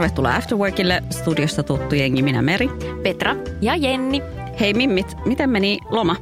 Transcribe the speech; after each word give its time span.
Tervetuloa 0.00 0.34
Afterworkille. 0.34 1.02
Studiossa 1.10 1.62
tuttu 1.62 1.94
jengi, 1.94 2.22
minä 2.22 2.42
Meri. 2.42 2.68
Petra 3.02 3.36
ja 3.60 3.76
Jenni. 3.76 4.22
Hei 4.60 4.74
Mimmit, 4.74 5.16
miten 5.24 5.50
meni 5.50 5.78
loma? 5.90 6.16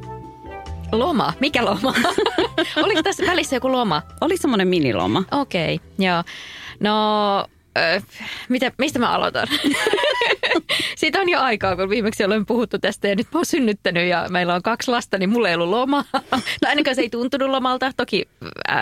Loma? 0.92 1.32
Mikä 1.40 1.64
loma? 1.64 1.94
Oliko 2.84 3.02
tässä 3.02 3.26
välissä 3.26 3.56
joku 3.56 3.72
loma? 3.72 4.02
Oli 4.20 4.36
semmoinen 4.36 4.68
miniloma. 4.68 5.24
Okei, 5.30 5.74
okay, 5.74 5.88
joo. 5.98 6.22
No, 6.80 7.38
äh, 7.78 8.02
mitä, 8.48 8.72
mistä 8.78 8.98
mä 8.98 9.10
aloitan? 9.10 9.48
Siitä 10.98 11.20
on 11.20 11.28
jo 11.28 11.40
aikaa, 11.40 11.76
kun 11.76 11.90
viimeksi 11.90 12.24
olen 12.24 12.46
puhuttu 12.46 12.78
tästä 12.78 13.08
ja 13.08 13.16
nyt 13.16 13.26
mä 13.32 13.38
oon 13.38 13.46
synnyttänyt 13.46 14.08
ja 14.08 14.26
meillä 14.30 14.54
on 14.54 14.62
kaksi 14.62 14.90
lasta, 14.90 15.18
niin 15.18 15.30
mulla 15.30 15.48
ei 15.48 15.54
ollut 15.54 15.70
lomaa. 15.70 16.04
No 16.62 16.68
ainakaan 16.68 16.94
se 16.94 17.02
ei 17.02 17.10
tuntunut 17.10 17.50
lomalta. 17.50 17.92
Toki 17.96 18.28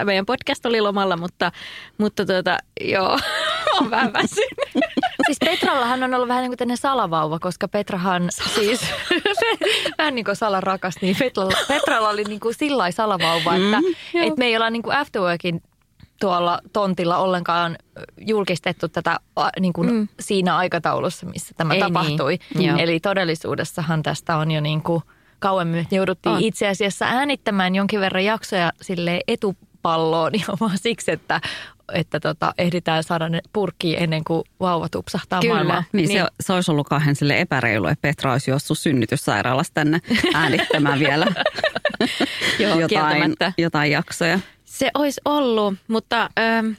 meidän 0.05 0.27
podcast 0.27 0.67
oli 0.67 0.81
lomalla, 0.81 1.17
mutta, 1.17 1.53
mutta 1.99 2.27
tuota, 2.27 2.59
joo, 2.81 3.19
on 3.81 3.91
vähän 3.91 4.13
väsynyt. 4.13 4.87
Siis 5.27 5.39
Petrallahan 5.45 6.03
on 6.03 6.15
ollut 6.15 6.29
vähän 6.29 6.43
niin 6.43 6.51
kuin 6.51 6.59
tänne 6.59 6.77
salavauva, 6.77 7.39
koska 7.39 7.69
Petrahan 7.69 8.29
siis, 8.55 8.81
vähän 9.99 10.15
niin 10.15 10.25
kuin 10.25 10.37
Sala 10.37 10.61
rakas, 10.61 10.95
niin 11.01 11.17
Petralla, 11.19 11.57
Petralla 11.69 12.09
oli 12.09 12.25
niin 12.25 12.41
kuin 12.41 12.55
sillä 12.55 12.91
salavauva, 12.91 13.55
että, 13.55 13.81
mm, 13.81 14.23
että 14.23 14.39
me 14.39 14.45
ei 14.45 14.57
olla 14.57 14.71
niin 14.71 14.83
kuin 14.83 14.97
afterworkin 14.97 15.63
tuolla 16.21 16.61
tontilla 16.73 17.17
ollenkaan 17.17 17.77
julkistettu 18.19 18.89
tätä 18.89 19.21
niin 19.61 19.73
kuin 19.73 19.93
mm. 19.93 20.09
siinä 20.21 20.57
aikataulussa, 20.57 21.27
missä 21.27 21.55
tämä 21.57 21.75
Ei 21.75 21.81
tapahtui. 21.81 22.39
Niin. 22.55 22.79
Eli 22.79 23.01
todellisuudessahan 23.01 24.03
tästä 24.03 24.37
on 24.37 24.51
jo 24.51 24.61
niin 24.61 24.83
kuin 24.83 25.03
kauan 25.39 25.67
myöhemmin. 25.67 25.97
Jouduttiin 25.97 26.35
on. 26.35 26.41
itse 26.41 26.69
asiassa 26.69 27.05
äänittämään 27.05 27.75
jonkin 27.75 28.01
verran 28.01 28.25
jaksoja 28.25 28.73
sille 28.83 29.21
etupalloon 29.29 30.33
vaan 30.61 30.79
siksi, 30.79 31.11
että 31.11 31.41
että 31.93 32.21
tota, 32.21 32.55
ehditään 32.59 33.05
saada 33.05 33.29
ne 33.29 33.41
purkkiin 33.53 34.03
ennen 34.03 34.25
kuin 34.25 34.45
vauva 34.61 34.89
tupsahtaa 34.89 35.41
Kyllä, 35.41 35.55
maailmaan. 35.55 35.85
Niin, 35.93 36.09
niin. 36.09 36.21
Se, 36.21 36.27
se 36.41 36.53
olisi 36.53 36.71
ollut 36.71 36.89
kauhean 36.89 37.17
sille 37.17 37.41
epäreilu, 37.41 37.87
että 37.87 38.03
Petra 38.03 38.33
olisi 38.33 38.51
juossut 38.51 38.79
synnytyssairaalasta 38.79 39.75
tänne 39.75 40.01
äänittämään 40.35 40.99
vielä 40.99 41.27
Joo, 42.59 42.81
jotain, 42.81 43.35
jotain 43.59 43.91
jaksoja. 43.91 44.41
Se 44.65 44.91
olisi 44.95 45.21
ollut, 45.25 45.75
mutta 45.89 46.31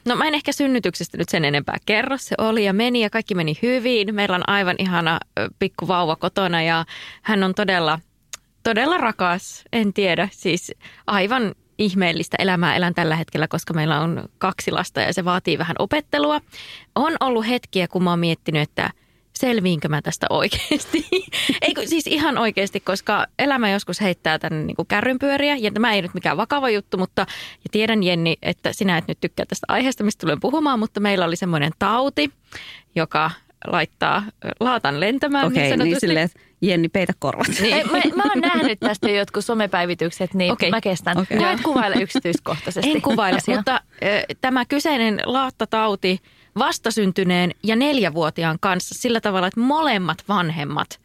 no 0.06 0.16
mä 0.16 0.28
en 0.28 0.35
ehkä 0.35 0.51
synnytyksestä 0.51 1.18
nyt 1.18 1.29
sen 1.29 1.45
enempää 1.45 1.78
kerro. 1.85 2.18
Se 2.18 2.35
oli 2.38 2.66
ja 2.66 2.74
meni 2.74 3.01
ja 3.01 3.09
kaikki 3.09 3.35
meni 3.35 3.57
hyvin. 3.62 4.16
Meillä 4.16 4.35
on 4.35 4.50
aivan 4.50 4.75
ihana 4.79 5.19
pikku 5.59 5.88
vauva 5.88 6.16
kotona 6.16 6.62
ja 6.62 6.85
hän 7.22 7.44
on 7.44 7.53
todella, 7.53 8.00
todella 8.63 8.97
rakas. 8.97 9.63
En 9.74 9.94
tiedä, 9.94 10.29
siis 10.31 10.72
aivan 11.07 11.56
ihmeellistä 11.77 12.38
elämää 12.39 12.75
elän 12.75 12.93
tällä 12.93 13.15
hetkellä, 13.15 13.47
koska 13.47 13.73
meillä 13.73 13.99
on 13.99 14.23
kaksi 14.38 14.71
lasta 14.71 15.01
ja 15.01 15.13
se 15.13 15.25
vaatii 15.25 15.57
vähän 15.57 15.75
opettelua. 15.79 16.41
On 16.95 17.15
ollut 17.19 17.47
hetkiä, 17.47 17.88
kun 17.88 18.03
mä 18.03 18.09
oon 18.09 18.19
miettinyt, 18.19 18.61
että– 18.61 18.89
selviinkö 19.38 19.88
mä 19.88 20.01
tästä 20.01 20.27
oikeasti. 20.29 21.07
Eikö 21.67 21.85
siis 21.85 22.07
ihan 22.07 22.38
oikeasti, 22.38 22.79
koska 22.79 23.27
elämä 23.39 23.69
joskus 23.69 24.01
heittää 24.01 24.39
tänne 24.39 24.63
niin 24.63 24.75
kuin 24.75 24.88
kärrynpyöriä. 24.88 25.55
Ja 25.55 25.71
tämä 25.71 25.93
ei 25.93 26.01
nyt 26.01 26.13
mikään 26.13 26.38
vakava 26.38 26.69
juttu, 26.69 26.97
mutta 26.97 27.21
ja 27.63 27.69
tiedän 27.71 28.03
Jenni, 28.03 28.38
että 28.41 28.73
sinä 28.73 28.97
et 28.97 29.07
nyt 29.07 29.19
tykkää 29.19 29.45
tästä 29.45 29.65
aiheesta, 29.67 30.03
mistä 30.03 30.21
tulen 30.21 30.39
puhumaan, 30.39 30.79
mutta 30.79 30.99
meillä 30.99 31.25
oli 31.25 31.35
semmoinen 31.35 31.71
tauti, 31.79 32.31
joka 32.95 33.31
laittaa 33.67 34.23
laatan 34.59 34.99
lentämään. 34.99 35.47
Okei, 35.47 35.73
okay, 35.73 35.85
niin 35.85 35.99
silleen, 35.99 36.29
Jenni, 36.62 36.90
peitä 36.90 37.13
korvat. 37.19 37.47
Niin. 37.62 37.73
Ei, 37.73 37.84
mä, 37.84 37.91
mä 38.16 38.23
oon 38.23 38.41
nähnyt 38.41 38.79
tästä 38.79 39.09
jotkut 39.09 39.45
somepäivitykset, 39.45 40.34
niin 40.34 40.51
okay. 40.51 40.69
mä 40.69 40.81
kestän. 40.81 41.18
Okay. 41.18 41.40
Mä 41.40 41.51
et 41.51 41.62
kuvaile 41.62 41.95
yksityiskohtaisesti. 41.95 42.91
En 42.91 43.01
kuvaile, 43.01 43.40
mutta 43.56 43.73
äh, 43.73 43.81
tämä 44.41 44.66
kyseinen 44.66 45.22
laattatauti– 45.25 46.19
vastasyntyneen 46.57 47.51
ja 47.63 47.75
neljävuotiaan 47.75 48.57
kanssa 48.59 48.95
sillä 48.97 49.22
tavalla, 49.22 49.47
että 49.47 49.59
molemmat 49.59 50.23
vanhemmat 50.29 51.00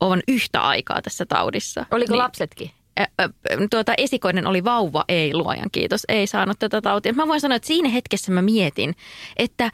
on 0.00 0.20
yhtä 0.28 0.60
aikaa 0.60 1.02
tässä 1.02 1.26
taudissa. 1.26 1.86
Oliko 1.90 2.12
niin, 2.12 2.18
lapsetkin? 2.18 2.70
Tuota, 3.70 3.94
esikoinen 3.98 4.46
oli 4.46 4.64
vauva, 4.64 5.04
ei 5.08 5.34
luojan 5.34 5.70
kiitos, 5.72 6.02
ei 6.08 6.26
saanut 6.26 6.58
tätä 6.58 6.80
tautia. 6.80 7.12
Mä 7.12 7.28
voin 7.28 7.40
sanoa, 7.40 7.56
että 7.56 7.66
siinä 7.66 7.88
hetkessä 7.88 8.32
mä 8.32 8.42
mietin, 8.42 8.94
että 9.36 9.70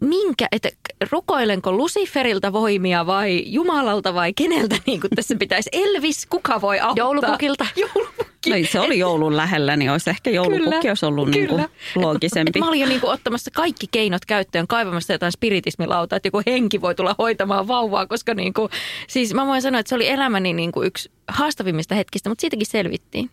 minkä, 0.00 0.48
että 0.52 0.68
rukoilenko 1.10 1.72
Luciferilta 1.72 2.52
voimia 2.52 3.06
vai 3.06 3.42
Jumalalta 3.46 4.14
vai 4.14 4.32
keneltä 4.32 4.76
niin 4.86 5.00
kuin 5.00 5.10
tässä 5.16 5.34
pitäisi. 5.38 5.70
Elvis, 5.72 6.26
kuka 6.26 6.60
voi 6.60 6.80
auttaa? 6.80 7.04
Joulupukilta. 7.04 7.66
Joulupukki. 7.76 8.50
No, 8.50 8.56
se 8.70 8.80
oli 8.80 8.98
joulun 8.98 9.36
lähellä, 9.36 9.76
niin 9.76 9.90
olisi 9.90 10.10
ehkä 10.10 10.30
joulupukki 10.30 10.64
kyllä, 10.64 10.90
olisi 10.90 11.06
ollut 11.06 11.30
niin 11.30 11.48
kuin 11.48 11.66
loogisempi. 11.94 12.50
Et 12.54 12.60
mä 12.60 12.68
olin 12.68 12.80
jo 12.80 12.86
niin 12.86 13.00
kuin 13.00 13.12
ottamassa 13.12 13.50
kaikki 13.50 13.86
keinot 13.90 14.24
käyttöön, 14.24 14.66
kaivamassa 14.66 15.12
jotain 15.12 15.32
spiritismilautaa, 15.32 16.16
että 16.16 16.26
joku 16.26 16.42
henki 16.46 16.80
voi 16.80 16.94
tulla 16.94 17.14
hoitamaan 17.18 17.68
vauvaa, 17.68 18.06
koska 18.06 18.34
niin 18.34 18.54
kuin, 18.54 18.70
siis 19.08 19.34
mä 19.34 19.46
voin 19.46 19.62
sanoa, 19.62 19.80
että 19.80 19.88
se 19.88 19.94
oli 19.94 20.08
elämäni 20.08 20.52
niin 20.52 20.72
kuin 20.72 20.86
yksi 20.86 21.10
haastavimmista 21.28 21.94
hetkistä, 21.94 22.28
mutta 22.28 22.40
siitäkin 22.40 22.66
selvittiin. 22.66 23.30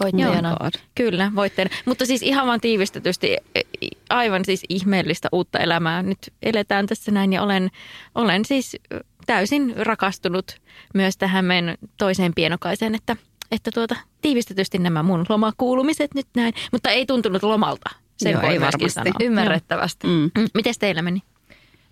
Voittajana. 0.00 0.56
Kyllä, 0.94 1.32
voittajana. 1.34 1.74
Mutta 1.84 2.06
siis 2.06 2.22
ihan 2.22 2.46
vaan 2.46 2.60
tiivistetysti 2.60 3.36
e, 3.54 3.60
aivan 4.10 4.44
siis 4.44 4.64
ihmeellistä 4.68 5.28
uutta 5.32 5.58
elämää. 5.58 6.02
Nyt 6.02 6.32
eletään 6.42 6.86
tässä 6.86 7.12
näin 7.12 7.32
ja 7.32 7.42
olen, 7.42 7.70
olen 8.14 8.44
siis 8.44 8.76
täysin 9.26 9.74
rakastunut 9.76 10.60
myös 10.94 11.16
tähän 11.16 11.44
meidän 11.44 11.74
toiseen 11.96 12.34
pienokaiseen, 12.34 12.94
että, 12.94 13.16
että 13.50 13.70
tuota, 13.74 13.96
tiivistetysti 14.22 14.78
nämä 14.78 15.02
mun 15.02 15.26
lomakuulumiset 15.28 16.14
nyt 16.14 16.26
näin. 16.36 16.54
Mutta 16.72 16.90
ei 16.90 17.06
tuntunut 17.06 17.42
lomalta. 17.42 17.90
Sen 18.16 18.32
Joo, 18.32 18.42
ei 18.42 18.60
varmasti. 18.60 18.88
Sanoa. 18.88 19.14
Ymmärrettävästi. 19.20 20.06
Mm. 20.06 20.30
Mm. 20.38 20.48
Miten 20.54 20.74
teillä 20.78 21.02
meni? 21.02 21.22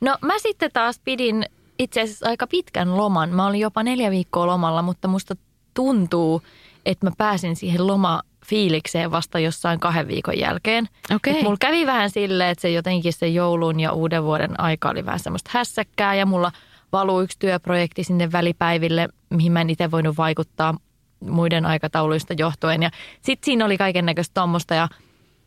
No 0.00 0.18
mä 0.22 0.38
sitten 0.38 0.70
taas 0.72 1.00
pidin 1.04 1.46
itse 1.78 2.00
asiassa 2.00 2.28
aika 2.28 2.46
pitkän 2.46 2.96
loman. 2.96 3.30
Mä 3.30 3.46
olin 3.46 3.60
jopa 3.60 3.82
neljä 3.82 4.10
viikkoa 4.10 4.46
lomalla, 4.46 4.82
mutta 4.82 5.08
musta 5.08 5.36
tuntuu– 5.74 6.42
että 6.86 7.06
mä 7.06 7.12
pääsin 7.18 7.56
siihen 7.56 7.86
loma 7.86 8.22
fiilikseen 8.46 9.10
vasta 9.10 9.38
jossain 9.38 9.80
kahden 9.80 10.08
viikon 10.08 10.38
jälkeen. 10.38 10.88
Okay. 11.14 11.42
mulla 11.42 11.56
kävi 11.60 11.86
vähän 11.86 12.10
silleen, 12.10 12.50
että 12.50 12.62
se 12.62 12.70
jotenkin 12.70 13.12
se 13.12 13.28
joulun 13.28 13.80
ja 13.80 13.92
uuden 13.92 14.24
vuoden 14.24 14.60
aika 14.60 14.90
oli 14.90 15.06
vähän 15.06 15.20
semmoista 15.20 15.50
hässäkkää 15.54 16.14
ja 16.14 16.26
mulla 16.26 16.52
valuu 16.92 17.20
yksi 17.20 17.38
työprojekti 17.38 18.04
sinne 18.04 18.32
välipäiville, 18.32 19.08
mihin 19.30 19.52
mä 19.52 19.60
en 19.60 19.70
itse 19.70 19.90
voinut 19.90 20.16
vaikuttaa 20.16 20.74
muiden 21.20 21.66
aikatauluista 21.66 22.34
johtuen. 22.38 22.82
Ja 22.82 22.90
sitten 23.22 23.44
siinä 23.44 23.64
oli 23.64 23.78
kaiken 23.78 24.06
näköistä 24.06 24.40
tuommoista 24.40 24.74
ja 24.74 24.88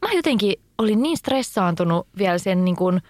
mä 0.01 0.13
jotenkin 0.13 0.53
olin 0.77 1.01
niin 1.01 1.17
stressaantunut 1.17 2.07
vielä 2.17 2.37
sen 2.37 2.65
niin 2.65 2.75
kuin, 2.75 3.01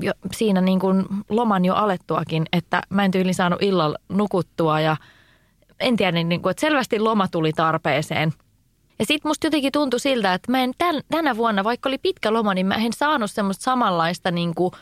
jo, 0.00 0.12
siinä 0.36 0.60
niin 0.60 0.80
kuin 0.80 1.04
loman 1.28 1.64
jo 1.64 1.74
alettuakin, 1.74 2.44
että 2.52 2.82
mä 2.88 3.04
en 3.04 3.10
tyyli 3.10 3.34
saanut 3.34 3.62
illalla 3.62 3.98
nukuttua 4.08 4.80
ja– 4.80 4.96
en 5.80 5.96
tiedä, 5.96 6.12
niin, 6.12 6.28
niin 6.28 6.42
kuin, 6.42 6.50
että 6.50 6.60
selvästi 6.60 6.98
loma 6.98 7.28
tuli 7.28 7.52
tarpeeseen. 7.52 8.32
Ja 8.98 9.06
sitten 9.06 9.28
musta 9.30 9.46
jotenkin 9.46 9.72
tuntui 9.72 10.00
siltä, 10.00 10.34
että 10.34 10.52
mä 10.52 10.62
en 10.62 10.72
tän, 10.78 11.00
tänä 11.10 11.36
vuonna, 11.36 11.64
vaikka 11.64 11.88
oli 11.88 11.98
pitkä 11.98 12.32
loma, 12.32 12.54
niin 12.54 12.66
mä 12.66 12.74
en 12.74 12.92
saanut 12.92 13.30
semmoista 13.30 13.62
samanlaista 13.62 14.30
niin 14.30 14.54
kuin 14.54 14.72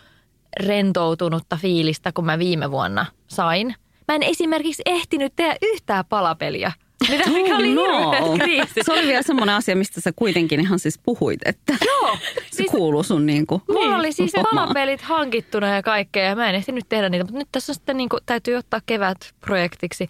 rentoutunutta 0.61 1.57
fiilistä 1.57 2.13
kuin 2.13 2.25
mä 2.25 2.39
viime 2.39 2.71
vuonna 2.71 3.07
sain. 3.27 3.75
Mä 4.09 4.15
en 4.15 4.23
esimerkiksi 4.23 4.83
ehtinyt 4.87 5.33
tehdä 5.37 5.57
yhtään 5.63 6.05
palapeliä 6.09 6.73
Mitä, 7.11 7.31
mikä 7.31 7.57
oli 7.57 7.75
no. 7.75 8.13
kriisit. 8.39 8.87
Se 8.87 8.93
oli 8.93 9.07
vielä 9.07 9.23
semmoinen 9.23 9.55
asia, 9.55 9.77
mistä 9.77 10.01
sä 10.01 10.13
kuitenkin 10.17 10.61
ihan 10.61 10.79
siis 10.79 10.99
puhuit, 10.99 11.41
että 11.45 11.73
Joo, 11.91 12.17
se 12.17 12.43
siis 12.51 12.71
kuuluu 12.71 13.03
sun 13.03 13.27
niin 13.27 13.47
kuin 13.47 13.63
Mulla 13.69 13.97
oli 13.97 14.13
siis 14.13 14.33
palapelit 14.43 15.01
hankittuna 15.01 15.75
ja 15.75 15.83
kaikkea 15.83 16.25
ja 16.25 16.37
mä 16.37 16.49
en 16.49 16.55
ehtinyt 16.55 16.85
tehdä 16.89 17.09
niitä, 17.09 17.25
mutta 17.25 17.39
nyt 17.39 17.49
tässä 17.53 17.73
on 17.73 17.75
sitten 17.75 17.97
niin 17.97 18.09
kuin, 18.09 18.21
täytyy 18.27 18.57
ottaa 18.57 18.81
kevät 18.87 19.35
projektiksi. 19.41 20.09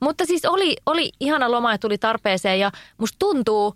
Mutta 0.00 0.26
siis 0.26 0.44
oli, 0.44 0.76
oli 0.86 1.12
ihana 1.20 1.50
loma 1.50 1.72
ja 1.72 1.78
tuli 1.78 1.98
tarpeeseen 1.98 2.60
ja 2.60 2.72
musta 2.98 3.16
tuntuu, 3.18 3.74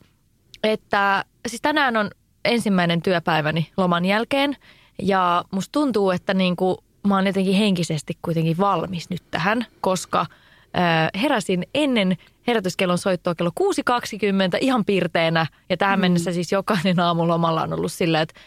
että 0.63 1.25
siis 1.49 1.63
tänään 1.63 1.97
on 1.97 2.11
ensimmäinen 2.45 3.03
työpäiväni 3.03 3.71
loman 3.77 4.05
jälkeen 4.05 4.57
ja 5.03 5.45
musta 5.51 5.73
tuntuu, 5.73 6.11
että 6.11 6.35
niin 6.35 6.57
kuin, 6.57 6.77
mä 7.07 7.15
oon 7.15 7.27
jotenkin 7.27 7.55
henkisesti 7.55 8.19
kuitenkin 8.23 8.59
valmis 8.59 9.11
nyt 9.11 9.23
tähän, 9.31 9.67
koska 9.81 10.21
äh, 10.21 11.23
heräsin 11.23 11.67
ennen 11.75 12.17
herätyskellon 12.47 12.99
soittoa 12.99 13.35
kello 13.35 13.51
6.20 13.61 14.59
ihan 14.61 14.85
piirteenä 14.85 15.47
ja 15.69 15.77
tähän 15.77 15.99
mm. 15.99 16.01
mennessä 16.01 16.33
siis 16.33 16.53
jokainen 16.53 17.01
aamu 17.01 17.29
lomalla 17.29 17.63
on 17.63 17.73
ollut 17.73 17.93
silleen, 17.93 18.23
että 18.23 18.41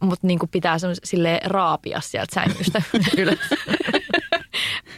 mutta 0.00 0.26
niin 0.26 0.38
pitää 0.50 0.76
silleen 1.04 1.50
raapia 1.50 2.00
sieltä 2.00 2.34
sängystä 2.34 2.82
ylös. 3.18 3.38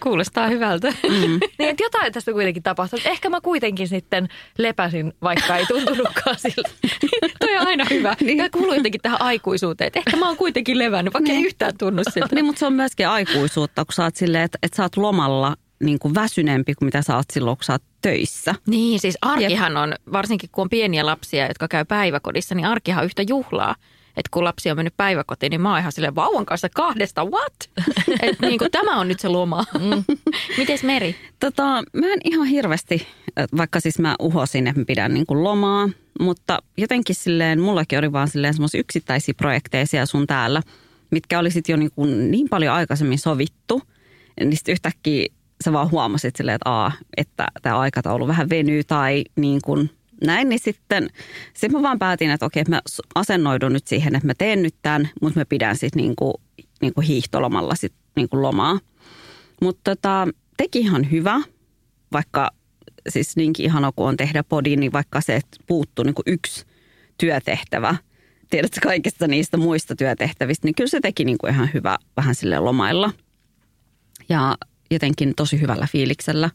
Kuulostaa 0.03 0.49
hyvältä. 0.49 0.89
Mm. 0.89 1.41
niin, 1.59 1.69
että 1.71 1.83
jotain 1.83 2.13
tästä 2.13 2.33
kuitenkin 2.33 2.63
tapahtui. 2.63 2.99
Että 2.99 3.11
Ehkä 3.11 3.31
mä 3.31 3.41
kuitenkin 3.41 3.89
sitten 3.89 4.29
lepäsin, 4.59 5.13
vaikka 5.23 5.57
ei 5.57 5.67
tuntunutkaan 5.67 6.37
siltä. 6.39 6.71
Toi 7.41 7.57
on 7.57 7.67
aina 7.67 7.85
hyvä. 7.91 8.17
Niin. 8.21 8.37
Tämä 8.37 8.51
kuuluu 8.51 8.75
jotenkin 8.75 9.01
tähän 9.01 9.23
aikuisuuteen. 9.23 9.87
Että 9.87 9.99
ehkä 9.99 10.17
mä 10.17 10.29
oon 10.29 10.37
kuitenkin 10.37 10.79
levännyt, 10.79 11.15
vaikka 11.15 11.33
ei 11.33 11.45
yhtään 11.45 11.79
tunnu 11.79 12.03
siltä. 12.11 12.35
Niin, 12.35 12.45
mutta 12.45 12.59
se 12.59 12.67
on 12.67 12.73
myöskin 12.73 13.09
aikuisuutta, 13.09 13.85
kun 13.85 13.93
sä 13.93 14.05
oot 14.05 14.17
silleen, 14.17 14.45
että, 14.45 14.59
että 14.63 14.77
sä 14.77 14.83
oot 14.83 14.97
lomalla 14.97 15.57
niin 15.83 15.99
kuin 15.99 16.15
väsyneempi 16.15 16.75
kuin 16.75 16.87
mitä 16.87 17.03
sä 17.03 17.17
oot 17.17 17.31
silloin, 17.33 17.57
kun 17.57 17.65
sä 17.65 17.73
oot 17.73 17.83
töissä. 18.03 18.55
Niin, 18.67 19.01
siis 19.01 19.19
arkihan 19.23 19.77
on, 19.77 19.95
varsinkin 20.13 20.51
kun 20.53 20.63
on 20.63 20.71
pieniä 20.71 21.07
lapsia, 21.07 21.47
jotka 21.47 21.69
käy 21.69 21.85
päiväkodissa, 21.85 22.55
niin 22.55 22.67
arkihan 22.67 23.01
on 23.01 23.05
yhtä 23.05 23.23
juhlaa. 23.29 23.75
Että 24.17 24.29
kun 24.31 24.44
lapsi 24.44 24.70
on 24.70 24.76
mennyt 24.76 24.97
päiväkotiin, 24.97 25.50
niin 25.50 25.61
mä 25.61 25.70
oon 25.70 25.79
ihan 25.79 25.93
silleen 25.93 26.14
vauvan 26.14 26.47
kanssa 26.47 26.69
kahdesta, 26.69 27.25
what? 27.25 27.70
Että 28.23 28.47
niin 28.47 28.59
kuin, 28.59 28.70
tämä 28.70 29.00
on 29.00 29.09
nyt 29.09 29.20
se 29.20 29.29
loma. 29.29 29.64
Mm. 29.81 30.05
Mites 30.59 30.82
Meri? 30.82 31.17
Tota, 31.41 31.64
mä 31.93 32.12
en 32.12 32.20
ihan 32.25 32.47
hirveästi, 32.47 33.06
vaikka 33.56 33.81
siis 33.81 33.99
mä 33.99 34.17
uhosin, 34.19 34.67
että 34.67 34.81
mä 34.81 34.85
pidän 34.85 35.14
niin 35.14 35.26
kuin 35.26 35.44
lomaa, 35.44 35.88
mutta 36.20 36.59
jotenkin 36.76 37.14
silleen, 37.14 37.61
mullakin 37.61 37.99
oli 37.99 38.12
vaan 38.12 38.29
silleen 38.29 38.55
semmoisia 38.55 38.81
yksittäisiä 38.81 39.35
projekteja 39.35 39.87
siellä 39.87 40.06
sun 40.06 40.26
täällä, 40.26 40.62
mitkä 41.11 41.38
oli 41.38 41.50
sitten 41.50 41.73
jo 41.73 41.76
niin, 41.76 41.91
kuin 41.94 42.31
niin 42.31 42.49
paljon 42.49 42.75
aikaisemmin 42.75 43.19
sovittu, 43.19 43.82
niin 44.41 44.56
sitten 44.56 44.73
yhtäkkiä 44.73 45.26
sä 45.65 45.73
vaan 45.73 45.91
huomasit 45.91 46.37
silleen, 46.37 46.55
että, 46.55 46.70
aa, 46.70 46.93
että 47.17 47.47
tämä 47.62 47.79
aikataulu 47.79 48.29
vähän 48.29 48.50
venyy 48.50 48.85
tai 48.85 49.25
niin 49.37 49.61
kuin 49.65 49.91
näin, 50.27 50.49
niin 50.49 50.59
sitten 50.59 51.11
sit 51.55 51.73
mä 51.73 51.83
vaan 51.83 51.99
päätin, 51.99 52.31
että 52.31 52.47
okei, 52.47 52.65
mä 52.69 52.81
asennoidun 53.15 53.73
nyt 53.73 53.87
siihen, 53.87 54.15
että 54.15 54.27
mä 54.27 54.35
teen 54.39 54.63
nyt 54.63 54.75
tämän, 54.83 55.11
mutta 55.21 55.41
mä 55.41 55.45
pidän 55.45 55.77
sitten 55.77 56.03
niin 56.03 56.17
kuin, 56.17 56.35
niin 56.83 56.95
kuin 56.95 57.07
hiihtolomalla 57.07 57.75
sit 57.75 57.93
niin 58.17 58.29
kuin 58.29 58.43
lomaa. 58.43 58.79
Mutta 59.63 59.91
tota, 59.91 60.29
teki 60.57 60.81
ihan 60.81 61.11
hyvä, 61.11 61.41
vaikka 62.13 62.51
siis 63.09 63.37
niinkin 63.37 63.67
ihana 63.67 63.93
kuin 63.97 64.09
on 64.09 64.17
tehdä 64.17 64.43
podi, 64.43 64.77
niin 64.77 64.93
vaikka 64.93 65.21
se 65.21 65.41
puuttuu 65.67 66.05
niin 66.05 66.15
kuin 66.15 66.25
yksi 66.27 66.65
työtehtävä, 67.19 67.97
tiedätkö 68.51 68.81
kaikista 68.83 69.27
niistä 69.27 69.57
muista 69.57 69.97
työtehtävistä, 69.97 70.67
niin 70.67 70.75
kyllä 70.75 70.91
se 70.91 71.01
teki 71.01 71.25
niin 71.25 71.39
kuin 71.39 71.55
ihan 71.55 71.71
hyvä 71.75 71.99
vähän 72.17 72.35
sille 72.35 72.59
lomailla. 72.59 73.13
Ja 74.29 74.57
jotenkin 74.91 75.33
tosi 75.37 75.61
hyvällä 75.61 75.89
fiiliksellä 75.93 76.51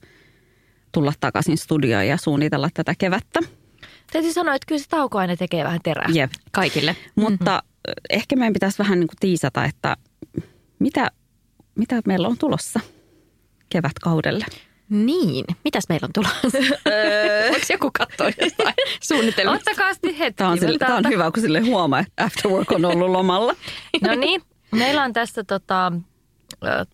tulla 0.92 1.14
takaisin 1.20 1.58
studioon 1.58 2.08
ja 2.08 2.18
suunnitella 2.18 2.70
tätä 2.74 2.94
kevättä. 2.98 3.40
Täytyy 4.12 4.34
sanoa, 4.34 4.56
että 4.56 4.66
kyllä 4.66 4.82
se 4.82 4.90
tauko 4.90 5.18
aina 5.18 5.36
tekee 5.36 5.64
vähän 5.64 5.80
terää. 5.84 6.10
Jep. 6.14 6.32
Kaikille. 6.52 6.96
Mutta 7.16 7.64
mm-hmm. 7.64 7.94
ehkä 8.10 8.36
meidän 8.36 8.54
pitäisi 8.54 8.80
vähän 8.80 9.00
niin 9.00 9.08
kuin 9.08 9.18
tiisata, 9.20 9.66
että 9.66 9.98
mitä, 10.80 11.12
mitä 11.76 12.02
meillä 12.06 12.28
on 12.28 12.38
tulossa 12.38 12.80
kevätkaudelle. 13.70 14.46
Niin, 14.90 15.46
mitäs 15.64 15.84
meillä 15.90 16.06
on 16.06 16.14
tulossa? 16.14 16.58
Voiko 17.52 17.66
joku 17.74 17.92
katsoa 17.98 18.28
jostain 18.42 18.74
suunnitelmista? 19.04 19.72
Ottakaa 19.72 19.94
sitten 19.94 20.16
hetki. 20.16 20.38
Tämä 20.38 20.50
on, 20.50 20.60
sille, 20.60 20.78
tämä 20.78 20.98
on 20.98 21.10
hyvä, 21.10 21.32
kun 21.32 21.42
sille 21.42 21.60
huomaa, 21.60 22.00
että 22.00 22.24
after 22.24 22.52
work 22.52 22.72
on 22.72 22.86
ollut 22.86 23.10
lomalla. 23.10 23.56
No 24.08 24.16
niin, 24.16 24.42
meillä 24.72 25.04
on 25.04 25.14
tässä 25.14 25.44
tota, 25.44 25.92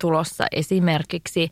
tulossa 0.01 0.45
esimerkiksi 0.51 1.49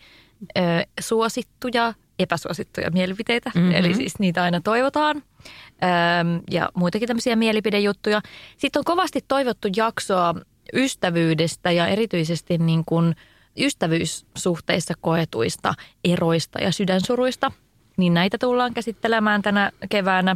ö, 0.58 0.62
suosittuja, 1.00 1.94
epäsuosittuja 2.22 2.92
mielipiteitä. 2.92 3.52
Mhm. 3.56 3.60
Mm-hmm. 3.60 3.76
Eli 3.76 3.94
siis 3.94 4.20
niitä 4.20 4.44
aina 4.44 4.62
toivotaan. 4.62 5.18
Öm, 5.18 6.42
ja 6.52 6.70
muitakin 6.74 7.08
tämmöisiä 7.08 7.36
mielipidejuttuja. 7.36 8.22
Sitten 8.58 8.80
on 8.80 8.84
kovasti 8.84 9.26
toivottu 9.28 9.68
jaksoa 9.76 10.36
ystävyydestä 10.74 11.72
ja 11.72 11.88
erityisesti 11.88 12.58
niin 12.58 12.84
kuin 12.86 13.16
ystävyyssuhteissa 13.60 14.94
koetuista 15.02 15.74
eroista 16.04 16.62
ja 16.62 16.72
sydänsuruista. 16.72 17.52
Niin 17.98 18.14
näitä 18.14 18.38
tullaan 18.38 18.74
käsittelemään 18.74 19.42
tänä 19.42 19.72
keväänä. 19.90 20.36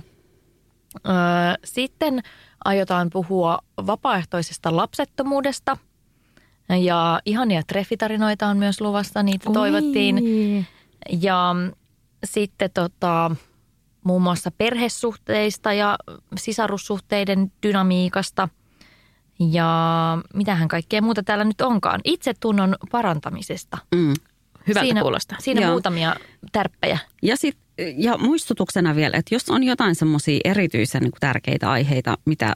Öö, 0.95 1.13
Sitten 1.63 2.23
aiotaan 2.65 3.09
puhua 3.09 3.59
vapaaehtoisesta 3.87 4.75
lapsettomuudesta. 4.75 5.77
Ja 6.81 7.21
ihania 7.25 7.61
treffitarinoita 7.67 8.47
on 8.47 8.57
myös 8.57 8.81
luvassa, 8.81 9.23
niitä 9.23 9.49
toivottiin. 9.53 10.15
Ja 11.21 11.55
sitten 12.23 12.69
tota, 12.73 13.35
muun 14.03 14.21
muassa 14.21 14.51
perhesuhteista 14.51 15.73
ja 15.73 15.97
sisarussuhteiden 16.37 17.51
dynamiikasta. 17.63 18.49
Ja 19.39 20.17
mitähän 20.33 20.67
kaikkea 20.67 21.01
muuta 21.01 21.23
täällä 21.23 21.43
nyt 21.43 21.61
onkaan. 21.61 22.01
Itsetunnon 22.03 22.75
parantamisesta. 22.91 23.77
Mm. 23.95 24.13
Hyvältä 24.67 24.85
siinä, 24.85 25.01
kuulostaa. 25.01 25.37
Siinä 25.41 25.61
Joo. 25.61 25.71
muutamia 25.71 26.15
tärppejä. 26.51 26.99
Ja, 27.21 27.37
sit, 27.37 27.57
ja 27.97 28.17
muistutuksena 28.17 28.95
vielä, 28.95 29.17
että 29.17 29.35
jos 29.35 29.49
on 29.49 29.63
jotain 29.63 29.95
semmoisia 29.95 30.39
erityisen 30.43 31.01
niin 31.01 31.11
tärkeitä 31.19 31.71
aiheita, 31.71 32.17
mitä 32.25 32.55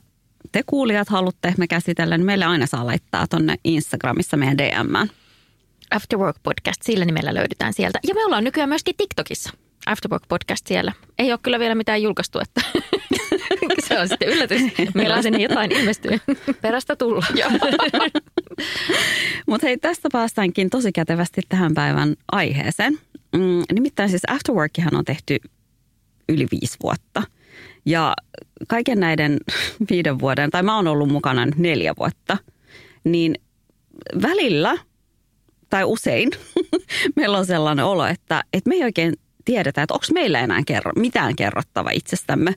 te 0.51 0.63
kuulijat 0.65 1.09
haluatte 1.09 1.53
me 1.57 1.67
käsitellä, 1.67 2.17
niin 2.17 2.25
meille 2.25 2.45
aina 2.45 2.65
saa 2.65 2.85
laittaa 2.85 3.27
tonne 3.27 3.55
Instagramissa 3.63 4.37
meidän 4.37 4.57
DMään. 4.57 5.09
After 5.95 6.19
Work 6.19 6.37
Podcast, 6.43 6.81
sillä 6.81 7.05
nimellä 7.05 7.33
löydetään 7.33 7.73
sieltä. 7.73 7.99
Ja 8.07 8.13
me 8.13 8.25
ollaan 8.25 8.43
nykyään 8.43 8.69
myöskin 8.69 8.95
TikTokissa. 8.97 9.49
After 9.85 10.11
Work 10.11 10.23
Podcast 10.27 10.67
siellä. 10.67 10.91
Ei 11.19 11.31
ole 11.31 11.39
kyllä 11.43 11.59
vielä 11.59 11.75
mitään 11.75 12.01
julkaistu, 12.01 12.39
että 12.39 12.61
se 13.87 13.99
on 13.99 14.07
sitten 14.07 14.27
yllätys. 14.27 14.61
Meillä 14.93 15.21
sinne 15.21 15.41
jotain 15.41 15.71
ilmestyy. 15.71 16.19
Perästä 16.61 16.95
tulla. 16.95 17.25
Mutta 19.47 19.67
hei, 19.67 19.77
tästä 19.77 20.09
päästäänkin 20.11 20.69
tosi 20.69 20.91
kätevästi 20.91 21.41
tähän 21.49 21.73
päivän 21.73 22.15
aiheeseen. 22.31 22.99
Mm, 23.35 23.63
nimittäin 23.73 24.09
siis 24.09 24.21
Afterworkihan 24.27 24.95
on 24.95 25.05
tehty 25.05 25.37
yli 26.29 26.47
viisi 26.51 26.77
vuotta. 26.83 27.23
Ja 27.85 28.13
kaiken 28.67 28.99
näiden 28.99 29.37
viiden 29.91 30.19
vuoden, 30.19 30.51
tai 30.51 30.63
mä 30.63 30.75
oon 30.75 30.87
ollut 30.87 31.09
mukana 31.09 31.45
neljä 31.55 31.93
vuotta, 31.99 32.37
niin 33.03 33.35
välillä 34.21 34.77
tai 35.69 35.83
usein 35.83 36.29
meillä 37.15 37.37
on 37.37 37.45
sellainen 37.45 37.85
olo, 37.85 38.05
että, 38.05 38.43
että 38.53 38.69
me 38.69 38.75
ei 38.75 38.83
oikein 38.83 39.13
tiedetä, 39.45 39.81
että 39.81 39.93
onko 39.93 40.05
meillä 40.13 40.39
enää 40.39 40.61
kerro, 40.65 40.91
mitään 40.95 41.35
kerrottava 41.35 41.89
itsestämme. 41.93 42.53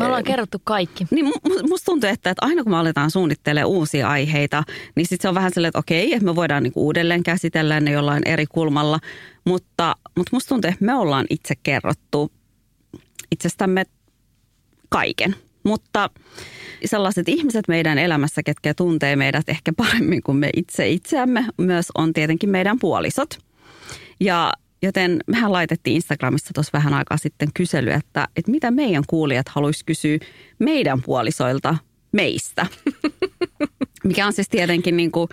Me 0.00 0.06
ollaan 0.06 0.24
kerrottu 0.24 0.58
kaikki. 0.64 1.06
Niin 1.10 1.26
mu- 1.26 1.68
musta 1.68 1.84
tuntuu, 1.84 2.10
että, 2.10 2.30
että 2.30 2.46
aina 2.46 2.62
kun 2.62 2.72
me 2.72 2.78
aletaan 2.78 3.10
suunnittelemaan 3.10 3.70
uusia 3.70 4.08
aiheita, 4.08 4.64
niin 4.96 5.06
sitten 5.06 5.22
se 5.22 5.28
on 5.28 5.34
vähän 5.34 5.50
sellainen, 5.54 5.68
että 5.68 5.78
okei, 5.78 6.12
että 6.12 6.24
me 6.24 6.36
voidaan 6.36 6.62
niinku 6.62 6.86
uudelleen 6.86 7.22
käsitellä 7.22 7.80
ne 7.80 7.90
jollain 7.90 8.22
eri 8.26 8.46
kulmalla. 8.46 8.98
Mutta, 9.44 9.96
mutta 10.16 10.30
musta 10.32 10.48
tuntuu, 10.48 10.68
että 10.68 10.84
me 10.84 10.94
ollaan 10.94 11.26
itse 11.30 11.54
kerrottu 11.62 12.32
itsestämme 13.32 13.84
kaiken. 14.88 15.36
Mutta 15.62 16.10
sellaiset 16.84 17.28
ihmiset 17.28 17.68
meidän 17.68 17.98
elämässä, 17.98 18.42
ketkä 18.42 18.74
tuntee 18.74 19.16
meidät 19.16 19.48
ehkä 19.48 19.72
paremmin 19.76 20.22
kuin 20.22 20.38
me 20.38 20.50
itse 20.56 20.88
itseämme, 20.88 21.46
myös 21.58 21.86
on 21.94 22.12
tietenkin 22.12 22.50
meidän 22.50 22.78
puolisot. 22.78 23.38
Ja 24.20 24.52
joten 24.82 25.18
mehän 25.26 25.52
laitettiin 25.52 25.94
Instagramissa 25.94 26.50
tuossa 26.54 26.70
vähän 26.72 26.94
aikaa 26.94 27.16
sitten 27.16 27.48
kysely, 27.54 27.90
että, 27.90 28.28
että 28.36 28.50
mitä 28.50 28.70
meidän 28.70 29.04
kuulijat 29.06 29.48
haluaisi 29.48 29.84
kysyä 29.84 30.18
meidän 30.58 31.02
puolisoilta 31.02 31.76
meistä. 32.12 32.66
Mikä 34.04 34.26
on 34.26 34.32
siis 34.32 34.48
tietenkin 34.48 34.96
niin 34.96 35.12
kuin, 35.12 35.28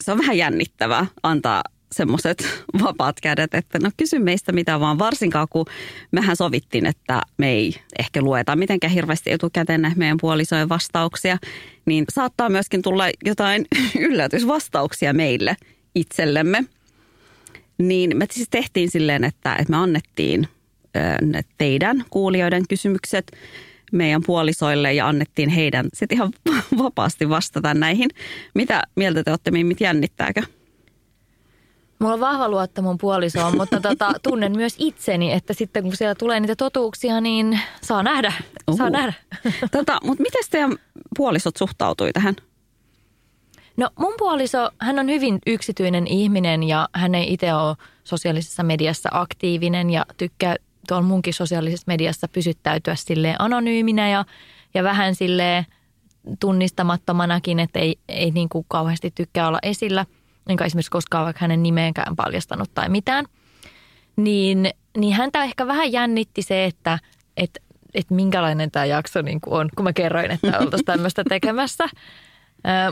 se 0.00 0.12
on 0.12 0.18
vähän 0.18 0.38
jännittävää 0.38 1.06
antaa 1.22 1.62
semmoiset 1.94 2.48
vapaat 2.82 3.20
kädet, 3.20 3.54
että 3.54 3.78
no 3.78 3.90
kysy 3.96 4.18
meistä 4.18 4.52
mitä 4.52 4.80
vaan, 4.80 4.98
varsinkaan 4.98 5.46
kun 5.50 5.66
mehän 6.10 6.36
sovittiin, 6.36 6.86
että 6.86 7.22
me 7.36 7.50
ei 7.50 7.74
ehkä 7.98 8.22
lueta 8.22 8.56
mitenkään 8.56 8.92
hirveästi 8.92 9.32
etukäteen 9.32 9.82
näitä 9.82 9.98
meidän 9.98 10.16
puolisojen 10.20 10.68
vastauksia, 10.68 11.38
niin 11.86 12.04
saattaa 12.08 12.48
myöskin 12.48 12.82
tulla 12.82 13.04
jotain 13.24 13.66
yllätysvastauksia 14.08 15.12
meille 15.12 15.56
itsellemme. 15.94 16.64
Niin 17.78 18.16
me 18.16 18.26
siis 18.30 18.48
tehtiin 18.48 18.90
silleen, 18.90 19.24
että, 19.24 19.56
että 19.56 19.70
me 19.70 19.76
annettiin 19.76 20.48
teidän 21.58 22.04
kuulijoiden 22.10 22.62
kysymykset 22.68 23.32
meidän 23.92 24.22
puolisoille 24.26 24.92
ja 24.92 25.08
annettiin 25.08 25.48
heidän 25.48 25.88
sitten 25.94 26.16
ihan 26.16 26.32
vapaasti 26.78 27.28
vastata 27.28 27.74
näihin. 27.74 28.10
Mitä 28.54 28.82
mieltä 28.96 29.24
te 29.24 29.30
olette, 29.30 29.50
Mimmit, 29.50 29.80
jännittääkö? 29.80 30.42
Mulla 31.98 32.14
on 32.14 32.20
vahva 32.20 32.48
luotto 32.48 32.82
mun 32.82 32.98
puolisoon, 32.98 33.56
mutta 33.56 33.80
tota, 33.80 34.12
tunnen 34.28 34.56
myös 34.56 34.74
itseni, 34.78 35.32
että 35.32 35.54
sitten 35.54 35.82
kun 35.82 35.96
siellä 35.96 36.14
tulee 36.14 36.40
niitä 36.40 36.56
totuuksia, 36.56 37.20
niin 37.20 37.60
saa 37.82 38.02
nähdä. 38.02 38.32
Saa 38.76 38.86
Uhu. 38.86 38.92
nähdä. 38.92 39.12
Tota, 39.72 39.98
mutta 40.04 40.22
miten 40.22 40.42
teidän 40.50 40.76
puolisot 41.16 41.56
suhtautui 41.56 42.12
tähän? 42.12 42.36
No 43.76 43.90
mun 43.98 44.14
puoliso, 44.18 44.70
hän 44.78 44.98
on 44.98 45.08
hyvin 45.08 45.38
yksityinen 45.46 46.06
ihminen 46.06 46.62
ja 46.62 46.88
hän 46.92 47.14
ei 47.14 47.32
itse 47.32 47.54
ole 47.54 47.76
sosiaalisessa 48.04 48.62
mediassa 48.62 49.08
aktiivinen 49.12 49.90
ja 49.90 50.06
tykkää 50.16 50.56
tuolla 50.88 51.06
munkin 51.06 51.34
sosiaalisessa 51.34 51.84
mediassa 51.86 52.28
pysyttäytyä 52.28 52.94
sille 52.94 53.36
anonyyminä 53.38 54.08
ja, 54.08 54.24
ja 54.74 54.84
vähän 54.84 55.14
sille 55.14 55.66
tunnistamattomanakin, 56.40 57.60
että 57.60 57.78
ei, 57.78 57.98
ei 58.08 58.30
niin 58.30 58.48
kuin 58.48 58.64
kauheasti 58.68 59.12
tykkää 59.14 59.48
olla 59.48 59.58
esillä. 59.62 60.06
Enkä 60.48 60.64
esimerkiksi 60.64 60.90
koskaan 60.90 61.24
vaikka 61.24 61.40
hänen 61.40 61.62
nimeenkään 61.62 62.16
paljastanut 62.16 62.70
tai 62.74 62.88
mitään. 62.88 63.24
Niin, 64.16 64.70
niin 64.96 65.14
häntä 65.14 65.42
ehkä 65.42 65.66
vähän 65.66 65.92
jännitti 65.92 66.42
se, 66.42 66.64
että, 66.64 66.98
että, 67.36 67.60
että 67.94 68.14
minkälainen 68.14 68.70
tämä 68.70 68.84
jakso 68.84 69.22
niin 69.22 69.40
kuin 69.40 69.54
on, 69.54 69.68
kun 69.76 69.84
mä 69.84 69.92
kerroin, 69.92 70.30
että 70.30 70.58
oltaisiin 70.58 70.84
tämmöistä 70.84 71.24
tekemässä. 71.28 71.84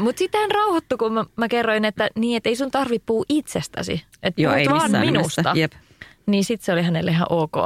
Mutta 0.01 0.19
sitten 0.19 0.41
hän 0.41 0.51
rauhoittui, 0.51 0.99
kun 0.99 1.13
mä, 1.13 1.25
mä 1.37 1.49
kerroin, 1.49 1.85
että 1.85 2.09
niin, 2.19 2.37
että 2.37 2.49
ei 2.49 2.57
sun 2.57 2.71
tarvi 2.71 2.99
puhua 2.99 3.25
itsestäsi. 3.29 4.05
Että 4.23 4.43
puhut 4.43 4.59
ei 4.59 4.69
vaan 4.69 4.91
minusta. 4.91 5.43
nimessä. 5.43 5.53
Jep. 5.55 5.73
Niin 6.27 6.45
sitten 6.45 6.65
se 6.65 6.73
oli 6.73 6.83
hänelle 6.83 7.11
ihan 7.11 7.27
ok. 7.31 7.57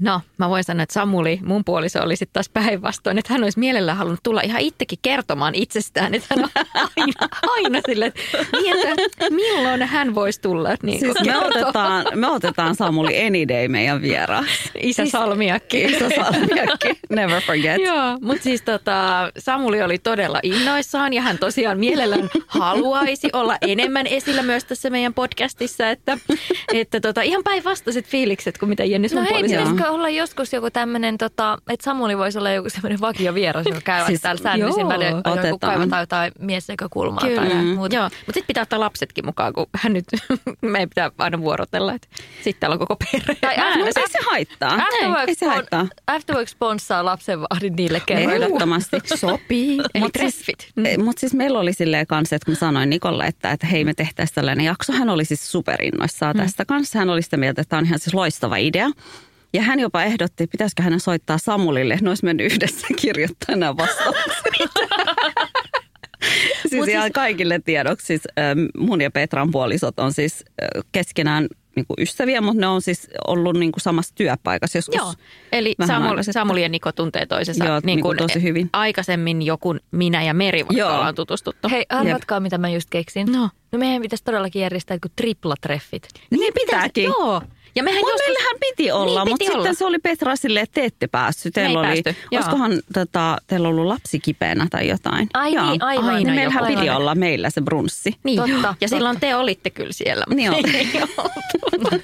No, 0.00 0.20
mä 0.38 0.48
voin 0.48 0.64
sanoa, 0.64 0.82
että 0.82 0.92
Samuli, 0.92 1.38
mun 1.44 1.64
puoliso, 1.64 2.02
oli 2.02 2.16
sitten 2.16 2.32
taas 2.32 2.48
päinvastoin, 2.48 3.18
että 3.18 3.32
hän 3.32 3.42
olisi 3.42 3.58
mielellään 3.58 3.98
halunnut 3.98 4.22
tulla 4.22 4.40
ihan 4.40 4.60
itsekin 4.60 4.98
kertomaan 5.02 5.54
itsestään, 5.54 6.14
että 6.14 6.26
hän 6.30 6.44
on 6.44 6.50
aina, 6.96 7.28
aina 7.56 7.80
sille, 7.86 8.06
että, 8.06 8.20
niin, 8.52 8.76
että 8.98 9.30
milloin 9.30 9.82
hän 9.82 10.14
voisi 10.14 10.40
tulla. 10.40 10.68
Niin 10.82 11.00
Siis 11.00 11.14
me 11.26 11.38
otetaan, 11.38 12.06
me 12.14 12.26
otetaan 12.26 12.74
Samuli 12.74 13.26
any 13.26 13.48
day 13.48 13.68
meidän 13.68 14.02
vieraan. 14.02 14.46
Isä 14.82 15.06
Salmiakki. 15.06 15.84
Iso 15.84 16.08
salmiakki, 16.16 16.88
never 17.10 17.42
forget. 17.42 17.80
Joo, 17.82 18.18
mutta 18.20 18.42
siis 18.42 18.62
tota, 18.62 19.30
Samuli 19.38 19.82
oli 19.82 19.98
todella 19.98 20.40
innoissaan 20.42 21.12
ja 21.12 21.22
hän 21.22 21.38
tosiaan 21.38 21.78
mielellään 21.78 22.30
haluaisi 22.46 23.28
olla 23.32 23.56
enemmän 23.60 24.06
esillä 24.06 24.42
myös 24.42 24.64
tässä 24.64 24.90
meidän 24.90 25.14
podcastissa, 25.14 25.90
että, 25.90 26.18
että 26.74 27.00
tota, 27.00 27.22
ihan 27.22 27.44
päinvastaiset 27.44 28.06
fiilikset 28.06 28.58
kuin 28.58 28.68
mitä 28.68 28.84
Jenni 28.84 29.08
sun 29.08 29.18
No 29.18 29.28
puoliso. 29.28 29.54
Olla 29.90 30.08
joskus 30.08 30.52
joku 30.52 30.70
tämmöinen, 30.70 31.18
tota, 31.18 31.58
että 31.68 31.84
Samuli 31.84 32.18
voisi 32.18 32.38
olla 32.38 32.50
joku 32.50 32.70
semmoinen 32.70 33.00
vakio 33.00 33.34
vieras, 33.34 33.66
joka 33.66 33.80
käy 33.80 34.06
Siis 34.06 34.20
täällä 34.20 34.42
säännöllisin 34.42 34.88
välillä, 34.88 35.22
joku 35.46 35.58
kaivataan 35.58 36.02
jotain 36.02 36.32
miesnäkökulmaa 36.38 37.20
Kyllä, 37.26 37.46
tai 37.46 37.64
muuta. 37.64 37.94
Joo, 37.96 38.04
mutta 38.04 38.22
sitten 38.26 38.46
pitää 38.46 38.62
ottaa 38.62 38.80
lapsetkin 38.80 39.26
mukaan, 39.26 39.52
kun 39.52 39.66
hän 39.74 39.92
nyt, 39.92 40.04
meidän 40.60 40.88
pitää 40.88 41.10
aina 41.18 41.40
vuorotella, 41.40 41.92
että 41.94 42.08
sitten 42.44 42.60
täällä 42.60 42.74
on 42.74 42.78
koko 42.78 42.96
perhe. 42.96 43.34
Tai 43.40 43.54
en- 43.56 43.84
Mutta 43.84 44.00
ei 44.00 44.08
se 44.08 44.18
haittaa. 44.30 44.74
Ei 44.76 44.80
Afterwork, 44.82 45.30
se 45.38 45.46
haittaa. 45.46 45.82
spon- 45.82 46.02
Afterwork 46.06 46.48
sponssaa 46.48 47.04
lapsenvahdin 47.04 47.76
niille 47.76 48.00
kerroille. 48.06 48.44
Ehdottomasti. 48.44 48.96
Sopii, 49.14 49.78
eli 49.94 50.00
Mut 50.04 50.10
siis- 50.20 50.34
treffit. 50.36 50.72
Mutta 51.04 51.20
siis 51.20 51.34
meillä 51.34 51.58
oli 51.58 51.72
silleen 51.72 52.06
kanssa, 52.06 52.36
että 52.36 52.46
kun 52.46 52.56
sanoin 52.56 52.90
Nikolle, 52.90 53.24
että, 53.26 53.50
että 53.50 53.66
hei 53.66 53.84
me 53.84 53.94
tehtäisiin 53.94 54.34
tällainen 54.34 54.64
jakso, 54.66 54.92
hän 54.92 55.10
oli 55.10 55.24
siis 55.24 55.50
superinnoissaan 55.52 56.36
mm. 56.36 56.42
tästä 56.42 56.64
kanssa. 56.64 56.98
Hän 56.98 57.10
oli 57.10 57.22
sitä 57.22 57.36
mieltä, 57.36 57.60
että 57.60 57.70
tämä 57.70 57.78
on 57.78 57.86
ihan 57.86 57.98
siis 57.98 58.14
loistava 58.14 58.56
idea. 58.56 58.88
Ja 59.52 59.62
hän 59.62 59.80
jopa 59.80 60.02
ehdotti, 60.02 60.44
että 60.44 60.52
pitäisikö 60.52 60.82
hänen 60.82 61.00
soittaa 61.00 61.38
Samulille, 61.38 61.98
ne 62.02 62.08
olisi 62.08 62.24
mennyt 62.24 62.52
yhdessä 62.52 62.86
kirjoittaa 62.96 63.56
nämä 63.56 63.76
vastaukset. 63.76 64.34
siis 66.68 66.80
Mut 66.80 66.88
ihan 66.88 67.02
siis- 67.02 67.12
kaikille 67.14 67.60
tiedoksi, 67.64 68.06
siis 68.06 68.22
ähm, 68.38 68.58
mun 68.78 69.00
ja 69.00 69.10
Petran 69.10 69.50
puolisot 69.50 69.98
on 69.98 70.12
siis 70.12 70.44
äh, 70.62 70.82
keskenään 70.92 71.46
niin 71.76 71.86
kuin 71.86 71.96
ystäviä, 72.02 72.40
mutta 72.40 72.60
ne 72.60 72.66
on 72.66 72.82
siis 72.82 73.08
ollut 73.26 73.56
niin 73.56 73.72
kuin 73.72 73.80
samassa 73.80 74.14
työpaikassa 74.14 74.78
joskus. 74.78 74.96
Joo, 74.96 75.12
eli 75.52 75.74
Samuli. 75.86 76.24
Samuli 76.24 76.62
ja 76.62 76.68
Niko 76.68 76.92
tuntee 76.92 77.26
toisensa 77.26 77.64
Joo, 77.64 77.80
niin 77.84 78.00
kuin 78.02 78.18
tosi 78.18 78.42
hyvin. 78.42 78.70
aikaisemmin 78.72 79.42
joku 79.42 79.76
minä 79.90 80.22
ja 80.22 80.34
Meri, 80.34 80.58
vaikka 80.58 80.74
Joo. 80.74 80.94
ollaan 80.94 81.14
tutustuttu. 81.14 81.68
Hei, 81.68 81.86
arvatkaa 81.88 82.40
mitä 82.40 82.58
mä 82.58 82.68
just 82.68 82.90
keksin. 82.90 83.32
No. 83.32 83.50
no 83.72 83.78
meidän 83.78 84.02
pitäisi 84.02 84.24
todellakin 84.24 84.62
järjestää 84.62 84.94
joku 84.94 85.08
triplatreffit. 85.16 86.08
Niin 86.30 86.54
pitääkin. 86.54 87.04
Joo. 87.04 87.42
Ja 87.78 87.82
mehän 87.84 88.00
Mut 88.00 88.08
joskus... 88.10 88.26
meillähän 88.26 88.56
piti 88.60 88.90
olla, 88.92 89.24
Niin, 89.24 89.32
mutta 89.32 89.44
piti 89.44 89.52
olla. 89.54 89.62
sitten 89.62 89.76
se 89.76 89.84
oli 89.84 89.98
Petra 89.98 90.36
silleen, 90.36 90.62
että 90.62 90.74
te 90.80 90.84
ette 90.84 91.06
päässyt. 91.06 91.56
Me 91.56 91.62
ei 91.62 91.66
Teillä 91.66 91.80
oli, 91.80 92.02
päästy, 92.02 92.22
olisikohan 92.36 92.72
tota, 92.94 93.38
teillä 93.46 93.68
ollut 93.68 93.86
lapsi 93.86 94.20
kipeänä 94.20 94.66
tai 94.70 94.88
jotain? 94.88 95.28
Ai 95.34 95.52
Joo. 95.54 95.70
niin, 95.70 95.82
aivan. 95.82 96.04
Niin 96.04 96.14
Aina 96.14 96.34
meillähän 96.34 96.62
joku. 96.64 96.74
piti 96.74 96.88
Aivan. 96.88 96.96
olla 97.02 97.14
meillä 97.14 97.50
se 97.50 97.60
brunssi. 97.60 98.14
Niin, 98.24 98.36
Totta, 98.52 98.74
ja 98.80 98.88
silloin 98.88 99.20
te 99.20 99.36
olitte 99.36 99.70
kyllä 99.70 99.92
siellä. 99.92 100.24
Niin 100.34 100.50
on. 100.54 100.62
Mutta 101.82 101.98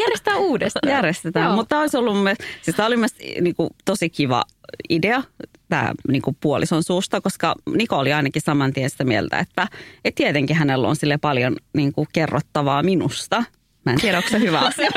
järjestää 0.00 0.36
uudestaan. 0.36 0.90
Järjestetään, 0.92 1.46
Joo. 1.46 1.56
mutta 1.56 1.78
olisi 1.78 1.96
ollut 1.96 2.22
mielestä, 2.22 2.44
siis 2.62 2.76
tämä 2.76 2.86
oli 2.86 2.96
mun 2.96 3.00
mielestä 3.00 3.40
niin 3.42 3.54
kuin, 3.54 3.70
tosi 3.84 4.10
kiva 4.10 4.44
idea, 4.88 5.22
tämä 5.68 5.92
niin 6.08 6.22
kuin 6.22 6.36
puolison 6.40 6.82
suusta, 6.82 7.20
koska 7.20 7.54
Niko 7.76 7.96
oli 7.96 8.12
ainakin 8.12 8.42
saman 8.42 8.72
tien 8.72 8.90
sitä 8.90 9.04
mieltä, 9.04 9.38
että 9.38 9.68
et 10.04 10.14
tietenkin 10.14 10.56
hänellä 10.56 10.88
on 10.88 10.96
sille 10.96 11.18
paljon 11.18 11.56
niin 11.76 11.92
kuin, 11.92 12.08
kerrottavaa 12.12 12.82
minusta. 12.82 13.44
Mä 13.84 13.92
en 13.92 14.00
tiedä, 14.00 14.16
onko 14.16 14.28
se 14.28 14.38
hyvä 14.38 14.58
asia. 14.60 14.90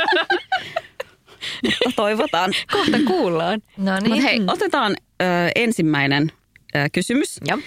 mutta 1.63 1.95
toivotaan. 1.95 2.51
Kohta 2.71 2.97
kuullaan. 3.07 3.61
No 3.77 3.99
niin. 3.99 4.09
Mutta 4.09 4.23
hei, 4.27 4.41
otetaan 4.47 4.95
ö, 5.21 5.25
ensimmäinen 5.55 6.31
ö, 6.75 6.79
kysymys. 6.91 7.39
Joo. 7.47 7.59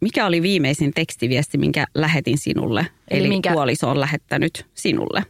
Mikä 0.00 0.26
oli 0.26 0.42
viimeisin 0.42 0.92
tekstiviesti, 0.94 1.58
minkä 1.58 1.86
lähetin 1.94 2.38
sinulle? 2.38 2.80
Eli, 3.10 3.20
Eli 3.20 3.28
minkä- 3.28 3.52
puoliso 3.52 3.90
on 3.90 4.00
lähettänyt 4.00 4.66
sinulle. 4.74 5.22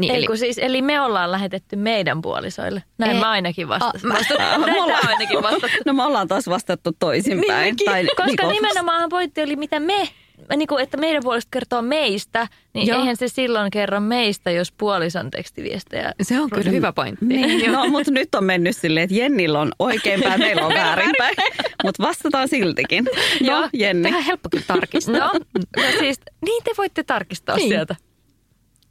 Niin, 0.00 0.14
eli, 0.14 0.38
siis, 0.38 0.58
eli 0.58 0.82
me 0.82 1.00
ollaan 1.00 1.30
lähetetty 1.32 1.76
meidän 1.76 2.22
puolisoille. 2.22 2.82
Näin 2.98 3.12
Ei. 3.12 3.20
mä 3.20 3.30
ainakin 3.30 3.68
vastasin. 3.68 4.12
Ah, 4.12 4.18
mä- 4.18 4.20
Vastat- 4.20 4.38
Näin 4.38 4.60
Me 4.60 4.92
mä 4.92 4.98
ainakin 5.08 5.42
vastasin. 5.52 5.78
No 5.86 5.92
me 5.92 6.02
ollaan 6.04 6.28
taas 6.28 6.46
vastattu 6.48 6.90
toisinpäin. 6.98 7.76
Niin, 7.78 7.86
tai 7.90 8.06
Koska 8.16 8.42
Niko- 8.46 8.52
nimenomaan 8.52 9.08
pointti 9.08 9.42
oli, 9.42 9.56
mitä 9.56 9.80
me, 9.80 10.08
niin 10.56 10.66
kuin, 10.68 10.82
että 10.82 10.96
meidän 10.96 11.22
puolesta 11.22 11.48
kertoo 11.52 11.82
meistä, 11.82 12.48
niin 12.74 12.86
Joo. 12.86 12.98
Eihän 13.00 13.16
se 13.16 13.28
silloin 13.28 13.70
kerro 13.70 14.00
meistä, 14.00 14.50
jos 14.50 14.72
puolison 14.72 15.30
tekstiviestejä. 15.30 16.12
se 16.22 16.40
on 16.40 16.50
kyllä 16.50 16.70
hyvä 16.70 16.92
pointti. 16.92 17.24
Niin, 17.24 17.72
no 17.72 17.88
mutta 17.88 18.10
nyt 18.10 18.34
on 18.34 18.44
mennyt 18.44 18.76
silleen, 18.76 19.04
että 19.04 19.16
Jennillä 19.16 19.60
on 19.60 19.72
oikeinpäin, 19.78 20.40
meillä 20.40 20.66
on 20.66 20.74
väärinpäin. 20.74 21.36
Mutta 21.84 22.02
vastataan 22.02 22.48
siltikin. 22.48 23.04
No 23.04 23.10
Joo. 23.40 23.68
Jenni. 23.72 24.02
Tähän 24.02 24.24
helppo 24.24 24.48
kyllä 24.50 24.64
tarkistaa. 24.66 25.14
No, 25.16 25.30
no 25.76 25.82
siis, 25.98 26.20
niin 26.44 26.64
te 26.64 26.70
voitte 26.78 27.02
tarkistaa 27.02 27.56
Niin. 27.56 27.68
sieltä. 27.68 27.96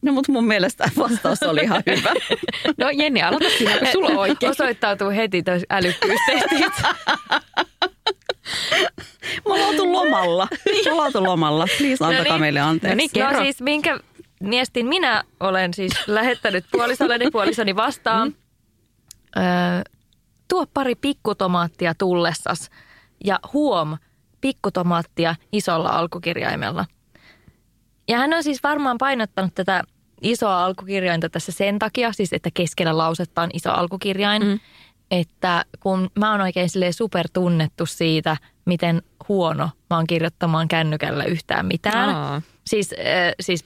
No 0.02 0.14
mutta 0.14 0.32
mun 0.32 0.48
mielestä 0.48 0.90
vastaus 0.98 1.44
oli 1.44 1.62
ihan 1.62 1.84
hyvä. 1.90 2.14
No 2.78 2.90
Jenni, 2.90 3.22
aloita 3.22 3.50
sinä, 3.58 3.80
sulla 3.92 4.08
on 4.08 4.18
oikein. 4.18 4.50
Osoittautuu 4.52 5.10
heti 5.10 5.44
tois 5.44 5.64
älykkyystestit. 5.70 6.74
Me 9.46 9.54
ollaan 9.54 9.70
oltu 9.70 9.92
lomalla. 9.92 10.48
Me 10.86 10.92
ollaan 10.92 11.08
oltu 11.08 11.24
lomalla. 11.24 11.66
Please 11.78 12.06
antakaa 12.06 12.34
niin. 12.34 12.40
meille 12.42 12.60
anteeksi. 12.60 12.96
No 12.96 12.98
niin, 12.98 13.10
No 13.24 13.30
Kerro. 13.30 13.44
siis 13.44 13.62
minkä 13.62 14.00
viestin 14.50 14.86
minä 14.86 15.24
olen 15.40 15.74
siis 15.74 15.94
lähettänyt 16.08 16.66
puolisolleni 16.72 17.32
puolisoni 17.32 17.76
vastaan. 17.76 18.28
Mm. 18.28 18.34
Öö, 19.38 19.82
tuo 20.48 20.66
pari 20.74 20.96
pikkutomaattia 20.96 21.94
tullessas 21.96 22.70
ja 23.26 23.40
huom, 23.54 23.98
pikkutomaattia 24.42 25.36
isolla 25.52 25.90
alkukirjaimella. 25.90 26.86
Ja 28.08 28.18
hän 28.18 28.34
on 28.34 28.44
siis 28.44 28.64
varmaan 28.64 28.98
painottanut 28.98 29.56
tätä 29.56 29.84
isoa 30.22 30.66
alkukirjainta 30.66 31.30
tässä 31.30 31.52
sen 31.52 31.80
takia, 31.80 32.12
siis 32.12 32.34
että 32.34 32.50
keskellä 32.54 32.98
lausetta 32.98 33.42
on 33.42 33.50
iso 33.54 33.72
alkukirjain, 33.72 34.46
mm. 34.46 34.60
Että 35.12 35.66
kun 35.80 36.10
mä 36.20 36.32
oon 36.32 36.42
oikein 36.42 36.70
super 36.92 37.28
tunnettu 37.34 37.86
siitä, 37.86 38.38
miten 38.66 39.02
huono 39.30 39.70
mä 39.90 39.96
oon 39.96 40.08
kirjoittamaan 40.08 40.68
kännykällä 40.68 41.24
yhtään 41.24 41.66
mitään. 41.66 42.10
Aa. 42.10 42.42
Siis, 42.68 42.94
äh, 43.00 43.34
siis 43.40 43.66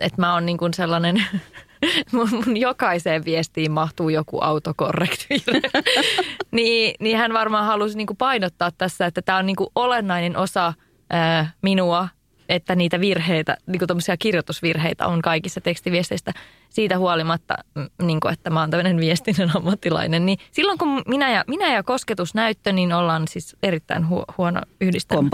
että 0.00 0.20
mä 0.20 0.34
oon 0.34 0.46
niin 0.46 0.58
kuin 0.58 0.74
sellainen, 0.74 1.22
mun, 2.12 2.28
mun 2.32 2.56
jokaiseen 2.56 3.24
viestiin 3.24 3.70
mahtuu 3.70 4.08
joku 4.08 4.38
autokorrekti. 4.40 5.44
niin, 6.50 6.94
niin 7.00 7.16
hän 7.16 7.32
varmaan 7.32 7.66
halusi 7.66 7.96
niin 7.96 8.06
kuin 8.06 8.16
painottaa 8.16 8.70
tässä, 8.70 9.06
että 9.06 9.22
tämä 9.22 9.38
on 9.38 9.46
niin 9.46 9.56
kuin 9.56 9.70
olennainen 9.74 10.36
osa 10.36 10.72
äh, 11.14 11.54
minua 11.62 12.08
että 12.48 12.74
niitä 12.74 13.00
virheitä, 13.00 13.56
niin 13.66 13.78
kuin 13.78 14.18
kirjoitusvirheitä 14.18 15.06
on 15.06 15.22
kaikissa 15.22 15.60
tekstiviesteistä 15.60 16.32
siitä 16.68 16.98
huolimatta, 16.98 17.54
niin 18.02 18.20
kuin, 18.20 18.32
että 18.32 18.50
mä 18.50 18.60
oon 18.60 18.70
tämmöinen 18.70 19.00
viestinnän 19.00 19.56
ammattilainen. 19.56 20.26
Niin 20.26 20.38
silloin 20.52 20.78
kun 20.78 21.02
minä 21.06 21.30
ja, 21.30 21.44
minä 21.46 21.74
ja 21.74 21.82
kosketusnäyttö, 21.82 22.72
niin 22.72 22.92
ollaan 22.92 23.28
siis 23.28 23.56
erittäin 23.62 24.08
hu, 24.08 24.24
huono 24.38 24.60
yhdistelmä. 24.80 25.28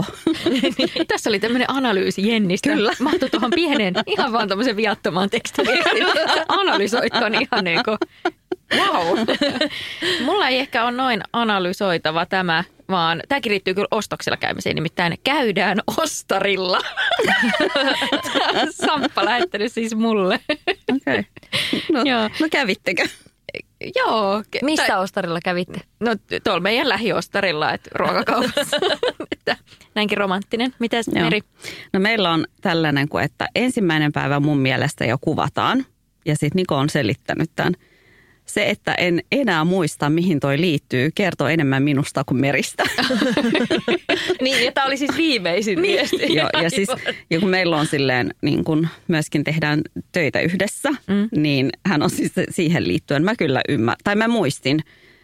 Niin, 0.44 0.74
tässä 1.08 1.30
oli 1.30 1.38
tämmöinen 1.40 1.70
analyysi 1.70 2.28
Jennistä. 2.28 2.70
Kyllä. 2.70 2.92
Mahtui 3.00 3.30
tuohon 3.30 3.50
pieneen, 3.54 3.94
ihan 4.06 4.32
vaan 4.32 4.48
tämmöisen 4.48 4.76
viattomaan 4.76 5.30
tekstiviestin. 5.30 6.06
Analysoitkoon 6.48 7.34
ihan 7.34 7.64
niin 7.64 7.80
kuin 7.84 7.98
Wow. 8.76 9.18
Mulla 10.26 10.48
ei 10.48 10.58
ehkä 10.58 10.84
ole 10.84 10.92
noin 10.92 11.22
analysoitava 11.32 12.26
tämä, 12.26 12.64
vaan 12.94 13.22
tämäkin 13.28 13.52
liittyy 13.52 13.74
kyllä 13.74 13.88
ostoksilla 13.90 14.36
käymiseen, 14.36 14.74
nimittäin 14.74 15.18
käydään 15.24 15.78
ostarilla. 15.96 16.80
Samppa 18.86 19.24
lähettänyt 19.24 19.72
siis 19.72 19.94
mulle. 19.94 20.40
Okei. 20.96 21.18
Okay. 21.18 21.24
No, 21.92 22.02
Joo. 22.04 22.22
no 22.40 22.48
kävittekö? 22.50 23.08
Joo. 23.96 24.42
Missä 24.62 24.86
tai, 24.86 25.02
ostarilla 25.02 25.40
kävitte? 25.44 25.80
No 26.00 26.16
tuolla 26.44 26.60
meidän 26.60 26.88
lähiostarilla, 26.88 27.72
että 27.72 27.90
ruokakaupassa. 27.94 28.76
että, 29.32 29.56
näinkin 29.94 30.18
romanttinen. 30.18 30.74
Mites 30.78 31.08
Joo. 31.08 31.24
Meri? 31.24 31.40
No 31.92 32.00
meillä 32.00 32.30
on 32.30 32.46
tällainen, 32.60 33.08
että 33.24 33.48
ensimmäinen 33.54 34.12
päivä 34.12 34.40
mun 34.40 34.58
mielestä 34.58 35.04
jo 35.04 35.18
kuvataan. 35.20 35.86
Ja 36.26 36.34
sitten 36.34 36.56
Niko 36.56 36.76
on 36.76 36.90
selittänyt 36.90 37.50
tämän– 37.56 37.74
se, 38.46 38.70
että 38.70 38.94
en 38.94 39.22
enää 39.32 39.64
muista, 39.64 40.10
mihin 40.10 40.40
toi 40.40 40.60
liittyy, 40.60 41.10
kertoo 41.14 41.48
enemmän 41.48 41.82
minusta 41.82 42.24
kuin 42.24 42.40
meristä. 42.40 42.84
niin, 44.42 44.64
ja 44.64 44.72
tämä 44.72 44.86
oli 44.86 44.96
siis 44.96 45.16
viimeisin 45.16 45.82
niin. 45.82 45.96
viesti. 45.96 46.34
Joo, 46.34 46.48
ja, 46.62 46.70
siis, 46.70 46.88
ja 47.30 47.40
kun 47.40 47.48
meillä 47.48 47.76
on 47.76 47.86
silleen, 47.86 48.34
niin 48.42 48.64
kun 48.64 48.88
myöskin 49.08 49.44
tehdään 49.44 49.82
töitä 50.12 50.40
yhdessä, 50.40 50.90
mm. 50.90 51.28
niin 51.36 51.70
hän 51.86 52.02
on 52.02 52.10
siis 52.10 52.32
siihen 52.50 52.88
liittyen, 52.88 53.24
mä 53.24 53.36
kyllä 53.36 53.60
ymmärrän, 53.68 54.00
tai 54.04 54.16
mä 54.16 54.28
muistin 54.28 54.80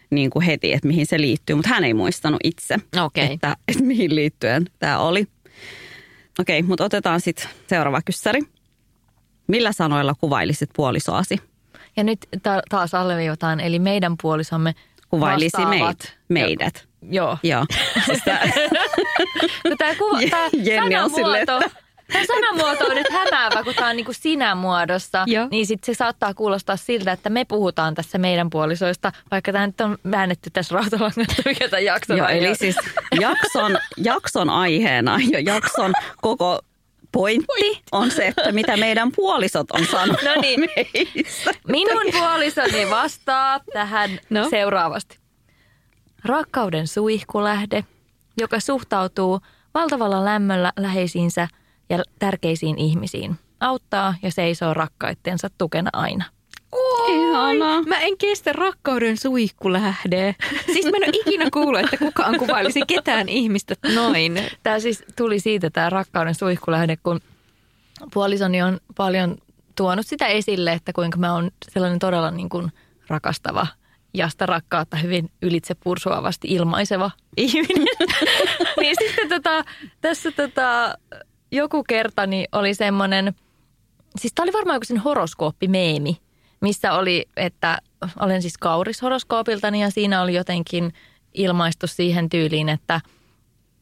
niin 0.09 0.29
kuin 0.29 0.45
heti, 0.45 0.73
että 0.73 0.87
mihin 0.87 1.05
se 1.05 1.21
liittyy, 1.21 1.55
mutta 1.55 1.69
hän 1.69 1.83
ei 1.83 1.93
muistanut 1.93 2.39
itse, 2.43 2.75
okay. 3.05 3.23
että, 3.23 3.57
että 3.67 3.83
mihin 3.83 4.15
liittyen 4.15 4.65
tämä 4.79 4.99
oli. 4.99 5.27
Okei, 6.39 6.59
okay, 6.59 6.67
mutta 6.67 6.83
otetaan 6.83 7.21
sitten 7.21 7.49
seuraava 7.67 8.01
kyssäri. 8.05 8.41
Millä 9.47 9.71
sanoilla 9.71 10.15
kuvailisit 10.19 10.69
puolisoasi? 10.75 11.37
Ja 11.97 12.03
nyt 12.03 12.19
ta- 12.43 12.61
taas 12.69 12.93
alleviivataan, 12.93 13.59
eli 13.59 13.79
meidän 13.79 14.15
puolisomme 14.21 14.75
Kuvailisi 15.09 15.65
meitä, 15.65 16.07
meidät. 16.27 16.87
Joo. 17.09 17.37
Joo. 17.43 17.65
Siis 18.05 18.21
tää... 18.25 18.49
tämä 19.77 19.95
kuva, 19.95 20.19
tää 20.29 20.49
Jenni 20.53 20.97
on 20.97 21.09
silleen, 21.09 21.41
että... 21.41 21.59
Tämä 22.13 22.25
sanamuoto 22.25 22.85
on 22.85 22.95
nyt 22.95 23.09
hämäävä, 23.11 23.63
kun 23.63 23.73
tämä 23.75 23.89
on 23.89 23.95
niin 23.95 24.05
kuin 24.05 24.15
sinä 24.15 24.55
muodossa, 24.55 25.23
Joo. 25.27 25.47
niin 25.51 25.65
sit 25.65 25.83
se 25.83 25.93
saattaa 25.93 26.33
kuulostaa 26.33 26.77
siltä, 26.77 27.11
että 27.11 27.29
me 27.29 27.45
puhutaan 27.45 27.95
tässä 27.95 28.17
meidän 28.17 28.49
puolisoista, 28.49 29.11
vaikka 29.31 29.51
tämä 29.51 29.67
nyt 29.67 29.81
on 29.81 29.97
väännetty 30.11 30.49
tässä 30.49 30.75
rautalangasta, 30.75 31.41
mikä 31.45 31.69
tämä 31.69 31.79
jakson 31.79 32.17
Joo, 32.17 32.27
eli 32.27 32.55
siis 32.55 32.75
jakson, 33.19 33.77
jakson 33.97 34.49
aiheena 34.49 35.17
ja 35.31 35.39
jakson 35.39 35.93
koko 36.21 36.59
pointti 37.11 37.81
on 37.91 38.11
se, 38.11 38.27
että 38.27 38.51
mitä 38.51 38.77
meidän 38.77 39.11
puolisot 39.15 39.71
on 39.71 39.85
sanonut 39.85 40.21
no 40.23 40.41
niin. 40.41 40.59
meistä. 40.59 41.51
Minun 41.67 42.11
puolisoni 42.11 42.89
vastaa 42.89 43.59
tähän 43.73 44.19
no. 44.29 44.49
seuraavasti. 44.49 45.17
Rakkauden 46.25 46.87
suihkulähde, 46.87 47.83
joka 48.39 48.59
suhtautuu 48.59 49.39
valtavalla 49.73 50.25
lämmöllä 50.25 50.73
läheisiinsä 50.79 51.47
ja 51.89 52.03
tärkeisiin 52.19 52.77
ihmisiin. 52.77 53.35
Auttaa 53.59 54.15
ja 54.21 54.31
seisoo 54.31 54.73
rakkaittensa 54.73 55.47
tukena 55.57 55.89
aina. 55.93 56.25
Ihana. 57.07 57.81
Mä 57.81 57.99
en 57.99 58.17
kestä 58.17 58.53
rakkauden 58.53 59.17
suihkulähde. 59.17 60.35
Siis 60.65 60.85
mä 60.85 60.91
en 60.97 61.03
ole 61.03 61.21
ikinä 61.21 61.49
kuullut, 61.53 61.79
että 61.79 61.97
kukaan 61.97 62.37
kuvailisi 62.37 62.81
ketään 62.87 63.29
ihmistä 63.29 63.75
noin. 63.95 64.39
Tämä 64.63 64.79
siis 64.79 65.03
tuli 65.15 65.39
siitä 65.39 65.69
tämä 65.69 65.89
rakkauden 65.89 66.35
suihkulähde, 66.35 66.97
kun 66.97 67.19
puolisoni 68.13 68.61
on 68.61 68.79
paljon 68.97 69.37
tuonut 69.75 70.07
sitä 70.07 70.27
esille, 70.27 70.73
että 70.73 70.93
kuinka 70.93 71.17
mä 71.17 71.33
oon 71.33 71.51
sellainen 71.71 71.99
todella 71.99 72.31
niin 72.31 72.49
kuin 72.49 72.71
rakastava 73.07 73.67
ja 74.13 74.29
sitä 74.29 74.45
rakkautta 74.45 74.97
hyvin 74.97 75.31
ylitse 75.41 75.75
pursuavasti 75.75 76.47
ilmaiseva 76.47 77.11
ihminen. 77.37 77.87
niin 78.81 78.95
sitten 78.99 79.29
tota, 79.29 79.63
tässä 80.01 80.31
tota, 80.31 80.95
joku 81.51 81.83
kerta 81.83 82.27
niin 82.27 82.47
oli 82.51 82.73
semmoinen, 82.73 83.33
siis 84.19 84.33
tämä 84.33 84.43
oli 84.43 84.53
varmaan 84.53 84.75
joku 84.75 84.85
sen 84.85 84.97
horoskooppimeemi, 84.97 86.17
missä 86.61 86.93
oli, 86.93 87.25
että 87.37 87.77
olen 88.19 88.41
siis 88.41 88.57
kauris 88.57 89.01
horoskoopiltani 89.01 89.81
ja 89.81 89.89
siinä 89.89 90.21
oli 90.21 90.33
jotenkin 90.33 90.93
ilmaistu 91.33 91.87
siihen 91.87 92.29
tyyliin, 92.29 92.69
että, 92.69 93.01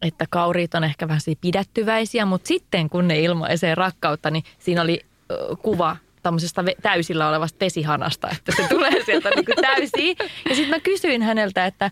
että 0.02 0.26
kauriit 0.30 0.76
on 0.76 0.84
ehkä 0.84 1.08
vähän 1.08 1.22
pidättyväisiä, 1.42 2.26
mutta 2.26 2.48
sitten 2.48 2.90
kun 2.90 3.08
ne 3.08 3.20
ilmaisee 3.20 3.76
rakkautta, 3.76 4.32
niin 4.32 4.44
siinä 4.60 4.82
oli 4.82 5.06
kuva 5.62 5.98
tämmöisestä 6.24 6.64
täysillä 6.82 7.30
olevasta 7.30 7.66
vesihanasta, 7.66 8.30
että 8.30 8.54
se 8.56 8.68
tulee 8.68 8.92
sieltä 9.06 9.30
niin 9.30 9.46
täysiin. 9.62 10.18
Ja 10.50 10.56
sitten 10.56 10.70
mä 10.70 10.80
kysyin 10.80 11.22
häneltä, 11.22 11.66
että, 11.66 11.92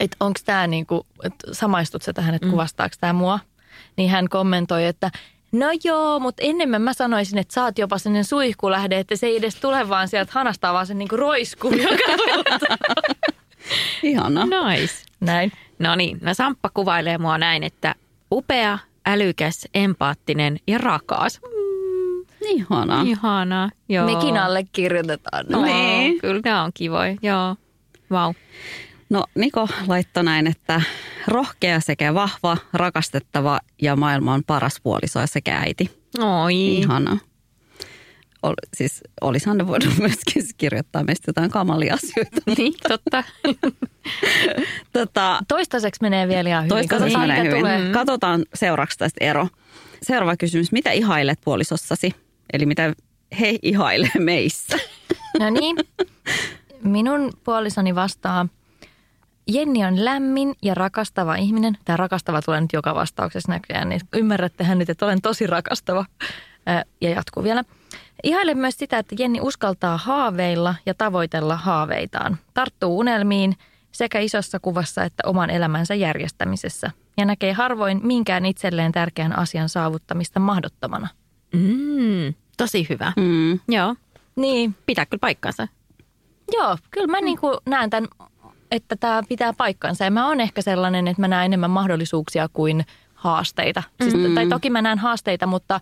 että 0.00 0.16
onko 0.20 0.40
tämä 0.44 0.66
niin 0.66 0.86
kuin, 0.86 1.06
että 1.24 1.54
samaistut 1.54 2.02
sä 2.02 2.12
tähän, 2.12 2.34
että 2.34 2.46
mm. 2.46 2.50
kuvastaako 2.50 2.94
tämä 3.00 3.12
mua? 3.12 3.38
Niin 3.96 4.10
hän 4.10 4.28
kommentoi, 4.28 4.86
että 4.86 5.10
No 5.52 5.66
joo, 5.84 6.18
mutta 6.20 6.42
enemmän 6.46 6.82
mä 6.82 6.92
sanoisin, 6.92 7.38
että 7.38 7.54
sä 7.54 7.64
oot 7.64 7.78
jopa 7.78 7.98
sellainen 7.98 8.24
suihkulähde, 8.24 8.98
että 8.98 9.16
se 9.16 9.26
ei 9.26 9.36
edes 9.36 9.56
tule 9.56 9.88
vaan 9.88 10.08
sieltä 10.08 10.32
hanasta, 10.34 10.72
vaan 10.72 10.86
se 10.86 10.94
niinku 10.94 11.16
roiskuu 11.16 11.72
Ihana. 14.02 14.44
Nice. 14.44 14.94
Näin. 15.20 15.52
No 15.78 15.94
niin, 15.96 16.18
no 16.20 16.34
Samppa 16.34 16.70
kuvailee 16.74 17.18
mua 17.18 17.38
näin, 17.38 17.62
että 17.62 17.94
upea, 18.32 18.78
älykäs, 19.06 19.68
empaattinen 19.74 20.58
ja 20.66 20.78
rakas. 20.78 21.40
Mm. 21.42 22.26
Ihana. 22.48 23.02
Ihana, 23.06 23.70
joo. 23.88 24.06
Mekin 24.06 24.38
allekirjoitetaan. 24.38 25.44
No, 25.48 25.62
niin. 25.62 26.20
Kyllä 26.20 26.40
nämä 26.44 26.62
on 26.62 26.70
kivoja, 26.74 27.16
joo. 27.22 27.56
Wow. 28.10 28.34
No 29.12 29.24
Niko 29.34 29.68
laittoi 29.86 30.24
näin, 30.24 30.46
että 30.46 30.80
rohkea 31.28 31.80
sekä 31.80 32.14
vahva, 32.14 32.56
rakastettava 32.72 33.60
ja 33.82 33.96
maailman 33.96 34.42
paras 34.46 34.80
puoliso 34.82 35.20
sekä 35.24 35.58
äiti. 35.58 35.90
Oi. 36.18 36.76
Ihana. 36.78 37.18
Ol, 38.42 38.54
siis 38.76 39.00
olisihan 39.20 39.58
ne 39.58 39.66
voinut 39.66 39.98
myöskin 39.98 40.42
kirjoittaa 40.56 41.04
meistä 41.04 41.28
jotain 41.28 41.50
kamalia 41.50 41.94
asioita. 41.94 42.36
Niin, 42.58 42.74
totta. 42.88 43.24
tota, 44.92 45.40
toistaiseksi 45.48 46.02
menee 46.02 46.28
vielä 46.28 46.48
ihan 46.48 46.62
hyvin. 46.64 46.68
Toistaiseksi 46.68 47.18
menee 47.18 47.42
hyvin. 47.42 47.58
Tulee. 47.58 47.84
Mm. 47.86 47.92
Katsotaan 47.92 48.44
seuraavaksi 48.54 48.98
tästä 48.98 49.24
ero. 49.24 49.48
Seuraava 50.02 50.36
kysymys. 50.36 50.72
Mitä 50.72 50.90
ihailet 50.90 51.38
puolisossasi? 51.44 52.14
Eli 52.52 52.66
mitä 52.66 52.94
he 53.40 53.58
ihailee 53.62 54.18
meissä? 54.18 54.78
No 55.38 55.50
niin. 55.50 55.76
Minun 56.82 57.32
puolisoni 57.44 57.94
vastaa– 57.94 58.46
Jenni 59.48 59.84
on 59.84 60.04
lämmin 60.04 60.54
ja 60.62 60.74
rakastava 60.74 61.34
ihminen. 61.34 61.78
Tämä 61.84 61.96
rakastava 61.96 62.42
tulee 62.42 62.60
nyt 62.60 62.72
joka 62.72 62.94
vastauksessa 62.94 63.52
näköjään, 63.52 63.88
niin 63.88 64.00
ymmärrättehän 64.12 64.78
nyt, 64.78 64.90
että 64.90 65.06
olen 65.06 65.22
tosi 65.22 65.46
rakastava. 65.46 66.04
Ja 67.00 67.10
jatkuu 67.10 67.42
vielä. 67.42 67.64
Ihailen 68.22 68.58
myös 68.58 68.78
sitä, 68.78 68.98
että 68.98 69.14
Jenni 69.18 69.40
uskaltaa 69.40 69.96
haaveilla 69.96 70.74
ja 70.86 70.94
tavoitella 70.94 71.56
haaveitaan. 71.56 72.38
Tarttuu 72.54 72.98
unelmiin 72.98 73.56
sekä 73.92 74.18
isossa 74.18 74.58
kuvassa 74.60 75.04
että 75.04 75.22
oman 75.26 75.50
elämänsä 75.50 75.94
järjestämisessä. 75.94 76.90
Ja 77.16 77.24
näkee 77.24 77.52
harvoin 77.52 78.00
minkään 78.02 78.46
itselleen 78.46 78.92
tärkeän 78.92 79.38
asian 79.38 79.68
saavuttamista 79.68 80.40
mahdottomana. 80.40 81.08
Mm, 81.52 82.34
tosi 82.56 82.86
hyvä. 82.88 83.12
Mm. 83.16 83.60
Joo. 83.68 83.96
Niin. 84.36 84.74
Pitää 84.86 85.06
kyllä 85.06 85.20
paikkansa. 85.20 85.68
Joo, 86.52 86.78
kyllä 86.90 87.06
mä 87.06 87.20
mm. 87.20 87.24
niin 87.24 87.38
kuin 87.38 87.58
näen 87.66 87.90
tämän 87.90 88.08
että 88.72 88.96
tämä 88.96 89.22
pitää 89.28 89.52
paikkansa. 89.52 90.04
Ja 90.04 90.10
mä 90.10 90.28
oon 90.28 90.40
ehkä 90.40 90.62
sellainen, 90.62 91.08
että 91.08 91.20
mä 91.20 91.28
näen 91.28 91.44
enemmän 91.44 91.70
mahdollisuuksia 91.70 92.48
kuin 92.52 92.84
haasteita. 93.14 93.82
Siis, 94.02 94.14
mm. 94.14 94.34
Tai 94.34 94.46
toki 94.46 94.70
mä 94.70 94.82
näen 94.82 94.98
haasteita, 94.98 95.46
mutta 95.46 95.80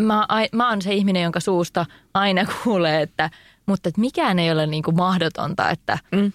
mä, 0.00 0.26
mä 0.52 0.68
oon 0.68 0.82
se 0.82 0.94
ihminen, 0.94 1.22
jonka 1.22 1.40
suusta 1.40 1.86
aina 2.14 2.44
kuulee, 2.64 3.02
että 3.02 3.30
mutta 3.66 3.88
että 3.88 4.00
mikään 4.00 4.38
ei 4.38 4.52
ole 4.52 4.66
niin 4.66 4.82
kuin 4.82 4.96
mahdotonta, 4.96 5.70
että, 5.70 5.98
mm. 6.12 6.32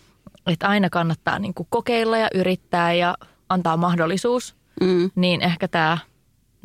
että 0.48 0.68
aina 0.68 0.90
kannattaa 0.90 1.40
niin 1.40 1.54
kuin 1.54 1.68
kokeilla 1.70 2.18
ja 2.18 2.28
yrittää 2.34 2.94
ja 2.94 3.18
antaa 3.50 3.78
mahdollisuus. 3.78 4.56
Mm. 4.82 5.12
Niin 5.16 5.42
ehkä 5.42 5.68
tämä, 5.68 5.98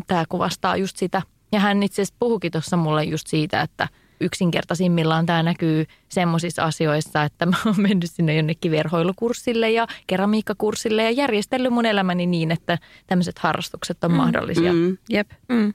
tämä 0.07 0.25
kuvastaa 0.29 0.77
just 0.77 0.97
sitä. 0.97 1.23
Ja 1.53 1.61
hän 1.61 1.83
itse 1.83 2.03
asiassa 2.03 2.15
puhukin 2.19 2.53
tuossa 2.53 2.77
mulle 2.77 3.05
just 3.05 3.27
siitä, 3.27 3.63
että, 3.63 3.89
yksinkertaisimmillaan 4.21 5.27
tämä 5.27 5.43
näkyy 5.43 5.87
semmoisissa 6.09 6.65
asioissa, 6.65 7.23
että 7.23 7.47
mä 7.47 7.57
oon 7.67 7.81
mennyt 7.81 8.11
sinne 8.11 8.37
jonnekin 8.37 8.73
verhoilukurssille 8.73 9.71
ja 9.71 9.87
keramiikkakurssille 10.07 11.05
ja 11.05 11.11
järjestellyt 11.11 11.73
mun 11.73 11.87
elämäni 11.87 12.27
niin, 12.27 12.51
että 12.51 12.79
tämmöiset 13.07 13.39
harrastukset 13.39 14.05
on 14.05 14.11
mm. 14.11 14.17
mahdollisia. 14.17 14.73
Mm, 14.73 14.99
jep. 15.09 15.31
Mm. 15.49 15.75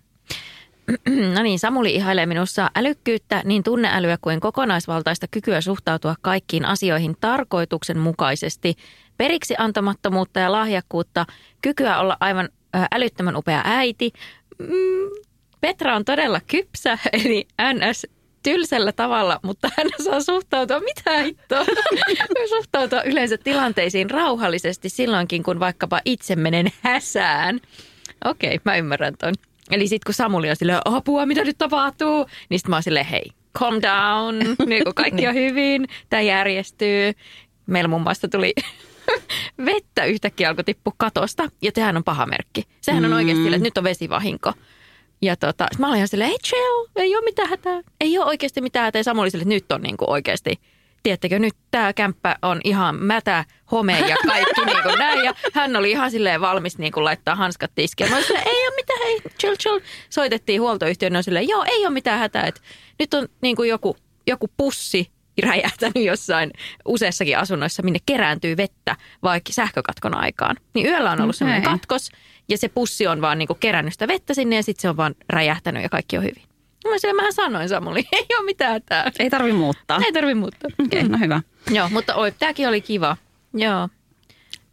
No 1.35 1.43
niin, 1.43 1.59
Samuli 1.59 1.95
ihailee 1.95 2.25
minussa 2.25 2.69
älykkyyttä, 2.75 3.41
niin 3.45 3.63
tunneälyä 3.63 4.17
kuin 4.21 4.39
kokonaisvaltaista 4.39 5.27
kykyä 5.31 5.61
suhtautua 5.61 6.15
kaikkiin 6.21 6.65
asioihin 6.65 7.15
tarkoituksenmukaisesti, 7.21 8.75
periksi 9.17 9.55
antamattomuutta 9.57 10.39
ja 10.39 10.51
lahjakkuutta, 10.51 11.25
kykyä 11.61 11.99
olla 11.99 12.17
aivan 12.19 12.49
älyttömän 12.91 13.35
upea 13.35 13.61
äiti. 13.65 14.11
Mm, 14.59 15.09
Petra 15.61 15.95
on 15.95 16.05
todella 16.05 16.41
kypsä, 16.47 16.97
eli 17.23 17.47
NS 17.73 18.07
tylsällä 18.43 18.91
tavalla, 18.91 19.39
mutta 19.43 19.69
hän 19.77 19.87
saa 20.03 20.21
suhtautua, 20.21 20.79
mitä 20.79 21.17
hittoa, 21.17 21.65
suhtautua 22.57 23.01
yleensä 23.01 23.37
tilanteisiin 23.37 24.09
rauhallisesti 24.09 24.89
silloinkin, 24.89 25.43
kun 25.43 25.59
vaikkapa 25.59 26.01
itse 26.05 26.35
menen 26.35 26.71
häsään. 26.81 27.59
Okei, 28.25 28.59
mä 28.65 28.75
ymmärrän 28.75 29.17
ton. 29.17 29.33
Eli 29.71 29.87
sitten 29.87 30.05
kun 30.05 30.13
Samuli 30.13 30.49
on 30.49 30.55
silleen, 30.55 30.79
apua, 30.85 31.25
mitä 31.25 31.43
nyt 31.43 31.57
tapahtuu? 31.57 32.25
Niin 32.49 32.59
sitten 32.59 32.69
mä 32.69 32.75
oon 32.75 32.83
silleen, 32.83 33.05
hei, 33.05 33.25
calm 33.59 33.81
down, 33.81 34.35
niin 34.69 34.83
kuin 34.83 34.95
kaikki 34.95 35.27
on 35.27 35.33
hyvin, 35.33 35.87
tämä 36.09 36.21
järjestyy. 36.21 37.13
Meillä 37.65 37.87
muun 37.87 38.01
muassa 38.01 38.27
tuli 38.27 38.53
vettä 39.65 40.05
yhtäkkiä 40.05 40.49
alkoi 40.49 40.63
tippua 40.63 40.93
katosta, 40.97 41.49
ja 41.61 41.71
sehän 41.75 41.97
on 41.97 42.03
paha 42.03 42.25
merkki. 42.25 42.63
Sehän 42.81 43.05
on 43.05 43.11
mm. 43.11 43.17
oikeasti 43.17 43.47
että 43.47 43.57
nyt 43.57 43.77
on 43.77 43.83
vesivahinko. 43.83 44.53
Ja 45.23 45.35
tota, 45.35 45.67
mä 45.79 45.87
olin 45.87 45.97
ihan 45.97 46.07
silleen, 46.07 46.29
hey 46.29 46.37
chill, 46.47 46.87
ei 46.95 47.15
ole 47.15 47.25
mitään 47.25 47.49
hätää. 47.49 47.81
Ei 48.01 48.17
ole 48.17 48.25
oikeasti 48.25 48.61
mitään 48.61 48.85
hätää. 48.85 48.99
Ja 48.99 49.03
Samuli 49.03 49.31
silleen, 49.31 49.51
että 49.51 49.65
nyt 49.65 49.71
on 49.71 49.81
niin 49.81 49.97
kuin 49.97 50.09
oikeasti 50.09 50.59
tiedättekö, 51.03 51.39
nyt 51.39 51.53
tämä 51.71 51.93
kämppä 51.93 52.35
on 52.41 52.61
ihan 52.63 52.95
mätä, 52.95 53.45
home 53.71 53.99
ja 53.99 54.15
kaikki 54.27 54.65
niin 54.65 54.83
kuin 54.83 54.99
näin. 54.99 55.25
Ja 55.25 55.33
hän 55.53 55.75
oli 55.75 55.91
ihan 55.91 56.11
silleen 56.11 56.41
valmis 56.41 56.77
niin 56.77 56.91
kuin 56.91 57.03
laittaa 57.03 57.35
hanskat 57.35 57.71
tiskiin. 57.75 58.09
Mä 58.09 58.21
silleen, 58.21 58.47
ei 58.47 58.67
ole 58.67 58.75
mitään, 58.75 58.99
hei, 58.99 59.21
chill, 59.39 59.55
chill. 59.55 59.79
Soitettiin 60.09 60.61
huoltoyhtiön, 60.61 61.15
on 61.15 61.23
silleen, 61.23 61.47
joo, 61.47 61.63
ei 61.67 61.85
ole 61.85 61.93
mitään 61.93 62.19
hätää. 62.19 62.47
Et 62.47 62.61
nyt 62.99 63.13
on 63.13 63.27
niin 63.41 63.55
kuin 63.55 63.69
joku, 63.69 63.97
joku 64.27 64.49
pussi 64.57 65.11
räjähtänyt 65.41 66.05
jossain 66.05 66.51
useissakin 66.85 67.37
asunnoissa, 67.37 67.83
minne 67.83 67.99
kerääntyy 68.05 68.57
vettä 68.57 68.95
vaikka 69.23 69.53
sähkökatkon 69.53 70.17
aikaan. 70.17 70.55
Niin 70.73 70.87
yöllä 70.87 71.11
on 71.11 71.21
ollut 71.21 71.35
sellainen 71.35 71.63
katkos 71.63 72.09
ja 72.49 72.57
se 72.57 72.67
pussi 72.67 73.07
on 73.07 73.21
vaan 73.21 73.37
niinku 73.37 73.55
kerännyt 73.59 73.93
sitä 73.93 74.07
vettä 74.07 74.33
sinne 74.33 74.55
ja 74.55 74.63
sitten 74.63 74.81
se 74.81 74.89
on 74.89 74.97
vaan 74.97 75.15
räjähtänyt 75.29 75.83
ja 75.83 75.89
kaikki 75.89 76.17
on 76.17 76.23
hyvin. 76.23 76.43
Mä 76.89 76.97
sille, 76.97 77.13
mähän 77.13 77.33
sanoin 77.33 77.69
Samuli, 77.69 77.99
ei 78.11 78.25
ole 78.37 78.45
mitään 78.45 78.81
tää. 78.85 79.11
Ei 79.19 79.29
tarvi 79.29 79.53
muuttaa. 79.53 79.99
Ei 80.05 80.13
tarvi 80.13 80.33
muuttaa. 80.33 80.69
Okei, 80.85 80.99
okay, 80.99 81.11
no 81.11 81.17
hyvä. 81.17 81.41
Joo, 81.71 81.89
mutta 81.89 82.15
oi, 82.15 82.31
tämäkin 82.31 82.67
oli 82.67 82.81
kiva. 82.81 83.17
Joo. 83.53 83.89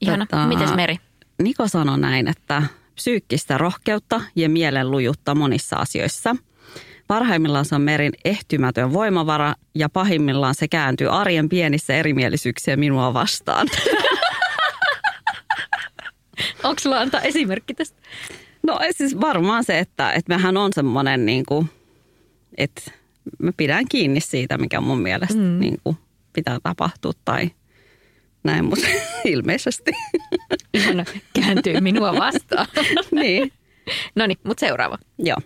Ihana. 0.01 0.27
Tota, 0.27 0.47
Mites 0.47 0.75
Meri? 0.75 0.97
Niko 1.43 1.69
sanoi 1.69 1.99
näin, 1.99 2.29
että 2.29 2.63
psyykkistä 2.95 3.59
rohkeutta 3.59 4.21
ja 4.37 4.49
mielen 4.49 4.91
lujutta 4.91 5.35
monissa 5.35 5.77
asioissa. 5.77 6.37
Parhaimmillaan 7.07 7.65
se 7.65 7.75
on 7.75 7.83
merin 7.83 8.13
ehtymätön 8.25 8.93
voimavara 8.93 9.55
ja 9.75 9.89
pahimmillaan 9.89 10.55
se 10.55 10.69
kääntyy 10.69 11.09
arjen 11.09 11.49
pienissä 11.49 11.95
erimielisyyksiä 11.95 12.77
minua 12.77 13.15
vastaan. 13.15 13.69
Onko 16.65 16.81
sulla 16.81 17.01
antaa 17.01 17.21
esimerkki 17.21 17.75
tästä? 17.75 18.01
No 18.63 18.79
siis 18.91 19.21
varmaan 19.21 19.65
se, 19.65 19.79
että, 19.79 20.13
että 20.13 20.35
mehän 20.35 20.57
on 20.57 20.73
semmoinen 20.73 21.27
niin 21.27 21.47
kuin, 21.47 21.71
että 22.57 22.83
mä 23.39 23.53
pidän 23.57 23.89
kiinni 23.89 24.21
siitä, 24.21 24.59
mikä 24.59 24.81
mun 24.81 25.01
mielestä 25.01 25.39
mm. 25.39 25.61
niin 25.61 25.79
kuin 25.85 25.97
pitää 26.33 26.59
tapahtua 26.63 27.13
tai 27.25 27.51
näin, 28.45 28.65
mutta 28.65 28.87
ilmeisesti. 29.25 29.91
Ihana 30.75 31.05
kääntyy 31.33 31.81
minua 31.81 32.13
vastaan. 32.13 32.67
niin. 33.13 33.53
No 34.15 34.27
niin, 34.27 34.39
mutta 34.45 34.61
seuraava. 34.67 34.99
Joo. 35.19 35.39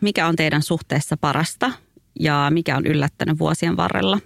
Mikä 0.00 0.26
on 0.26 0.36
teidän 0.36 0.62
suhteessa 0.62 1.16
parasta 1.16 1.72
ja 2.20 2.48
mikä 2.50 2.76
on 2.76 2.86
yllättänyt 2.86 3.38
vuosien 3.38 3.76
varrella? 3.76 4.18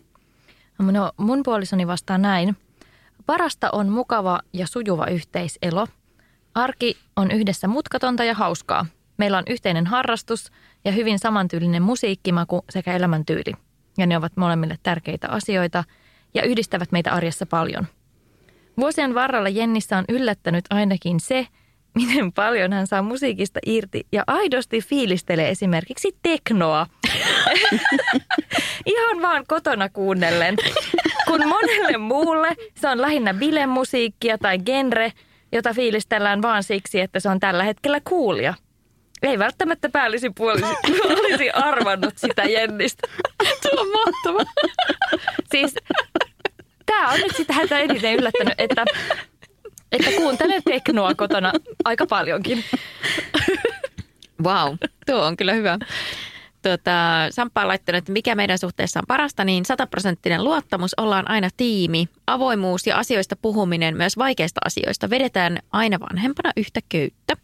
No 0.78 1.12
mun 1.16 1.42
puolisoni 1.42 1.86
vastaa 1.86 2.18
näin. 2.18 2.56
Parasta 3.26 3.70
on 3.72 3.88
mukava 3.88 4.40
ja 4.52 4.66
sujuva 4.66 5.06
yhteiselo. 5.06 5.86
Arki 6.54 6.96
on 7.16 7.30
yhdessä 7.30 7.68
mutkatonta 7.68 8.24
ja 8.24 8.34
hauskaa. 8.34 8.86
Meillä 9.16 9.38
on 9.38 9.44
yhteinen 9.50 9.86
harrastus 9.86 10.52
ja 10.84 10.92
hyvin 10.92 11.18
samantyylinen 11.18 11.82
musiikkimaku 11.82 12.64
sekä 12.70 12.92
elämäntyyli. 12.92 13.52
Ja 13.98 14.06
ne 14.06 14.16
ovat 14.16 14.36
molemmille 14.36 14.78
tärkeitä 14.82 15.28
asioita 15.28 15.84
ja 16.34 16.42
yhdistävät 16.42 16.92
meitä 16.92 17.12
arjessa 17.12 17.46
paljon. 17.46 17.86
Vuosien 18.76 19.14
varrella 19.14 19.48
Jennissä 19.48 19.98
on 19.98 20.04
yllättänyt 20.08 20.64
ainakin 20.70 21.20
se, 21.20 21.46
miten 21.94 22.32
paljon 22.32 22.72
hän 22.72 22.86
saa 22.86 23.02
musiikista 23.02 23.60
irti 23.66 24.06
ja 24.12 24.24
aidosti 24.26 24.80
fiilistelee 24.80 25.48
esimerkiksi 25.48 26.16
teknoa. 26.22 26.86
Ihan 28.86 29.22
vaan 29.22 29.44
kotona 29.48 29.88
kuunnellen. 29.88 30.56
Kun 31.26 31.48
monelle 31.48 31.98
muulle 31.98 32.56
se 32.80 32.88
on 32.88 33.00
lähinnä 33.00 33.34
bilemusiikkia 33.34 34.38
tai 34.38 34.58
genre, 34.58 35.12
jota 35.52 35.74
fiilistellään 35.74 36.42
vaan 36.42 36.62
siksi, 36.62 37.00
että 37.00 37.20
se 37.20 37.28
on 37.28 37.40
tällä 37.40 37.64
hetkellä 37.64 38.00
kuulia. 38.04 38.54
Ei 39.22 39.38
välttämättä 39.38 39.88
päällisin 39.88 40.34
puolisi 40.34 40.66
olisi 41.24 41.50
arvannut 41.50 42.18
sitä 42.18 42.42
Jennistä. 42.42 43.08
Tuo 43.62 43.80
on 43.80 43.88
mahtava. 43.88 44.50
Siis 45.50 45.74
tämä 46.86 47.08
on 47.08 47.20
nyt 47.20 47.36
sitä 47.36 47.52
häntä 47.52 47.78
eniten 47.78 48.14
yllättänyt, 48.14 48.54
että 48.58 48.84
että 49.92 50.10
kuuntelen 50.16 50.62
teknoa 50.62 51.14
kotona 51.14 51.52
aika 51.84 52.06
paljonkin. 52.06 52.64
Wow, 54.44 54.74
tuo 55.06 55.22
on 55.22 55.36
kyllä 55.36 55.52
hyvä. 55.52 55.78
Tuota, 56.62 56.90
Samppa 57.30 57.60
on 57.60 57.68
laittanut, 57.68 57.98
että 57.98 58.12
mikä 58.12 58.34
meidän 58.34 58.58
suhteessa 58.58 59.00
on 59.00 59.06
parasta, 59.08 59.44
niin 59.44 59.64
sataprosenttinen 59.64 60.44
luottamus, 60.44 60.94
ollaan 60.96 61.30
aina 61.30 61.48
tiimi. 61.56 62.08
Avoimuus 62.26 62.86
ja 62.86 62.98
asioista 62.98 63.36
puhuminen, 63.36 63.96
myös 63.96 64.18
vaikeista 64.18 64.60
asioista, 64.64 65.10
vedetään 65.10 65.58
aina 65.72 66.00
vanhempana 66.00 66.52
yhtä 66.56 66.80
köyttä. 66.88 67.36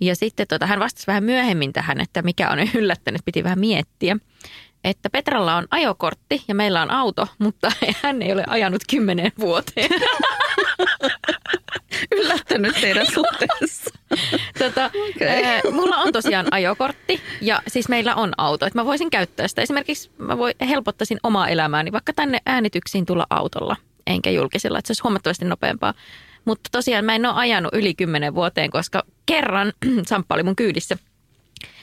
Ja 0.00 0.16
sitten 0.16 0.48
tuota, 0.48 0.66
hän 0.66 0.80
vastasi 0.80 1.06
vähän 1.06 1.24
myöhemmin 1.24 1.72
tähän, 1.72 2.00
että 2.00 2.22
mikä 2.22 2.50
on 2.50 2.58
yllättänyt, 2.80 3.22
piti 3.24 3.44
vähän 3.44 3.60
miettiä. 3.60 4.16
Että 4.84 5.10
Petralla 5.10 5.56
on 5.56 5.66
ajokortti 5.70 6.44
ja 6.48 6.54
meillä 6.54 6.82
on 6.82 6.90
auto, 6.90 7.26
mutta 7.38 7.72
hän 8.02 8.22
ei 8.22 8.32
ole 8.32 8.44
ajanut 8.46 8.82
kymmenen 8.90 9.32
vuoteen. 9.38 9.90
yllättänyt 12.16 12.80
teidän 12.80 13.06
suhteessa? 13.06 13.90
Tota, 14.58 14.90
okay. 15.16 15.28
äh, 15.28 15.62
mulla 15.72 15.96
on 15.96 16.12
tosiaan 16.12 16.46
ajokortti 16.50 17.20
ja 17.40 17.62
siis 17.68 17.88
meillä 17.88 18.14
on 18.14 18.32
auto. 18.38 18.66
Että 18.66 18.78
mä 18.78 18.84
voisin 18.84 19.10
käyttää 19.10 19.48
sitä. 19.48 19.62
Esimerkiksi 19.62 20.10
mä 20.18 20.38
voi, 20.38 20.54
helpottaisin 20.68 21.18
omaa 21.22 21.48
elämääni 21.48 21.92
vaikka 21.92 22.12
tänne 22.12 22.38
äänityksiin 22.46 23.06
tulla 23.06 23.26
autolla, 23.30 23.76
enkä 24.06 24.30
julkisella. 24.30 24.78
Että 24.78 24.86
se 24.86 24.90
olisi 24.90 25.02
huomattavasti 25.02 25.44
nopeampaa. 25.44 25.94
Mutta 26.44 26.68
tosiaan 26.72 27.04
mä 27.04 27.14
en 27.14 27.26
ole 27.26 27.34
ajanut 27.34 27.74
yli 27.74 27.94
kymmenen 27.94 28.34
vuoteen, 28.34 28.70
koska 28.70 29.02
kerran 29.26 29.72
Samppa 30.08 30.34
oli 30.34 30.42
mun 30.42 30.56
kyydissä. 30.56 30.98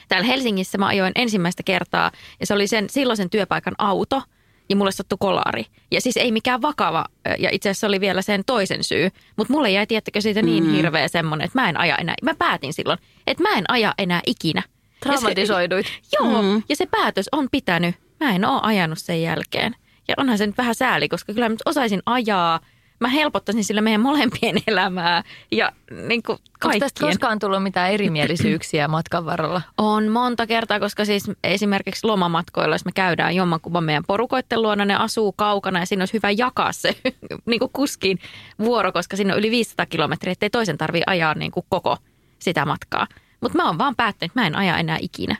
Täällä 0.08 0.26
Helsingissä 0.26 0.78
mä 0.78 0.86
ajoin 0.86 1.12
ensimmäistä 1.14 1.62
kertaa 1.62 2.10
ja 2.40 2.46
se 2.46 2.54
oli 2.54 2.66
sen 2.66 2.90
silloisen 2.90 3.30
työpaikan 3.30 3.74
auto– 3.78 4.22
ja 4.68 4.76
mulle 4.76 4.92
sattui 4.92 5.18
kolari. 5.20 5.66
Ja 5.90 6.00
siis 6.00 6.16
ei 6.16 6.32
mikään 6.32 6.62
vakava, 6.62 7.04
ja 7.38 7.48
itse 7.52 7.70
asiassa 7.70 7.86
oli 7.86 8.00
vielä 8.00 8.22
sen 8.22 8.42
toisen 8.46 8.84
syy. 8.84 9.10
Mutta 9.36 9.52
mulle 9.52 9.70
jäi, 9.70 9.86
tiettäkö 9.86 10.20
siitä 10.20 10.42
niin 10.42 10.64
mm. 10.64 10.72
hirveä 10.72 11.08
semmoinen, 11.08 11.44
että 11.44 11.60
mä 11.60 11.68
en 11.68 11.80
aja 11.80 11.96
enää. 11.96 12.14
Mä 12.22 12.34
päätin 12.34 12.72
silloin, 12.72 12.98
että 13.26 13.42
mä 13.42 13.58
en 13.58 13.64
aja 13.68 13.94
enää 13.98 14.20
ikinä. 14.26 14.62
Traumatisoiduit. 15.00 15.86
joo, 16.18 16.42
mm. 16.42 16.62
ja 16.68 16.76
se 16.76 16.86
päätös 16.86 17.28
on 17.32 17.48
pitänyt. 17.52 17.94
Mä 18.20 18.34
en 18.34 18.44
ole 18.44 18.60
ajanut 18.62 18.98
sen 18.98 19.22
jälkeen. 19.22 19.76
Ja 20.08 20.14
onhan 20.18 20.38
se 20.38 20.46
nyt 20.46 20.58
vähän 20.58 20.74
sääli, 20.74 21.08
koska 21.08 21.34
kyllä 21.34 21.48
mä 21.48 21.56
osaisin 21.66 22.02
ajaa– 22.06 22.60
mä 23.00 23.08
helpottaisin 23.08 23.64
sillä 23.64 23.80
meidän 23.80 24.00
molempien 24.00 24.56
elämää 24.66 25.22
ja 25.50 25.72
niin 26.08 26.22
kuin 26.22 26.38
Onko 26.64 26.78
tästä 26.78 27.06
koskaan 27.06 27.38
tullut 27.38 27.62
mitään 27.62 27.90
erimielisyyksiä 27.90 28.88
matkan 28.88 29.26
varrella? 29.26 29.62
On 29.78 30.08
monta 30.08 30.46
kertaa, 30.46 30.80
koska 30.80 31.04
siis 31.04 31.30
esimerkiksi 31.44 32.06
lomamatkoilla, 32.06 32.74
jos 32.74 32.84
me 32.84 32.92
käydään 32.94 33.34
jommankumman 33.34 33.84
meidän 33.84 34.04
porukoitten 34.06 34.62
luona, 34.62 34.84
ne 34.84 34.94
asuu 34.94 35.32
kaukana 35.32 35.80
ja 35.80 35.86
siinä 35.86 36.02
olisi 36.02 36.14
hyvä 36.14 36.30
jakaa 36.30 36.72
se 36.72 36.96
niin 37.46 37.58
kuin 37.58 37.70
kuskin 37.72 38.18
vuoro, 38.58 38.92
koska 38.92 39.16
siinä 39.16 39.32
on 39.32 39.38
yli 39.38 39.50
500 39.50 39.86
kilometriä, 39.86 40.32
ettei 40.32 40.50
toisen 40.50 40.78
tarvitse 40.78 41.04
ajaa 41.06 41.34
niin 41.34 41.50
kuin 41.50 41.66
koko 41.68 41.96
sitä 42.38 42.66
matkaa. 42.66 43.06
Mutta 43.40 43.58
mä 43.58 43.66
oon 43.66 43.78
vaan 43.78 43.96
päättänyt, 43.96 44.30
että 44.30 44.40
mä 44.40 44.46
en 44.46 44.56
aja 44.56 44.78
enää 44.78 44.98
ikinä. 45.00 45.36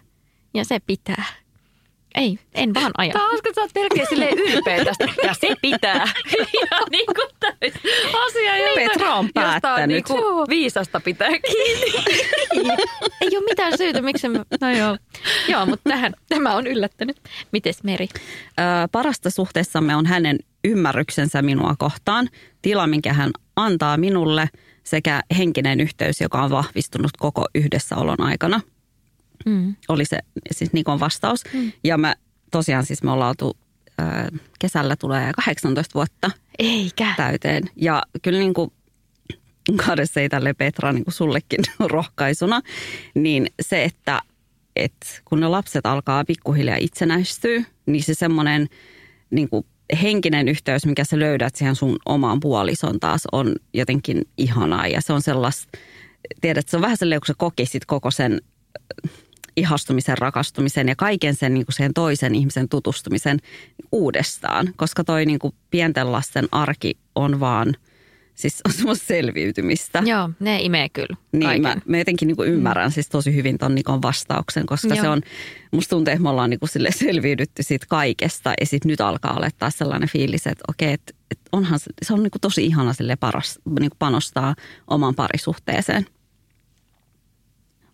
Ja 0.54 0.64
se 0.64 0.80
pitää. 0.80 1.24
Ei, 2.18 2.38
en 2.54 2.74
vaan 2.74 2.92
aja. 2.98 3.12
Tämä 3.12 3.24
on 3.24 3.30
hauska, 3.30 3.48
että 3.48 3.60
sä 3.60 3.62
oot 3.62 3.70
melkein 3.74 4.06
silleen 4.08 4.38
ylpeä 4.38 4.84
tästä. 4.84 5.08
Ja 5.24 5.34
se 5.34 5.56
pitää. 5.62 6.04
ja 6.60 6.78
niin 6.90 7.06
kuin 7.06 7.28
täys 7.40 7.74
asia, 8.26 8.58
josta, 8.58 8.74
Petra 8.74 9.14
on 9.14 9.24
josta 9.24 9.38
on 9.38 9.60
päättänyt. 9.60 9.88
niin 9.88 10.04
kuin 10.04 10.48
viisasta 10.48 11.00
pitää 11.00 11.28
kiinni. 11.28 11.92
Ei 13.20 13.36
ole 13.36 13.44
mitään 13.44 13.78
syytä, 13.78 14.02
miksi 14.02 14.28
mä... 14.28 14.44
No 14.60 14.70
joo. 14.70 14.98
Joo, 15.48 15.66
mutta 15.66 15.90
tähän, 15.90 16.12
tämä 16.28 16.54
on 16.54 16.66
yllättänyt. 16.66 17.16
Mites 17.52 17.84
Meri? 17.84 18.08
Ö, 18.14 18.62
parasta 18.92 19.30
suhteessamme 19.30 19.96
on 19.96 20.06
hänen 20.06 20.38
ymmärryksensä 20.64 21.42
minua 21.42 21.74
kohtaan, 21.78 22.28
tila, 22.62 22.86
minkä 22.86 23.12
hän 23.12 23.30
antaa 23.56 23.96
minulle 23.96 24.48
sekä 24.84 25.20
henkinen 25.38 25.80
yhteys, 25.80 26.20
joka 26.20 26.42
on 26.42 26.50
vahvistunut 26.50 27.10
koko 27.18 27.46
yhdessäolon 27.54 28.20
aikana. 28.20 28.60
Mm. 29.46 29.76
Oli 29.88 30.04
se 30.04 30.18
siis 30.50 30.72
Nikon 30.72 31.00
vastaus. 31.00 31.44
Mm. 31.52 31.72
Ja 31.84 31.98
mä 31.98 32.14
tosiaan 32.50 32.86
siis 32.86 33.02
me 33.02 33.10
ollaan 33.10 33.28
oltu, 33.28 33.56
ö, 34.00 34.38
kesällä 34.58 34.96
tulee 34.96 35.32
18 35.32 35.94
vuotta 35.94 36.30
Eikä. 36.58 37.14
täyteen. 37.16 37.64
Ja 37.76 38.02
kyllä 38.22 38.38
niin 38.38 38.54
kuin 38.54 38.72
kahdessa 39.86 40.20
ei 40.20 40.28
tälle 40.28 40.54
Petra 40.54 40.92
niin 40.92 41.04
kuin 41.04 41.14
sullekin 41.14 41.60
rohkaisuna, 41.90 42.60
niin 43.14 43.46
se, 43.62 43.84
että, 43.84 44.22
että 44.76 45.06
kun 45.24 45.40
ne 45.40 45.48
lapset 45.48 45.86
alkaa 45.86 46.24
pikkuhiljaa 46.24 46.76
itsenäistyä, 46.80 47.62
niin 47.86 48.02
se 48.02 48.14
semmoinen 48.14 48.68
niin 49.30 49.48
kuin 49.48 49.66
henkinen 50.02 50.48
yhteys, 50.48 50.86
mikä 50.86 51.04
sä 51.04 51.18
löydät 51.18 51.56
siihen 51.56 51.76
sun 51.76 51.98
omaan 52.06 52.40
puolison 52.40 53.00
taas 53.00 53.22
on 53.32 53.54
jotenkin 53.74 54.22
ihanaa. 54.36 54.86
Ja 54.86 55.00
se 55.00 55.12
on 55.12 55.22
sellaista, 55.22 55.78
tiedät, 56.40 56.68
se 56.68 56.76
on 56.76 56.82
vähän 56.82 56.96
sellainen, 56.96 57.20
kun 57.20 57.26
sä 57.26 57.34
kokisit 57.38 57.84
koko 57.84 58.10
sen 58.10 58.40
ihastumisen, 59.58 60.18
rakastumisen 60.18 60.88
ja 60.88 60.96
kaiken 60.96 61.34
sen 61.34 61.54
niin 61.54 61.66
kuin 61.66 61.74
sen 61.74 61.94
toisen 61.94 62.34
ihmisen 62.34 62.68
tutustumisen 62.68 63.38
uudestaan. 63.92 64.72
Koska 64.76 65.04
toi 65.04 65.26
niin 65.26 65.38
kuin 65.38 65.54
pienten 65.70 66.12
lasten 66.12 66.48
arki 66.52 66.98
on 67.14 67.40
vaan, 67.40 67.74
siis 68.34 68.60
on 68.66 68.72
semmoista 68.72 69.06
selviytymistä. 69.06 70.02
Joo, 70.06 70.30
ne 70.40 70.62
imee 70.62 70.88
kyllä 70.88 71.16
Niin, 71.32 71.42
kaiken. 71.44 71.62
mä, 71.62 71.76
mä 71.86 71.98
jotenkin 71.98 72.28
niin 72.28 72.36
kuin 72.36 72.48
ymmärrän 72.48 72.90
siis 72.92 73.08
tosi 73.08 73.34
hyvin 73.34 73.58
ton 73.58 73.74
Nikon 73.74 74.02
vastauksen, 74.02 74.66
koska 74.66 74.88
Joo. 74.94 75.02
se 75.02 75.08
on, 75.08 75.20
musta 75.72 75.90
tuntuu, 75.96 76.12
että 76.12 76.22
me 76.22 76.28
ollaan 76.28 76.50
niin 76.50 76.60
kuin 76.60 76.70
sille 76.70 76.90
selviydytty 76.92 77.62
siitä 77.62 77.86
kaikesta 77.88 78.52
ja 78.60 78.66
sitten 78.66 78.88
nyt 78.88 79.00
alkaa 79.00 79.36
olla 79.36 79.48
taas 79.58 79.78
sellainen 79.78 80.08
fiilis, 80.08 80.46
että 80.46 80.64
okei, 80.68 80.92
että, 80.92 81.12
että 81.30 81.44
onhan 81.52 81.78
se, 81.78 81.90
se 82.02 82.12
on 82.12 82.22
niin 82.22 82.30
kuin 82.30 82.40
tosi 82.40 82.66
ihana 82.66 82.92
sille 82.92 83.16
paras, 83.16 83.58
niin 83.64 83.90
kuin 83.90 83.98
panostaa 83.98 84.54
oman 84.88 85.14
parisuhteeseen. 85.14 86.06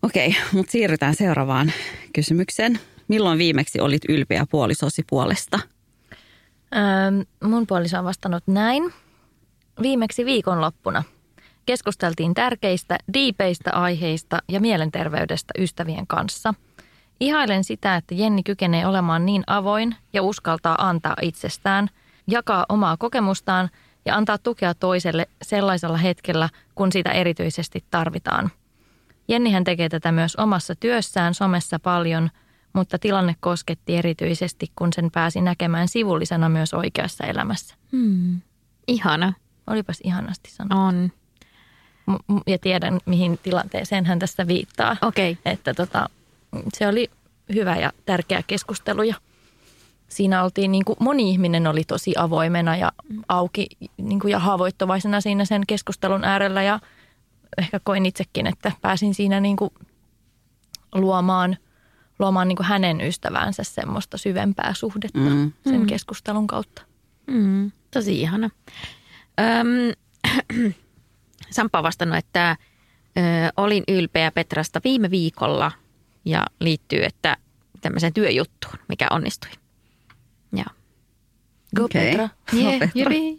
Okei, 0.05 0.37
mutta 0.53 0.73
siirrytään 0.73 1.15
seuraavaan 1.15 1.73
kysymykseen. 2.13 2.79
Milloin 3.09 3.39
viimeksi 3.39 3.81
olit 3.81 4.03
ylpeä 4.09 4.47
puolisosi 4.51 5.03
puolesta? 5.11 5.61
Öö, 6.75 7.25
mun 7.45 7.67
puoliso 7.67 7.99
on 7.99 8.05
vastannut 8.05 8.43
näin. 8.47 8.93
Viimeksi 9.83 10.25
viikonloppuna 10.25 11.03
keskusteltiin 11.67 12.35
tärkeistä, 12.35 12.99
diipeistä 13.15 13.71
aiheista 13.73 14.39
ja 14.49 14.61
mielenterveydestä 14.61 15.55
ystävien 15.59 16.07
kanssa. 16.07 16.55
Ihailen 17.21 17.65
sitä, 17.65 17.97
että 17.97 18.15
Jenni 18.15 18.43
kykenee 18.43 18.87
olemaan 18.87 19.27
niin 19.27 19.43
avoin 19.47 19.97
ja 20.13 20.23
uskaltaa 20.23 20.89
antaa 20.89 21.17
itsestään, 21.23 21.89
jakaa 22.27 22.67
omaa 22.69 22.97
kokemustaan 22.97 23.71
ja 24.05 24.17
antaa 24.17 24.39
tukea 24.39 24.75
toiselle 24.75 25.27
sellaisella 25.43 25.97
hetkellä, 25.97 26.49
kun 26.75 26.93
sitä 26.93 27.11
erityisesti 27.11 27.85
tarvitaan. 27.91 28.51
Jennihän 29.29 29.65
tekee 29.65 29.89
tätä 29.89 30.13
myös 30.13 30.37
omassa 30.37 30.75
työssään 30.75 31.35
somessa 31.35 31.79
paljon, 31.79 32.31
mutta 32.73 32.99
tilanne 32.99 33.37
kosketti 33.41 33.97
erityisesti, 33.97 34.73
kun 34.77 34.93
sen 34.93 35.11
pääsi 35.11 35.41
näkemään 35.41 35.89
sivullisena 35.89 36.49
myös 36.49 36.75
oikeassa 36.75 37.25
elämässä. 37.25 37.75
Hmm. 37.93 38.41
Ihana. 38.89 39.33
Olipas 39.67 40.01
ihanasti 40.05 40.51
sanottu. 40.51 40.77
On. 40.77 41.13
Ja 42.47 42.59
tiedän, 42.59 43.01
mihin 43.07 43.39
tilanteeseen 43.43 44.07
hän 44.07 44.19
tässä 44.19 44.47
viittaa. 44.47 44.97
Okei. 45.03 45.39
Että 45.45 45.75
tota, 45.75 46.09
se 46.75 46.89
oli 46.89 47.11
hyvä 47.55 47.77
ja 47.77 47.93
tärkeä 48.07 48.43
keskustelu 48.47 49.03
ja 49.03 49.15
siinä 50.09 50.45
oltiin, 50.45 50.73
niin 50.73 50.85
kuin, 50.85 50.97
moni 51.01 51.31
ihminen 51.31 51.67
oli 51.67 51.85
tosi 51.85 52.15
avoimena 52.17 52.77
ja 52.77 52.93
auki 53.29 53.67
niin 53.97 54.21
kuin, 54.21 54.31
ja 54.31 54.39
haavoittuvaisena 54.39 55.21
siinä 55.21 55.45
sen 55.45 55.63
keskustelun 55.67 56.25
äärellä 56.25 56.63
ja 56.63 56.81
ehkä 57.59 57.81
koin 57.85 58.07
itsekin, 58.07 58.47
että 58.47 58.73
pääsin 58.81 59.15
siinä 59.15 59.41
niin 59.41 59.57
kuin, 59.57 59.71
luomaan, 60.95 61.57
luomaan 62.19 62.49
niin 62.49 62.57
kuin 62.57 62.67
hänen 62.67 63.01
ystäväänsä 63.01 63.65
semmoista 63.65 64.19
syvempää 64.19 64.75
suhdetta 64.75 65.19
Mm. 65.19 65.53
sen 65.65 65.81
Mm. 65.81 65.87
keskustelun 65.87 66.47
kautta. 66.47 66.83
Mm, 67.27 67.73
tosi 67.91 68.21
ihana. 68.21 68.51
Öm, 69.41 70.73
Samppa 71.51 71.79
on 71.79 71.83
vastannut, 71.85 72.19
että 72.19 72.57
ö, 73.19 73.21
olin 73.57 73.85
ylpeä 73.89 74.31
Petrasta 74.31 74.81
viime 74.85 75.11
viikolla 75.11 75.73
ja 76.25 76.47
liittyy, 76.61 77.05
että 77.05 77.37
tämmöiseen 77.81 78.13
työjuttuun, 78.13 78.75
mikä 78.89 79.07
onnistui. 79.11 79.51
Ja. 80.57 80.65
Go 81.77 81.85
Okei. 81.85 82.07
Petra. 82.11 82.29
Go 82.51 82.57
Yeah, 82.57 82.79
Petra. 82.79 83.01
jyri. 83.01 83.39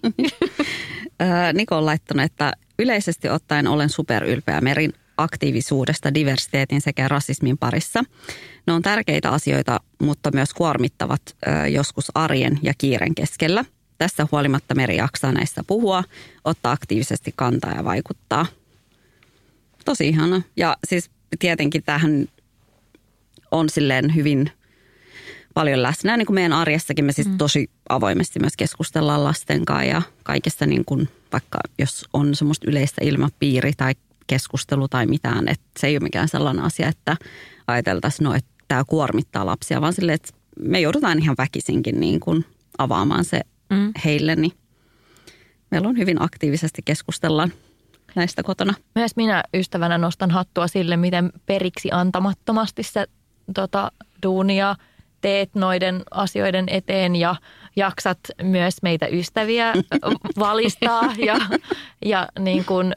Ää, 1.19 1.54
Niko 1.54 1.78
on 1.78 1.86
laittanut, 1.86 2.23
että 2.25 2.54
yleisesti 2.80 3.30
ottaen 3.30 3.68
olen 3.68 3.90
superylpeä 3.90 4.62
Merin 4.62 4.94
aktiivisuudesta 5.18 6.14
diversiteetin 6.14 6.82
sekä 6.82 7.08
rasismin 7.08 7.58
parissa. 7.58 8.04
Ne 8.68 8.74
on 8.74 8.82
tärkeitä 8.82 9.32
asioita, 9.32 9.80
mutta 10.02 10.32
myös 10.34 10.54
kuormittavat 10.54 11.22
joskus 11.72 12.12
arjen 12.16 12.60
ja 12.62 12.74
kiiren 12.78 13.16
keskellä. 13.16 13.66
Tässä 13.98 14.28
huolimatta 14.32 14.76
Meri 14.76 14.98
jaksaa 14.98 15.32
näistä 15.32 15.62
puhua, 15.68 16.04
ottaa 16.46 16.72
aktiivisesti 16.72 17.34
kantaa 17.36 17.72
ja 17.72 17.84
vaikuttaa. 17.84 18.46
Tosi 19.86 20.08
ihana. 20.08 20.42
Ja 20.58 20.78
siis 20.88 21.10
tietenkin 21.40 21.84
tähän 21.84 22.28
on 23.52 23.70
silleen 23.70 24.16
hyvin 24.16 24.52
paljon 25.56 25.84
läsnä. 25.84 26.18
Niin 26.18 26.26
kuin 26.26 26.36
meidän 26.36 26.54
arjessakin 26.54 27.06
me 27.06 27.12
siis 27.12 27.28
mm. 27.28 27.38
tosi 27.38 27.70
avoimesti 27.89 28.39
myös 28.39 28.58
keskustellaan 28.58 29.24
lasten 29.24 29.65
kanssa 29.65 29.86
ja 29.86 30.02
kaikesta 30.24 30.65
niin 30.65 30.86
kuin, 30.86 31.10
vaikka 31.34 31.58
jos 31.78 32.06
on 32.13 32.36
semmoista 32.36 32.70
yleistä 32.70 33.02
ilmapiiri 33.06 33.72
tai 33.78 33.94
keskustelu 34.28 34.88
tai 34.88 35.06
mitään, 35.06 35.48
että 35.48 35.65
se 35.80 35.88
ei 35.88 35.98
ole 35.98 36.04
mikään 36.04 36.28
sellainen 36.28 36.63
asia, 36.63 36.88
että 36.88 37.18
ajateltaisiin, 37.68 38.26
no, 38.26 38.34
että 38.34 38.52
tämä 38.68 38.84
kuormittaa 38.84 39.46
lapsia, 39.46 39.82
vaan 39.82 39.94
silleen, 39.94 40.15
että 40.15 40.34
me 40.60 40.80
joudutaan 40.80 41.20
ihan 41.20 41.36
väkisinkin 41.38 42.00
niin 42.00 42.20
kuin 42.20 42.46
avaamaan 42.78 43.26
se 43.26 43.41
Mm. 43.70 43.91
heille, 44.06 44.36
niin 44.36 44.52
meillä 45.72 45.88
on 45.88 45.98
hyvin 45.98 46.22
aktiivisesti 46.22 46.82
keskustellaan 46.86 47.54
näistä 48.15 48.44
kotona. 48.44 48.74
Myös 48.96 49.15
minä 49.15 49.44
ystävänä 49.54 49.98
nostan 49.98 50.32
hattua 50.32 50.68
sille, 50.68 50.98
miten 50.98 51.34
periksi 51.46 51.89
antamattomasti 51.91 52.84
sä 52.84 53.08
tota, 53.54 53.91
duunia 54.24 54.76
teet 55.26 55.56
noiden 55.56 56.04
asioiden 56.12 56.66
eteen 56.70 57.16
ja 57.16 57.36
jaksat 57.76 58.20
myös 58.44 58.76
meitä 58.82 59.08
ystäviä 59.08 59.74
valistaa 60.40 61.14
ja, 61.18 61.36
ja 62.06 62.28
niin 62.40 62.66
kuin, 62.66 62.96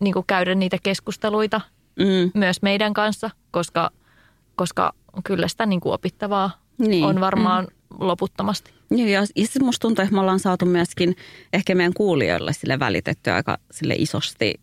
niin 0.00 0.12
kuin 0.12 0.24
käydä 0.26 0.54
niitä 0.54 0.76
keskusteluita 0.82 1.60
Mm, 1.98 2.30
myös 2.34 2.62
meidän 2.62 2.94
kanssa, 2.94 3.30
koska, 3.50 3.90
koska 4.56 4.92
kyllä 5.24 5.48
sitä 5.48 5.66
niin 5.66 5.80
kuin 5.80 5.92
opittavaa 5.92 6.50
Niin. 6.78 7.04
on 7.04 7.20
varmaan 7.20 7.68
loputtomasti. 7.98 8.70
Joo, 8.90 9.08
ja, 9.08 9.20
ja 9.20 9.26
siis 9.26 9.60
musta 9.60 9.82
tuntuu, 9.82 10.02
että 10.02 10.14
me 10.14 10.20
ollaan 10.20 10.40
saatu 10.40 10.66
myöskin 10.66 11.16
ehkä 11.52 11.74
meidän 11.74 11.94
kuulijoille 11.94 12.52
sille 12.52 12.78
välitettyä 12.78 13.34
aika 13.34 13.58
sille 13.70 13.94
isosti 13.98 14.54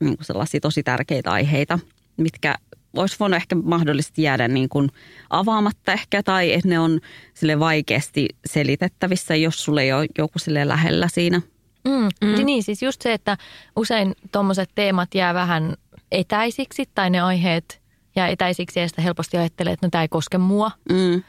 niin 0.00 0.16
kuin 0.16 0.26
sellaisia 0.26 0.60
tosi 0.60 0.82
tärkeitä 0.82 1.30
aiheita, 1.30 1.78
mitkä 2.16 2.54
olisi 2.96 3.16
voinut 3.20 3.36
ehkä 3.36 3.54
mahdollisesti 3.54 4.22
jäädä 4.22 4.48
niin 4.48 4.68
kuin 4.68 4.88
avaamatta 5.30 5.92
ehkä, 5.92 6.22
tai 6.22 6.52
että 6.52 6.68
ne 6.68 6.78
on 6.78 7.00
sille 7.34 7.58
vaikeasti 7.58 8.28
selitettävissä, 8.46 9.36
jos 9.36 9.64
sulle 9.64 9.82
ei 9.82 9.92
ole 9.92 10.06
joku 10.18 10.38
sille 10.38 10.68
lähellä 10.68 11.08
siinä. 11.08 11.40
Mm. 11.84 12.08
Mm. 12.28 12.44
Niin 12.44 12.62
siis 12.62 12.82
just 12.82 13.02
se, 13.02 13.12
että 13.12 13.36
usein 13.76 14.14
tuommoiset 14.32 14.70
teemat 14.74 15.14
jää 15.14 15.34
vähän 15.34 15.74
etäisiksi 16.12 16.84
tai 16.94 17.10
ne 17.10 17.20
aiheet 17.20 17.80
jää 18.16 18.28
etäisiksi 18.28 18.80
ja 18.80 18.88
sitä 18.88 19.02
helposti 19.02 19.36
ajattelee, 19.36 19.72
että 19.72 19.86
no 19.86 19.90
tämä 19.90 20.02
ei 20.02 20.08
koske 20.08 20.38
mua, 20.38 20.70
Mm. 20.92 21.22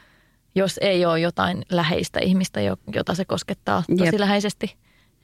jos 0.54 0.78
ei 0.82 1.04
ole 1.06 1.20
jotain 1.20 1.62
läheistä 1.70 2.20
ihmistä, 2.20 2.60
jo- 2.60 2.76
jota 2.94 3.14
se 3.14 3.24
koskettaa 3.24 3.82
tosi 3.98 4.04
Jep. 4.04 4.14
läheisesti. 4.18 4.76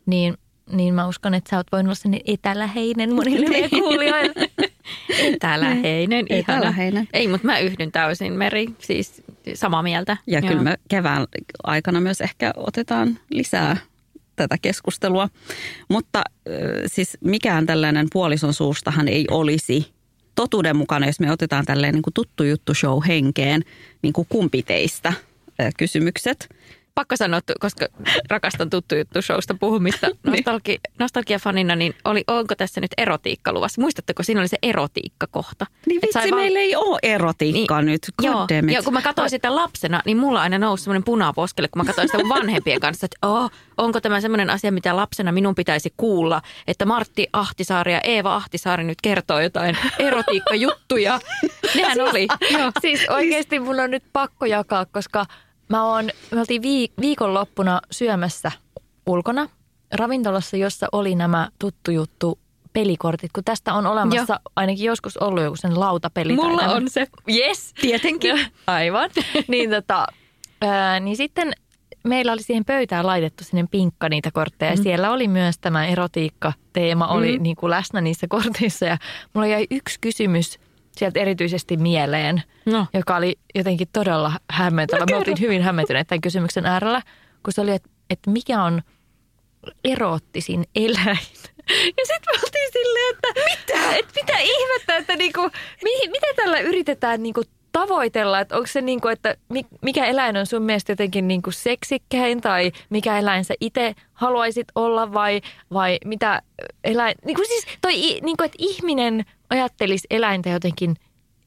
Niin, 0.06 0.34
niin 0.72 0.94
mä 0.94 1.06
uskon, 1.08 1.34
että 1.34 1.50
sä 1.50 1.56
oot 1.56 1.66
voinut 1.72 1.86
olla 1.86 1.94
sellainen 1.94 2.34
etäläheinen 2.34 3.14
monille 3.14 3.48
meidän 3.50 3.70
kuulijoille. 3.70 4.34
Etäläheinen, 5.34 6.26
ihana. 6.30 6.58
Etäläheinen. 6.58 7.08
Ei, 7.12 7.28
mutta 7.28 7.46
mä 7.46 7.58
yhdyn 7.58 7.92
täysin, 7.92 8.32
Meri. 8.32 8.66
Siis 8.78 9.22
samaa 9.54 9.82
mieltä. 9.82 10.16
Ja 10.26 10.38
Joo. 10.38 10.48
kyllä 10.48 10.62
me 10.62 10.78
kevään 10.88 11.26
aikana 11.64 12.00
myös 12.00 12.20
ehkä 12.20 12.52
otetaan 12.56 13.18
lisää 13.30 13.76
tätä 14.36 14.56
keskustelua. 14.62 15.28
Mutta 15.88 16.22
siis 16.86 17.18
mikään 17.20 17.66
tällainen 17.66 18.06
puolison 18.12 18.54
suustahan 18.54 19.08
ei 19.08 19.26
olisi 19.30 19.92
totuuden 20.34 20.76
mukana, 20.76 21.06
jos 21.06 21.20
me 21.20 21.32
otetaan 21.32 21.64
tälleen 21.64 21.94
niin 21.94 22.02
kuin 22.02 22.14
tuttu 22.14 22.44
juttu 22.44 22.74
show 22.74 22.98
henkeen, 23.06 23.62
niin 24.02 24.12
kuin 24.12 24.26
kumpi 24.28 24.62
teistä 24.62 25.12
kysymykset. 25.78 26.48
Pakko 26.98 27.16
sanoa, 27.16 27.40
koska 27.60 27.86
rakastan 28.30 28.70
tuttu 28.70 28.94
juttu 28.94 29.22
showsta 29.22 29.54
puhumista 29.60 30.06
nostalgi, 30.30 30.78
nostalgiafanina, 30.98 31.76
niin 31.76 31.94
oli, 32.04 32.24
onko 32.26 32.54
tässä 32.54 32.80
nyt 32.80 32.90
erotiikka 32.96 33.52
luvassa? 33.52 33.80
Muistatteko, 33.80 34.22
siinä 34.22 34.40
oli 34.40 34.48
se 34.48 34.56
erotiikka-kohta? 34.62 35.66
Niin 35.86 36.00
sai 36.12 36.22
vitsi, 36.22 36.30
val- 36.30 36.40
meillä 36.40 36.58
ei 36.58 36.76
ole 36.76 36.98
erotiikkaa 37.02 37.82
niin, 37.82 37.92
nyt. 37.92 38.12
Joo, 38.22 38.46
joo, 38.72 38.82
kun 38.82 38.92
mä 38.92 39.02
katsoin 39.02 39.30
sitä 39.30 39.54
lapsena, 39.54 40.02
niin 40.06 40.16
mulla 40.16 40.40
aina 40.40 40.58
nousi 40.58 40.84
semmoinen 40.84 41.04
punaposkelle, 41.04 41.68
kun 41.68 41.80
mä 41.82 41.86
katsoin 41.86 42.08
sitä 42.08 42.18
mun 42.18 42.28
vanhempien 42.28 42.80
kanssa, 42.80 43.04
että 43.04 43.26
oh, 43.26 43.50
onko 43.76 44.00
tämä 44.00 44.20
semmoinen 44.20 44.50
asia, 44.50 44.72
mitä 44.72 44.96
lapsena 44.96 45.32
minun 45.32 45.54
pitäisi 45.54 45.94
kuulla, 45.96 46.42
että 46.66 46.84
Martti 46.86 47.26
Ahtisaari 47.32 47.92
ja 47.92 48.00
Eeva 48.00 48.34
Ahtisaari 48.34 48.84
nyt 48.84 49.00
kertoo 49.02 49.40
jotain 49.40 49.78
erotiikkajuttuja. 49.98 51.20
Nehän 51.74 52.00
oli. 52.00 52.26
Joo. 52.58 52.72
Siis 52.80 53.06
oikeasti 53.08 53.60
mun 53.60 53.80
on 53.80 53.90
nyt 53.90 54.04
pakko 54.12 54.46
jakaa, 54.46 54.86
koska 54.86 55.26
mä 55.68 55.84
oon, 55.84 56.10
me 56.30 56.40
oltiin 56.40 56.62
vii, 56.62 56.88
viikonloppuna 57.00 57.80
syömässä 57.90 58.52
ulkona 59.06 59.48
ravintolassa, 59.92 60.56
jossa 60.56 60.86
oli 60.92 61.14
nämä 61.14 61.48
tuttu 61.58 61.90
juttu 61.90 62.38
pelikortit, 62.72 63.32
kun 63.32 63.44
tästä 63.44 63.74
on 63.74 63.86
olemassa 63.86 64.32
Joo. 64.32 64.52
ainakin 64.56 64.84
joskus 64.84 65.16
ollut 65.16 65.42
joku 65.42 65.56
sen 65.56 65.80
lautapeli. 65.80 66.34
Mulla 66.36 66.62
on 66.62 66.90
se. 66.90 67.06
Yes. 67.36 67.74
Tietenkin. 67.80 68.40
Aivan. 68.66 69.10
niin, 69.48 69.70
tota, 69.70 70.06
ää, 70.62 71.00
niin 71.00 71.16
sitten 71.16 71.52
meillä 72.04 72.32
oli 72.32 72.42
siihen 72.42 72.64
pöytään 72.64 73.06
laitettu 73.06 73.44
sinne 73.44 73.64
pinkka 73.70 74.08
niitä 74.08 74.30
kortteja. 74.30 74.76
Mm. 74.76 74.82
Siellä 74.82 75.10
oli 75.12 75.28
myös 75.28 75.58
tämä 75.58 75.86
erotiikka-teema 75.86 77.06
oli 77.08 77.36
Mm. 77.38 77.42
niin 77.42 77.56
kuin 77.56 77.70
läsnä 77.70 78.00
niissä 78.00 78.26
korteissa. 78.28 78.86
Ja 78.86 78.98
mulla 79.34 79.46
jäi 79.46 79.66
yksi 79.70 79.98
kysymys 80.00 80.58
sieltä 80.98 81.20
erityisesti 81.20 81.76
mieleen, 81.76 82.42
No. 82.66 82.86
joka 82.94 83.16
oli 83.16 83.38
jotenkin 83.54 83.88
todella 83.92 84.32
hämmentävä. 84.50 85.00
No, 85.00 85.06
Me 85.10 85.16
oltiin 85.16 85.40
hyvin 85.40 85.62
hämmentyneet 85.62 86.06
tämän 86.06 86.20
kysymyksen 86.20 86.66
äärellä, 86.66 87.02
kun 87.42 87.52
se 87.52 87.60
oli, 87.60 87.70
että, 87.70 87.88
että 88.10 88.30
mikä 88.30 88.62
on 88.62 88.82
eroottisin 89.84 90.64
eläin. 90.74 91.18
Ja 91.98 92.04
sitten 92.06 92.34
me 92.34 92.40
oltiin 92.44 92.68
silleen, 92.72 93.14
että 93.14 93.28
mitä, 93.50 93.96
että 93.96 94.12
mitä 94.20 94.38
ihmettä, 94.38 94.96
että 94.96 95.16
niinku, 95.16 95.40
mi, 95.84 95.90
mitä 96.08 96.26
tällä 96.36 96.58
yritetään 96.60 97.22
niinku 97.22 97.42
tavoitella, 97.72 98.40
että 98.40 98.54
onko 98.56 98.66
se 98.66 98.80
niinku, 98.80 99.08
että 99.08 99.36
mi- 99.48 99.66
mikä 99.82 100.04
eläin 100.04 100.36
on 100.36 100.46
sun 100.46 100.62
mielestä 100.62 100.92
jotenkin 100.92 101.28
niinku 101.28 101.50
seksikkäin 101.50 102.40
tai 102.40 102.72
mikä 102.90 103.18
eläin 103.18 103.44
sä 103.44 103.54
itse 103.60 103.94
haluaisit 104.12 104.66
olla 104.74 105.12
vai, 105.12 105.40
vai 105.72 105.98
mitä 106.04 106.42
eläin, 106.84 107.14
niinku 107.24 107.44
siis 107.48 107.66
toi, 107.80 107.92
i- 108.10 108.20
niinku, 108.22 108.44
että 108.44 108.56
ihminen 108.58 109.24
ajattelisi 109.50 110.06
eläintä 110.10 110.48
jotenkin 110.50 110.96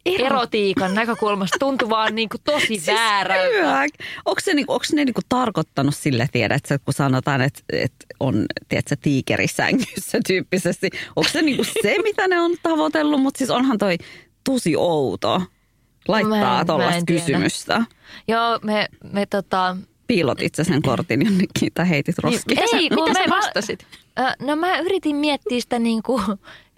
erotiikan 0.06 0.94
näkökulmasta 0.94 1.58
tuntuu 1.60 1.90
vaan 1.90 2.16
niinku 2.16 2.38
tosi 2.44 2.84
väärältä. 2.88 3.58
Hyvä. 3.58 3.86
Onko, 4.26 4.40
se, 4.42 4.54
niinku, 4.54 4.74
onko 4.74 4.86
ne 4.94 5.06
niinku 5.06 5.22
tarkoittanut 5.30 5.96
sille, 5.96 6.28
tiedät 6.32 6.66
sä, 6.66 6.80
kun 6.80 6.94
sanotaan, 6.94 7.42
että, 7.42 7.62
että 7.74 8.06
on 8.20 8.46
tiedätkö, 8.70 8.96
tiikerisängyssä 9.02 10.20
tyyppisesti. 10.28 10.90
Onko 11.16 11.30
se 11.30 11.42
niinku 11.42 11.64
se, 11.64 11.96
mitä 12.04 12.28
ne 12.28 12.40
on 12.40 12.56
tavoitellut, 12.64 13.22
mutta 13.22 13.38
siis 13.38 13.50
onhan 13.50 13.78
toi 13.78 13.98
tosi 14.44 14.76
outo 14.76 15.44
laittaa 16.08 16.66
tuollaista 16.66 17.06
tiedä. 17.06 17.22
kysymystä. 17.22 17.82
Joo, 18.28 18.60
me, 18.64 18.88
me 19.14 19.26
tota, 19.26 19.78
Piilot 20.08 20.42
itse 20.42 20.64
sen 20.64 20.82
kortin 20.82 21.26
jonnekin 21.26 21.72
tai 21.74 21.90
heitit 21.90 22.18
roskiin. 22.20 22.44
Mitä 22.48 22.72
sä, 22.72 22.78
Ei, 22.78 22.90
kun 22.90 23.04
mitä 23.04 23.20
me 23.20 23.24
sä 23.26 23.30
va- 23.30 23.36
vastasit? 23.36 23.88
No 24.42 24.56
mä 24.56 24.80
yritin 24.80 25.16
miettiä 25.16 25.62
sitä 25.62 25.80
niinku 25.80 26.22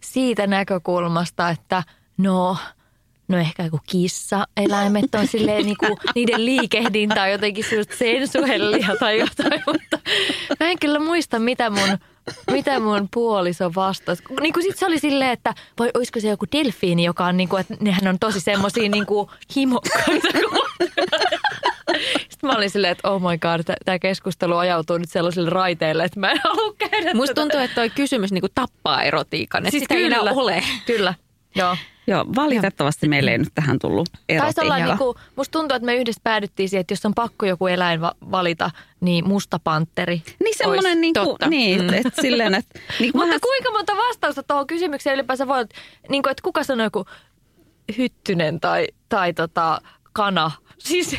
siitä 0.03 0.47
näkökulmasta, 0.47 1.49
että 1.49 1.83
no, 2.17 2.57
no 3.27 3.37
ehkä 3.37 3.63
joku 3.63 3.79
kissa, 3.89 4.47
eläimet 4.57 5.15
on 5.15 5.27
silleen 5.27 5.65
niinku, 5.65 5.85
niiden 6.15 6.45
liikehdintä 6.45 7.23
on 7.23 7.31
jotenkin 7.31 7.65
sensuellia 7.97 8.89
tai 8.99 9.19
jotain, 9.19 9.63
mutta 9.67 9.99
mä 10.59 10.67
en 10.67 10.79
kyllä 10.79 10.99
muista 10.99 11.39
mitä 11.39 11.69
mun, 11.69 11.97
mitä 12.51 12.79
mun 12.79 13.07
puoliso 13.13 13.71
vastasi. 13.75 14.23
Niin 14.41 14.53
kuin 14.53 14.63
sit 14.63 14.77
se 14.77 14.85
oli 14.85 14.99
silleen, 14.99 15.31
että 15.31 15.53
vai 15.79 15.91
olisiko 15.93 16.19
se 16.19 16.29
joku 16.29 16.45
delfiini, 16.51 17.03
joka 17.03 17.25
on 17.25 17.37
niinku, 17.37 17.55
että 17.55 17.75
nehän 17.79 18.07
on 18.07 18.19
tosi 18.19 18.39
semmosia 18.39 18.89
niinku 18.89 19.31
himokkaita. 19.55 20.27
Sitten 22.43 22.51
mä 22.55 22.57
olin 22.57 22.69
silleen, 22.69 22.91
että 22.91 23.09
oh 23.09 23.21
my 23.21 23.37
god, 23.37 23.75
tämä 23.85 23.99
keskustelu 23.99 24.57
ajautuu 24.57 24.97
nyt 24.97 25.09
sellaisille 25.09 25.49
raiteille, 25.49 26.03
että 26.03 26.19
mä 26.19 26.31
en 26.31 26.39
halua 26.43 26.73
käydä 26.89 27.13
Musta 27.13 27.33
tätä. 27.33 27.41
tuntuu, 27.41 27.59
että 27.59 27.75
toi 27.75 27.89
kysymys 27.89 28.31
niinku 28.31 28.47
tappaa 28.55 29.03
erotiikan. 29.03 29.61
Että 29.61 29.71
Siis 29.71 29.81
sitä 29.83 29.93
ei 29.95 30.03
enää 30.05 30.19
kyllä. 30.19 30.31
ole. 30.31 30.63
Kyllä, 30.85 31.13
joo. 31.55 31.77
Joo, 32.07 32.25
valitettavasti 32.35 33.07
meillä 33.07 33.31
ei 33.31 33.37
nyt 33.37 33.49
tähän 33.55 33.79
tullut 33.79 34.09
Taisi 34.37 34.61
olla 34.61 34.77
niinku, 34.77 35.15
musta 35.35 35.51
tuntuu, 35.59 35.75
että 35.75 35.85
me 35.85 35.95
yhdessä 35.95 36.21
päädyttiin 36.23 36.69
siihen, 36.69 36.81
että 36.81 36.91
jos 36.91 37.05
on 37.05 37.13
pakko 37.13 37.45
joku 37.45 37.67
eläin 37.67 38.01
va- 38.01 38.15
valita, 38.31 38.71
niin 39.01 39.27
musta 39.27 39.59
panteri. 39.63 40.23
Niin 40.43 40.57
semmoinen, 40.57 40.85
Ois 40.91 40.97
niin 40.97 41.13
kuin, 41.13 41.25
totta. 41.27 41.47
niin, 41.49 41.81
Mm. 41.81 41.93
että 41.93 42.21
silleen, 42.21 42.53
että 42.55 42.79
niin 42.99 43.11
kuin 43.11 43.19
Mutta 43.19 43.27
vähän, 43.27 43.41
kuinka 43.41 43.71
monta 43.71 43.93
vastausta 43.97 44.43
tuohon 44.43 44.67
kysymykseen 44.67 45.13
ylipäänsä 45.13 45.47
voi, 45.47 45.65
niin 46.09 46.23
kuin, 46.23 46.31
että 46.31 46.43
kuka 46.43 46.63
sanoo 46.63 46.83
joku 46.85 47.05
hyttynen 47.97 48.59
tai, 48.59 48.87
tai 49.09 49.33
tota, 49.33 49.81
kana? 50.13 50.51
Siis 50.77 51.11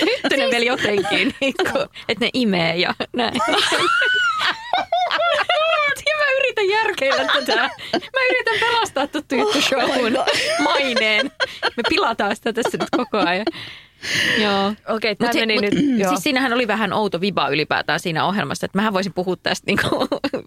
Hyttynen 0.00 0.50
vielä 0.50 0.64
jotenkin. 0.64 1.34
Niinku, 1.40 1.78
että 2.08 2.24
ne 2.24 2.30
imee 2.34 2.76
ja 2.76 2.94
näin. 3.12 3.40
Ja 6.06 6.16
mä 6.18 6.24
yritän 6.38 6.68
järkeillä 6.68 7.24
tätä. 7.24 7.70
Mä 7.92 8.24
yritän 8.30 8.60
pelastaa 8.60 9.06
tuttu 9.06 9.34
juttu 9.34 9.60
showun 9.60 10.18
maineen. 10.64 11.32
Me 11.76 11.82
pilataan 11.88 12.36
sitä 12.36 12.52
tässä 12.52 12.78
nyt 12.78 12.88
koko 12.96 13.18
ajan. 13.18 13.46
Joo. 14.42 14.68
okei, 14.88 15.12
okay, 15.12 15.26
Mut 15.28 15.34
meni 15.34 15.54
mut- 15.54 15.62
nyt. 15.62 15.98
Joo. 15.98 16.08
Siis 16.10 16.22
siinähän 16.22 16.52
oli 16.52 16.68
vähän 16.68 16.92
outo 16.92 17.20
viba 17.20 17.48
ylipäätään 17.48 18.00
siinä 18.00 18.24
ohjelmassa, 18.26 18.66
että 18.66 18.78
mähän 18.78 18.92
voisin 18.92 19.12
puhua 19.12 19.36
tästä 19.36 19.64
niinku, 19.66 19.88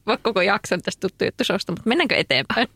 vaikka 0.07 0.29
koko 0.29 0.41
jakson 0.41 0.81
tästä 0.81 1.01
tuttu 1.07 1.25
juttu 1.25 1.43
showsta, 1.43 1.71
mutta 1.71 1.89
mennäänkö 1.89 2.15
eteenpäin? 2.15 2.67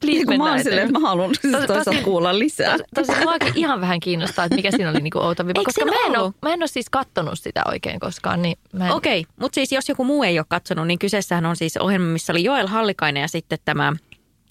Please 0.00 0.24
niin 0.24 0.38
mä 0.38 0.50
oon 0.50 0.62
silleen, 0.62 0.86
että 0.86 0.98
mä 0.98 1.08
haluan 1.08 1.30
siis 1.34 1.54
Tos- 1.54 1.66
toisaalta 1.66 1.90
tosi- 1.90 2.02
kuulla 2.04 2.38
lisää. 2.38 2.76
Tos- 2.76 2.84
Tosi 3.06 3.20
muakin 3.22 3.52
ihan 3.54 3.80
vähän 3.80 4.00
kiinnostaa, 4.00 4.44
että 4.44 4.56
mikä 4.56 4.70
siinä 4.70 4.90
oli 4.90 5.00
niinku 5.00 5.18
outo 5.18 5.46
viba, 5.46 5.60
Eikö 5.60 5.68
koska 5.68 5.84
mä 5.84 6.06
en, 6.06 6.18
ole, 6.20 6.32
mä 6.42 6.52
en 6.52 6.62
ole 6.62 6.66
siis 6.68 6.90
kattonut 6.90 7.38
sitä 7.38 7.62
oikein 7.68 8.00
koskaan. 8.00 8.42
Niin 8.42 8.58
mä 8.72 8.86
en, 8.86 8.92
Okei, 8.92 9.24
mutta 9.40 9.54
siis 9.54 9.72
jos 9.72 9.88
joku 9.88 10.04
muu 10.04 10.22
ei 10.22 10.38
ole 10.38 10.46
katsonut, 10.48 10.86
niin 10.86 10.98
kyseessähän 10.98 11.46
on 11.46 11.56
siis 11.56 11.76
ohjelma, 11.76 12.06
missä 12.06 12.32
oli 12.32 12.44
Joel 12.44 12.66
Hallikainen 12.66 13.20
ja 13.20 13.28
sitten 13.28 13.58
tämä 13.64 13.92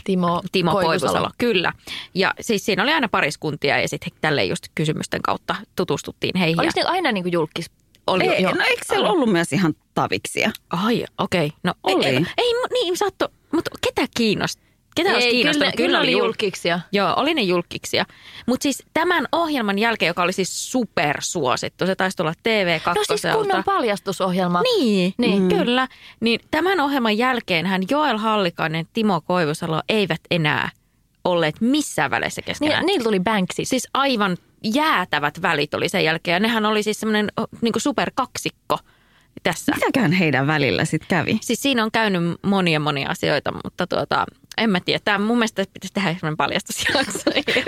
Timo, 0.09 0.41
Timo 0.51 0.71
Koivusalo. 0.71 1.29
Kyllä. 1.37 1.73
Ja 2.13 2.33
siis 2.41 2.65
siinä 2.65 2.83
oli 2.83 2.93
aina 2.93 3.09
pariskuntia 3.09 3.81
ja 3.81 3.87
sitten 3.87 4.11
tälleen 4.21 4.49
just 4.49 4.63
kysymysten 4.75 5.21
kautta 5.21 5.55
tutustuttiin 5.75 6.37
heihin. 6.39 6.59
Oliko 6.59 6.73
ja- 6.79 6.83
ne 6.83 6.89
aina 6.89 7.11
niinku 7.11 7.29
julkis? 7.33 7.71
oli, 8.07 8.27
Ei, 8.27 8.43
joo. 8.43 8.53
no 8.55 8.63
eikö 8.63 8.81
siellä 8.87 9.09
ollut 9.09 9.31
myös 9.31 9.53
ihan 9.53 9.73
taviksia? 9.93 10.51
Ai, 10.69 11.05
okei. 11.17 11.45
Okay. 11.45 11.57
No 11.63 11.73
Oli. 11.83 12.05
Ei, 12.05 12.15
ei, 12.15 12.25
ei 12.37 12.53
niin 12.73 12.97
saatto, 12.97 13.27
mutta 13.51 13.71
ketä 13.81 14.07
kiinnosti? 14.17 14.68
Ketä 14.95 15.13
olisi 15.13 15.43
kyllä, 15.43 15.71
kyllä 15.77 15.99
oli 15.99 16.11
jul- 16.11 16.17
julkiksia. 16.17 16.79
Joo, 16.91 17.13
oli 17.17 17.33
ne 17.33 17.41
julkiksia. 17.41 18.05
Mutta 18.45 18.63
siis 18.63 18.83
tämän 18.93 19.27
ohjelman 19.31 19.79
jälkeen, 19.79 20.07
joka 20.07 20.23
oli 20.23 20.33
siis 20.33 20.71
supersuosittu, 20.71 21.85
se 21.85 21.95
taisi 21.95 22.17
tulla 22.17 22.33
TV2. 22.33 22.93
No 22.95 23.03
siis 23.03 23.21
kunnon 23.33 23.63
paljastusohjelma. 23.63 24.61
Niin, 24.61 25.13
Niin. 25.17 25.47
niin. 25.47 25.59
kyllä. 25.59 25.87
Niin 26.19 26.39
tämän 26.51 26.79
ohjelman 26.79 27.17
jälkeen 27.17 27.65
hän 27.65 27.81
Joel 27.91 28.17
Hallikainen, 28.17 28.85
Timo 28.93 29.21
Koivusalo 29.21 29.81
eivät 29.89 30.21
enää 30.31 30.69
olleet 31.25 31.61
missään 31.61 32.11
väleissä 32.11 32.41
Ni, 32.41 32.45
keskenään. 32.45 32.85
niillä 32.85 33.03
tuli 33.03 33.19
Banksit. 33.19 33.67
Siis 33.67 33.87
aivan 33.93 34.37
jäätävät 34.63 35.41
välit 35.41 35.73
oli 35.73 35.89
sen 35.89 36.03
jälkeen. 36.03 36.33
Ja 36.35 36.39
nehän 36.39 36.65
oli 36.65 36.83
siis 36.83 36.99
semmoinen 36.99 37.27
niin 37.61 37.73
superkaksikko 37.77 38.77
tässä. 39.43 39.71
Mitäkään 39.75 40.11
heidän 40.11 40.47
välillä 40.47 40.85
sitten 40.85 41.07
kävi? 41.07 41.37
Siis 41.41 41.61
siinä 41.61 41.83
on 41.83 41.91
käynyt 41.91 42.21
monia 42.41 42.79
monia 42.79 43.09
asioita, 43.09 43.51
mutta 43.63 43.87
tuota, 43.87 44.25
en 44.59 44.69
mä 44.69 44.79
tiedä. 44.79 44.99
Tämä 45.05 45.25
mun 45.25 45.37
mielestä 45.37 45.65
pitäisi 45.73 45.93
tehdä 45.93 46.09
semmoinen 46.19 46.37
paljastusjakso 46.37 47.19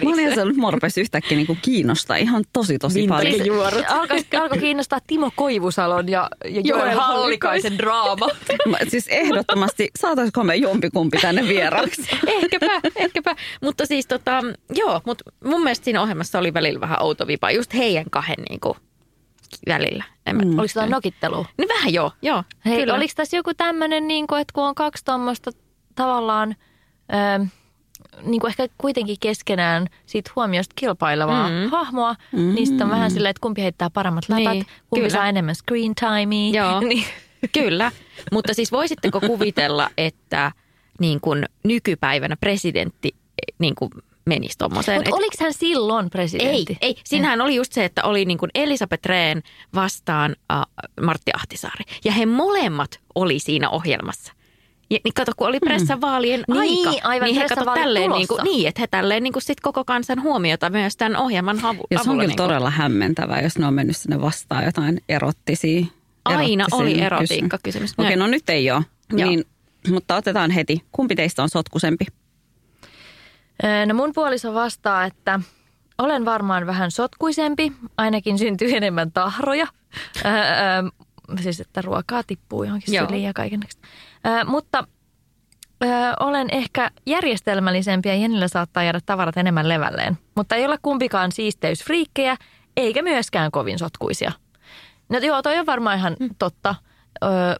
Mä 0.03 0.43
olin 0.43 0.59
mua 0.59 0.71
rupesi 0.71 1.01
yhtäkkiä 1.01 1.37
niinku 1.37 1.57
kiinnostaa 1.61 2.17
ihan 2.17 2.43
tosi 2.53 2.79
tosi 2.79 3.07
paljon. 3.07 3.33
Siis 3.35 3.49
alkoi, 3.89 4.25
alkoi 4.41 4.57
kiinnostaa 4.57 4.99
Timo 5.07 5.31
Koivusalon 5.35 6.09
ja, 6.09 6.29
ja 6.45 6.61
Joel 6.63 6.81
Joel 6.85 6.97
Hallikaisen 6.99 7.77
draama. 7.77 8.27
Mä- 8.65 8.77
Siis 8.87 9.07
ehdottomasti, 9.07 9.89
saataisiko 9.99 10.43
me 10.43 10.55
jompikumpi 10.55 11.17
tänne 11.17 11.47
vieraaksi? 11.47 12.01
ehkäpä, 12.27 12.81
ehkäpä. 12.95 13.35
Mutta 13.61 13.85
siis 13.85 14.07
tota, 14.07 14.41
joo, 14.75 15.01
mutta 15.05 15.23
mun 15.43 15.63
mielestä 15.63 15.83
siinä 15.85 16.01
ohjelmassa 16.01 16.39
oli 16.39 16.53
välillä 16.53 16.79
vähän 16.79 17.01
outo 17.01 17.27
vipa. 17.27 17.51
Just 17.51 17.73
heidän 17.73 18.05
kahden 18.09 18.43
niinku 18.49 18.77
välillä. 19.67 20.03
En 20.25 20.35
mä, 20.35 20.41
Mm. 20.41 20.59
Oliko 20.59 20.71
tämä 20.73 20.87
nokittelu? 20.87 21.45
Niin 21.57 21.67
vähän 21.69 21.93
joo, 21.93 22.11
joo. 22.21 22.43
Hei, 22.65 22.79
kyllä. 22.79 22.93
oliko 22.93 23.13
tässä 23.15 23.37
joku 23.37 23.53
tämmöinen, 23.53 24.07
niin 24.07 24.27
kuin, 24.27 24.41
että 24.41 24.51
kun 24.53 24.63
on 24.63 24.75
kaksi 24.75 25.05
tuommoista 25.05 25.51
tavallaan, 25.95 26.55
ö, 27.13 27.45
niin 28.23 28.39
kuin 28.41 28.49
ehkä 28.49 28.67
kuitenkin 28.77 29.17
keskenään 29.19 29.87
siitä 30.05 30.31
huomiosta 30.35 30.73
kilpailevaa 30.75 31.49
Mm. 31.49 31.55
mm. 31.55 31.69
hahmoa, 31.69 32.15
mm. 32.31 32.55
niin 32.55 32.67
sitten 32.67 32.85
on 32.85 32.91
vähän 32.91 33.11
silleen, 33.11 33.29
että 33.29 33.41
kumpi 33.41 33.61
heittää 33.61 33.89
paremmat 33.89 34.29
läpät, 34.29 34.53
Niin, 34.53 34.65
kumpi 34.89 35.01
kyllä. 35.01 35.09
saa 35.09 35.27
enemmän 35.27 35.55
screen 35.55 35.95
timea. 35.95 36.63
Joo. 36.63 36.79
niin, 36.89 37.05
Kyllä, 37.53 37.91
mutta 38.31 38.53
siis 38.53 38.71
voisitteko 38.71 39.19
kuvitella, 39.19 39.89
että 39.97 40.51
niin 40.99 41.21
kuin 41.21 41.45
nykypäivänä 41.63 42.35
presidentti 42.37 43.15
niin 43.59 43.75
kuin 43.75 43.91
menisi 44.25 44.57
tuommoiseen. 44.57 44.97
Mutta 44.97 45.15
oliko 45.15 45.35
hän 45.39 45.53
silloin 45.53 46.09
presidentti? 46.09 46.77
Ei, 46.81 46.89
ei. 46.89 46.95
Siinähän 47.03 47.41
oli 47.41 47.55
just 47.55 47.73
se, 47.73 47.85
että 47.85 48.03
oli 48.03 48.25
niin 48.25 48.37
kuin 48.37 48.51
Elisabeth 48.55 49.05
Rehn 49.05 49.41
vastaan 49.75 50.35
uh, 50.53 50.85
Martti 51.05 51.31
Ahtisaari. 51.35 51.83
Ja 52.05 52.11
he 52.11 52.25
molemmat 52.25 52.99
oli 53.15 53.39
siinä 53.39 53.69
ohjelmassa. 53.69 54.33
Ja, 54.91 54.99
niin 55.03 55.13
kato, 55.13 55.31
kun 55.37 55.47
oli 55.47 55.59
pressavaalien 55.59 56.43
Niin, 56.61 56.87
aika, 56.87 57.07
aivan, 57.07 57.25
niin 57.27 57.41
he 57.41 57.47
kato 57.47 57.71
tälleen, 57.73 58.11
niin, 58.11 58.27
kuin, 58.27 58.43
niin, 58.43 58.67
että 58.67 58.81
he 58.81 58.87
tälleen 58.87 59.23
niin 59.23 59.33
kuin 59.33 59.43
sit 59.43 59.59
koko 59.59 59.85
kansan 59.85 60.21
huomiota 60.21 60.69
myös 60.69 60.97
tämän 60.97 61.17
ohjelman 61.17 61.59
havu, 61.59 61.83
Ja 61.91 61.97
se 62.03 62.09
on 62.09 62.15
kyllä 62.15 62.27
niin 62.27 62.37
kuin. 62.37 62.47
todella 62.47 62.69
hämmentävää, 62.69 63.41
jos 63.41 63.57
ne 63.57 63.65
on 63.65 63.73
mennyt 63.73 63.97
sinne 63.97 64.21
vastaan 64.21 64.65
jotain 64.65 65.01
erottisia. 65.09 65.85
Aina 66.25 66.65
oli 66.71 66.91
erottisia 67.01 67.05
erotiikkakysymys. 67.05 67.93
Okei, 67.97 68.15
no 68.15 68.27
nyt 68.27 68.49
ei 68.49 68.71
ole. 68.71 68.81
Joo. 69.13 69.29
Niin, 69.29 69.43
mutta 69.89 70.15
otetaan 70.15 70.51
heti. 70.51 70.81
Kumpi 70.91 71.15
teistä 71.15 71.43
on 71.43 71.49
sotkusempi? 71.49 72.05
Öö, 73.63 73.85
No 73.85 73.93
mun 73.93 74.11
puoliso 74.15 74.53
vastaa, 74.53 75.05
että 75.05 75.39
olen 75.97 76.25
varmaan 76.25 76.65
vähän 76.67 76.91
sotkuisempi, 76.91 77.71
ainakin 77.97 78.37
syntyy 78.37 78.75
enemmän 78.75 79.11
tahroja. 79.11 79.67
Öö, 80.25 80.31
siis, 81.39 81.59
että 81.59 81.81
ruokaa 81.81 82.23
tippuu 82.27 82.63
johonkin 82.63 82.93
Joo. 82.93 83.07
syliin 83.07 83.23
ja 83.23 83.33
kaikenlaista. 83.33 83.87
Öö, 84.27 84.43
mutta 84.45 84.87
öö, 85.83 85.89
olen 86.19 86.47
ehkä 86.51 86.91
järjestelmällisempi 87.05 88.09
ja 88.09 88.15
Jennillä 88.15 88.47
saattaa 88.47 88.83
jäädä 88.83 88.99
tavarat 89.05 89.37
enemmän 89.37 89.69
levälleen. 89.69 90.17
Mutta 90.35 90.55
ei 90.55 90.65
ole 90.65 90.77
kumpikaan 90.81 91.31
siisteysfriikkejä, 91.31 92.37
eikä 92.77 93.01
myöskään 93.01 93.51
kovin 93.51 93.79
sotkuisia. 93.79 94.31
No 95.09 95.17
joo, 95.17 95.41
toi 95.41 95.59
on 95.59 95.65
varmaan 95.65 95.97
ihan 95.97 96.15
totta. 96.39 96.75
Öö, 97.23 97.55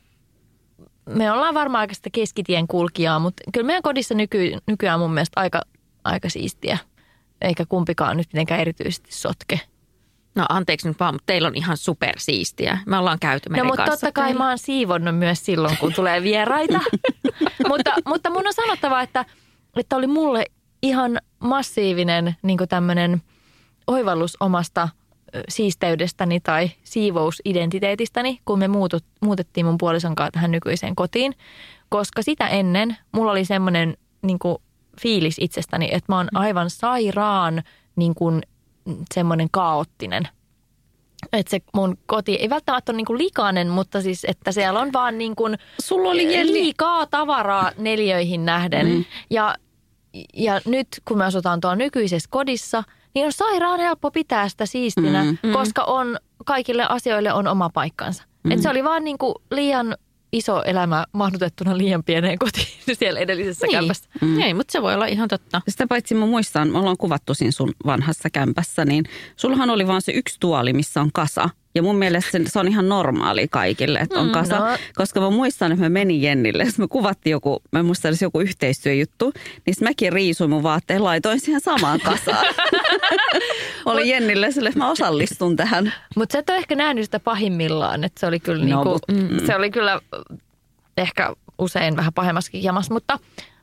me 1.05 1.31
ollaan 1.31 1.53
varmaan 1.53 1.79
aika 1.79 1.93
sitä 1.93 2.09
keskitien 2.13 2.67
kulkijaa, 2.67 3.19
mutta 3.19 3.43
kyllä 3.53 3.67
meidän 3.67 3.83
kodissa 3.83 4.13
nyky, 4.13 4.51
nykyään 4.67 4.99
mun 4.99 5.13
mielestä 5.13 5.39
aika, 5.39 5.61
aika 6.03 6.29
siistiä. 6.29 6.77
Eikä 7.41 7.65
kumpikaan 7.65 8.17
nyt 8.17 8.27
mitenkään 8.33 8.61
erityisesti 8.61 9.11
sotke. 9.11 9.59
No 10.35 10.45
anteeksi 10.49 10.87
nyt 10.87 10.99
vaan, 10.99 11.15
mutta 11.15 11.25
teillä 11.25 11.47
on 11.47 11.55
ihan 11.55 11.77
supersiistiä. 11.77 12.77
Me 12.85 12.97
ollaan 12.97 13.19
käyty 13.19 13.49
No 13.49 13.51
meidän 13.51 13.67
mutta 13.67 13.85
kanssa. 13.85 14.07
totta 14.07 14.21
kai 14.21 14.33
mä 14.33 14.47
oon 14.47 14.57
siivonnut 14.57 15.17
myös 15.17 15.45
silloin, 15.45 15.77
kun 15.77 15.93
tulee 15.93 16.23
vieraita. 16.23 16.79
mutta, 17.69 17.93
mutta 18.07 18.29
mun 18.29 18.47
on 18.47 18.53
sanottava, 18.53 19.01
että, 19.01 19.25
että 19.75 19.95
oli 19.95 20.07
mulle 20.07 20.45
ihan 20.81 21.19
massiivinen 21.39 22.35
niin 22.43 22.57
tämmöinen 22.69 23.21
oivallus 23.87 24.37
omasta 24.39 24.89
siisteydestäni 25.49 26.39
tai 26.39 26.71
siivousidentiteetistäni, 26.83 28.39
kun 28.45 28.59
me 28.59 28.67
muutut, 28.67 29.05
muutettiin 29.21 29.65
mun 29.65 29.77
puolison 29.77 30.15
kanssa 30.15 30.31
tähän 30.31 30.51
nykyiseen 30.51 30.95
kotiin. 30.95 31.33
Koska 31.89 32.21
sitä 32.21 32.47
ennen 32.47 32.97
mulla 33.11 33.31
oli 33.31 33.45
semmoinen 33.45 33.97
niin 34.21 34.39
fiilis 35.01 35.35
itsestäni, 35.39 35.89
että 35.91 36.13
mä 36.13 36.17
oon 36.17 36.27
aivan 36.33 36.69
sairaan 36.69 37.63
niin 37.95 38.15
kuin, 38.15 38.41
semmoinen 39.13 39.47
kaoottinen– 39.51 40.27
että 41.33 41.49
se 41.49 41.59
mun 41.73 41.97
koti 42.05 42.35
ei 42.35 42.49
välttämättä 42.49 42.91
ole 42.91 42.97
niinku 42.97 43.17
likainen, 43.17 43.69
mutta 43.69 44.01
siis, 44.01 44.25
että 44.25 44.51
siellä 44.51 44.79
on 44.79 44.93
vaan 44.93 45.17
niinku 45.17 45.43
Sulla 45.81 46.09
oli 46.09 46.33
Jenni. 46.33 46.53
liikaa 46.53 47.07
tavaraa 47.07 47.71
neljöihin 47.77 48.45
nähden. 48.45 48.87
Mm. 48.87 49.05
Ja, 49.29 49.55
ja 50.33 50.61
nyt 50.65 50.87
kun 51.05 51.17
me 51.17 51.25
asutaan 51.25 51.61
tuolla 51.61 51.75
nykyisessä 51.75 52.27
kodissa, 52.31 52.83
niin 53.15 53.25
on 53.25 53.33
sairaan 53.33 53.79
helppo 53.79 54.11
pitää 54.11 54.49
sitä 54.49 54.65
siistinä, 54.65 55.23
mm. 55.23 55.51
koska 55.53 55.83
on, 55.83 56.17
kaikille 56.45 56.85
asioille 56.89 57.33
on 57.33 57.47
oma 57.47 57.69
paikkansa. 57.69 58.23
Mm. 58.43 58.51
Et 58.51 58.61
se 58.61 58.69
oli 58.69 58.83
vaan 58.83 59.03
niinku 59.03 59.41
liian 59.51 59.97
iso 60.31 60.63
elämä 60.63 61.05
mahdutettuna 61.11 61.77
liian 61.77 62.03
pieneen 62.03 62.39
kotiin 62.39 62.67
siellä 62.99 63.19
edellisessä 63.19 63.67
niin. 63.67 63.77
kämpässä. 63.77 64.09
Mm. 64.21 64.39
Ei, 64.39 64.53
mutta 64.53 64.71
se 64.71 64.81
voi 64.81 64.93
olla 64.93 65.05
ihan 65.05 65.27
totta. 65.27 65.61
Sitä 65.67 65.87
paitsi 65.87 66.15
mä 66.15 66.25
muistan, 66.25 66.69
me 66.69 66.77
ollaan 66.77 66.97
kuvattu 66.97 67.33
siinä 67.33 67.51
sun 67.51 67.73
vanhassa 67.85 68.29
kämpässä, 68.29 68.85
niin 68.85 69.05
sullahan 69.35 69.69
oli 69.69 69.87
vaan 69.87 70.01
se 70.01 70.11
yksi 70.11 70.37
tuoli, 70.39 70.73
missä 70.73 71.01
on 71.01 71.09
kasa. 71.13 71.49
Ja 71.75 71.81
mun 71.83 71.95
mielestä 71.95 72.31
se, 72.31 72.41
se 72.45 72.59
on 72.59 72.67
ihan 72.67 72.89
normaali 72.89 73.47
kaikille, 73.47 73.99
että 73.99 74.19
on 74.19 74.25
Mm, 74.25 74.31
kasa. 74.31 74.59
no. 74.59 74.77
Koska 74.95 75.19
mä 75.21 75.29
muistan, 75.29 75.71
että 75.71 75.83
mä 75.85 75.89
menin 75.89 76.21
Jennille, 76.21 76.67
me 76.77 76.87
kuvattiin 76.87 77.31
joku, 77.31 77.61
mä 77.71 77.83
muistan, 77.83 78.09
että 78.09 78.19
se 78.19 78.25
joku 78.25 78.39
yhteistyöjuttu, 78.39 79.33
niin 79.65 79.75
mäkin 79.81 80.13
riisuin 80.13 80.49
mun 80.49 80.63
vaatteen, 80.63 81.03
laitoin 81.03 81.39
siihen 81.39 81.61
samaan 81.61 81.99
kasaan. 81.99 82.45
oli 83.85 84.09
Jennille 84.09 84.51
sille, 84.51 84.69
että 84.69 84.79
mä 84.79 84.89
osallistun 84.91 85.55
tähän. 85.55 85.93
Mutta 86.15 86.33
sä 86.33 86.39
et 86.39 86.49
ole 86.49 86.57
ehkä 86.57 86.75
nähnyt 86.75 87.03
sitä 87.05 87.19
pahimmillaan, 87.19 88.03
että 88.03 88.19
se 88.19 88.25
oli 88.27 88.39
kyllä, 88.39 88.65
No, 88.65 88.65
niinku, 88.65 88.89
mut- 88.89 89.31
mm. 89.31 89.45
se 89.45 89.55
oli 89.55 89.71
kyllä 89.71 90.01
ehkä 90.97 91.33
usein 91.59 91.95
vähän 91.97 92.13
pahemmaskin 92.13 92.63
jamassa, 92.63 92.93
mutta, 92.93 93.19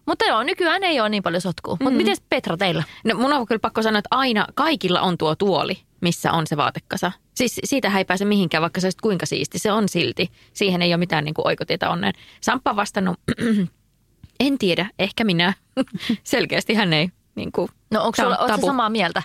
mutta 0.06 0.24
joo, 0.24 0.42
nykyään 0.42 0.84
ei 0.84 1.00
ole 1.00 1.08
niin 1.08 1.22
paljon 1.22 1.40
sotkua. 1.40 1.76
Mutta 1.80 1.96
miten 1.96 2.16
Petra 2.30 2.56
teillä? 2.56 2.82
No 3.04 3.14
mun 3.14 3.32
on 3.32 3.46
kyllä 3.46 3.58
pakko 3.58 3.82
sanoa, 3.82 3.98
että 3.98 4.08
aina 4.10 4.46
kaikilla 4.54 5.00
on 5.00 5.18
tuo 5.18 5.34
tuoli, 5.36 5.78
missä 6.00 6.32
on 6.32 6.46
se 6.46 6.56
vaatekasa. 6.56 7.12
Siis 7.34 7.60
siitä 7.64 7.92
ei 7.98 8.04
pääse 8.04 8.24
mihinkään, 8.24 8.62
vaikka 8.62 8.80
se 8.80 8.86
olisi 8.86 8.98
kuinka 9.02 9.26
siisti. 9.26 9.58
Se 9.58 9.72
on 9.72 9.88
silti. 9.88 10.30
Siihen 10.52 10.82
ei 10.82 10.90
ole 10.92 10.96
mitään 10.96 11.24
niin 11.24 11.34
kuin 11.34 11.46
oikotietä 11.46 11.90
onneen. 11.90 12.12
Samppa 12.40 12.70
on 12.70 12.76
vastannut, 12.76 13.20
en 14.40 14.58
tiedä, 14.58 14.90
ehkä 14.98 15.24
minä. 15.24 15.52
Selkeästi 16.24 16.74
hän 16.74 16.92
ei. 16.92 17.08
Niin 17.34 17.52
kuin, 17.52 17.68
No 17.90 18.00
onko 18.04 18.22
on 18.22 18.36
sulla 18.36 18.48
tabu. 18.48 18.66
samaa 18.66 18.90
mieltä? 18.90 19.22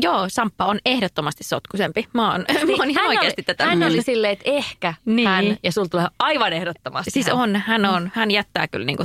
Joo, 0.00 0.24
Samppa 0.28 0.64
on 0.66 0.78
ehdottomasti 0.84 1.44
sotkusempi. 1.44 2.08
Mä 2.12 2.32
oon, 2.32 2.40
mä 2.66 2.72
oon 2.78 2.90
ihan 2.90 3.02
hän 3.02 3.08
oikeasti 3.08 3.40
oli, 3.40 3.44
tätä 3.44 3.66
Hän 3.66 3.82
oli 3.82 4.02
silleen, 4.02 4.32
että 4.32 4.44
ehkä 4.50 4.94
Niin. 5.04 5.16
niin. 5.16 5.28
hän, 5.28 5.56
ja 5.62 5.72
sulla 5.72 5.88
tulee 5.88 6.06
aivan 6.18 6.52
ehdottomasti 6.52 7.10
Siis 7.10 7.26
hän. 7.26 7.36
on, 7.36 7.56
hän 7.56 7.84
on, 7.84 8.10
hän 8.14 8.30
jättää 8.30 8.68
kyllä 8.68 8.86
niinku 8.86 9.04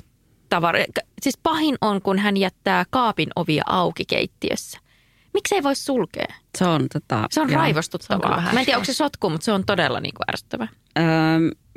tavaroja. 0.49 0.85
Siis 1.21 1.37
pahin 1.43 1.75
on, 1.81 2.01
kun 2.01 2.19
hän 2.19 2.37
jättää 2.37 2.85
kaapin 2.89 3.29
ovia 3.35 3.63
auki 3.65 4.05
keittiössä. 4.05 4.79
Miksei 5.35 5.63
voi 5.63 5.75
sulkea? 5.75 6.33
Se 6.57 6.65
on, 6.65 6.87
tota, 6.93 7.27
Se 7.31 7.41
on 7.41 7.47
joo. 7.47 7.49
Se 7.49 7.55
on 7.55 7.59
raivostuttavaa. 7.61 8.41
Mä 8.53 8.59
en 8.59 8.65
tiedä, 8.65 8.77
onko 8.77 8.85
se 8.85 8.93
sotku, 8.93 9.29
mutta 9.29 9.45
se 9.45 9.51
on 9.51 9.65
todella 9.65 9.99
niinku 9.99 10.21
ärsyttävää. 10.29 10.67
Öö, 10.99 11.03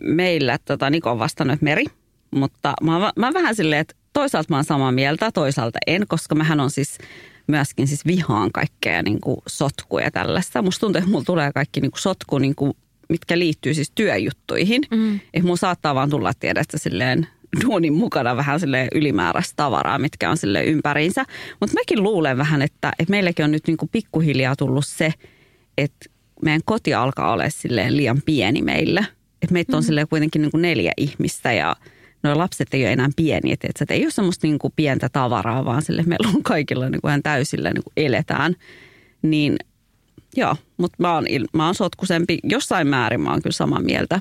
meillä 0.02 0.58
tota, 0.64 0.90
Niko 0.90 1.10
on 1.10 1.18
vastannut, 1.18 1.54
että 1.54 1.64
meri, 1.64 1.84
mutta 2.30 2.74
mä, 2.82 3.12
mä 3.16 3.26
oon 3.26 3.34
vähän 3.34 3.54
silleen, 3.54 3.80
että 3.80 3.94
toisaalta 4.12 4.46
mä 4.50 4.56
oon 4.56 4.64
samaa 4.64 4.92
mieltä, 4.92 5.32
toisaalta 5.32 5.78
en, 5.86 6.04
koska 6.08 6.34
mähän 6.34 6.60
on 6.60 6.70
siis 6.70 6.98
myöskin 7.46 7.88
siis 7.88 8.06
vihaan 8.06 8.52
kaikkea 8.52 9.02
niin 9.02 9.20
kuin 9.20 9.40
sotkuja 9.46 10.04
ja 10.04 10.10
tällaista. 10.10 10.62
Musta 10.62 10.80
tuntuu, 10.80 10.98
että 10.98 11.10
mulla 11.10 11.24
tulee 11.24 11.52
kaikki 11.52 11.80
niin 11.80 11.90
kuin 11.90 12.00
sotku, 12.00 12.38
niin 12.38 12.54
kuin, 12.54 12.72
mitkä 13.08 13.38
liittyy 13.38 13.74
siis 13.74 13.92
työjuttuihin. 13.94 14.82
Mm. 14.90 15.14
Että 15.14 15.42
mulla 15.42 15.56
saattaa 15.56 15.94
vaan 15.94 16.10
tulla 16.10 16.32
tiedä, 16.40 16.60
että 16.60 16.78
silleen 16.78 17.26
duunin 17.64 17.94
mukana 17.94 18.36
vähän 18.36 18.60
sille 18.60 18.88
ylimääräistä 18.94 19.52
tavaraa, 19.56 19.98
mitkä 19.98 20.30
on 20.30 20.36
sille 20.36 20.64
ympäriinsä. 20.64 21.24
Mutta 21.60 21.74
mäkin 21.74 22.02
luulen 22.02 22.38
vähän, 22.38 22.62
että, 22.62 22.92
että 22.98 23.10
meilläkin 23.10 23.44
on 23.44 23.50
nyt 23.50 23.66
niin 23.66 23.76
kuin 23.76 23.88
pikkuhiljaa 23.92 24.56
tullut 24.56 24.86
se, 24.86 25.14
että 25.78 26.06
meidän 26.42 26.60
koti 26.64 26.94
alkaa 26.94 27.32
olla 27.32 27.50
silleen 27.50 27.96
liian 27.96 28.22
pieni 28.24 28.62
meille. 28.62 29.06
Että 29.42 29.52
meitä 29.52 29.76
on 29.76 29.82
silleen 29.82 30.08
kuitenkin 30.08 30.42
niin 30.42 30.50
kuin 30.50 30.62
neljä 30.62 30.92
ihmistä 30.96 31.52
ja 31.52 31.76
nuo 32.22 32.38
lapset 32.38 32.74
ei 32.74 32.82
ole 32.82 32.92
enää 32.92 33.08
pieniä. 33.16 33.52
Että 33.52 33.84
et 33.84 33.90
ei 33.90 34.04
ole 34.04 34.10
semmoista 34.10 34.46
niin 34.46 34.58
kuin 34.58 34.72
pientä 34.76 35.08
tavaraa, 35.08 35.64
vaan 35.64 35.82
sille 35.82 36.02
meillä 36.02 36.28
on 36.34 36.42
kaikilla 36.42 36.90
niin 36.90 37.00
kuin 37.00 37.10
ihan 37.10 37.22
täysillä 37.22 37.70
niin 37.70 37.84
kuin 37.84 37.92
eletään. 37.96 38.56
Niin 39.22 39.56
joo, 40.36 40.56
mutta 40.76 40.96
mä 40.98 41.14
oon, 41.14 41.24
mä 41.52 41.64
oon 41.66 41.74
sotkusempi. 41.74 42.38
Jossain 42.44 42.86
määrin 42.86 43.20
mä 43.20 43.30
oon 43.30 43.42
kyllä 43.42 43.54
samaa 43.54 43.80
mieltä. 43.80 44.20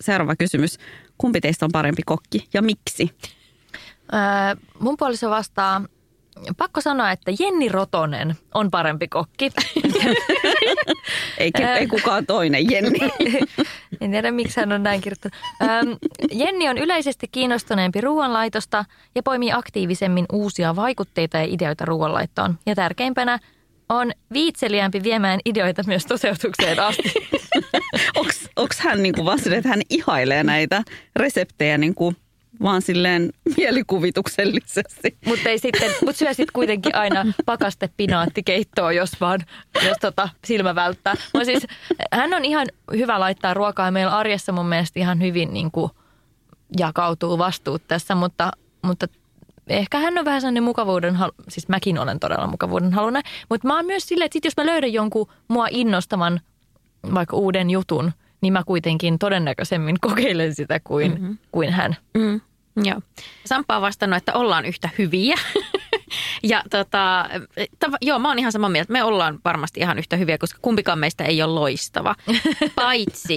Seuraava 0.00 0.36
kysymys. 0.36 0.78
Kumpi 1.18 1.40
teistä 1.40 1.64
on 1.64 1.72
parempi 1.72 2.02
kokki 2.06 2.48
ja 2.54 2.62
miksi? 2.62 3.10
Öö, 4.14 4.20
mun 4.78 4.96
puoliso 4.96 5.30
vastaa, 5.30 5.82
pakko 6.56 6.80
sanoa, 6.80 7.10
että 7.10 7.32
Jenni 7.38 7.68
Rotonen 7.68 8.34
on 8.54 8.70
parempi 8.70 9.08
kokki. 9.08 9.52
ei, 11.38 11.50
ei 11.78 11.86
kukaan 11.86 12.26
toinen, 12.26 12.70
Jenni. 12.70 12.98
en 14.00 14.10
tiedä, 14.10 14.30
miksi 14.30 14.60
hän 14.60 14.72
on 14.72 14.82
näin 14.82 15.00
kirjoittanut. 15.00 15.34
Öm, 15.62 15.96
Jenni 16.32 16.68
on 16.68 16.78
yleisesti 16.78 17.28
kiinnostuneempi 17.28 18.00
ruoanlaitosta 18.00 18.84
ja 19.14 19.22
poimii 19.22 19.52
aktiivisemmin 19.52 20.26
uusia 20.32 20.76
vaikutteita 20.76 21.36
ja 21.36 21.44
ideoita 21.48 21.84
ruoanlaittoon. 21.84 22.58
Ja 22.66 22.74
tärkeimpänä 22.74 23.38
on 23.88 24.12
viitseliämpi 24.32 25.02
viemään 25.02 25.40
ideoita 25.44 25.82
myös 25.86 26.06
toteutukseen 26.06 26.80
asti. 26.80 27.14
Onko 28.56 28.74
hän 28.78 29.02
niin 29.02 29.14
kuin 29.14 29.24
vaan 29.24 29.38
että 29.52 29.68
hän 29.68 29.82
ihailee 29.90 30.44
näitä 30.44 30.82
reseptejä 31.16 31.78
niin 31.78 31.94
kuin 31.94 32.16
vaan 32.62 32.82
silleen 32.82 33.30
mielikuvituksellisesti. 33.56 35.16
Mutta 35.26 35.48
ei 35.48 35.58
sitten, 35.58 35.90
mut 36.04 36.16
syö 36.16 36.34
sitten 36.34 36.52
kuitenkin 36.52 36.94
aina 36.94 37.24
pakaste 37.46 37.90
pinaattikeittoa, 37.96 38.92
jos 38.92 39.20
vaan, 39.20 39.40
jos 39.84 39.96
tota 40.00 40.28
silmä 40.44 40.74
välttää. 40.74 41.14
Mä 41.34 41.44
siis, 41.44 41.66
hän 42.12 42.34
on 42.34 42.44
ihan 42.44 42.66
hyvä 42.96 43.20
laittaa 43.20 43.54
ruokaa. 43.54 43.90
Meillä 43.90 44.16
arjessa 44.18 44.52
mun 44.52 44.66
mielestä 44.66 45.00
ihan 45.00 45.22
hyvin 45.22 45.52
niin 45.52 45.70
kuin 45.70 45.90
jakautuu 46.78 47.38
vastuut 47.38 47.82
tässä, 47.88 48.14
mutta, 48.14 48.50
mutta 48.82 49.06
ehkä 49.68 49.98
hän 49.98 50.18
on 50.18 50.24
vähän 50.24 50.40
sellainen 50.40 50.62
mukavuuden, 50.62 51.18
siis 51.48 51.68
mäkin 51.68 51.98
olen 51.98 52.20
todella 52.20 52.46
mukavuuden 52.46 52.92
halunen, 52.92 53.22
mutta 53.50 53.68
mä 53.68 53.76
oon 53.76 53.86
myös 53.86 54.08
silleen, 54.08 54.26
että 54.26 54.36
sit 54.36 54.44
jos 54.44 54.56
mä 54.56 54.66
löydän 54.66 54.92
jonkun 54.92 55.28
mua 55.48 55.66
innostavan 55.70 56.40
vaikka 57.14 57.36
uuden 57.36 57.70
jutun, 57.70 58.12
niin 58.40 58.52
mä 58.52 58.62
kuitenkin 58.66 59.18
todennäköisemmin 59.18 59.96
kokeilen 60.00 60.54
sitä 60.54 60.80
kuin, 60.84 61.10
mm-hmm. 61.10 61.38
kuin 61.52 61.72
hän. 61.72 61.96
Mm. 62.14 62.40
Joo. 62.84 63.00
Sampa 63.46 63.76
on 63.76 63.82
vastannut, 63.82 64.16
että 64.16 64.32
ollaan 64.32 64.64
yhtä 64.64 64.88
hyviä. 64.98 65.36
ja 66.42 66.62
tota, 66.70 67.28
tava, 67.78 67.96
joo, 68.00 68.18
mä 68.18 68.28
oon 68.28 68.38
ihan 68.38 68.52
samaa 68.52 68.70
mieltä. 68.70 68.92
Me 68.92 69.04
ollaan 69.04 69.38
varmasti 69.44 69.80
ihan 69.80 69.98
yhtä 69.98 70.16
hyviä, 70.16 70.38
koska 70.38 70.58
kumpikaan 70.62 70.98
meistä 70.98 71.24
ei 71.24 71.42
ole 71.42 71.52
loistava. 71.52 72.14
Paitsi 72.74 73.36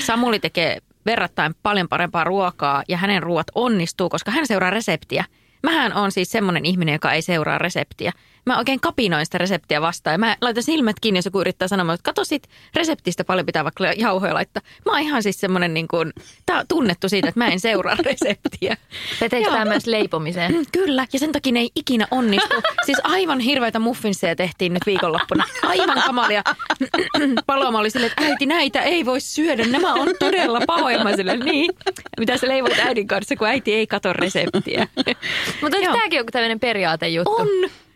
Samuli 0.00 0.38
tekee 0.38 0.78
verrattain 1.06 1.54
paljon 1.62 1.88
parempaa 1.88 2.24
ruokaa 2.24 2.82
ja 2.88 2.96
hänen 2.96 3.22
ruoat 3.22 3.46
onnistuu, 3.54 4.08
koska 4.08 4.30
hän 4.30 4.46
seuraa 4.46 4.70
reseptiä. 4.70 5.24
Mähän 5.62 5.92
on 5.92 6.12
siis 6.12 6.30
semmoinen 6.30 6.64
ihminen, 6.64 6.92
joka 6.92 7.12
ei 7.12 7.22
seuraa 7.22 7.58
reseptiä 7.58 8.12
mä 8.46 8.58
oikein 8.58 8.80
kapinoin 8.80 9.26
sitä 9.26 9.38
reseptiä 9.38 9.80
vastaan. 9.80 10.14
Ja 10.14 10.18
mä 10.18 10.36
laitan 10.40 10.62
silmät 10.62 10.96
kiinni, 11.00 11.18
jos 11.18 11.24
joku 11.24 11.40
yrittää 11.40 11.68
sanoa, 11.68 11.94
että 11.94 12.04
kato 12.04 12.24
sit 12.24 12.48
reseptistä 12.74 13.24
paljon 13.24 13.46
pitää 13.46 13.64
vaikka 13.64 13.92
jauhoja 13.96 14.34
laittaa. 14.34 14.62
Mä 14.84 14.92
oon 14.92 15.00
ihan 15.00 15.22
siis 15.22 15.40
semmoinen 15.40 15.74
niin 15.74 15.88
kuin, 15.88 16.12
tää 16.46 16.58
on 16.58 16.66
tunnettu 16.68 17.08
siitä, 17.08 17.28
että 17.28 17.40
mä 17.40 17.48
en 17.48 17.60
seuraa 17.60 17.96
reseptiä. 18.10 18.76
Päteekö 19.20 19.50
tämä 19.50 19.64
myös 19.64 19.86
leipomiseen? 19.86 20.52
Mm, 20.52 20.64
kyllä, 20.72 21.06
ja 21.12 21.18
sen 21.18 21.32
takia 21.32 21.52
ne 21.52 21.60
ei 21.60 21.70
ikinä 21.74 22.06
onnistu. 22.10 22.54
Siis 22.86 22.98
aivan 23.04 23.40
hirveitä 23.40 23.78
muffinseja 23.78 24.36
tehtiin 24.36 24.74
nyt 24.74 24.86
viikonloppuna. 24.86 25.44
Aivan 25.62 26.02
kamalia. 26.06 26.42
Paloma 27.46 27.78
oli 27.78 27.90
silleen, 27.90 28.12
että 28.12 28.24
äiti 28.24 28.46
näitä 28.46 28.82
ei 28.82 29.06
voi 29.06 29.20
syödä, 29.20 29.66
nämä 29.66 29.92
on 29.92 30.08
todella 30.18 30.60
pahoja. 30.66 31.04
Mä 31.04 31.16
silleen, 31.16 31.40
niin. 31.40 31.70
Mitä 32.18 32.36
sä 32.36 32.48
leivoit 32.48 32.78
äidin 32.78 33.06
kanssa, 33.06 33.36
kun 33.36 33.48
äiti 33.48 33.74
ei 33.74 33.86
kato 33.86 34.12
reseptiä. 34.12 34.88
Mutta 35.62 35.78
tämäkin 35.80 36.20
on 36.20 36.26
tämmöinen 36.32 36.60
periaatejuttu? 36.60 37.34
On. 37.34 37.48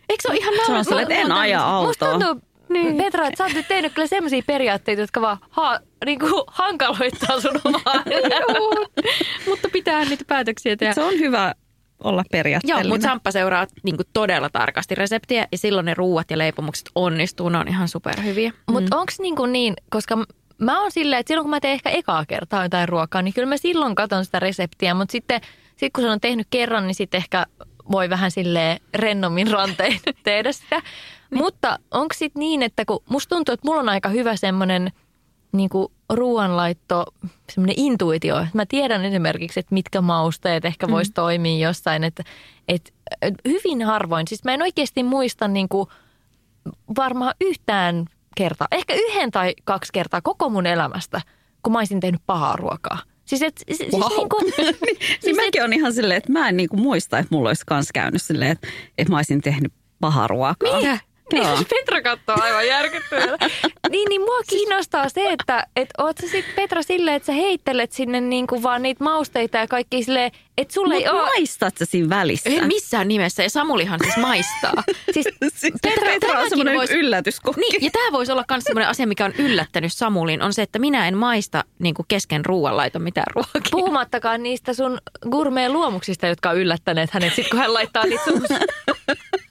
Eikö 0.09 0.21
se 0.21 0.27
ole 0.29 0.37
ihan 0.37 0.53
on 0.91 0.99
että 1.01 1.13
en 1.13 1.31
aja 1.31 1.65
autoa. 1.65 1.87
Musta 1.87 2.11
tuntuu, 2.11 2.41
niin. 2.69 2.97
Petra, 2.97 3.27
että 3.27 3.37
sä 3.37 3.43
oot 3.43 3.53
nyt 3.53 3.67
tehnyt 3.67 3.93
kyllä 3.93 4.07
sellaisia 4.07 4.41
periaatteita, 4.47 5.01
jotka 5.01 5.21
vaan 5.21 5.37
ha, 5.49 5.79
niin 6.05 6.19
kuin 6.19 6.43
hankaloittaa 6.47 7.41
sun 7.41 7.61
omaa 7.63 8.03
Mutta 9.49 9.69
pitää 9.73 10.05
niitä 10.05 10.23
päätöksiä 10.27 10.75
tehdä. 10.75 10.93
Se 10.93 11.03
on 11.03 11.19
hyvä 11.19 11.55
olla 12.03 12.23
periaatteellinen. 12.31 12.85
Joo, 12.85 12.95
mutta 12.95 13.07
Samppa 13.07 13.31
seuraa 13.31 13.67
niin 13.83 13.95
kuin 13.95 14.07
todella 14.13 14.49
tarkasti 14.49 14.95
reseptiä 14.95 15.47
ja 15.51 15.57
silloin 15.57 15.85
ne 15.85 15.93
ruuat 15.93 16.31
ja 16.31 16.37
leipomukset 16.37 16.89
onnistuu, 16.95 17.49
ne 17.49 17.57
on 17.57 17.67
ihan 17.67 17.87
superhyviä. 17.87 18.53
Mutta 18.71 18.95
mm. 18.95 18.99
onko 18.99 19.13
niin, 19.19 19.35
kuin 19.35 19.51
niin, 19.51 19.73
koska 19.89 20.17
mä 20.57 20.81
oon 20.81 20.91
silleen, 20.91 21.19
että 21.19 21.27
silloin 21.27 21.43
kun 21.43 21.49
mä 21.49 21.59
teen 21.59 21.73
ehkä 21.73 21.89
ekaa 21.89 22.25
kertaa 22.25 22.63
jotain 22.63 22.89
ruokaa, 22.89 23.21
niin 23.21 23.33
kyllä 23.33 23.47
mä 23.47 23.57
silloin 23.57 23.95
katon 23.95 24.25
sitä 24.25 24.39
reseptiä, 24.39 24.93
mutta 24.93 25.11
sitten 25.11 25.41
sit 25.75 25.93
kun 25.93 26.03
se 26.03 26.09
on 26.09 26.21
tehnyt 26.21 26.47
kerran, 26.49 26.87
niin 26.87 26.95
sitten 26.95 27.17
ehkä 27.17 27.45
voi 27.91 28.09
vähän 28.09 28.31
sille 28.31 28.79
rennommin 28.93 29.51
rantein 29.51 29.99
tehdä 30.23 30.51
sitä. 30.51 30.81
Mutta 31.33 31.79
onko 31.91 32.13
sitten 32.13 32.39
niin, 32.39 32.63
että 32.63 32.85
kun 32.85 33.03
musta 33.09 33.35
tuntuu, 33.35 33.53
että 33.53 33.67
mulla 33.67 33.79
on 33.79 33.89
aika 33.89 34.09
hyvä 34.09 34.35
semmoinen 34.35 34.91
niin 35.51 35.69
ruoanlaitto, 36.13 37.05
semmoinen 37.51 37.75
intuitio. 37.77 38.45
Mä 38.53 38.65
tiedän 38.65 39.05
esimerkiksi, 39.05 39.59
että 39.59 39.73
mitkä 39.73 40.01
mausteet 40.01 40.65
ehkä 40.65 40.87
voisi 40.87 41.11
mm. 41.11 41.13
toimia 41.13 41.67
jossain. 41.67 42.03
Että, 42.03 42.23
että 42.67 42.91
hyvin 43.47 43.85
harvoin, 43.85 44.27
siis 44.27 44.43
mä 44.43 44.53
en 44.53 44.61
oikeasti 44.61 45.03
muista 45.03 45.47
niin 45.47 45.69
kuin 45.69 45.89
varmaan 46.97 47.33
yhtään 47.41 48.05
kertaa, 48.35 48.67
ehkä 48.71 48.93
yhden 48.93 49.31
tai 49.31 49.53
kaksi 49.63 49.93
kertaa 49.93 50.21
koko 50.21 50.49
mun 50.49 50.65
elämästä, 50.65 51.21
kun 51.63 51.73
mä 51.73 51.79
olisin 51.79 51.99
tehnyt 51.99 52.21
pahaa 52.25 52.55
ruokaa. 52.55 52.99
Siis, 53.27 53.41
et, 53.41 53.63
siis 53.71 53.93
wow. 53.93 54.09
niin 54.09 54.29
kuin, 54.29 54.53
niin, 54.57 54.97
siis 55.19 55.35
mäkin 55.45 55.61
et, 55.61 55.65
on 55.65 55.73
ihan 55.73 55.93
silleen, 55.93 56.17
että 56.17 56.31
mä 56.31 56.49
en 56.49 56.57
niin 56.57 56.69
kuin 56.69 56.81
muista, 56.81 57.19
että 57.19 57.35
mulla 57.35 57.49
olisi 57.49 57.63
kans 57.65 57.91
käynyt 57.93 58.21
silleen, 58.21 58.51
että, 58.51 58.67
että 58.97 59.11
mä 59.11 59.17
olisin 59.17 59.41
tehnyt 59.41 59.73
pahaa 59.99 60.27
ruokaa. 60.27 60.77
Mitä? 60.77 60.99
Niin, 61.33 61.65
Petra 61.69 62.01
katsoo 62.01 62.35
aivan 62.41 62.67
järkyttyneellä. 62.67 63.37
niin, 63.89 64.09
niin 64.09 64.21
mua 64.21 64.39
kiinnostaa 64.49 65.09
se, 65.09 65.31
että 65.31 65.67
et 65.75 65.89
oot 65.97 66.17
sä 66.21 66.27
sit 66.27 66.45
Petra 66.55 66.81
silleen, 66.81 67.15
että 67.15 67.25
sä 67.25 67.33
heittelet 67.33 67.91
sinne 67.91 68.21
niinku 68.21 68.63
vaan 68.63 68.81
niitä 68.81 69.03
mausteita 69.03 69.57
ja 69.57 69.67
kaikki 69.67 70.03
silleen, 70.03 70.31
että 70.57 70.73
sulle 70.73 70.93
Mut 70.93 71.03
ei 71.03 71.09
ole... 71.09 71.21
maistat 71.21 71.77
sä 71.77 71.85
siinä 71.85 72.09
välissä? 72.09 72.49
Ei 72.49 72.61
missään 72.61 73.07
nimessä 73.07 73.43
ja 73.43 73.49
Samulihan 73.49 73.99
siis 74.03 74.17
maistaa. 74.17 74.73
siis, 75.13 75.27
siis 75.53 75.73
Petra, 75.81 76.05
Petra 76.05 76.39
on 76.39 76.49
semmoinen 76.49 76.75
vois... 76.75 76.91
yllätyskokki. 76.91 77.61
Niin, 77.61 77.83
ja 77.83 77.89
tämä 77.91 78.11
voisi 78.11 78.31
olla 78.31 78.45
myös 78.51 78.63
semmoinen 78.63 78.89
asia, 78.89 79.07
mikä 79.07 79.25
on 79.25 79.33
yllättänyt 79.37 79.93
Samulin, 79.93 80.41
on 80.41 80.53
se, 80.53 80.61
että 80.61 80.79
minä 80.79 81.07
en 81.07 81.17
maista 81.17 81.63
niin 81.79 81.93
kuin 81.93 82.05
kesken 82.07 82.45
ruoanlaiton 82.45 83.01
mitään 83.01 83.27
ruokia. 83.35 83.61
Puhumattakaan 83.71 84.43
niistä 84.43 84.73
sun 84.73 84.97
gourmet 85.29 85.71
luomuksista, 85.71 86.27
jotka 86.27 86.49
on 86.49 86.57
yllättäneet 86.57 87.11
hänet, 87.11 87.33
sit 87.33 87.49
kun 87.49 87.59
hän 87.59 87.73
laittaa 87.73 88.05
niitä 88.05 88.23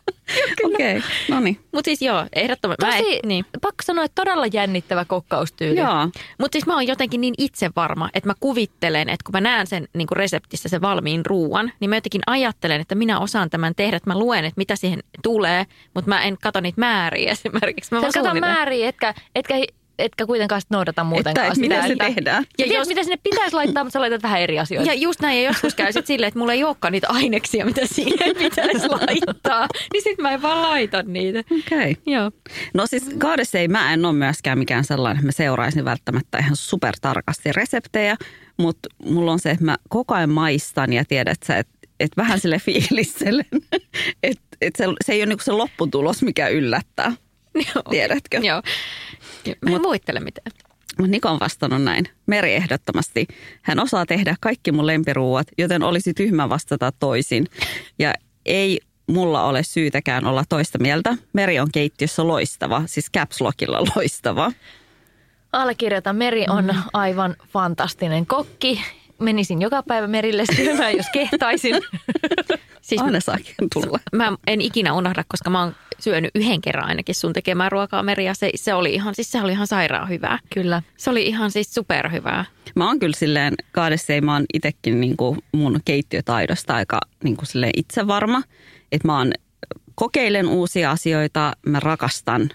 Okei, 0.65 0.97
okay, 0.97 1.11
no 1.31 1.41
niin. 1.41 1.61
Mutta 1.73 1.89
siis 1.89 2.03
joo, 2.03 2.27
ehdottomasti. 2.33 2.87
Tosi, 2.87 3.21
niin. 3.27 3.45
pakko 3.63 3.83
sanoa, 3.83 4.05
että 4.05 4.15
todella 4.15 4.47
jännittävä 4.53 5.05
kokkaustyyli. 5.05 5.81
Joo. 5.81 6.09
Mutta 6.39 6.57
siis 6.57 6.67
mä 6.67 6.75
oon 6.75 6.87
jotenkin 6.87 7.21
niin 7.21 7.35
itsevarma, 7.39 8.11
että 8.15 8.29
mä 8.29 8.35
kuvittelen, 8.41 9.09
että 9.09 9.25
kun 9.25 9.33
mä 9.33 9.41
näen 9.41 9.67
sen 9.67 9.89
niin 9.95 10.07
kuin 10.07 10.17
reseptissä 10.17 10.69
sen 10.69 10.81
valmiin 10.81 11.27
ruuan, 11.27 11.73
niin 11.81 11.91
mä 11.91 11.97
jotenkin 11.97 12.23
ajattelen, 12.27 12.81
että 12.81 12.95
minä 12.95 13.21
osaan 13.21 13.51
tämän 13.51 13.75
tehdä, 13.75 13.97
että 13.97 14.11
mä 14.11 14.19
luen, 14.19 14.45
että 14.45 14.59
mitä 14.59 14.77
siihen 14.77 15.03
tulee, 15.23 15.67
mutta 15.95 16.09
mä 16.09 16.23
en 16.23 16.37
katso 16.43 16.61
niitä 16.61 16.81
määriä 16.81 17.33
esimerkiksi. 17.33 17.95
Mä 17.95 18.01
kato 18.01 18.41
määriä, 18.41 18.89
etkä, 18.89 19.15
etkä 19.35 19.55
etkä 19.99 20.27
kuitenkaan 20.27 20.61
sit 20.61 20.71
noudata 20.71 21.05
muutenkaan 21.05 21.55
sitä. 21.55 21.69
Mitä 21.69 21.89
se 21.89 21.97
tehdään. 21.97 22.45
Ja 22.59 22.67
jos, 22.67 22.89
mitä 22.89 23.03
sinne 23.03 23.17
pitäisi 23.23 23.57
laittaa, 23.57 23.85
mutta 23.85 23.93
sä 23.93 24.01
laitat 24.01 24.23
vähän 24.23 24.41
eri 24.41 24.59
asioita. 24.59 24.93
Ja 24.93 24.95
just 24.95 25.21
näin, 25.21 25.43
ja 25.43 25.51
joskus 25.51 25.75
käy 25.75 25.93
sitten 25.93 26.07
silleen, 26.07 26.29
että 26.29 26.39
mulla 26.39 26.53
ei 26.53 26.65
olekaan 26.65 26.93
niitä 26.93 27.07
aineksia, 27.11 27.65
mitä 27.65 27.81
siihen 27.85 28.37
pitäisi 28.39 28.89
laittaa. 28.89 29.69
Niin 29.93 30.03
sitten 30.03 30.23
mä 30.23 30.31
en 30.31 30.43
vaan 30.43 30.63
laita 30.63 31.03
niitä. 31.03 31.39
Okei. 31.39 31.91
Okay. 31.91 31.95
Joo. 32.07 32.31
No 32.75 32.87
siis 32.87 33.05
kaadessa 33.19 33.59
ei, 33.59 33.69
mä 33.69 33.93
en 33.93 34.05
ole 34.05 34.13
myöskään 34.13 34.59
mikään 34.59 34.85
sellainen, 34.85 35.17
että 35.17 35.29
mä 35.29 35.33
seuraisin 35.33 35.85
välttämättä 35.85 36.39
ihan 36.39 36.57
supertarkasti 36.57 37.53
reseptejä, 37.53 38.17
mutta 38.57 38.89
mulla 39.05 39.33
on 39.33 39.39
se, 39.39 39.51
että 39.51 39.65
mä 39.65 39.77
koko 39.89 40.15
ajan 40.15 40.31
maistan 40.31 40.93
ja 40.93 41.05
tiedät 41.05 41.39
sä, 41.47 41.57
että 41.57 41.77
et 42.01 42.17
vähän 42.17 42.41
sille 42.41 42.59
fiilistelen, 42.59 43.47
että 44.23 44.47
et 44.61 44.77
se, 44.77 44.85
se 45.05 45.13
ei 45.13 45.21
ole 45.21 45.27
niinku 45.27 45.45
se 45.45 45.53
lopputulos, 45.53 46.23
mikä 46.23 46.49
yllättää. 46.49 47.13
Joo. 47.75 47.83
Tiedätkö? 47.91 48.41
Joo. 48.43 48.63
Mä 49.51 49.71
en 49.71 49.73
Mut, 49.73 49.83
muittele 49.83 50.21
mitään. 50.21 50.53
Mutta 50.99 51.11
Niko 51.11 51.29
on 51.29 51.41
vastannut 51.41 51.83
näin. 51.83 52.09
Meri 52.27 52.55
ehdottomasti. 52.55 53.27
Hän 53.63 53.81
osaa 53.81 54.07
tehdä 54.07 54.37
kaikki 54.41 54.73
mun 54.73 54.87
lempiruuat, 54.87 55.47
joten 55.59 55.83
olisi 55.83 56.15
tyhmä 56.15 56.49
vastata 56.49 56.93
toisin. 56.93 57.47
Ja 57.99 58.15
ei 58.47 58.81
mulla 59.07 59.45
ole 59.45 59.63
syytäkään 59.63 60.27
olla 60.27 60.45
toista 60.49 60.79
mieltä. 60.79 61.17
Meri 61.33 61.61
on 61.61 61.69
keittiössä 61.73 62.27
loistava, 62.27 62.83
siis 62.87 63.11
caps 63.13 63.41
lockilla 63.41 63.81
loistava. 63.97 64.53
Allekirjoitan. 65.53 66.17
Meri 66.17 66.45
on 66.49 66.65
mm. 66.65 66.83
aivan 66.93 67.37
fantastinen 67.49 68.27
kokki. 68.27 68.81
Menisin 69.21 69.63
joka 69.63 69.83
päivä 69.83 70.07
merille 70.07 70.45
syömään, 70.57 70.97
jos 70.97 71.07
kehtaisin. 71.13 71.77
Siis 72.83 73.03
Aina 73.03 73.21
saakin 73.21 73.55
tulla. 73.75 73.99
Mä 74.13 74.33
en 74.47 74.61
ikinä 74.61 74.93
unohda, 74.93 75.25
koska 75.29 75.51
mä 75.51 75.63
oon 75.63 75.75
syönyt 75.99 76.31
yhden 76.35 76.61
kerran 76.61 76.89
ainakin 76.89 77.15
sun 77.15 77.33
tekemään 77.33 77.73
ruokaa 77.73 78.03
Meri 78.03 78.25
ja 78.25 78.35
se, 78.35 78.51
se 78.55 78.75
oli 78.75 78.95
ihan, 78.95 79.15
siis 79.15 79.31
se 79.31 79.43
oli 79.43 79.53
ihan 79.53 79.67
sairaan 79.67 80.09
hyvää. 80.09 80.39
Kyllä. 80.55 80.83
Se 80.97 81.11
oli 81.11 81.27
ihan 81.27 81.51
siis 81.51 81.75
superhyvää. 81.75 82.45
Mä 82.77 82.87
oon 82.89 82.99
kyllä 82.99 83.17
silleen, 83.17 83.55
kaadessa 83.73 84.13
mä 84.23 84.33
oon 84.33 84.45
itekin 84.55 85.01
niin 85.01 85.17
kuin 85.17 85.39
mun 85.53 85.81
keittiötaidosta 85.85 86.75
aika 86.75 87.01
niin 87.25 87.37
kuin 87.37 87.47
silleen 87.47 87.73
itse 87.77 88.07
varma. 88.07 88.43
Että 88.93 89.09
mä 89.09 89.19
oon, 89.19 89.33
kokeilen 89.95 90.49
uusia 90.49 90.91
asioita, 90.91 91.53
mä 91.67 91.81
rakastan 91.81 92.51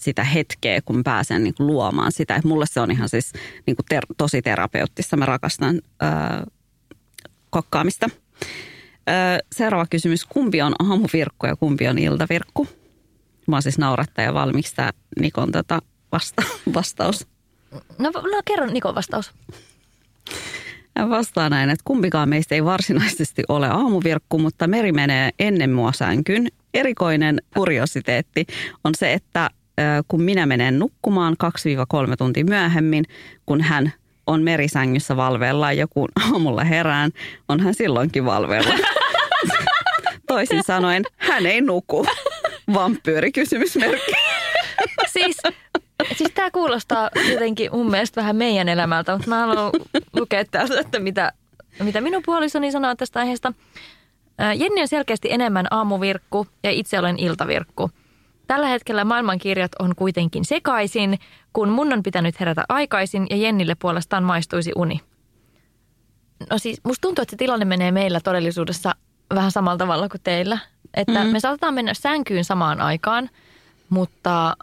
sitä 0.00 0.24
hetkeä, 0.24 0.80
kun 0.84 1.02
pääsen 1.04 1.44
niin 1.44 1.54
kuin 1.54 1.66
luomaan 1.66 2.12
sitä. 2.12 2.36
Et 2.36 2.44
mulle 2.44 2.64
se 2.66 2.80
on 2.80 2.90
ihan 2.90 3.08
siis 3.08 3.32
niin 3.66 3.76
kuin 3.76 3.86
ter- 3.88 4.06
tosi 4.16 4.42
terapeuttista. 4.42 5.16
Mä 5.16 5.26
rakastan 5.26 5.80
öö, 6.02 6.10
kokkaamista. 7.50 8.10
Öö, 9.08 9.38
seuraava 9.52 9.86
kysymys. 9.90 10.24
Kumpi 10.24 10.62
on 10.62 10.72
aamuvirkku 10.78 11.46
ja 11.46 11.56
kumpi 11.56 11.88
on 11.88 11.98
iltavirkku? 11.98 12.68
Mä 13.46 13.56
oon 13.56 13.62
siis 13.62 13.78
naurattaja 13.78 14.34
valmiiksi 14.34 14.74
tämä 14.74 14.90
Nikon 15.20 15.52
tota 15.52 15.80
vasta- 16.12 16.42
vastaus. 16.74 17.26
No, 17.98 18.10
no 18.10 18.40
kerro 18.44 18.66
Nikon 18.66 18.94
vastaus. 18.94 19.32
Hän 20.96 21.10
vastaa 21.10 21.48
näin, 21.48 21.70
että 21.70 21.82
kumpikaan 21.84 22.28
meistä 22.28 22.54
ei 22.54 22.64
varsinaisesti 22.64 23.42
ole 23.48 23.68
aamuvirkku, 23.68 24.38
mutta 24.38 24.66
meri 24.66 24.92
menee 24.92 25.30
ennen 25.38 25.70
mua 25.70 25.92
sänkyyn. 25.92 26.48
Erikoinen 26.74 27.42
kuriositeetti 27.54 28.46
on 28.84 28.94
se, 28.94 29.12
että 29.12 29.50
kun 30.08 30.22
minä 30.22 30.46
menen 30.46 30.78
nukkumaan 30.78 31.36
2-3 32.12 32.16
tuntia 32.18 32.44
myöhemmin, 32.44 33.04
kun 33.46 33.60
hän 33.60 33.92
on 34.26 34.42
merisängyssä 34.42 35.16
valveella 35.16 35.72
ja 35.72 35.86
kun 35.86 36.08
aamulla 36.32 36.64
herään, 36.64 37.10
on 37.48 37.60
hän 37.60 37.74
silloinkin 37.74 38.24
valveella. 38.24 38.74
Toisin 40.28 40.62
sanoen, 40.66 41.04
hän 41.16 41.46
ei 41.46 41.60
nuku. 41.60 42.06
Vampyyri 42.74 43.32
kysymysmerkki. 43.32 44.12
Siis, 45.12 45.36
siis 46.16 46.30
tämä 46.34 46.50
kuulostaa 46.50 47.10
jotenkin 47.32 47.70
mun 47.72 47.90
mielestä 47.90 48.20
vähän 48.20 48.36
meidän 48.36 48.68
elämältä, 48.68 49.12
mutta 49.12 49.28
mä 49.28 49.38
haluan 49.38 49.72
lukea 50.16 50.44
täältä, 50.44 50.80
että 50.80 50.98
mitä, 50.98 51.32
mitä 51.82 52.00
minun 52.00 52.22
puolisoni 52.26 52.72
sanoo 52.72 52.94
tästä 52.94 53.20
aiheesta. 53.20 53.52
Jenni 54.56 54.80
on 54.80 54.88
selkeästi 54.88 55.32
enemmän 55.32 55.66
aamuvirkku 55.70 56.46
ja 56.62 56.70
itse 56.70 56.98
olen 56.98 57.18
iltavirkku. 57.18 57.90
Tällä 58.50 58.66
hetkellä 58.66 59.04
maailmankirjat 59.04 59.72
on 59.78 59.94
kuitenkin 59.96 60.44
sekaisin, 60.44 61.18
kun 61.52 61.68
mun 61.68 61.92
on 61.92 62.02
pitänyt 62.02 62.40
herätä 62.40 62.64
aikaisin 62.68 63.26
ja 63.30 63.36
Jennille 63.36 63.74
puolestaan 63.74 64.24
maistuisi 64.24 64.72
uni. 64.76 65.00
No 66.50 66.58
siis 66.58 66.80
musta 66.84 67.00
tuntuu, 67.00 67.22
että 67.22 67.30
se 67.30 67.36
tilanne 67.36 67.64
menee 67.64 67.92
meillä 67.92 68.20
todellisuudessa 68.20 68.94
vähän 69.34 69.50
samalla 69.50 69.78
tavalla 69.78 70.08
kuin 70.08 70.20
teillä. 70.22 70.58
Että 70.94 71.24
mm. 71.24 71.30
me 71.30 71.40
saatetaan 71.40 71.74
mennä 71.74 71.94
sänkyyn 71.94 72.44
samaan 72.44 72.80
aikaan, 72.80 73.30
mutta, 73.90 74.56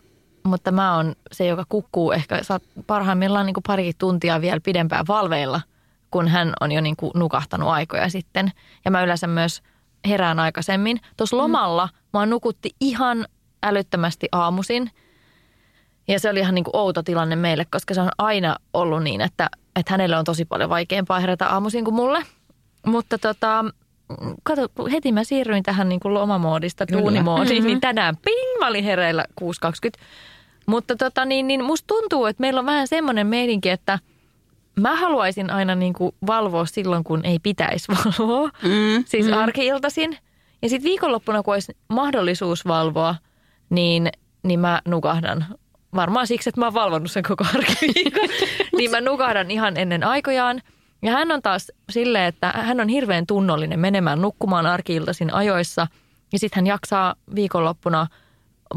mutta 0.43 0.71
mä 0.71 0.95
oon 0.95 1.15
se, 1.31 1.45
joka 1.45 1.65
kukkuu 1.69 2.11
ehkä 2.11 2.41
parhaimmillaan 2.87 3.45
niin 3.45 3.53
kuin 3.53 3.63
parikin 3.67 3.97
tuntia 3.97 4.41
vielä 4.41 4.59
pidempään 4.63 5.07
valveilla, 5.07 5.61
kun 6.11 6.27
hän 6.27 6.53
on 6.61 6.71
jo 6.71 6.81
niin 6.81 6.95
kuin 6.95 7.11
nukahtanut 7.15 7.69
aikoja 7.69 8.09
sitten. 8.09 8.51
Ja 8.85 8.91
mä 8.91 9.03
yleensä 9.03 9.27
myös 9.27 9.61
herään 10.07 10.39
aikaisemmin. 10.39 10.99
Tuossa 11.17 11.37
lomalla 11.37 11.85
mm. 11.85 12.19
mä 12.19 12.25
nukutti 12.25 12.69
ihan 12.81 13.25
älyttömästi 13.67 14.27
aamusin. 14.31 14.91
Ja 16.07 16.19
se 16.19 16.29
oli 16.29 16.39
ihan 16.39 16.55
niin 16.55 16.63
kuin 16.63 16.75
outo 16.75 17.03
tilanne 17.03 17.35
meille, 17.35 17.65
koska 17.71 17.93
se 17.93 18.01
on 18.01 18.09
aina 18.17 18.55
ollut 18.73 19.03
niin, 19.03 19.21
että, 19.21 19.49
että 19.75 19.93
hänelle 19.93 20.17
on 20.17 20.25
tosi 20.25 20.45
paljon 20.45 20.69
vaikeampaa 20.69 21.19
herätä 21.19 21.47
aamuisin 21.47 21.83
kuin 21.83 21.95
mulle. 21.95 22.23
Mutta 22.85 23.17
tota, 23.17 23.65
kato, 24.43 24.69
heti 24.91 25.11
mä 25.11 25.23
siirryin 25.23 25.63
tähän 25.63 25.89
niin 25.89 25.99
kuin 25.99 26.13
lomamoodista 26.13 26.85
duunimoodiin, 26.91 27.55
mm-hmm. 27.55 27.67
niin 27.67 27.81
tänään 27.81 28.17
ping, 28.17 28.59
mä 28.59 28.67
olin 28.67 28.83
hereillä 28.83 29.25
6.20. 29.41 30.03
Mutta 30.65 30.95
tota, 30.95 31.25
niin, 31.25 31.47
niin 31.47 31.63
musta 31.63 31.87
tuntuu, 31.87 32.25
että 32.25 32.41
meillä 32.41 32.59
on 32.59 32.65
vähän 32.65 32.87
semmoinen 32.87 33.27
meininki, 33.27 33.69
että 33.69 33.99
mä 34.79 34.95
haluaisin 34.95 35.49
aina 35.49 35.75
niin 35.75 35.93
kuin 35.93 36.11
valvoa 36.27 36.65
silloin, 36.65 37.03
kun 37.03 37.25
ei 37.25 37.39
pitäisi 37.39 37.87
valvoa. 37.95 38.49
Mm, 38.63 39.03
siis 39.05 39.25
mm. 39.25 39.33
arkiiltaisin. 39.33 40.17
Ja 40.61 40.69
sitten 40.69 40.89
viikonloppuna, 40.89 41.43
kun 41.43 41.53
olisi 41.53 41.77
mahdollisuus 41.87 42.67
valvoa, 42.67 43.15
niin, 43.69 44.09
niin 44.43 44.59
mä 44.59 44.81
nukahdan. 44.87 45.45
Varmaan 45.95 46.27
siksi, 46.27 46.49
että 46.49 46.61
mä 46.61 46.65
oon 46.65 46.73
valvonnut 46.73 47.11
sen 47.11 47.23
koko 47.23 47.45
arkiviikon. 47.55 48.29
niin 48.77 48.91
mä 48.91 49.01
nukahdan 49.01 49.51
ihan 49.51 49.77
ennen 49.77 50.03
aikojaan. 50.03 50.61
Ja 51.01 51.11
hän 51.11 51.31
on 51.31 51.41
taas 51.41 51.71
silleen, 51.89 52.25
että 52.25 52.51
hän 52.55 52.79
on 52.79 52.89
hirveän 52.89 53.27
tunnollinen 53.27 53.79
menemään 53.79 54.21
nukkumaan 54.21 54.65
arkiiltaisin 54.65 55.33
ajoissa. 55.33 55.87
Ja 56.33 56.39
sitten 56.39 56.55
hän 56.55 56.67
jaksaa 56.67 57.15
viikonloppuna 57.35 58.07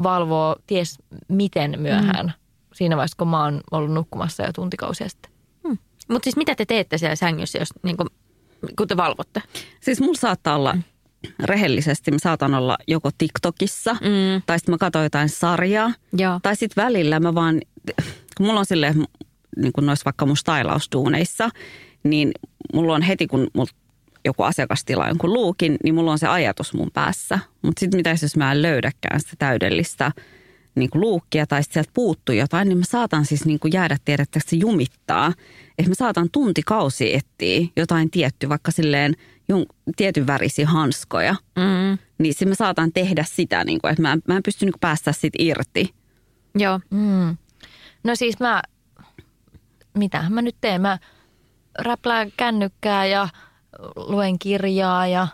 valvoa 0.02 0.56
ties 0.66 0.98
miten 1.28 1.74
myöhään. 1.78 2.26
Mm. 2.26 2.32
Siinä 2.74 2.96
vaiheessa, 2.96 3.16
kun 3.18 3.28
mä 3.28 3.44
oon 3.44 3.60
ollut 3.70 3.92
nukkumassa 3.92 4.42
jo 4.42 4.52
tuntikausia 4.52 5.08
sitten. 5.08 5.32
Hmm. 5.68 5.78
Mutta 6.08 6.24
siis 6.24 6.36
mitä 6.36 6.54
te 6.54 6.64
teette 6.64 6.98
siellä 6.98 7.16
sängyssä, 7.16 7.58
jos, 7.58 7.68
niin 7.82 7.96
kun, 7.96 8.06
kun 8.76 8.88
te 8.88 8.96
valvotte? 8.96 9.42
Siis 9.80 10.00
mulla 10.00 10.20
saattaa 10.20 10.56
olla 10.56 10.72
mm 10.72 10.82
rehellisesti 11.44 12.10
mä 12.10 12.18
saatan 12.18 12.54
olla 12.54 12.78
joko 12.86 13.10
TikTokissa 13.18 13.92
mm. 13.92 14.42
tai 14.46 14.58
sitten 14.58 14.72
mä 14.72 14.78
katson 14.78 15.02
jotain 15.02 15.28
sarjaa. 15.28 15.92
Joo. 16.12 16.40
Tai 16.42 16.56
sitten 16.56 16.84
välillä 16.84 17.20
mä 17.20 17.34
vaan, 17.34 17.60
kun 18.36 18.46
mulla 18.46 18.60
on 18.60 18.66
silleen, 18.66 19.04
niin 19.56 19.72
kuin 19.72 19.86
noissa 19.86 20.04
vaikka 20.04 20.26
mun 20.26 20.36
stylaustuuneissa, 20.36 21.50
niin 22.02 22.30
mulla 22.74 22.94
on 22.94 23.02
heti 23.02 23.26
kun 23.26 23.50
mulla 23.54 23.70
joku 24.24 24.42
asiakas 24.42 24.84
tilaa 24.84 25.08
jonkun 25.08 25.32
luukin, 25.32 25.76
niin 25.84 25.94
mulla 25.94 26.12
on 26.12 26.18
se 26.18 26.26
ajatus 26.26 26.74
mun 26.74 26.90
päässä. 26.94 27.38
Mutta 27.62 27.80
sitten 27.80 27.98
mitä 27.98 28.10
jos 28.10 28.36
mä 28.36 28.52
en 28.52 28.62
löydäkään 28.62 29.20
sitä 29.20 29.34
täydellistä 29.38 30.12
niin 30.74 30.90
kuin 30.90 31.00
luukkia 31.00 31.46
tai 31.46 31.62
sitten 31.62 31.74
sieltä 31.74 31.90
puuttuu 31.94 32.34
jotain, 32.34 32.68
niin 32.68 32.78
mä 32.78 32.84
saatan 32.84 33.24
siis 33.24 33.44
niin 33.44 33.58
kuin 33.58 33.72
jäädä 33.72 33.96
tiedä, 34.04 34.22
että 34.22 34.40
se 34.46 34.56
jumittaa. 34.56 35.32
Että 35.78 35.90
mä 35.90 35.94
saatan 35.94 36.28
tuntikausi 36.32 37.14
etsiä 37.14 37.68
jotain 37.76 38.10
tiettyä, 38.10 38.48
vaikka 38.48 38.70
silleen 38.70 39.14
jon, 39.48 39.66
tietyn 39.96 40.26
värisiä 40.26 40.66
hanskoja. 40.66 41.34
Mm. 41.56 41.98
Niin 42.18 42.34
sitten 42.34 42.48
mä 42.48 42.54
saatan 42.54 42.92
tehdä 42.92 43.24
sitä, 43.28 43.64
niin 43.64 43.80
kuin, 43.80 43.90
että 43.90 44.02
mä, 44.02 44.18
mä 44.28 44.36
en 44.36 44.42
pysty 44.42 44.64
niin 44.64 44.72
kuin 44.72 44.80
päästä 44.80 45.12
sit 45.12 45.32
irti. 45.38 45.94
Joo. 46.54 46.80
Mm. 46.90 47.36
No 48.04 48.14
siis 48.14 48.40
mä, 48.40 48.62
mitähän 49.98 50.32
mä 50.32 50.42
nyt 50.42 50.56
teen? 50.60 50.80
Mä 50.80 50.98
räplään 51.78 52.32
kännykkää 52.36 53.06
ja 53.06 53.28
luen 53.96 54.38
kirjaa 54.38 55.06
ja 55.06 55.28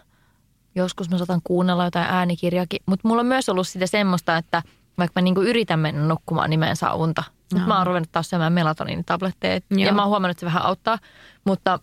joskus 0.75 1.11
mä 1.11 1.19
saatan 1.19 1.41
kuunnella 1.45 1.85
jotain 1.85 2.07
äänikirjaakin. 2.11 2.81
Mutta 2.87 3.09
mulla 3.09 3.21
on 3.21 3.27
myös 3.27 3.49
ollut 3.49 3.69
sitä 3.69 3.87
semmoista, 3.87 4.37
että 4.37 4.63
vaikka 4.99 5.21
mä 5.21 5.25
niinku 5.25 5.43
yritän 5.43 5.81
mennä 5.81 6.07
nukkumaan, 6.07 6.51
niin 6.51 6.61
mä 6.61 6.71
en 6.71 6.77
saa 6.77 6.95
unta. 6.95 7.23
Mutta 7.53 7.69
mä 7.69 7.79
oon 7.79 7.87
ruvennut 7.87 8.13
taas 8.13 8.31
syömään 8.31 8.53
melatoniinitabletteja. 8.53 9.61
Ja 9.77 9.93
mä 9.93 10.03
oon 10.03 10.09
huomannut, 10.09 10.31
että 10.31 10.41
se 10.41 10.47
vähän 10.47 10.63
auttaa. 10.63 10.99
Mutta, 11.45 11.79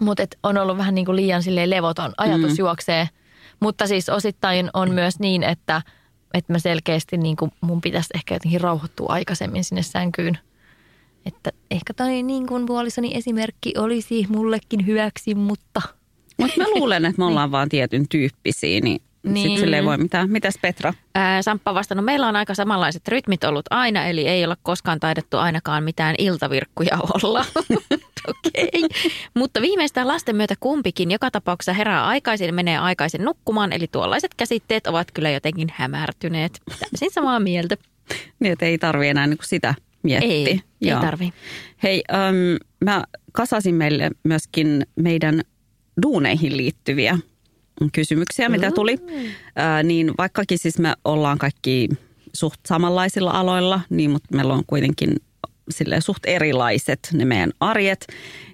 mutta 0.00 0.22
et 0.22 0.38
on 0.42 0.58
ollut 0.58 0.76
vähän 0.76 0.94
niinku 0.94 1.16
liian 1.16 1.42
levoton. 1.64 2.12
Ajatus 2.16 2.50
mm. 2.50 2.56
juoksee. 2.58 3.08
Mutta 3.60 3.86
siis 3.86 4.08
osittain 4.08 4.70
on 4.74 4.90
myös 4.90 5.18
niin, 5.18 5.42
että, 5.42 5.82
että 6.34 6.52
mä 6.52 6.58
selkeästi 6.58 7.16
niinku, 7.16 7.48
mun 7.60 7.80
pitäisi 7.80 8.08
ehkä 8.14 8.34
jotenkin 8.34 8.60
rauhoittua 8.60 9.12
aikaisemmin 9.12 9.64
sinne 9.64 9.82
sänkyyn– 9.82 10.38
että 11.26 11.50
ehkä 11.70 11.94
toi 11.94 12.22
niin 12.22 12.46
kuin 12.46 12.66
puolisoni 12.66 13.16
esimerkki 13.16 13.74
olisi 13.78 14.26
mullekin 14.28 14.86
hyväksi, 14.86 15.34
mutta... 15.34 15.82
Mutta 16.38 16.60
mä 16.60 16.64
luulen, 16.74 17.04
että 17.04 17.18
me 17.18 17.24
ollaan 17.30 17.46
niin. 17.46 17.52
vaan 17.52 17.68
tietyn 17.68 18.08
tyyppisiä, 18.08 18.80
niin 18.80 19.02
niin. 19.22 19.58
Sitten 19.58 19.74
ei 19.74 19.84
voi 19.84 19.98
mitään. 19.98 20.30
Mitäs 20.30 20.54
Petra? 20.62 20.94
Ää, 21.14 21.42
Samppa 21.42 21.74
vastannut, 21.74 22.04
meillä 22.04 22.28
on 22.28 22.36
aika 22.36 22.54
samanlaiset 22.54 23.08
rytmit 23.08 23.44
ollut 23.44 23.66
aina, 23.70 24.06
eli 24.06 24.28
ei 24.28 24.44
ole 24.44 24.56
koskaan 24.62 25.00
taidettu 25.00 25.36
ainakaan 25.36 25.84
mitään 25.84 26.14
iltavirkkuja 26.18 26.98
olla. 27.22 27.44
Okei. 28.28 28.88
Mutta 29.34 29.60
viimeistään 29.62 30.08
lasten 30.08 30.36
myötä 30.36 30.54
kumpikin 30.60 31.10
joka 31.10 31.30
tapauksessa 31.30 31.72
herää 31.72 32.06
aikaisin 32.06 32.54
menee 32.54 32.78
aikaisin 32.78 33.24
nukkumaan, 33.24 33.72
eli 33.72 33.86
tuollaiset 33.92 34.34
käsitteet 34.34 34.86
ovat 34.86 35.08
kyllä 35.14 35.30
jotenkin 35.30 35.68
hämärtyneet. 35.74 36.60
Täysin 36.80 37.10
samaa 37.12 37.40
mieltä. 37.40 37.76
niin, 38.40 38.52
että 38.52 38.66
ei 38.66 38.78
tarvi 38.78 39.08
enää 39.08 39.26
niin 39.26 39.38
sitä 39.42 39.74
mietti. 40.02 40.26
Ei, 40.26 40.60
Joo. 40.80 40.98
ei 40.98 41.04
tarvi. 41.04 41.32
Hei, 41.82 42.02
ähm, 42.12 42.34
mä 42.84 43.04
kasasin 43.32 43.74
meille 43.74 44.10
myöskin 44.24 44.86
meidän 44.96 45.40
duuneihin 46.02 46.56
liittyviä 46.56 47.18
kysymyksiä, 47.92 48.48
mitä 48.48 48.68
mm. 48.68 48.74
tuli. 48.74 48.98
Äh, 49.58 49.84
niin 49.84 50.12
vaikkakin 50.18 50.58
siis 50.58 50.78
me 50.78 50.94
ollaan 51.04 51.38
kaikki 51.38 51.88
suht 52.32 52.60
samanlaisilla 52.66 53.30
aloilla, 53.30 53.80
niin 53.90 54.10
mutta 54.10 54.36
meillä 54.36 54.54
on 54.54 54.64
kuitenkin 54.66 55.16
sille 55.70 56.00
suht 56.00 56.26
erilaiset 56.26 57.08
ne 57.12 57.24
meidän 57.24 57.52
arjet, 57.60 58.06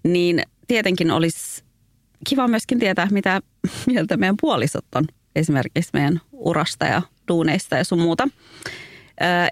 niin 0.04 0.42
tietenkin 0.68 1.10
olisi 1.10 1.64
kiva 2.28 2.48
myöskin 2.48 2.78
tietää, 2.78 3.08
mitä 3.10 3.40
mieltä 3.86 4.16
meidän 4.16 4.36
puolisot 4.40 4.84
on 4.94 5.04
esimerkiksi 5.36 5.90
meidän 5.92 6.20
urasta 6.32 6.84
ja 6.84 7.02
duuneista 7.28 7.76
ja 7.76 7.84
sun 7.84 8.00
muuta 8.00 8.28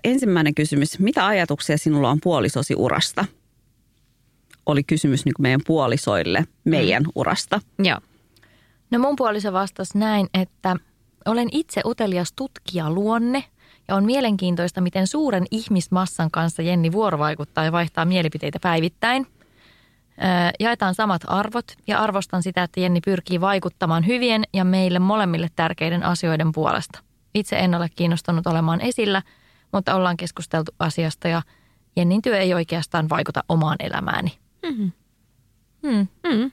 ensimmäinen 0.05 0.55
kysymys. 0.55 0.99
Mitä 0.99 1.27
ajatuksia 1.27 1.79
sinulla 1.79 2.11
on 2.11 2.19
puolisosi 2.23 2.75
urasta? 2.75 3.25
Oli 4.67 4.83
kysymys 4.83 5.25
niin 5.25 5.35
meidän 5.39 5.61
puolisoille 5.67 6.47
meidän 6.65 7.03
mm. 7.03 7.11
urasta. 7.15 7.61
Joo. 7.79 8.01
No 8.91 8.99
mun 8.99 9.17
puoliso 9.17 9.53
vastasi 9.53 9.99
näin, 9.99 10.29
että 10.35 10.77
olen 11.27 11.49
itse 11.53 11.81
utelias 11.85 12.33
tutkija 12.33 12.91
luonne 12.91 13.45
ja 13.89 13.95
on 13.95 14.05
mielenkiintoista, 14.05 14.81
miten 14.81 15.07
suuren 15.07 15.45
ihmismassan 15.51 16.31
kanssa 16.31 16.63
Jenni 16.63 16.93
vuorovaikuttaa 16.93 17.65
ja 17.65 17.73
vaihtaa 17.73 18.05
mielipiteitä 18.05 18.59
päivittäin. 18.63 19.27
Jaetaan 20.61 20.95
samat 20.95 21.23
arvot 21.27 21.65
ja 21.87 21.99
arvostan 21.99 22.43
sitä, 22.43 22.63
että 22.63 22.81
Jenni 22.81 23.01
pyrkii 23.01 23.41
vaikuttamaan 23.41 24.07
hyvien 24.07 24.45
ja 24.53 24.65
meille 24.65 24.99
molemmille 24.99 25.49
tärkeiden 25.57 26.03
asioiden 26.03 26.53
puolesta. 26.53 26.99
Itse 27.35 27.57
en 27.57 27.75
ole 27.75 27.89
kiinnostunut 27.97 28.47
olemaan 28.47 28.81
esillä– 28.81 29.23
mutta 29.73 29.95
ollaan 29.95 30.17
keskusteltu 30.17 30.73
asiasta 30.79 31.29
ja 31.29 31.43
Jennin 31.97 32.23
työ 32.23 32.39
ei 32.39 32.55
oikeastaan 32.55 33.09
vaikuta 33.09 33.45
omaan 33.49 33.77
elämääni. 33.81 34.39
Mm-hmm. 34.63 34.93
Hmm. 35.83 36.07
Mm. 36.27 36.53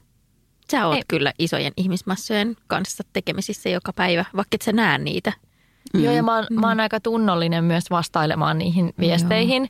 Sä 0.71 0.87
oot 0.87 0.95
Ei. 0.95 1.03
kyllä 1.07 1.33
isojen 1.39 1.73
ihmismassojen 1.77 2.55
kanssa 2.67 3.03
tekemisissä 3.13 3.69
joka 3.69 3.93
päivä, 3.93 4.25
vaikka 4.35 4.55
et 4.55 4.61
sä 4.61 4.71
näe 4.71 4.97
niitä. 4.97 5.33
Mm. 5.93 6.03
Joo, 6.03 6.13
ja 6.13 6.23
mä 6.23 6.35
oon, 6.35 6.45
mä 6.51 6.67
oon 6.67 6.79
aika 6.79 6.99
tunnollinen 6.99 7.63
myös 7.63 7.89
vastailemaan 7.89 8.57
niihin 8.57 8.93
viesteihin. 8.99 9.69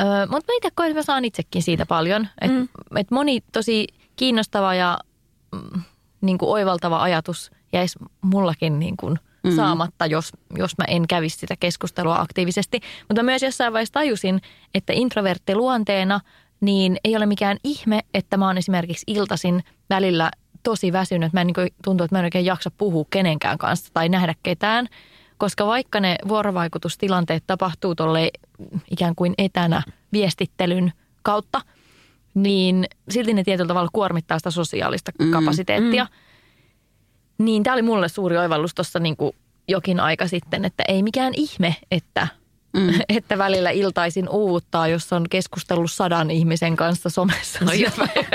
Öö, 0.00 0.06
mutta 0.30 0.52
mä 0.52 0.56
itse 0.56 0.68
koen, 0.74 0.90
että 0.90 0.98
mä 0.98 1.02
saan 1.02 1.24
itsekin 1.24 1.62
siitä 1.62 1.86
paljon. 1.86 2.28
Että 2.40 2.58
Mm. 2.58 2.68
et 2.96 3.10
moni 3.10 3.40
tosi 3.52 3.86
kiinnostava 4.16 4.74
ja 4.74 4.98
mm, 5.52 5.82
niin 6.20 6.38
kuin 6.38 6.50
oivaltava 6.50 7.02
ajatus 7.02 7.50
jäisi 7.72 7.98
mullakin 8.22 8.78
niin 8.78 8.96
kuin 8.96 9.18
Mm. 9.44 9.56
saamatta, 9.56 10.06
jos, 10.06 10.32
jos 10.58 10.78
mä 10.78 10.84
en 10.88 11.08
kävisi 11.08 11.36
sitä 11.38 11.54
keskustelua 11.60 12.16
aktiivisesti. 12.20 12.80
Mutta 13.08 13.22
mä 13.22 13.26
myös 13.26 13.42
jossain 13.42 13.72
vaiheessa 13.72 13.92
tajusin, 13.92 14.40
että 14.74 14.92
introvertti 14.92 15.54
luonteena 15.54 16.20
niin 16.60 16.96
ei 17.04 17.16
ole 17.16 17.26
mikään 17.26 17.56
ihme, 17.64 18.00
että 18.14 18.36
mä 18.36 18.46
oon 18.46 18.58
esimerkiksi 18.58 19.04
iltasin 19.06 19.64
välillä 19.90 20.30
tosi 20.62 20.92
väsynyt. 20.92 21.32
Mä 21.32 21.40
en 21.40 21.46
niin 21.46 21.74
tuntuu, 21.84 22.04
että 22.04 22.14
mä 22.14 22.18
en 22.18 22.24
oikein 22.24 22.44
jaksa 22.44 22.70
puhua 22.70 23.04
kenenkään 23.10 23.58
kanssa 23.58 23.90
tai 23.94 24.08
nähdä 24.08 24.34
ketään. 24.42 24.86
Koska 25.38 25.66
vaikka 25.66 26.00
ne 26.00 26.16
vuorovaikutustilanteet 26.28 27.44
tapahtuu 27.46 27.94
tolle 27.94 28.30
ikään 28.90 29.14
kuin 29.14 29.34
etänä 29.38 29.82
viestittelyn 30.12 30.92
kautta, 31.22 31.60
niin 32.34 32.86
silti 33.08 33.34
ne 33.34 33.44
tietyllä 33.44 33.68
tavalla 33.68 33.90
kuormittaa 33.92 34.38
sitä 34.38 34.50
sosiaalista 34.50 35.12
Mm, 35.18 35.30
kapasiteettia. 35.30 36.06
Niin 37.38 37.62
tämä 37.62 37.74
oli 37.74 37.82
mulle 37.82 38.08
suuri 38.08 38.38
oivallus 38.38 38.74
tuossa 38.74 38.98
niin 38.98 39.16
jokin 39.68 40.00
aika 40.00 40.26
sitten, 40.28 40.64
että 40.64 40.84
ei 40.88 41.02
mikään 41.02 41.32
ihme, 41.36 41.76
että, 41.90 42.28
Mm. 42.72 42.88
että 43.08 43.38
välillä 43.38 43.70
iltaisin 43.70 44.28
uuvuttaa, 44.28 44.88
jos 44.88 45.12
on 45.12 45.26
keskustellut 45.30 45.92
sadan 45.92 46.30
ihmisen 46.30 46.76
kanssa 46.76 47.10
somessa. 47.10 47.58
No 47.64 47.72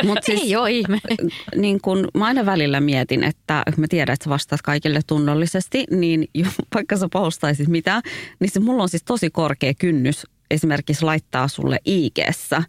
Mut 0.04 0.18
siis, 0.24 0.42
Ei 0.42 0.56
ole 0.56 0.72
ihme. 0.72 1.00
niin 1.56 1.82
kun 1.82 2.08
mä 2.14 2.26
aina 2.26 2.46
välillä 2.46 2.80
mietin, 2.80 3.24
että 3.24 3.64
mä 3.78 3.88
tiedän, 3.90 4.14
että 4.14 4.24
sä 4.24 4.30
vastaat 4.30 4.62
kaikille 4.62 5.00
tunnollisesti, 5.08 5.84
niin 5.92 6.28
jo, 6.34 6.48
vaikka 6.74 6.98
sä 6.98 7.08
postaisit 7.14 7.68
mitään, 7.68 8.02
niin 8.40 8.50
se 8.52 8.60
mulla 8.60 8.84
on 8.84 8.90
siis 8.90 9.04
tosi 9.04 9.30
korkea 9.30 9.74
kynnys 9.74 10.28
esimerkiksi 10.52 11.06
laittaa 11.06 11.48
sulle 11.48 11.80
IGssä 11.86 12.64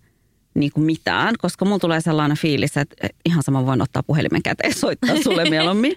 niin 0.56 0.72
kuin 0.72 0.84
mitään, 0.84 1.34
koska 1.38 1.64
mulla 1.64 1.78
tulee 1.78 2.00
sellainen 2.00 2.36
fiilis, 2.36 2.76
että 2.76 3.08
ihan 3.24 3.42
sama 3.42 3.66
voin 3.66 3.82
ottaa 3.82 4.02
puhelimen 4.02 4.42
käteen 4.42 4.70
ja 4.70 4.74
soittaa 4.74 5.22
sulle 5.22 5.50
mieluummin. 5.50 5.96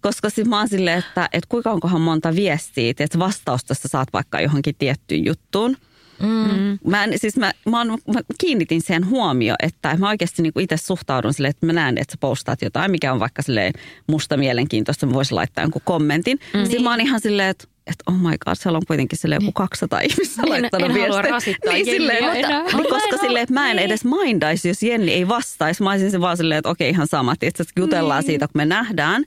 Koska 0.00 0.30
siis 0.30 0.48
mä 0.48 0.58
oon 0.58 0.68
silleen, 0.68 0.98
että, 0.98 1.28
että 1.32 1.48
kuinka 1.48 1.70
onkohan 1.70 2.00
monta 2.00 2.34
viestiä, 2.34 2.90
että 2.98 3.18
vastausta 3.18 3.74
sä 3.74 3.88
saat 3.88 4.08
vaikka 4.12 4.40
johonkin 4.40 4.74
tiettyyn 4.78 5.24
juttuun. 5.24 5.76
Mm. 6.22 6.78
Mä, 6.86 7.04
en, 7.04 7.12
siis 7.16 7.36
mä, 7.36 7.52
mä, 7.68 7.78
oon, 7.78 7.88
mä 7.88 8.20
kiinnitin 8.40 8.80
siihen 8.80 9.08
huomio, 9.08 9.54
että 9.62 9.96
mä 9.96 10.08
oikeasti 10.08 10.42
niin 10.42 10.52
itse 10.60 10.76
suhtaudun 10.76 11.34
silleen, 11.34 11.50
että 11.50 11.66
mä 11.66 11.72
näen, 11.72 11.98
että 11.98 12.12
sä 12.12 12.16
postaat 12.20 12.62
jotain, 12.62 12.90
mikä 12.90 13.12
on 13.12 13.20
vaikka 13.20 13.42
silleen 13.42 13.72
musta 14.06 14.36
mielenkiintoista, 14.36 15.06
mä 15.06 15.12
voisin 15.12 15.36
laittaa 15.36 15.64
jonkun 15.64 15.82
kommentin. 15.84 16.38
Mm. 16.54 16.64
Sitten 16.64 16.82
mä 16.82 16.90
oon 16.90 17.00
ihan 17.00 17.20
silleen, 17.20 17.48
että 17.48 17.64
että 17.86 18.04
oh 18.06 18.14
my 18.18 18.38
god, 18.44 18.54
siellä 18.54 18.76
on 18.76 18.82
kuitenkin 18.86 19.18
sille 19.18 19.34
joku 19.34 19.52
200 19.52 20.00
ihmistä 20.00 20.42
En- 20.42 20.48
laittanut 20.48 20.90
en 20.90 20.92
halua 20.92 21.06
viestejä. 21.06 21.32
rasittaa 21.32 21.72
niin, 21.72 21.84
silleen, 21.84 22.24
Jenniä 22.24 22.40
mutta, 22.40 22.48
enää. 22.48 22.62
niin, 22.62 22.90
koska 22.90 23.08
en 23.12 23.18
silleen, 23.20 23.42
että 23.42 23.54
mä 23.54 23.70
en 23.70 23.76
niin. 23.76 23.86
edes 23.86 24.04
mindaisi, 24.04 24.68
jos 24.68 24.82
Jenni 24.82 25.12
ei 25.12 25.28
vastaisi. 25.28 25.82
Mä 25.82 25.90
olisin 25.90 26.10
se 26.10 26.20
vaan 26.20 26.36
silleen, 26.36 26.58
että 26.58 26.68
okei 26.68 26.90
ihan 26.90 27.06
sama, 27.06 27.34
että 27.40 27.64
jutellaan 27.78 28.22
siitä, 28.22 28.46
kun 28.46 28.52
me 28.54 28.64
nähdään. 28.64 29.24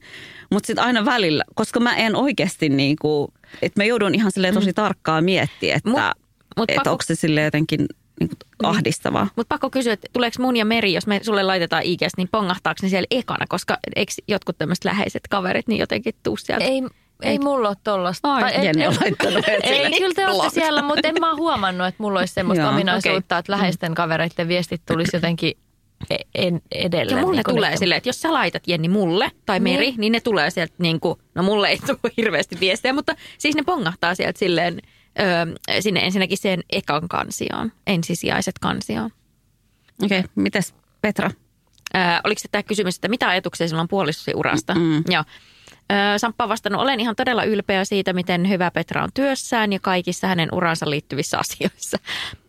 Mutta 0.51 0.67
sitten 0.67 0.85
aina 0.85 1.05
välillä, 1.05 1.43
koska 1.55 1.79
mä 1.79 1.95
en 1.95 2.15
oikeasti 2.15 2.69
niin 2.69 2.95
kuin, 3.01 3.27
että 3.61 3.79
mä 3.81 3.85
joudun 3.85 4.15
ihan 4.15 4.31
silleen 4.31 4.53
tosi 4.53 4.73
tarkkaan 4.73 5.23
miettiä, 5.23 5.75
että, 5.75 5.89
Mut- 5.89 6.21
mut 6.57 6.69
että 6.71 6.81
pakko- 6.81 6.91
onko 6.91 7.03
se 7.07 7.15
silleen 7.15 7.45
jotenkin 7.45 7.85
niin 8.19 8.29
kuin 8.29 8.69
ahdistavaa. 8.69 9.27
Mutta 9.35 9.53
pakko 9.53 9.69
kysyä, 9.69 9.93
että 9.93 10.07
tuleeko 10.13 10.35
mun 10.39 10.55
ja 10.57 10.65
Meri, 10.65 10.93
jos 10.93 11.07
me 11.07 11.19
sulle 11.23 11.43
laitetaan 11.43 11.83
IGS, 11.83 12.17
niin 12.17 12.27
pongahtaako 12.31 12.79
ne 12.83 12.89
siellä 12.89 13.07
ekana, 13.11 13.45
koska 13.49 13.77
eikö 13.95 14.11
jotkut 14.27 14.57
tämmöiset 14.57 14.85
läheiset 14.85 15.23
kaverit 15.29 15.67
niin 15.67 15.79
jotenkin 15.79 16.13
tuu 16.23 16.37
sieltä? 16.37 16.65
Ei, 16.65 16.81
ei 17.23 17.39
mulla 17.39 17.67
ole 17.67 17.77
tollasta. 17.83 18.33
Ai, 18.33 18.41
Tai 18.41 18.67
en- 18.67 18.81
en- 18.81 18.97
laittanut 19.01 19.45
Ei, 19.63 19.99
kyllä 19.99 20.13
te 20.15 20.27
olette 20.27 20.49
siellä, 20.49 20.81
mutta 20.81 21.07
en 21.07 21.15
mä 21.19 21.29
oon 21.29 21.37
huomannut, 21.37 21.87
että 21.87 22.03
mulla 22.03 22.19
olisi 22.19 22.33
semmoista 22.33 22.61
Joo, 22.63 22.71
ominaisuutta, 22.71 23.37
että 23.37 23.51
läheisten 23.51 23.95
kavereiden 23.95 24.47
viestit 24.47 24.81
tulisi 24.85 25.15
jotenkin 25.15 25.53
e- 26.09 26.15
en, 26.35 26.61
edelleen. 26.71 27.17
Ja 27.17 27.21
mulle 27.25 27.35
niin 27.47 27.55
tulee 27.55 27.69
ne- 27.69 27.77
silleen, 27.77 27.97
että 27.97 28.09
jos 28.09 28.21
sä 28.21 28.33
laitat 28.33 28.67
Jenni 28.67 28.87
mulle 28.87 29.31
tai 29.45 29.59
Meri, 29.59 29.77
Niin. 29.77 29.91
niin, 29.91 29.99
niin 30.01 30.11
ne 30.11 30.19
tulee 30.19 30.49
sieltä 30.49 30.73
niin 30.77 30.99
kuin, 30.99 31.19
no 31.35 31.43
mulle 31.43 31.67
ei 31.69 31.77
tule 31.87 32.13
hirveästi 32.17 32.59
viestejä, 32.59 32.93
mutta 32.93 33.15
siis 33.37 33.55
ne 33.55 33.63
pongahtaa 33.63 34.15
sieltä 34.15 34.39
silleen 34.39 34.81
öö, 35.19 35.81
sinne 35.81 35.99
ensinnäkin 35.99 36.37
sen 36.37 36.63
ekan 36.69 37.07
kansioon, 37.07 37.71
ensisijaiset 37.87 38.59
kansioon. 38.59 39.09
Okei, 40.03 40.19
okay, 40.19 40.31
mites 40.35 40.73
Petra? 41.01 41.31
Öö, 41.95 42.01
oliko 42.23 42.39
se 42.39 42.47
tämä 42.51 42.63
kysymys, 42.63 42.95
että 42.95 43.07
mitä 43.07 43.27
ajatuksia 43.29 43.67
sillä 43.67 43.81
on 43.81 43.87
puolisosi 43.87 44.31
urasta? 44.35 44.75
Mm. 44.75 45.03
Joo. 45.09 45.23
Öö, 45.91 46.17
Samppa 46.17 46.43
on 46.43 46.49
vastannut, 46.49 46.81
olen 46.81 46.99
ihan 46.99 47.15
todella 47.15 47.43
ylpeä 47.43 47.85
siitä, 47.85 48.13
miten 48.13 48.49
hyvä 48.49 48.71
Petra 48.71 49.03
on 49.03 49.09
työssään 49.13 49.73
ja 49.73 49.79
kaikissa 49.79 50.27
hänen 50.27 50.49
uransa 50.51 50.89
liittyvissä 50.89 51.37
asioissa. 51.39 51.97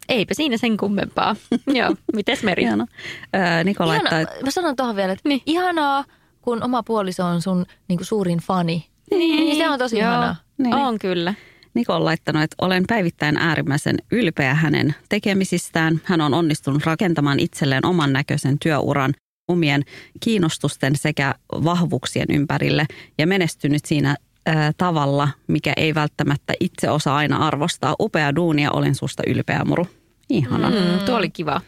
Eipä 0.09 0.35
siinä 0.35 0.57
sen 0.57 0.76
kummempaa. 0.76 1.37
Joo, 1.78 1.95
mites 2.14 2.43
Meri? 2.43 2.62
Ihana. 2.62 2.87
Ää, 3.32 3.64
Niko 3.64 3.85
Ihana, 3.85 4.11
laittaa, 4.11 4.43
mä 4.45 4.51
sanon 4.51 4.76
tuohon 4.76 4.97
vielä, 4.97 5.12
että 5.12 5.28
Niin. 5.28 5.43
ihanaa, 5.47 6.05
kun 6.43 6.62
oma 6.62 6.82
puoliso 6.82 7.24
on 7.24 7.43
sun 7.43 7.66
niin 7.89 7.97
kuin 7.99 8.07
suurin 8.07 8.39
fani. 8.39 8.87
Niin. 9.11 9.57
Se 9.57 9.68
on 9.68 9.78
tosi 9.78 9.99
Joo. 9.99 10.09
ihanaa. 10.11 10.37
Niin. 10.59 10.74
On 10.74 10.99
kyllä. 10.99 11.35
Niko 11.74 11.95
on 11.95 12.05
laittanut, 12.05 12.43
että 12.43 12.57
olen 12.61 12.85
päivittäin 12.89 13.37
äärimmäisen 13.37 13.97
ylpeä 14.11 14.55
hänen 14.55 14.95
tekemisistään. 15.09 16.01
Hän 16.05 16.20
on 16.20 16.35
onnistunut 16.35 16.85
rakentamaan 16.87 17.41
itselleen 17.41 17.87
oman 17.87 18.12
näköisen 18.12 18.59
työuran 18.59 19.14
omien 19.49 19.83
kiinnostusten 20.21 20.97
sekä 20.97 21.35
vahvuuksien 21.53 22.27
ympärille 22.31 22.87
ja 23.19 23.27
menestynyt 23.27 23.85
siinä 23.85 24.17
ää, 24.47 24.73
tavalla, 24.77 25.29
mikä 25.47 25.73
ei 25.77 25.95
välttämättä 25.95 26.53
itse 26.61 26.91
osaa 26.91 27.17
aina 27.17 27.37
arvostaa. 27.37 27.97
Upea 28.01 28.35
duunia, 28.35 28.71
olen 28.71 28.95
susta 28.95 29.23
ylpeä 29.27 29.65
muru. 29.65 29.87
Ihana. 30.29 30.71
Mm. 30.71 30.77
Mm, 30.77 30.99
tuo 31.07 31.17
oli 31.17 31.31
kiva. 31.31 31.61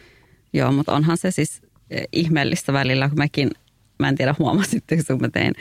Joo, 0.53 0.73
mutta 0.73 0.93
onhan 0.93 1.17
se 1.17 1.31
siis 1.31 1.63
ihmeellistä 2.13 2.73
välillä, 2.73 3.09
kun 3.09 3.19
mäkin, 3.19 3.51
mä 3.99 4.09
en 4.09 4.17
tiedä 4.17 4.35
huomasitteko, 4.39 5.03
kun 5.09 5.21
mä 5.21 5.29
tein 5.29 5.53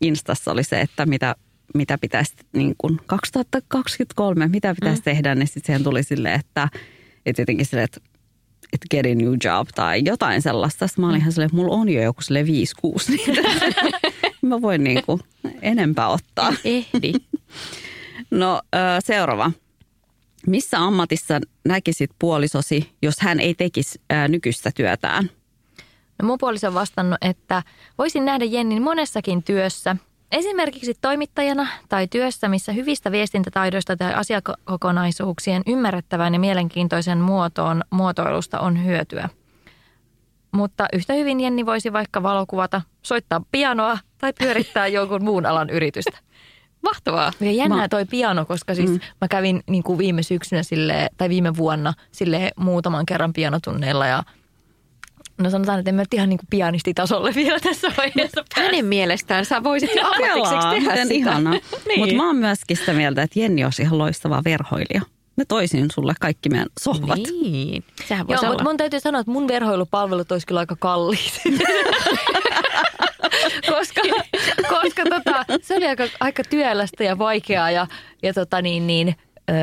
Instassa 0.00 0.52
oli 0.52 0.64
se, 0.64 0.80
että 0.80 1.06
mitä, 1.06 1.36
mitä 1.74 1.98
pitäisi 1.98 2.34
niin 2.52 2.74
kuin 2.78 3.00
2023, 3.06 4.48
mitä 4.48 4.74
pitäisi 4.74 5.00
mm. 5.00 5.04
tehdä, 5.04 5.34
niin 5.34 5.46
sitten 5.46 5.66
siihen 5.66 5.84
tuli 5.84 6.02
silleen, 6.02 6.40
että, 6.40 6.68
että 7.26 7.42
jotenkin 7.42 7.66
silleen, 7.66 7.84
että, 7.84 8.00
että 8.72 8.86
get 8.90 9.06
a 9.06 9.14
new 9.14 9.34
job 9.44 9.68
tai 9.74 10.02
jotain 10.04 10.42
sellaista. 10.42 10.86
Sitten 10.86 11.04
mä 11.04 11.08
olin 11.08 11.20
ihan 11.20 11.32
silleen, 11.32 11.46
että 11.46 11.56
mulla 11.56 11.74
on 11.74 11.88
jo 11.88 12.02
joku 12.02 12.22
silleen 12.22 12.46
5-6 12.46 12.50
niitä. 13.08 13.42
mä 14.42 14.62
voin 14.62 14.84
niin 14.84 15.02
kuin 15.06 15.20
enempää 15.62 16.08
ottaa. 16.08 16.52
Ehdi. 16.64 17.12
No 18.30 18.62
seuraava. 19.04 19.52
Missä 20.46 20.78
ammatissa 20.78 21.40
näkisit 21.64 22.10
puolisosi, 22.18 22.90
jos 23.02 23.14
hän 23.20 23.40
ei 23.40 23.54
tekisi 23.54 24.00
nykyistä 24.28 24.70
työtään? 24.74 25.30
No 26.22 26.26
mun 26.28 26.38
puoliso 26.38 26.66
on 26.66 26.74
vastannut, 26.74 27.18
että 27.20 27.62
voisin 27.98 28.24
nähdä 28.24 28.44
Jennin 28.44 28.82
monessakin 28.82 29.42
työssä. 29.42 29.96
Esimerkiksi 30.32 30.94
toimittajana 31.00 31.66
tai 31.88 32.08
työssä, 32.08 32.48
missä 32.48 32.72
hyvistä 32.72 33.12
viestintätaidoista 33.12 33.96
tai 33.96 34.14
asiakokonaisuuksien 34.14 35.62
ymmärrettävän 35.66 36.34
ja 36.34 36.40
mielenkiintoisen 36.40 37.18
muotoon 37.18 37.82
muotoilusta 37.90 38.60
on 38.60 38.84
hyötyä. 38.84 39.28
Mutta 40.52 40.86
yhtä 40.92 41.12
hyvin 41.12 41.40
Jenni 41.40 41.66
voisi 41.66 41.92
vaikka 41.92 42.22
valokuvata, 42.22 42.82
soittaa 43.02 43.42
pianoa 43.52 43.98
tai 44.18 44.32
pyörittää 44.32 44.86
jonkun 44.96 45.24
muun 45.24 45.46
alan 45.46 45.70
yritystä. 45.70 46.18
Mahtavaa. 46.82 47.32
Ja 47.40 47.52
jännää 47.52 47.88
toi 47.88 48.04
piano, 48.04 48.44
koska 48.44 48.74
siis 48.74 48.90
mm. 48.90 49.00
mä 49.20 49.28
kävin 49.28 49.62
niin 49.70 49.82
kuin 49.82 49.98
viime 49.98 50.22
syksynä 50.22 50.62
sille, 50.62 51.08
tai 51.16 51.28
viime 51.28 51.56
vuonna 51.56 51.94
sille 52.12 52.50
muutaman 52.56 53.06
kerran 53.06 53.32
pianotunneilla 53.32 54.06
ja 54.06 54.22
no 55.38 55.50
sanotaan, 55.50 55.78
että 55.78 55.90
en 55.90 55.94
mä 55.94 56.02
nyt 56.02 56.14
ihan 56.14 56.28
niin 56.28 56.38
kuin 56.38 56.46
pianistitasolle 56.50 57.34
vielä 57.34 57.60
tässä 57.60 57.92
vaiheessa 57.96 58.44
Hänen 58.54 58.84
mielestään 58.84 59.44
sä 59.44 59.62
voisit 59.62 59.90
jo 59.94 60.02
ammatikseksi 60.04 60.68
tehdä 60.70 60.90
miten 60.90 61.08
sitä. 61.08 61.14
ihanaa. 61.14 61.52
Niin. 61.88 62.00
Mutta 62.00 62.14
mä 62.14 62.26
oon 62.26 62.36
myöskin 62.36 62.76
sitä 62.76 62.92
mieltä, 62.92 63.22
että 63.22 63.40
Jenni 63.40 63.64
olisi 63.64 63.82
ihan 63.82 63.98
loistava 63.98 64.42
verhoilija. 64.44 65.02
Mä 65.36 65.44
toisin 65.48 65.90
sulle 65.90 66.14
kaikki 66.20 66.48
meidän 66.48 66.68
sohvat. 66.80 67.18
Niin. 67.42 67.84
Sehän 68.08 68.28
voisi 68.28 68.44
Joo, 68.44 68.52
mutta 68.52 68.64
mun 68.64 68.76
täytyy 68.76 69.00
sanoa, 69.00 69.20
että 69.20 69.32
mun 69.32 69.48
verhoilupalvelut 69.48 70.32
olisi 70.32 70.46
kyllä 70.46 70.60
aika 70.60 70.76
kalliit. 70.78 71.40
koska 73.70 74.00
koska 74.68 75.02
tota, 75.10 75.44
se 75.62 75.76
oli 75.76 75.86
aika, 75.86 76.04
aika 76.20 76.42
työlästä 76.44 77.04
ja 77.04 77.18
vaikeaa 77.18 77.70
ja, 77.70 77.86
ja 78.22 78.34
tota 78.34 78.62
niin, 78.62 78.86
niin, 78.86 79.16
öö, 79.50 79.56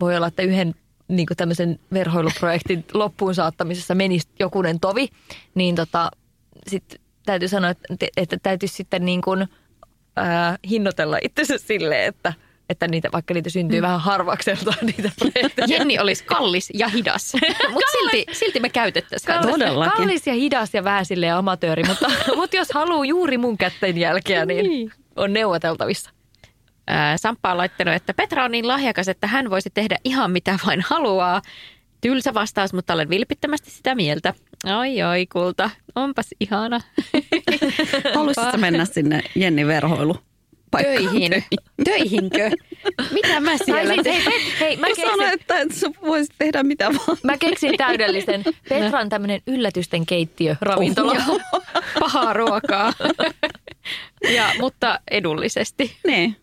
voi 0.00 0.16
olla, 0.16 0.26
että 0.26 0.42
yhden 0.42 0.74
niin 1.16 1.26
kuin 1.26 1.36
tämmöisen 1.36 1.78
verhoiluprojektin 1.92 2.84
loppuun 2.94 3.34
saattamisessa 3.34 3.94
menisi 3.94 4.28
jokunen 4.38 4.80
tovi, 4.80 5.08
niin 5.54 5.74
tota, 5.74 6.10
sit 6.68 7.00
täytyy 7.26 7.48
sanoa, 7.48 7.70
että, 7.70 8.06
että 8.16 8.36
täytyisi 8.42 8.74
sitten 8.74 9.04
niin 9.04 9.22
kuin, 9.22 9.48
ää, 10.16 10.58
hinnoitella 10.70 11.18
itsensä 11.22 11.58
silleen, 11.58 12.04
että 12.04 12.32
että 12.68 12.88
niitä, 12.88 13.08
vaikka 13.12 13.34
niitä 13.34 13.50
syntyy 13.50 13.80
mm. 13.80 13.82
vähän 13.82 14.00
harvakseltaan 14.00 14.86
niitä 14.96 15.10
projekteja. 15.18 15.66
Jenni 15.68 15.98
olisi 15.98 16.24
kallis 16.24 16.70
ja 16.74 16.88
hidas, 16.88 17.32
mutta 17.72 17.92
silti, 17.92 18.26
silti 18.32 18.60
me 18.60 18.68
käytettäisiin. 18.68 19.26
Kallis, 19.26 19.50
Todellakin. 19.50 19.92
kallis 19.96 20.26
ja 20.26 20.34
hidas 20.34 20.74
ja 20.74 20.84
vähän 20.84 21.06
silleen 21.06 21.34
amatööri, 21.34 21.84
mutta, 21.84 22.10
mutta 22.36 22.56
jos 22.56 22.68
haluaa 22.74 23.04
juuri 23.04 23.38
mun 23.38 23.58
kätten 23.58 23.98
jälkeä, 23.98 24.46
niin 24.46 24.92
on 25.16 25.32
neuvoteltavissa. 25.32 26.10
Ää, 26.92 27.16
Samppa 27.16 27.50
on 27.50 27.58
laittanut, 27.58 27.94
että 27.94 28.14
Petra 28.14 28.44
on 28.44 28.50
niin 28.50 28.68
lahjakas, 28.68 29.08
että 29.08 29.26
hän 29.26 29.50
voisi 29.50 29.70
tehdä 29.70 29.96
ihan 30.04 30.30
mitä 30.30 30.58
vain 30.66 30.80
haluaa. 30.80 31.42
Tylsä 32.00 32.34
vastaus, 32.34 32.72
mutta 32.72 32.94
olen 32.94 33.08
vilpittömästi 33.08 33.70
sitä 33.70 33.94
mieltä. 33.94 34.34
Oi 34.78 35.02
oi 35.02 35.26
kulta, 35.26 35.70
onpas 35.94 36.26
ihana. 36.40 36.80
Haluaisitko 38.14 38.58
mennä 38.58 38.84
sinne 38.84 39.22
Jenni 39.34 39.66
Verhoilu? 39.66 40.16
Töihin. 40.82 41.44
Töihinkö? 41.84 42.50
Mitä 43.10 43.40
mä 43.40 43.56
siellä 43.64 43.94
siis, 43.94 44.06
hei, 44.06 44.20
Pet- 44.20 44.60
hei, 44.60 44.76
mä 44.76 44.86
keksin, 44.86 45.22
että 45.32 45.58
et 45.60 45.72
sä 45.72 45.90
voisit 46.02 46.34
tehdä 46.38 46.62
mitä 46.62 46.84
vaan. 46.84 47.18
mä 47.24 47.38
keksin 47.38 47.76
täydellisen. 47.76 48.44
Petran 48.68 49.08
tämmöinen 49.08 49.40
yllätysten 49.46 50.06
keittiö 50.06 50.56
ravintola. 50.60 51.14
Joo, 51.14 51.40
pahaa 52.00 52.32
ruokaa. 52.32 52.92
ja, 54.36 54.52
mutta 54.60 55.00
edullisesti. 55.10 55.96
Niin. 56.06 56.36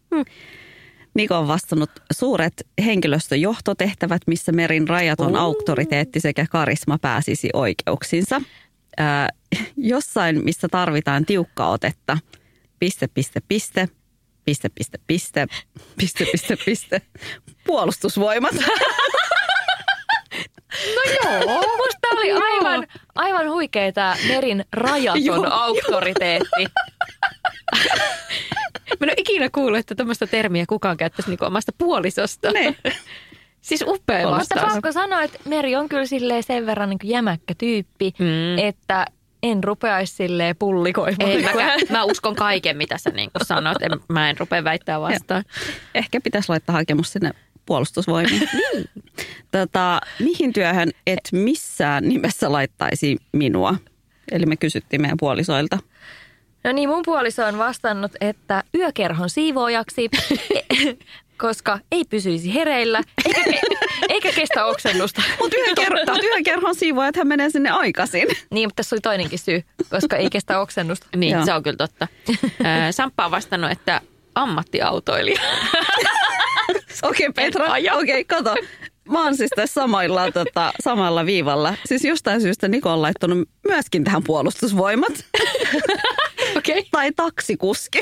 Niko 1.13 1.37
on 1.37 1.47
vastannut 1.47 1.89
suuret 2.11 2.67
henkilöstöjohtotehtävät, 2.85 4.21
missä 4.27 4.51
Merin 4.51 4.87
rajaton 4.87 5.35
auktoriteetti 5.35 6.19
sekä 6.19 6.45
karisma 6.49 6.97
pääsisi 6.97 7.49
oikeuksinsa. 7.53 8.41
Ää, 8.97 9.29
jossain, 9.77 10.43
missä 10.43 10.67
tarvitaan 10.71 11.25
tiukkaa 11.25 11.69
otetta. 11.69 12.17
Piste, 12.79 13.07
piste, 13.07 13.39
piste. 13.47 13.89
Piste, 14.45 14.69
piste, 14.69 14.99
piste. 15.07 15.47
Piste, 15.97 16.25
piste, 16.31 16.57
piste. 16.65 17.01
Puolustusvoimat. 17.65 18.55
Musta 21.77 22.07
oli 22.11 22.31
aivan, 22.31 22.87
aivan 23.15 23.49
huikea 23.49 23.91
tämä 23.91 24.15
Merin 24.27 24.65
rajaton 24.73 25.25
Joo, 25.25 25.47
auktoriteetti. 25.51 26.63
Mä 28.99 29.05
en 29.05 29.09
ole 29.09 29.13
ikinä 29.17 29.49
kuullut, 29.49 29.79
että 29.79 29.95
tämmöistä 29.95 30.27
termiä 30.27 30.65
kukaan 30.69 30.97
käyttäisi 30.97 31.29
niinku 31.29 31.45
omasta 31.45 31.71
puolisosta. 31.77 32.51
Ne. 32.51 32.75
Siis 33.61 33.83
upea 33.87 34.19
Mutta 34.27 34.37
vastaus. 34.37 34.73
pakko 34.73 34.91
sanoa, 34.91 35.23
että 35.23 35.39
Meri 35.45 35.75
on 35.75 35.89
kyllä 35.89 36.05
silleen 36.05 36.43
sen 36.43 36.65
verran 36.65 36.89
niin 36.89 36.99
jämäkkä 37.03 37.53
tyyppi, 37.57 38.13
Mm. 38.19 38.57
että 38.57 39.05
en 39.43 39.63
rupeaisi 39.63 40.15
silleen 40.15 40.55
pullikoimaan. 40.55 41.29
Ei, 41.31 41.43
mä, 41.43 41.51
mä 41.89 42.03
uskon 42.03 42.35
kaiken, 42.35 42.77
mitä 42.77 42.97
sä 42.97 43.09
niin 43.09 43.29
sanot. 43.43 43.81
En, 43.81 43.91
mä 44.09 44.29
en 44.29 44.37
rupea 44.37 44.63
väittää 44.63 45.01
vastaan. 45.01 45.43
Ehkä 45.95 46.21
pitäisi 46.21 46.49
laittaa 46.49 46.73
hakemus 46.75 47.11
sinne 47.13 47.31
puolustusvoimiin. 47.69 48.49
tota, 49.51 50.01
mihin 50.19 50.53
työhön 50.53 50.91
et 51.07 51.19
missään 51.31 52.03
nimessä 52.09 52.51
laittaisi 52.51 53.17
minua? 53.31 53.75
Eli 54.31 54.45
me 54.45 54.55
kysyttiin 54.55 55.01
meidän 55.01 55.17
puolisoilta. 55.19 55.79
No 56.63 56.71
niin, 56.71 56.89
mun 56.89 57.01
puoliso 57.05 57.45
on 57.45 57.57
vastannut, 57.57 58.11
että 58.21 58.63
yökerhon 58.75 59.29
siivoojaksi, 59.29 60.09
koska 61.43 61.79
ei 61.91 62.03
pysyisi 62.09 62.53
hereillä, 62.53 63.01
eikä, 63.25 63.41
ke- 63.41 63.77
eikä 64.09 64.31
kestä 64.31 64.65
oksennusta. 64.65 65.21
Mutta 65.39 65.57
yöker- 65.57 66.11
mut 66.11 66.23
yökerhon 66.23 66.75
siivoajat 66.75 67.15
hän 67.15 67.27
menee 67.27 67.49
sinne 67.49 67.69
aikaisin. 67.69 68.27
Niin, 68.51 68.67
mutta 68.67 68.75
tässä 68.75 68.95
oli 68.95 69.01
toinenkin 69.01 69.39
syy, 69.39 69.63
koska 69.89 70.15
ei 70.15 70.29
kestä 70.29 70.59
oksennusta. 70.59 71.07
Niin, 71.15 71.33
Joo. 71.33 71.45
se 71.45 71.53
on 71.53 71.63
kyllä 71.63 71.77
totta. 71.77 72.07
Samppa 72.91 73.25
on 73.25 73.31
vastannut, 73.31 73.71
että 73.71 74.01
ammattiautoilija. 74.35 75.41
Okei 77.03 77.27
okay, 77.27 77.45
Petra, 77.45 77.65
okei 77.73 77.91
okay, 77.93 78.23
kato. 78.23 78.55
Mä 79.09 79.23
oon 79.23 79.37
siis 79.37 79.49
tässä 79.55 79.81
samalla, 79.81 80.31
tota, 80.31 80.73
samalla 80.83 81.25
viivalla. 81.25 81.75
Siis 81.85 82.05
jostain 82.05 82.41
syystä 82.41 82.67
Niko 82.67 82.93
on 82.93 83.01
laittanut 83.01 83.49
myöskin 83.67 84.03
tähän 84.03 84.23
puolustusvoimat. 84.23 85.13
Okei. 86.57 86.87
tai 86.91 87.11
taksikuski. 87.11 87.99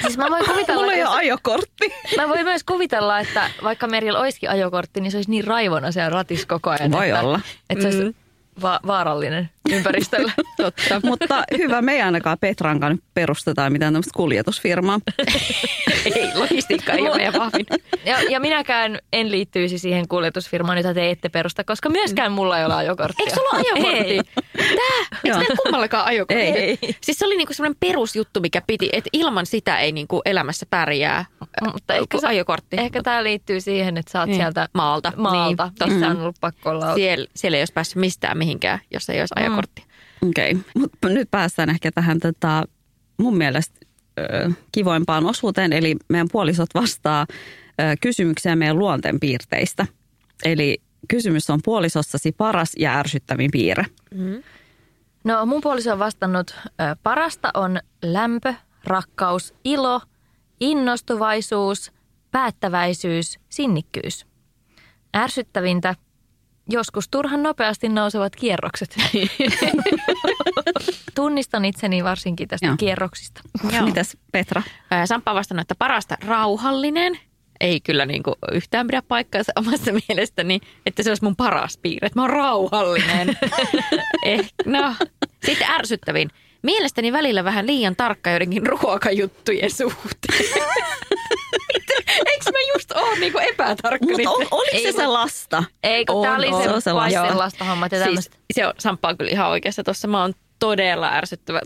Siis 0.00 0.16
mä 0.16 0.30
voin 0.30 0.44
kuvitella, 0.44 0.80
Mulla 0.80 0.92
ei 0.92 1.04
ole 1.04 1.16
ajokortti. 1.16 1.94
mä 2.16 2.28
voin 2.28 2.44
myös 2.44 2.64
kuvitella, 2.64 3.20
että 3.20 3.50
vaikka 3.62 3.86
Merillä 3.86 4.20
olisikin 4.20 4.50
ajokortti, 4.50 5.00
niin 5.00 5.10
se 5.10 5.18
olisi 5.18 5.30
niin 5.30 5.44
raivona 5.44 5.92
siellä 5.92 6.10
ratissa 6.10 6.46
koko 6.48 6.70
ajan. 6.70 6.92
Voi 6.92 7.08
että, 7.08 7.20
olla. 7.20 7.40
Että 7.70 7.90
se 7.90 7.98
olisi 7.98 8.16
va- 8.62 8.80
vaarallinen 8.86 9.50
ympäristölle. 9.72 10.32
Totta. 10.56 11.00
Mutta 11.04 11.44
hyvä, 11.58 11.82
me 11.82 11.92
ei 11.92 12.02
ainakaan 12.02 12.38
Petran 12.40 12.80
kanssa 12.80 13.04
perustetaan 13.14 13.72
mitään 13.72 13.92
tämmöistä 13.92 14.12
kuljetusfirmaa. 14.16 15.00
Ei, 16.14 16.30
logistiikka 16.34 16.92
ei 16.92 17.00
ole 17.00 17.16
meidän 17.16 17.34
vahvin. 17.34 17.66
Ja, 18.04 18.22
ja 18.22 18.40
minäkään 18.40 18.98
en 19.12 19.30
liittyisi 19.30 19.78
siihen 19.78 20.08
kuljetusfirmaan, 20.08 20.78
jota 20.78 20.94
te 20.94 21.10
ette 21.10 21.28
perusta, 21.28 21.64
koska 21.64 21.88
myöskään 21.88 22.32
mulla 22.32 22.58
ei 22.58 22.64
ole 22.64 22.74
ajokorttia. 22.74 23.26
Eikö 23.26 23.34
sulla 23.40 23.50
ole. 23.50 24.22
Tää? 24.56 25.18
Eikö 25.24 25.38
meillä 25.38 25.56
kummallakaan 25.62 26.06
ajokortti? 26.06 26.44
Ei. 26.44 26.78
Siis 27.00 27.18
se 27.18 27.26
oli 27.26 27.36
niinku 27.36 27.52
semmoinen 27.54 27.76
perusjuttu, 27.80 28.40
mikä 28.40 28.62
piti, 28.66 28.88
että 28.92 29.10
ilman 29.12 29.46
sitä 29.46 29.78
ei 29.78 29.92
niinku 29.92 30.22
elämässä 30.24 30.66
pärjää. 30.70 31.24
Mutta 31.72 31.94
ehkä, 31.94 32.20
sä, 32.20 32.28
ajokortti. 32.28 32.76
ehkä 32.80 33.02
tämä 33.02 33.24
liittyy 33.24 33.60
siihen, 33.60 33.96
että 33.96 34.12
sä 34.12 34.20
oot 34.20 34.28
Niin. 34.28 34.36
sieltä 34.36 34.68
Maalta. 34.74 35.12
maalta. 35.16 35.64
Niin, 35.64 35.72
Niin, 35.90 35.98
Tässä 36.00 36.10
on 36.10 36.20
ollut 36.20 36.36
pakko 36.40 36.70
olla. 36.70 36.94
Siellä, 36.94 37.26
siellä 37.34 37.56
ei 37.56 37.60
olisi 37.60 37.72
päässyt 37.72 37.96
mistään 37.96 38.38
mihinkään, 38.38 38.78
jos 38.90 39.10
ei 39.10 39.20
olisi 39.20 39.34
ajokortti. 39.56 39.84
Okei, 40.28 40.52
okay. 40.52 40.64
mutta 40.74 41.08
nyt 41.08 41.30
päästään 41.30 41.70
ehkä 41.70 41.90
tähän 41.92 42.20
tota, 42.20 42.62
mun 43.18 43.36
mielestä 43.36 43.80
ö, 44.18 44.50
kivoimpaan 44.72 45.26
osuuteen. 45.26 45.72
Eli 45.72 45.96
meidän 46.08 46.28
puolisot 46.32 46.68
vastaa 46.74 47.26
ö, 47.30 47.82
kysymykseen 48.00 48.58
meidän 48.58 48.78
luonteenpiirteistä. 48.78 49.86
Eli 50.44 50.78
kysymys 51.08 51.50
on 51.50 51.60
puolisossasi 51.64 52.32
paras 52.32 52.72
ja 52.78 52.98
ärsyttävin 52.98 53.50
piirre. 53.50 53.84
No 55.24 55.46
mun 55.46 55.60
puoliso 55.60 55.92
on 55.92 55.98
vastannut, 55.98 56.50
ö, 56.66 56.70
parasta 57.02 57.50
on 57.54 57.80
lämpö, 58.02 58.54
rakkaus, 58.84 59.54
ilo, 59.64 60.00
innostuvaisuus, 60.60 61.92
päättäväisyys, 62.30 63.38
sinnikkyys. 63.48 64.26
Ärsyttävintä, 65.16 65.94
joskus 66.68 67.08
turhan 67.08 67.42
nopeasti 67.42 67.88
nousevat 67.88 68.36
kierrokset. 68.36 68.96
Tunnistan 71.14 71.64
itseni 71.64 72.04
varsinkin 72.04 72.48
tästä 72.48 72.66
Joo. 72.66 72.76
kierroksista. 72.76 73.40
Joo. 73.72 73.86
Mitäs 73.86 74.16
Petra? 74.32 74.62
Samppa 75.04 75.30
on 75.30 75.36
vastannut, 75.36 75.62
että 75.62 75.74
parasta 75.74 76.16
rauhallinen. 76.26 77.18
Ei 77.60 77.80
kyllä 77.80 78.06
niinku 78.06 78.34
yhtään 78.52 78.86
pidä 78.86 79.02
paikkaansa 79.02 79.52
omasta 79.60 79.90
mielestäni, 80.08 80.60
että 80.86 81.02
se 81.02 81.10
olisi 81.10 81.24
mun 81.24 81.36
paras 81.36 81.78
piirre, 81.78 82.06
että 82.06 82.18
mä 82.18 82.22
oon 82.22 82.30
rauhallinen. 82.30 83.38
eh, 84.24 84.50
no. 84.64 84.94
Sitten 85.46 85.70
ärsyttävin. 85.70 86.30
Mielestäni 86.62 87.12
välillä 87.12 87.44
vähän 87.44 87.66
liian 87.66 87.96
tarkka 87.96 88.30
joidenkin 88.30 88.66
ruokajuttujen 88.66 89.70
suhteen. 89.70 90.60
Eikö 92.32 92.50
mä 92.52 92.58
just 92.74 92.92
ole 92.92 93.18
niinku 93.18 93.38
epätarkka? 93.38 94.06
Mutta 94.06 94.30
ol, 94.30 94.38
niiden- 94.38 94.48
oliko 94.50 94.70
se 94.72 94.76
Ei, 94.86 94.92
se 94.92 95.02
kun- 95.04 95.12
lasta? 95.12 95.64
Eikö 95.82 96.12
On, 96.12 96.22
tämä 96.22 96.36
oli 96.36 96.46
on. 96.48 96.62
se, 96.62 96.68
Se 96.68 96.70
on 96.74 96.82
sellaista. 96.82 97.20
paistelasta 97.20 97.64
hommat 97.64 97.92
ja 97.92 98.04
Siis 98.04 98.30
se 98.52 98.66
on, 98.66 98.72
Samppa 98.78 99.08
on 99.08 99.18
kyllä 99.18 99.30
ihan 99.30 99.48
oikeassa 99.48 99.82
tuossa. 99.84 100.08
Mä 100.08 100.20
oon 100.22 100.34
todella 100.58 101.08
ärsyttävä 101.12 101.60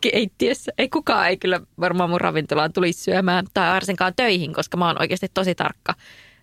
keittiössä. 0.00 0.72
Ei 0.78 0.88
kukaan 0.88 1.28
ei 1.28 1.36
kyllä 1.36 1.60
varmaan 1.80 2.10
mun 2.10 2.20
ravintolaan 2.20 2.72
tulisi 2.72 3.02
syömään 3.02 3.46
tai 3.54 3.72
varsinkaan 3.74 4.12
töihin, 4.16 4.52
koska 4.54 4.76
mä 4.76 4.86
oon 4.86 5.00
oikeasti 5.00 5.26
tosi 5.34 5.54
tarkka. 5.54 5.94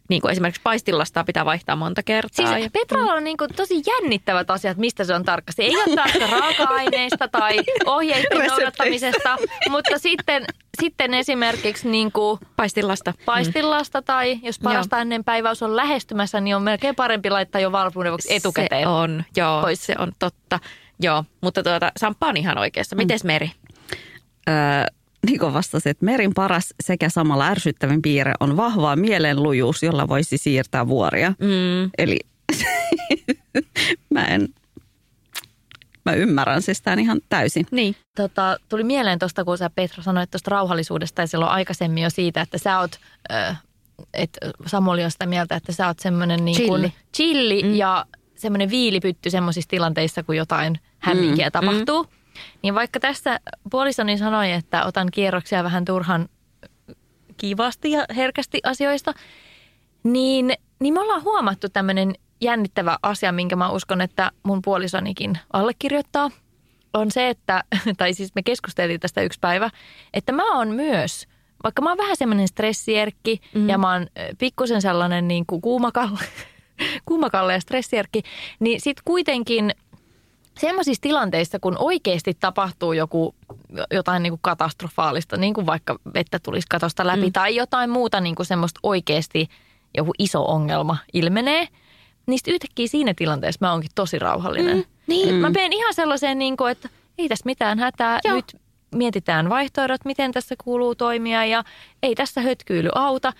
Niin 0.09 0.21
kuin 0.21 0.31
esimerkiksi 0.31 0.61
paistillastaa 0.63 1.23
pitää 1.23 1.45
vaihtaa 1.45 1.75
monta 1.75 2.03
kertaa. 2.03 2.47
Siis 2.47 2.63
ja- 2.63 2.69
Petralla 2.73 3.13
on 3.13 3.23
niinku 3.23 3.47
tosi 3.55 3.81
jännittävät 3.87 4.51
asiat, 4.51 4.77
mistä 4.77 5.03
se 5.03 5.13
on 5.15 5.23
tarkasti. 5.23 5.63
Ei 5.63 5.75
ole 5.75 5.95
tarkka 5.95 6.27
raaka-aineista 6.39 7.27
tai 7.27 7.59
ohjeiden 7.85 8.47
noudattamisesta, 8.47 9.37
mutta 9.69 9.99
sitten, 9.99 10.45
sitten 10.81 11.13
esimerkiksi 11.13 11.89
niinku 11.89 12.39
paistillasta. 12.55 13.13
paistillasta 13.25 14.01
tai 14.01 14.39
jos 14.43 14.59
parasta 14.59 14.99
ennen 15.01 15.23
päiväys 15.23 15.63
on 15.63 15.75
lähestymässä, 15.75 16.39
niin 16.41 16.55
on 16.55 16.63
melkein 16.63 16.95
parempi 16.95 17.29
laittaa 17.29 17.61
jo 17.61 17.71
valmiuden 17.71 18.11
vuoksi 18.11 18.33
etukäteen. 18.33 18.83
Se 18.83 18.87
on, 18.87 19.23
joo, 19.37 19.61
pois. 19.61 19.85
se 19.85 19.95
on 19.97 20.11
totta. 20.19 20.59
Joo, 21.01 21.23
mutta 21.41 21.63
tuota, 21.63 21.91
Samppa 21.97 22.27
on 22.27 22.37
ihan 22.37 22.57
oikeassa. 22.57 22.95
Mites 22.95 23.23
Meri? 23.23 23.51
Öö, 24.49 24.55
Niko 25.25 25.53
vastasi, 25.53 25.89
että 25.89 26.05
merin 26.05 26.33
paras 26.33 26.73
sekä 26.83 27.09
samalla 27.09 27.47
ärsyttävin 27.47 28.01
piirre 28.01 28.33
on 28.39 28.57
vahvaa 28.57 28.95
mielenlujuus, 28.95 29.83
jolla 29.83 30.07
voisi 30.07 30.37
siirtää 30.37 30.87
vuoria. 30.87 31.29
Mm. 31.29 31.91
Eli 31.97 32.19
mä 34.15 34.25
en, 34.25 34.49
mä 36.05 36.13
ymmärrän 36.13 36.61
siis 36.61 36.81
tämän 36.81 36.99
ihan 36.99 37.21
täysin. 37.29 37.65
Niin. 37.71 37.95
Tota, 38.15 38.57
tuli 38.69 38.83
mieleen 38.83 39.19
tuosta, 39.19 39.45
kun 39.45 39.57
sä 39.57 39.69
Petra 39.69 40.03
sanoit 40.03 40.31
tuosta 40.31 40.51
rauhallisuudesta 40.51 41.21
ja 41.21 41.27
silloin 41.27 41.51
aikaisemmin 41.51 42.03
jo 42.03 42.09
siitä, 42.09 42.41
että 42.41 42.57
sä 42.57 42.79
oot, 42.79 42.99
äh, 43.31 43.61
että 44.13 44.39
Samuli 44.65 45.03
on 45.03 45.11
sitä 45.11 45.25
mieltä, 45.25 45.55
että 45.55 45.71
sä 45.71 45.87
oot 45.87 45.99
semmoinen 45.99 46.45
niin 46.45 46.67
kuin 46.67 46.81
Chilli. 46.81 46.93
chilli 47.15 47.63
mm. 47.63 47.75
ja 47.75 48.05
semmoinen 48.35 48.69
viilipytty 48.69 49.29
semmoisissa 49.29 49.69
tilanteissa, 49.69 50.23
kun 50.23 50.35
jotain 50.35 50.79
hämminkiä 50.99 51.47
mm. 51.47 51.51
tapahtuu. 51.51 52.05
Niin 52.63 52.75
vaikka 52.75 52.99
tässä 52.99 53.39
puolisoni 53.71 54.17
sanoi, 54.17 54.51
että 54.51 54.85
otan 54.85 55.07
kierroksia 55.11 55.63
vähän 55.63 55.85
turhan 55.85 56.29
kivasti 57.37 57.91
ja 57.91 58.05
herkästi 58.15 58.59
asioista, 58.63 59.13
niin, 60.03 60.53
niin 60.79 60.93
me 60.93 60.99
ollaan 60.99 61.23
huomattu 61.23 61.69
tämmöinen 61.69 62.13
jännittävä 62.41 62.97
asia, 63.01 63.31
minkä 63.31 63.55
mä 63.55 63.69
uskon, 63.69 64.01
että 64.01 64.31
mun 64.43 64.61
puolisonikin 64.61 65.37
allekirjoittaa, 65.53 66.31
on 66.93 67.11
se, 67.11 67.29
että, 67.29 67.63
tai 67.97 68.13
siis 68.13 68.35
me 68.35 68.43
keskusteltiin 68.43 68.99
tästä 68.99 69.21
yksi 69.21 69.39
päivä, 69.39 69.69
että 70.13 70.31
mä 70.31 70.57
oon 70.57 70.67
myös, 70.67 71.27
vaikka 71.63 71.81
mä 71.81 71.89
oon 71.89 71.97
vähän 71.97 72.15
semmoinen 72.17 72.47
stressierkki 72.47 73.41
mm. 73.53 73.69
ja 73.69 73.77
mä 73.77 73.93
oon 73.93 74.07
pikkusen 74.37 74.81
sellainen 74.81 75.27
niin 75.27 75.45
kuin 75.45 75.61
kuumakalle, 75.61 76.25
kuumakalle 77.05 77.53
ja 77.53 77.59
stressierkki, 77.59 78.23
niin 78.59 78.81
sit 78.81 78.97
kuitenkin 79.05 79.71
semmoisissa 80.59 81.01
tilanteissa, 81.01 81.59
kun 81.59 81.75
oikeasti 81.79 82.33
tapahtuu 82.33 82.93
joku 82.93 83.35
jotain 83.91 84.23
niin 84.23 84.31
kuin 84.31 84.39
katastrofaalista, 84.41 85.37
niin 85.37 85.53
kuin 85.53 85.65
vaikka 85.65 85.99
vettä 86.13 86.39
tulisi 86.39 86.67
katosta 86.69 87.07
läpi 87.07 87.25
mm. 87.25 87.33
tai 87.33 87.55
jotain 87.55 87.89
muuta 87.89 88.19
niin 88.19 88.35
kuin 88.35 88.45
semmoista 88.45 88.79
oikeasti 88.83 89.47
joku 89.97 90.11
iso 90.19 90.45
ongelma 90.45 90.97
ilmenee, 91.13 91.67
niin 92.25 92.39
yhtäkkiä 92.47 92.87
siinä 92.87 93.13
tilanteessa 93.13 93.65
mä 93.65 93.71
oonkin 93.71 93.91
tosi 93.95 94.19
rauhallinen. 94.19 94.77
Mm. 94.77 94.83
Niin. 95.07 95.35
Mä 95.35 95.49
menen 95.49 95.73
ihan 95.73 95.93
sellaiseen, 95.93 96.39
niin 96.39 96.57
kuin, 96.57 96.71
että 96.71 96.89
ei 97.17 97.29
tässä 97.29 97.45
mitään 97.45 97.79
hätää, 97.79 98.19
Joo. 98.23 98.35
nyt 98.35 98.55
mietitään 98.95 99.49
vaihtoehdot, 99.49 100.05
miten 100.05 100.31
tässä 100.31 100.55
kuuluu 100.63 100.95
toimia 100.95 101.45
ja 101.45 101.63
ei 102.03 102.15
tässä 102.15 102.41
hötkyily 102.41 102.89
auta. 102.95 103.33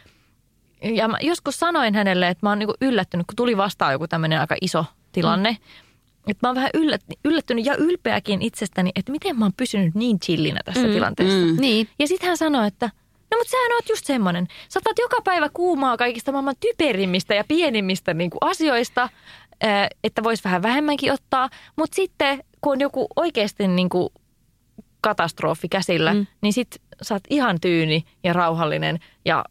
Ja 0.82 1.08
mä 1.08 1.18
joskus 1.22 1.60
sanoin 1.60 1.96
hänelle, 1.96 2.28
että 2.28 2.46
mä 2.46 2.50
oon 2.50 2.60
niin 2.60 2.70
yllättynyt, 2.82 3.28
kun 3.28 3.36
tuli 3.36 3.58
vastaan 3.58 3.94
joku 3.94 4.08
tämmöinen 4.08 4.40
aika 4.40 4.56
iso 4.62 4.86
tilanne. 5.12 5.52
Mm. 5.52 5.89
Että 6.30 6.48
mä 6.48 6.50
oon 6.50 6.56
vähän 6.56 6.70
yllättynyt 7.26 7.66
ja 7.66 7.76
ylpeäkin 7.76 8.42
itsestäni, 8.42 8.92
että 8.96 9.12
miten 9.12 9.40
mä 9.40 9.46
oon 9.46 9.54
pysynyt 9.58 9.96
niin 9.96 10.20
chillinä 10.20 10.60
tässä 10.66 10.88
mm. 10.88 10.94
tilanteessa. 10.94 11.38
Mm. 11.38 11.62
Niin. 11.62 11.88
Ja 12.00 12.08
sitten 12.08 12.28
hän 12.28 12.38
sanoi, 12.38 12.68
että 12.68 12.90
no 13.32 13.38
mutta 13.38 13.52
sähän 13.52 13.72
oot 13.72 13.90
just 13.90 14.06
semmoinen. 14.06 14.48
Sä 14.70 14.80
otat 14.80 15.00
joka 15.00 15.18
päivä 15.24 15.50
kuumaa 15.54 15.98
kaikista 15.98 16.32
maailman 16.32 16.56
typerimmistä 16.60 17.36
ja 17.36 17.44
pienimmistä 17.48 18.14
niin 18.14 18.30
kuin 18.30 18.40
asioista, 18.42 19.10
että 20.04 20.24
voisi 20.24 20.44
vähän 20.44 20.62
vähemmänkin 20.62 21.14
ottaa. 21.14 21.50
Mutta 21.76 21.96
sitten 21.96 22.44
kun 22.62 22.72
on 22.72 22.80
joku 22.80 23.08
oikeasti 23.16 23.68
niin 23.68 23.90
kuin 23.90 24.10
katastrofi 25.02 25.70
käsillä, 25.70 26.14
mm. 26.14 26.28
niin 26.42 26.54
sit 26.54 26.68
sä 27.02 27.16
oot 27.16 27.24
ihan 27.30 27.60
tyyni 27.62 28.04
ja 28.24 28.34
rauhallinen 28.34 29.00
ja 29.26 29.46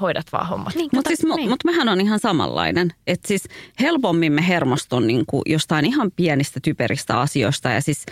hoidat 0.00 0.26
vaan 0.32 0.48
hommat. 0.48 0.74
Niin, 0.74 0.90
mutta 0.94 1.08
siis, 1.08 1.22
niin. 1.36 1.48
mut 1.48 1.64
mehän 1.64 1.88
on 1.88 2.00
ihan 2.00 2.18
samanlainen. 2.18 2.92
Että 3.06 3.28
siis 3.28 3.44
helpommin 3.80 4.32
me 4.32 4.48
hermostun 4.48 5.06
niin 5.06 5.24
kuin 5.26 5.42
jostain 5.46 5.84
ihan 5.84 6.10
pienistä 6.16 6.60
typeristä 6.62 7.20
asioista 7.20 7.70
ja 7.70 7.80
siis 7.80 8.06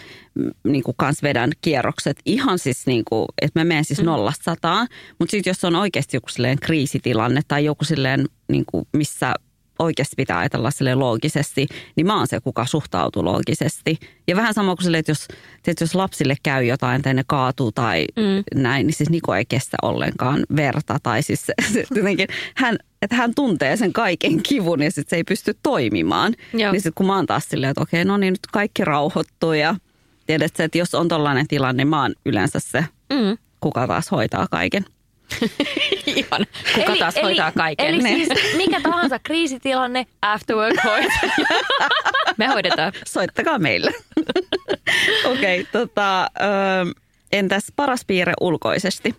niin 0.64 0.82
kuin 0.82 0.94
kans 0.96 1.22
vedän 1.22 1.50
kierrokset 1.60 2.16
ihan 2.26 2.58
siis 2.58 2.86
niin 2.86 3.02
kuin, 3.04 3.26
että 3.42 3.60
mä 3.60 3.64
menen 3.64 3.84
siis 3.84 3.98
mm. 3.98 4.06
nollasta 4.06 4.44
sataan. 4.44 4.88
Mutta 5.18 5.30
sitten 5.30 5.50
jos 5.50 5.64
on 5.64 5.76
oikeasti 5.76 6.16
joku 6.16 6.28
silleen 6.28 6.58
kriisitilanne 6.58 7.40
tai 7.48 7.64
joku 7.64 7.84
silleen 7.84 8.26
niin 8.48 8.64
kuin 8.66 8.88
missä 8.92 9.34
oikeasti 9.78 10.14
pitää 10.16 10.38
ajatella 10.38 10.70
sille 10.70 10.94
loogisesti, 10.94 11.66
niin 11.96 12.06
mä 12.06 12.18
oon 12.18 12.26
se, 12.26 12.40
kuka 12.40 12.66
suhtautuu 12.66 13.24
loogisesti. 13.24 13.98
Ja 14.28 14.36
vähän 14.36 14.54
sama 14.54 14.76
kuin 14.76 14.84
sille, 14.84 14.98
että 14.98 15.10
jos, 15.10 15.28
että 15.66 15.84
jos 15.84 15.94
lapsille 15.94 16.36
käy 16.42 16.64
jotain 16.64 17.02
tai 17.02 17.14
ne 17.14 17.24
kaatuu 17.26 17.72
tai 17.72 18.04
mm. 18.16 18.62
näin, 18.62 18.86
niin 18.86 18.94
siis 18.94 19.10
Niko 19.10 19.34
ei 19.34 19.44
kestä 19.44 19.76
ollenkaan 19.82 20.46
verta. 20.56 20.98
Tai 21.02 21.22
siis 21.22 21.46
se, 21.46 21.54
se, 21.72 21.84
jotenkin, 21.94 22.28
hän, 22.56 22.78
että 23.02 23.16
hän 23.16 23.34
tuntee 23.34 23.76
sen 23.76 23.92
kaiken 23.92 24.42
kivun 24.42 24.82
ja 24.82 24.90
sitten 24.90 25.10
se 25.10 25.16
ei 25.16 25.24
pysty 25.24 25.56
toimimaan. 25.62 26.34
Joo. 26.52 26.72
Niin 26.72 26.80
sitten 26.80 26.94
kun 26.94 27.06
mä 27.06 27.16
oon 27.16 27.26
taas 27.26 27.48
silleen, 27.48 27.70
että 27.70 27.82
okei, 27.82 28.04
no 28.04 28.16
niin 28.16 28.32
nyt 28.32 28.46
kaikki 28.52 28.84
rauhoittuu 28.84 29.52
ja 29.52 29.76
tiedät 30.26 30.60
että 30.60 30.78
jos 30.78 30.94
on 30.94 31.08
tollainen 31.08 31.48
tilanne, 31.48 31.76
niin 31.84 31.88
mä 31.88 32.02
oon 32.02 32.14
yleensä 32.24 32.60
se, 32.60 32.84
mm. 33.12 33.38
kuka 33.60 33.86
taas 33.86 34.10
hoitaa 34.10 34.46
kaiken. 34.50 34.84
Ihan. 36.06 36.46
Kuka 36.74 36.92
eli, 36.92 36.98
taas 36.98 37.14
hoitaa 37.22 37.52
kaiken? 37.52 37.86
Eli 37.86 38.02
siis 38.02 38.28
mikä 38.56 38.80
tahansa 38.80 39.18
kriisitilanne, 39.18 40.06
afterwork 40.22 40.76
hoit. 40.84 41.12
Me 42.38 42.46
hoidetaan. 42.46 42.92
Soittakaa 43.06 43.58
meille. 43.58 43.92
Okei, 45.32 45.60
okay, 45.60 45.64
tota, 45.72 46.30
entäs 47.32 47.72
paras 47.76 48.04
piirre 48.06 48.32
ulkoisesti? 48.40 49.14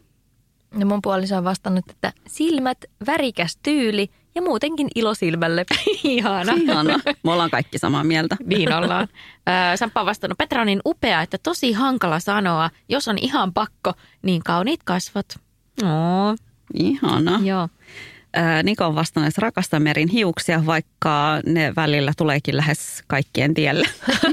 No 0.73 0.85
mun 0.85 1.01
puoliso 1.01 1.37
on 1.37 1.43
vastannut, 1.43 1.89
että 1.89 2.13
silmät, 2.27 2.77
värikäs 3.07 3.57
tyyli 3.63 4.09
ja 4.35 4.41
muutenkin 4.41 4.87
ilo 4.95 5.13
silmälle. 5.13 5.65
Ihana. 6.03 6.53
Ihana. 6.53 6.99
Me 7.23 7.31
ollaan 7.31 7.49
kaikki 7.49 7.79
samaa 7.79 8.03
mieltä. 8.03 8.37
Niin 8.45 8.73
ollaan. 8.73 9.07
Samppa 9.75 9.99
on 9.99 10.05
vastannut, 10.05 10.37
Petra 10.37 10.61
on 10.61 10.67
niin 10.67 10.81
upea, 10.85 11.21
että 11.21 11.37
tosi 11.37 11.71
hankala 11.71 12.19
sanoa. 12.19 12.69
Jos 12.89 13.07
on 13.07 13.17
ihan 13.17 13.53
pakko, 13.53 13.93
niin 14.21 14.43
kauniit 14.43 14.83
kasvot. 14.83 15.25
Oo. 15.83 16.35
Ihana. 16.73 17.39
Joo. 17.43 17.69
Niko 18.63 18.85
on 18.85 18.95
vastannut, 18.95 19.27
että 19.27 19.41
rakastan 19.41 19.81
merin 19.81 20.09
hiuksia, 20.09 20.65
vaikka 20.65 21.41
ne 21.45 21.73
välillä 21.75 22.13
tuleekin 22.17 22.57
lähes 22.57 23.03
kaikkien 23.07 23.53
tielle. 23.53 23.87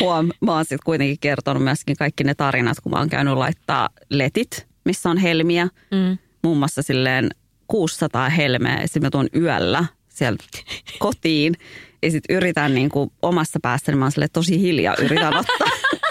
Huom, 0.00 0.28
mä 0.40 0.52
oon 0.52 0.64
sitten 0.64 0.78
kuitenkin 0.84 1.18
kertonut 1.20 1.64
myöskin 1.64 1.96
kaikki 1.96 2.24
ne 2.24 2.34
tarinat, 2.34 2.80
kun 2.80 2.92
mä 2.92 2.98
oon 2.98 3.08
käynyt 3.08 3.34
laittaa 3.34 3.88
letit, 4.08 4.66
missä 4.84 5.10
on 5.10 5.18
helmiä. 5.18 5.64
Mm. 5.64 6.18
Muun 6.42 6.58
muassa 6.58 6.82
silleen 6.82 7.30
600 7.66 8.28
helmeä, 8.28 8.84
mä 9.00 9.10
tuon 9.10 9.28
yöllä 9.36 9.84
sieltä 10.08 10.44
kotiin. 10.98 11.54
Ja 12.02 12.10
sitten 12.10 12.36
yritän 12.36 12.74
niin 12.74 12.88
kuin 12.88 13.12
omassa 13.22 13.58
päässäni, 13.62 13.92
niin 13.92 13.98
mä 13.98 14.04
oon 14.04 14.28
tosi 14.32 14.60
hiljaa, 14.60 14.94
yritän 14.98 15.36
ottaa 15.40 15.68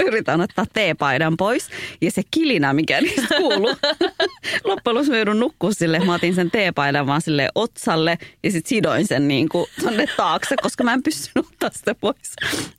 yritän 0.08 0.42
ottaa 0.42 0.66
teepaidan 0.74 1.38
pois. 1.38 1.70
Ja 2.02 2.12
se 2.12 2.22
kilinä, 2.32 2.74
mikä 2.74 3.02
niistä 3.02 3.36
kuuluu. 3.38 3.76
Loppujen 4.64 4.96
lopuksi 4.96 5.12
mä 5.12 5.18
joudun 5.18 5.40
nukkua 5.40 5.72
sille, 5.72 6.00
mä 6.00 6.14
otin 6.14 6.36
sen 6.36 6.52
teepaidan 6.52 7.08
vaan 7.08 7.22
sille 7.22 7.50
otsalle 7.56 8.18
ja 8.44 8.52
sitten 8.52 8.70
sidoin 8.70 9.08
sen 9.08 9.28
niin 9.28 9.50
kuin 9.50 9.66
tonne 9.84 10.06
taakse, 10.18 10.56
koska 10.62 10.84
mä 10.84 10.94
en 10.94 11.04
pystynyt 11.04 11.48
ottaa 11.48 11.70
sitä 11.74 11.96
pois. 11.96 12.34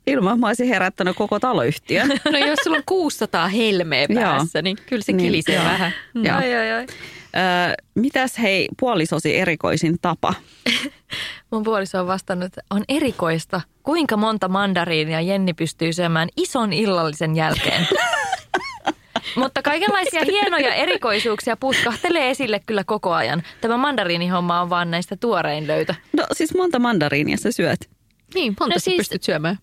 Ilman 0.07 0.39
mä 0.39 0.47
olisin 0.47 0.67
herättänyt 0.67 1.17
koko 1.17 1.39
taloyhtiön. 1.39 2.09
No 2.31 2.37
jos 2.37 2.59
sulla 2.63 2.77
on 2.77 2.83
600 2.85 3.47
helmeä 3.47 4.07
päässä, 4.13 4.61
niin 4.61 4.77
kyllä 4.85 5.03
se 5.03 5.11
niin, 5.11 5.25
kilisee 5.25 5.57
niin, 5.57 5.69
vähän. 5.69 5.93
Joo. 6.13 6.37
Ai, 6.37 6.55
ai, 6.55 6.71
ai. 6.71 6.87
Öö, 7.35 7.73
mitäs 7.95 8.39
hei 8.39 8.67
puolisosi 8.79 9.37
erikoisin 9.37 9.97
tapa? 10.01 10.33
Mun 11.51 11.63
puoliso 11.63 11.99
on 11.99 12.07
vastannut, 12.07 12.45
että 12.45 12.61
on 12.69 12.83
erikoista, 12.89 13.61
kuinka 13.83 14.17
monta 14.17 14.47
mandariinia 14.47 15.21
Jenni 15.21 15.53
pystyy 15.53 15.93
syömään 15.93 16.29
ison 16.37 16.73
illallisen 16.73 17.35
jälkeen. 17.35 17.87
Mutta 19.35 19.61
kaikenlaisia 19.61 20.21
hienoja 20.25 20.73
erikoisuuksia 20.73 21.57
puskahtelee 21.57 22.29
esille 22.29 22.61
kyllä 22.65 22.83
koko 22.83 23.13
ajan. 23.13 23.43
Tämä 23.61 23.77
mandariinihomma 23.77 24.61
on 24.61 24.69
vaan 24.69 24.91
näistä 24.91 25.15
tuorein 25.15 25.67
löytö. 25.67 25.93
No 26.17 26.25
siis 26.31 26.55
monta 26.55 26.79
mandariinia 26.79 27.37
sä 27.37 27.51
syöt? 27.51 27.89
Niin, 28.33 28.55
monta 28.59 28.75
no, 28.75 28.79
siis, 28.79 28.97
pystyt 28.97 29.23
syömään? 29.23 29.57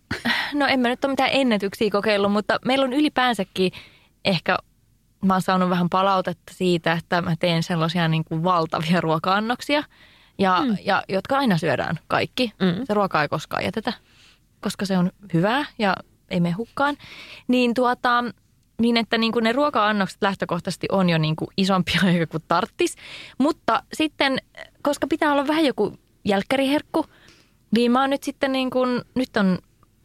No 0.54 0.66
en 0.66 0.80
mä 0.80 0.88
nyt 0.88 1.04
ole 1.04 1.12
mitään 1.12 1.30
ennätyksiä 1.32 1.90
kokeillut, 1.90 2.32
mutta 2.32 2.58
meillä 2.64 2.84
on 2.84 2.92
ylipäänsäkin 2.92 3.72
ehkä 4.24 4.58
mä 5.26 5.34
oon 5.34 5.42
saanut 5.42 5.70
vähän 5.70 5.88
palautetta 5.88 6.52
siitä, 6.54 6.92
että 6.92 7.22
mä 7.22 7.36
teen 7.38 7.62
sellaisia 7.62 8.08
niin 8.08 8.24
kuin 8.24 8.44
valtavia 8.44 9.00
ruoka-annoksia, 9.00 9.82
ja, 10.38 10.62
mm. 10.64 10.76
ja, 10.84 11.02
jotka 11.08 11.38
aina 11.38 11.58
syödään 11.58 11.98
kaikki. 12.08 12.52
Mm. 12.60 12.84
Se 12.84 12.94
ruoka 12.94 13.22
ei 13.22 13.28
koskaan 13.28 13.64
jätetä, 13.64 13.92
koska 14.60 14.86
se 14.86 14.98
on 14.98 15.12
hyvää 15.34 15.64
ja 15.78 15.96
ei 16.30 16.40
mene 16.40 16.54
hukkaan. 16.54 16.96
Niin, 17.48 17.74
tuota, 17.74 18.24
niin 18.80 18.96
että 18.96 19.18
niin 19.18 19.32
kuin 19.32 19.42
ne 19.42 19.52
ruoka-annokset 19.52 20.22
lähtökohtaisesti 20.22 20.86
on 20.92 21.10
jo 21.10 21.18
niin 21.18 21.36
kuin 21.36 21.48
isompia 21.56 22.00
kuin 22.30 22.42
tarttis. 22.48 22.96
Mutta 23.38 23.82
sitten, 23.92 24.38
koska 24.82 25.06
pitää 25.06 25.32
olla 25.32 25.46
vähän 25.46 25.64
joku 25.64 25.98
jälkkäriherkku, 26.24 27.06
niin 27.76 27.92
mä 27.92 28.00
oon 28.00 28.10
nyt 28.10 28.22
sitten 28.22 28.52
niin 28.52 28.70
kuin, 28.70 29.02
nyt 29.14 29.36
on 29.36 29.58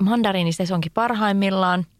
mandariinisesonkin 0.03 0.91
parhaimmillaan– 0.91 1.85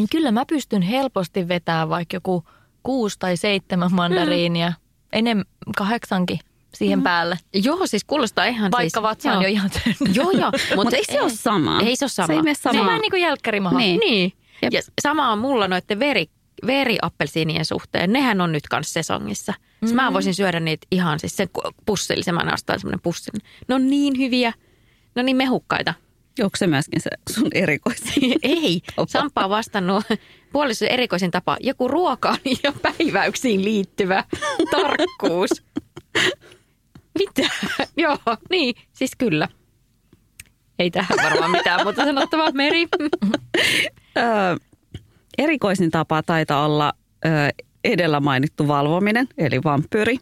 niin 0.00 0.08
kyllä 0.10 0.32
mä 0.32 0.46
pystyn 0.46 0.82
helposti 0.82 1.48
vetämään 1.48 1.88
vaikka 1.88 2.16
joku 2.16 2.44
kuusi 2.82 3.18
tai 3.18 3.36
seitsemän 3.36 3.94
mandariinia, 3.94 4.68
mm. 4.68 4.74
enemmän 5.12 5.44
kahdeksankin 5.76 6.38
siihen 6.74 6.98
mm. 6.98 7.02
päälle. 7.02 7.38
Joo, 7.54 7.86
siis 7.86 8.04
kuulostaa 8.04 8.44
ihan 8.44 8.70
Vaikka 8.70 9.00
siis, 9.00 9.02
vatsa 9.02 9.32
on 9.32 9.42
jo 9.42 9.48
ihan 9.48 9.70
täynnä. 9.70 10.14
Joo, 10.14 10.30
joo. 10.30 10.52
Mutta 10.76 10.96
ei 10.96 11.04
se 11.04 11.22
ole 11.22 11.30
sama. 11.30 11.80
Ei 11.80 11.96
se 11.96 12.04
ole 12.04 12.10
sama. 12.10 12.26
Se 12.26 12.32
ei 12.32 12.42
mene 12.42 12.54
sama. 12.54 12.72
Se 12.72 12.80
on 12.80 12.86
vähän 12.86 13.00
niin 13.00 13.10
kuin 13.10 13.22
jälkkärimaha. 13.22 13.78
Niin. 13.78 14.00
niin. 14.00 14.32
Ja 14.62 14.80
sama 15.02 15.32
on 15.32 15.38
mulla 15.38 15.68
noiden 15.68 15.98
veri, 15.98 16.26
veriappelsiinien 16.66 17.64
suhteen. 17.64 18.12
Nehän 18.12 18.40
on 18.40 18.52
nyt 18.52 18.68
kanssa 18.68 18.92
sesongissa. 18.92 19.52
Mm. 19.52 19.86
Siis 19.86 19.94
mä 19.94 20.12
voisin 20.12 20.34
syödä 20.34 20.60
niitä 20.60 20.86
ihan 20.90 21.20
siis 21.20 21.36
sen 21.36 21.48
pussillisen. 21.86 22.34
Mä 22.34 22.40
astan 22.52 22.80
semmoinen 22.80 23.00
pussin. 23.00 23.34
Ne 23.68 23.74
on 23.74 23.90
niin 23.90 24.18
hyviä. 24.18 24.52
Ne 25.14 25.20
on 25.20 25.26
niin 25.26 25.36
mehukkaita. 25.36 25.94
Onko 26.42 26.56
se 26.56 26.66
myöskin 26.66 27.00
se 27.00 27.10
sun 27.30 27.48
erikoisin? 27.54 28.38
Ei. 28.42 28.80
Sampa 29.08 29.44
on 29.44 29.50
vastannut 29.50 30.04
puolisolle 30.52 30.92
erikoisin 30.92 31.30
tapa. 31.30 31.56
Joku 31.60 31.88
ruokaan 31.88 32.38
ja 32.62 32.72
päiväyksiin 32.82 33.64
liittyvä 33.64 34.24
tarkkuus. 34.70 35.50
Mitä? 37.18 37.50
Joo, 37.96 38.18
niin, 38.50 38.74
siis 38.92 39.10
kyllä. 39.18 39.48
Ei 40.78 40.90
tähän 40.90 41.18
varmaan 41.24 41.50
mitään, 41.50 41.84
mutta 41.84 42.04
sanottavaa 42.04 42.52
Meri. 42.52 42.88
Ö, 44.16 44.20
erikoisin 45.38 45.90
tapa 45.90 46.22
taitaa 46.22 46.64
olla 46.66 46.92
ö, 47.24 47.28
edellä 47.84 48.20
mainittu 48.20 48.68
valvominen, 48.68 49.28
eli 49.38 49.60
vampyyri. 49.64 50.18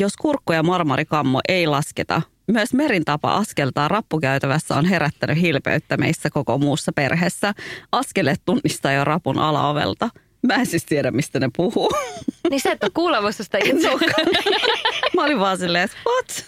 Jos 0.00 0.16
kurkku 0.16 0.52
ja 0.52 0.62
marmorikammo 0.62 1.40
ei 1.48 1.66
lasketa, 1.66 2.22
myös 2.48 2.74
Merin 2.74 3.04
tapa 3.04 3.34
askeltaa 3.34 3.88
rappukäytävässä 3.88 4.74
on 4.74 4.84
herättänyt 4.84 5.40
hilpeyttä 5.40 5.96
meissä 5.96 6.30
koko 6.30 6.58
muussa 6.58 6.92
perheessä. 6.92 7.54
Askeleet 7.92 8.40
tunnistaa 8.44 8.92
jo 8.92 9.04
rapun 9.04 9.38
alaovelta. 9.38 10.08
Mä 10.46 10.54
en 10.54 10.66
siis 10.66 10.84
tiedä, 10.84 11.10
mistä 11.10 11.40
ne 11.40 11.48
puhuu. 11.56 11.90
Niin 12.50 12.60
sä 12.60 12.72
et 12.72 12.82
ole 12.84 12.90
kuulemassa 12.94 13.44
sitä 13.44 13.58
itse. 13.64 13.90
Mä 15.16 15.24
olin 15.24 15.40
vaan 15.40 15.58
silleen, 15.58 15.84
että 15.84 15.96
what? 16.06 16.44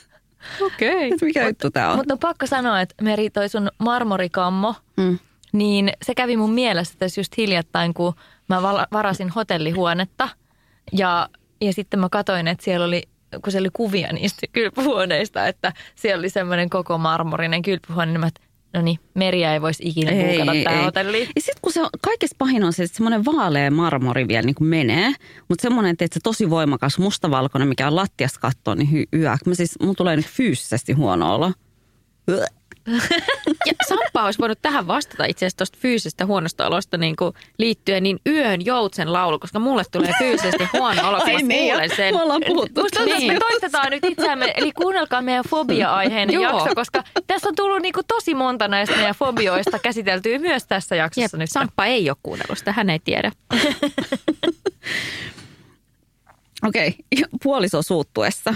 Okei. 0.60 1.06
Okay. 1.14 1.18
Mikä 1.28 1.48
juttu 1.48 1.70
tää 1.70 1.90
on? 1.90 1.96
Mutta 1.96 2.14
on 2.14 2.18
pakko 2.18 2.46
sanoa, 2.46 2.80
että 2.80 2.94
Meri, 3.02 3.30
toi 3.30 3.48
sun 3.48 3.70
marmorikammo, 3.78 4.74
Mm. 4.96 5.18
niin 5.52 5.92
se 6.02 6.14
kävi 6.14 6.36
mun 6.36 6.50
mielessä 6.52 6.94
tässä 6.98 7.20
just 7.20 7.36
hiljattain, 7.36 7.94
kun 7.94 8.14
mä 8.48 8.62
varasin 8.92 9.28
hotellihuonetta. 9.28 10.28
Ja, 10.92 11.28
ja 11.60 11.72
sitten 11.72 12.00
mä 12.00 12.08
katsoin, 12.08 12.48
että 12.48 12.64
siellä 12.64 12.86
oli, 12.86 13.02
kun 13.44 13.52
siellä 13.52 13.66
oli 13.66 13.70
kuvia 13.72 14.12
niistä 14.12 14.46
kylpyhuoneista, 14.52 15.46
että 15.46 15.72
siellä 15.94 16.20
oli 16.20 16.30
semmoinen 16.30 16.70
koko 16.70 16.98
marmorinen 16.98 17.62
kylpyhuone, 17.62 18.12
niin 18.12 18.20
mä, 18.20 18.30
no 18.74 18.82
niin, 18.82 18.98
Meriä 19.14 19.52
ei 19.52 19.60
voisi 19.60 19.82
ikinä 19.86 20.10
buukata 20.10 20.52
tähän 20.64 20.84
hotelliin. 20.84 21.28
Ja 21.36 21.40
sitten 21.40 21.60
kun 21.62 21.72
se 21.72 21.82
on, 21.82 21.88
kaikista 22.00 22.36
pahin 22.38 22.64
on 22.64 22.72
se, 22.72 22.82
että 22.82 22.96
semmoinen 22.96 23.24
vaalea 23.24 23.70
marmori 23.70 24.28
vielä 24.28 24.42
niin 24.42 24.54
kuin 24.54 24.68
menee, 24.68 25.12
mutta 25.48 25.62
semmoinen, 25.62 25.90
että 25.90 26.06
se 26.10 26.20
tosi 26.22 26.50
voimakas 26.50 26.98
mustavalkoinen, 26.98 27.68
mikä 27.68 27.86
on 27.86 27.96
lattiassa 27.96 28.40
kattoon, 28.40 28.78
niin 28.78 28.90
hy- 28.90 29.18
yö. 29.18 29.36
Mä 29.46 29.54
siis, 29.54 29.74
mun 29.82 29.96
tulee 29.96 30.16
nyt 30.16 30.26
fyysisesti 30.26 30.92
huono 30.92 31.34
olo. 31.34 31.52
Ja 33.66 33.72
Samppa 33.88 34.24
olisi 34.24 34.38
voinut 34.38 34.58
tähän 34.62 34.86
vastata 34.86 35.24
itse 35.24 35.46
asiassa 35.46 35.56
tuosta 35.56 35.78
fyysisestä 35.82 36.26
huonosta 36.26 36.66
olosta 36.66 36.96
niin 36.96 37.16
kuin 37.16 37.34
liittyen 37.58 38.02
niin 38.02 38.20
yön 38.26 38.64
joutsen 38.64 39.12
laulu, 39.12 39.38
koska 39.38 39.58
mulle 39.58 39.82
tulee 39.92 40.12
fyysisesti 40.18 40.68
huono 40.72 41.08
olo, 41.08 41.18
kun 41.18 41.26
Ai 41.26 41.32
mä 41.42 41.48
niin, 41.48 41.72
kuulen 41.72 41.96
sen. 41.96 42.14
me 42.14 42.22
ollaan 42.22 42.42
puhuttu 42.46 42.82
Musta 42.82 42.98
tuntuu, 42.98 43.14
että 43.14 43.26
me 43.26 43.32
Niin. 43.32 43.40
toistetaan 43.40 43.90
nyt 43.90 44.04
itseämme, 44.04 44.52
eli 44.56 44.72
kuunnelkaa 44.72 45.22
meidän 45.22 45.44
fobia-aiheinen 45.48 46.34
Joo. 46.34 46.42
jakso, 46.42 46.74
koska 46.74 47.04
tässä 47.26 47.48
on 47.48 47.54
tullut 47.54 47.82
niinku 47.82 48.00
tosi 48.08 48.34
monta 48.34 48.68
näistä 48.68 48.96
meidän 48.96 49.14
fobioista 49.14 49.78
käsiteltyä 49.78 50.38
myös 50.38 50.66
tässä 50.66 50.96
jaksossa 50.96 51.36
Jep, 51.36 51.40
nyt. 51.40 51.50
Samppa 51.50 51.84
ei 51.86 52.10
ole 52.10 52.16
kuunnellut 52.22 52.58
sitä, 52.58 52.72
hän 52.72 52.90
ei 52.90 52.98
tiedä. 52.98 53.32
Okei, 56.68 56.88
okay. 56.88 57.28
puoliso 57.42 57.82
suuttuessa. 57.82 58.54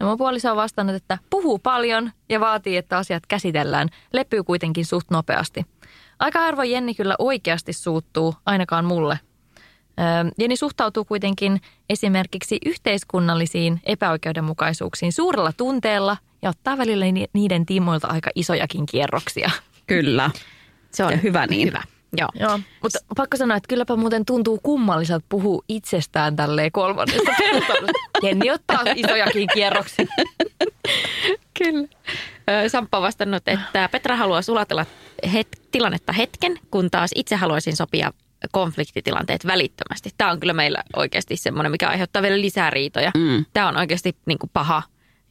No 0.00 0.06
mun 0.08 0.18
puoliso 0.18 0.50
on 0.50 0.56
vastannut, 0.56 0.96
että 0.96 1.18
puhuu 1.30 1.58
paljon 1.58 2.10
ja 2.28 2.40
vaatii, 2.40 2.76
että 2.76 2.98
asiat 2.98 3.26
käsitellään. 3.26 3.88
Lepyy 4.12 4.42
kuitenkin 4.44 4.84
suht 4.84 5.10
nopeasti. 5.10 5.66
Aika 6.18 6.40
harvoin 6.40 6.70
Jenni 6.70 6.94
kyllä 6.94 7.14
oikeasti 7.18 7.72
suuttuu, 7.72 8.34
ainakaan 8.46 8.84
mulle. 8.84 9.18
Öö, 10.00 10.30
Jenni 10.38 10.56
suhtautuu 10.56 11.04
kuitenkin 11.04 11.60
esimerkiksi 11.90 12.58
yhteiskunnallisiin 12.66 13.80
epäoikeudenmukaisuuksiin 13.86 15.12
suurella 15.12 15.52
tunteella 15.56 16.16
ja 16.42 16.50
ottaa 16.50 16.78
välillä 16.78 17.04
ni- 17.04 17.26
niiden 17.32 17.66
tiimoilta 17.66 18.08
aika 18.08 18.30
isojakin 18.34 18.86
kierroksia. 18.86 19.50
Kyllä. 19.86 20.30
Se 20.90 21.04
on 21.04 21.10
Ja 21.12 21.16
hyvä 21.18 21.46
niin. 21.46 21.68
Hyvä, 21.68 21.82
joo. 22.16 22.28
Joo, 22.34 22.58
mutta 22.82 22.98
pakko 23.16 23.36
sanoa, 23.36 23.56
että 23.56 23.68
kylläpä 23.68 23.96
muuten 23.96 24.24
tuntuu 24.24 24.60
kummalliselta 24.62 25.26
puhua 25.28 25.62
itsestään 25.68 26.36
tälleen 26.36 26.72
kolmannesta 26.72 27.32
persoonasta. 27.38 27.92
Jenni 28.22 28.50
ottaa 28.50 28.82
isojakin 28.94 29.48
kierroksia. 29.54 30.06
Kyllä. 31.58 31.88
Samppa 32.68 32.98
on 32.98 33.02
vastannut, 33.02 33.48
että 33.48 33.88
Petra 33.88 34.16
haluaa 34.16 34.42
sulatella 34.42 34.86
het- 35.26 35.60
tilannetta 35.70 36.12
hetken, 36.12 36.58
kun 36.70 36.90
taas 36.90 37.10
itse 37.14 37.36
haluaisin 37.36 37.76
sopia 37.76 38.12
konfliktitilanteet 38.52 39.46
välittömästi. 39.46 40.10
Tämä 40.18 40.30
on 40.30 40.40
kyllä 40.40 40.52
meillä 40.52 40.82
oikeasti 40.96 41.36
semmoinen, 41.36 41.72
mikä 41.72 41.88
aiheuttaa 41.88 42.22
vielä 42.22 42.40
lisää 42.40 42.70
riitoja. 42.70 43.10
Mm. 43.16 43.44
Tämä 43.52 43.68
on 43.68 43.76
oikeasti 43.76 44.16
niin 44.26 44.38
kuin 44.38 44.50
paha 44.52 44.82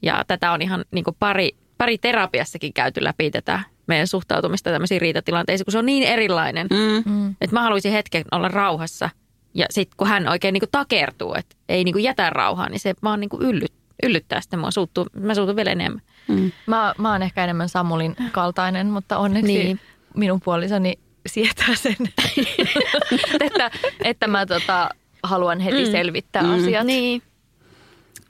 ja 0.02 0.24
tätä 0.28 0.52
on 0.52 0.62
ihan 0.62 0.86
niin 0.92 1.04
kuin 1.04 1.16
pari, 1.20 1.50
pari 1.78 1.98
terapiassakin 1.98 2.74
käyty 2.74 3.04
läpi 3.04 3.32
tätä 3.32 3.60
meidän 3.88 4.08
suhtautumista 4.08 4.70
tämmöisiin 4.72 5.02
riitatilanteisiin, 5.02 5.66
kun 5.66 5.72
se 5.72 5.78
on 5.78 5.86
niin 5.86 6.04
erilainen, 6.04 6.68
Mm. 6.70 7.12
Mm. 7.12 7.30
että 7.42 7.56
mä 7.56 7.62
haluaisin 7.62 7.92
hetken 7.92 8.26
olla 8.32 8.48
rauhassa 8.48 9.10
ja 9.54 9.66
sitten 9.70 9.98
kun 9.98 10.08
hän 10.08 10.28
oikein 10.28 10.54
niin 10.54 10.62
kuin 10.62 10.72
takertuu, 10.72 11.34
että 11.36 11.56
ei 11.70 11.84
niin 11.84 11.94
kuin 11.94 12.04
jätä 12.04 12.30
rauhaa, 12.30 12.70
niin 12.70 12.80
se 12.80 12.94
vaan 13.04 13.20
niin 13.20 13.30
kuin 13.30 13.42
yllyt, 13.42 13.74
yllyttää 14.04 14.42
sitten 14.42 14.60
mua, 14.60 14.72
suuttuu, 14.72 15.06
mä 15.20 15.36
suutun 15.36 15.56
vielä 15.56 15.72
enemmän. 15.72 16.02
Mä, 16.68 16.94
mä 16.98 17.12
oon 17.12 17.22
ehkä 17.24 17.44
enemmän 17.44 17.70
Samulin 17.70 18.16
kaltainen, 18.32 18.88
mutta 18.88 19.18
onneksi 19.18 19.54
niin. 19.54 19.80
minun 20.16 20.42
puolisoni 20.42 21.00
sietää 21.28 21.76
sen, 21.76 21.96
että, 23.46 23.72
että 24.04 24.28
mä 24.28 24.46
tota, 24.46 24.90
haluan 25.24 25.60
heti 25.60 25.86
Mm. 25.86 25.92
selvittää 25.92 26.44
Mm. 26.44 26.54
asiat. 26.54 26.86
Niin. 26.86 27.22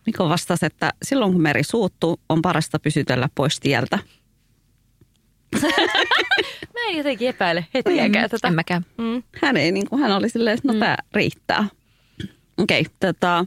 Mikko 0.06 0.30
vastasi, 0.30 0.66
että 0.66 0.94
silloin 1.04 1.32
kun 1.32 1.42
meri 1.42 1.64
suuttuu, 1.64 2.20
on 2.30 2.42
parasta 2.42 2.80
pysytellä 2.80 3.30
pois 3.36 3.60
tieltä. 3.60 4.00
Mä 6.74 6.80
en 6.90 6.98
jotenkin 6.98 7.30
epäile 7.30 7.66
hetkeäkään 7.74 8.30
tätä. 8.30 8.48
En 8.48 8.56
mäkään. 8.56 8.86
Mm. 8.98 9.24
Hän 9.42 9.58
ei 9.58 9.72
niin 9.72 9.90
kuin, 9.90 10.02
hän 10.02 10.12
oli 10.12 10.30
silleen, 10.30 10.58
että 10.58 10.74
no 10.74 10.80
tää 10.80 10.98
riittää. 11.14 11.68
Okei, 12.58 12.82
okay, 12.82 12.94
tota, 13.00 13.46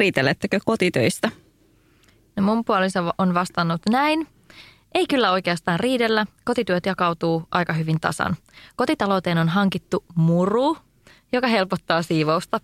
riitelettekö 0.00 0.58
kotitöistä? 0.64 1.30
No 2.36 2.42
mun 2.42 2.64
puoliso 2.64 3.12
on 3.18 3.34
vastannut 3.34 3.80
näin. 3.90 4.26
Ei 4.94 5.06
kyllä 5.06 5.30
oikeastaan 5.32 5.80
riidellä. 5.80 6.26
Kotityöt 6.44 6.86
jakautuu 6.86 7.42
aika 7.50 7.72
hyvin 7.72 8.00
tasan. 8.00 8.36
Kotitalouteen 8.76 9.38
on 9.38 9.48
hankittu 9.48 10.04
muru, 10.14 10.76
joka 11.32 11.46
helpottaa 11.46 12.02
siivousta. 12.02 12.60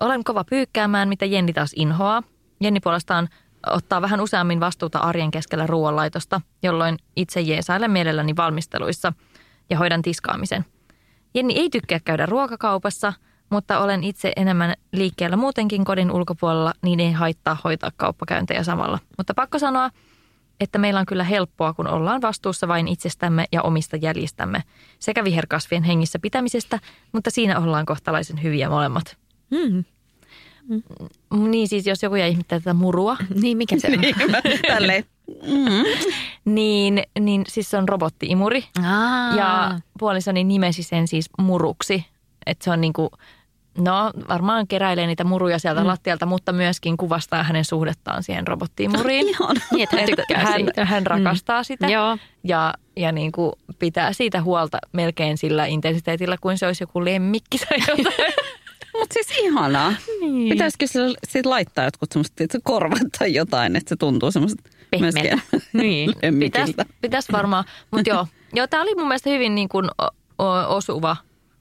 Olen 0.00 0.24
kova 0.24 0.44
pyykkäämään, 0.44 1.08
mitä 1.08 1.24
Jenni 1.24 1.52
taas 1.52 1.72
inhoaa. 1.76 2.22
Jenni 2.60 2.80
puolestaan 2.80 3.28
ottaa 3.70 4.02
vähän 4.02 4.20
useammin 4.20 4.60
vastuuta 4.60 4.98
arjen 4.98 5.30
keskellä 5.30 5.66
ruoanlaitosta, 5.66 6.40
jolloin 6.62 6.98
itse 7.16 7.40
jeesailen 7.40 7.90
mielelläni 7.90 8.36
valmisteluissa 8.36 9.12
ja 9.70 9.78
hoidan 9.78 10.02
tiskaamisen. 10.02 10.64
Jenni 11.34 11.58
ei 11.58 11.70
tykkää 11.70 12.00
käydä 12.04 12.26
ruokakaupassa, 12.26 13.12
mutta 13.50 13.80
olen 13.80 14.04
itse 14.04 14.32
enemmän 14.36 14.74
liikkeellä 14.92 15.36
muutenkin 15.36 15.84
kodin 15.84 16.10
ulkopuolella, 16.10 16.72
niin 16.82 17.00
ei 17.00 17.12
haittaa 17.12 17.56
hoitaa 17.64 17.90
kauppakäyntejä 17.96 18.62
samalla. 18.62 18.98
Mutta 19.18 19.34
pakko 19.34 19.58
sanoa, 19.58 19.90
että 20.60 20.78
meillä 20.78 21.00
on 21.00 21.06
kyllä 21.06 21.24
helppoa, 21.24 21.74
kun 21.74 21.86
ollaan 21.86 22.22
vastuussa 22.22 22.68
vain 22.68 22.88
itsestämme 22.88 23.44
ja 23.52 23.62
omista 23.62 23.96
jäljistämme 23.96 24.62
sekä 24.98 25.24
viherkasvien 25.24 25.82
hengissä 25.82 26.18
pitämisestä, 26.18 26.78
mutta 27.12 27.30
siinä 27.30 27.58
ollaan 27.58 27.86
kohtalaisen 27.86 28.42
hyviä 28.42 28.68
molemmat. 28.68 29.16
Mm. 29.50 29.84
Niin 31.34 31.68
siis, 31.68 31.86
jos 31.86 32.02
joku 32.02 32.16
jäi 32.16 32.30
ihmettä 32.30 32.60
tätä 32.60 32.74
murua, 32.74 33.16
Niin, 33.42 33.58
mikä 33.58 33.76
se 33.78 33.88
on? 33.88 34.34
Tälleen. 34.68 35.04
Mm. 35.42 35.84
niin, 36.44 37.02
niin 37.20 37.44
siis 37.48 37.70
se 37.70 37.76
on 37.76 37.88
robottiimuri. 37.88 38.64
Aa. 38.86 39.36
Ja 39.36 39.80
puolisoni 39.98 40.44
nimesi 40.44 40.82
sen 40.82 41.08
siis 41.08 41.30
muruksi. 41.38 42.04
Että 42.46 42.64
se 42.64 42.70
on 42.70 42.80
niinku, 42.80 43.10
no 43.78 44.10
varmaan 44.28 44.66
keräilee 44.66 45.06
niitä 45.06 45.24
muruja 45.24 45.58
sieltä 45.58 45.80
mm. 45.80 45.86
lattialta, 45.86 46.26
mutta 46.26 46.52
myöskin 46.52 46.96
kuvastaa 46.96 47.42
hänen 47.42 47.64
suhdettaan 47.64 48.22
siihen 48.22 48.46
robottiimuriin. 48.46 49.26
Niin, 49.72 49.82
että 49.82 49.96
hän 49.96 50.06
tykkää 50.06 50.40
hän, 50.40 50.60
siitä. 50.60 50.84
hän 50.84 51.06
rakastaa 51.06 51.60
mm. 51.60 51.64
sitä 51.64 51.86
Joo. 51.86 52.18
ja, 52.44 52.74
ja 52.96 53.12
niin 53.12 53.32
kuin 53.32 53.52
pitää 53.78 54.12
siitä 54.12 54.42
huolta 54.42 54.78
melkein 54.92 55.38
sillä 55.38 55.66
intensiteetillä, 55.66 56.36
kuin 56.40 56.58
se 56.58 56.66
olisi 56.66 56.82
joku 56.82 57.04
lemmikki 57.04 57.58
tai 57.58 57.78
jotain. 57.88 58.34
Mutta 58.98 59.14
siis 59.14 59.38
ihanaa. 59.38 59.94
niin. 60.20 60.48
Pitäisikö 60.52 60.86
sille 60.86 61.18
sit 61.28 61.46
laittaa 61.46 61.84
jotkut 61.84 62.12
semmoiset 62.12 62.40
että 62.40 62.58
korvat 62.62 62.98
tai 63.18 63.34
jotain, 63.34 63.76
että 63.76 63.88
se 63.88 63.96
tuntuu 63.96 64.30
semmoiset 64.30 64.58
Pehmeältä. 64.90 65.38
Niin, 65.72 66.10
pitäisi 66.10 66.26
lemmikiltä. 66.26 66.86
pitäis 67.00 67.32
varmaan. 67.32 67.64
Mutta 67.90 68.10
joo, 68.10 68.26
joo 68.54 68.66
tämä 68.66 68.82
oli 68.82 68.94
mun 68.94 69.08
mielestä 69.08 69.30
hyvin 69.30 69.54
niin 69.54 69.68
kuin 69.68 69.86
o- 70.02 70.42
o- 70.44 70.76
osuva 70.76 71.16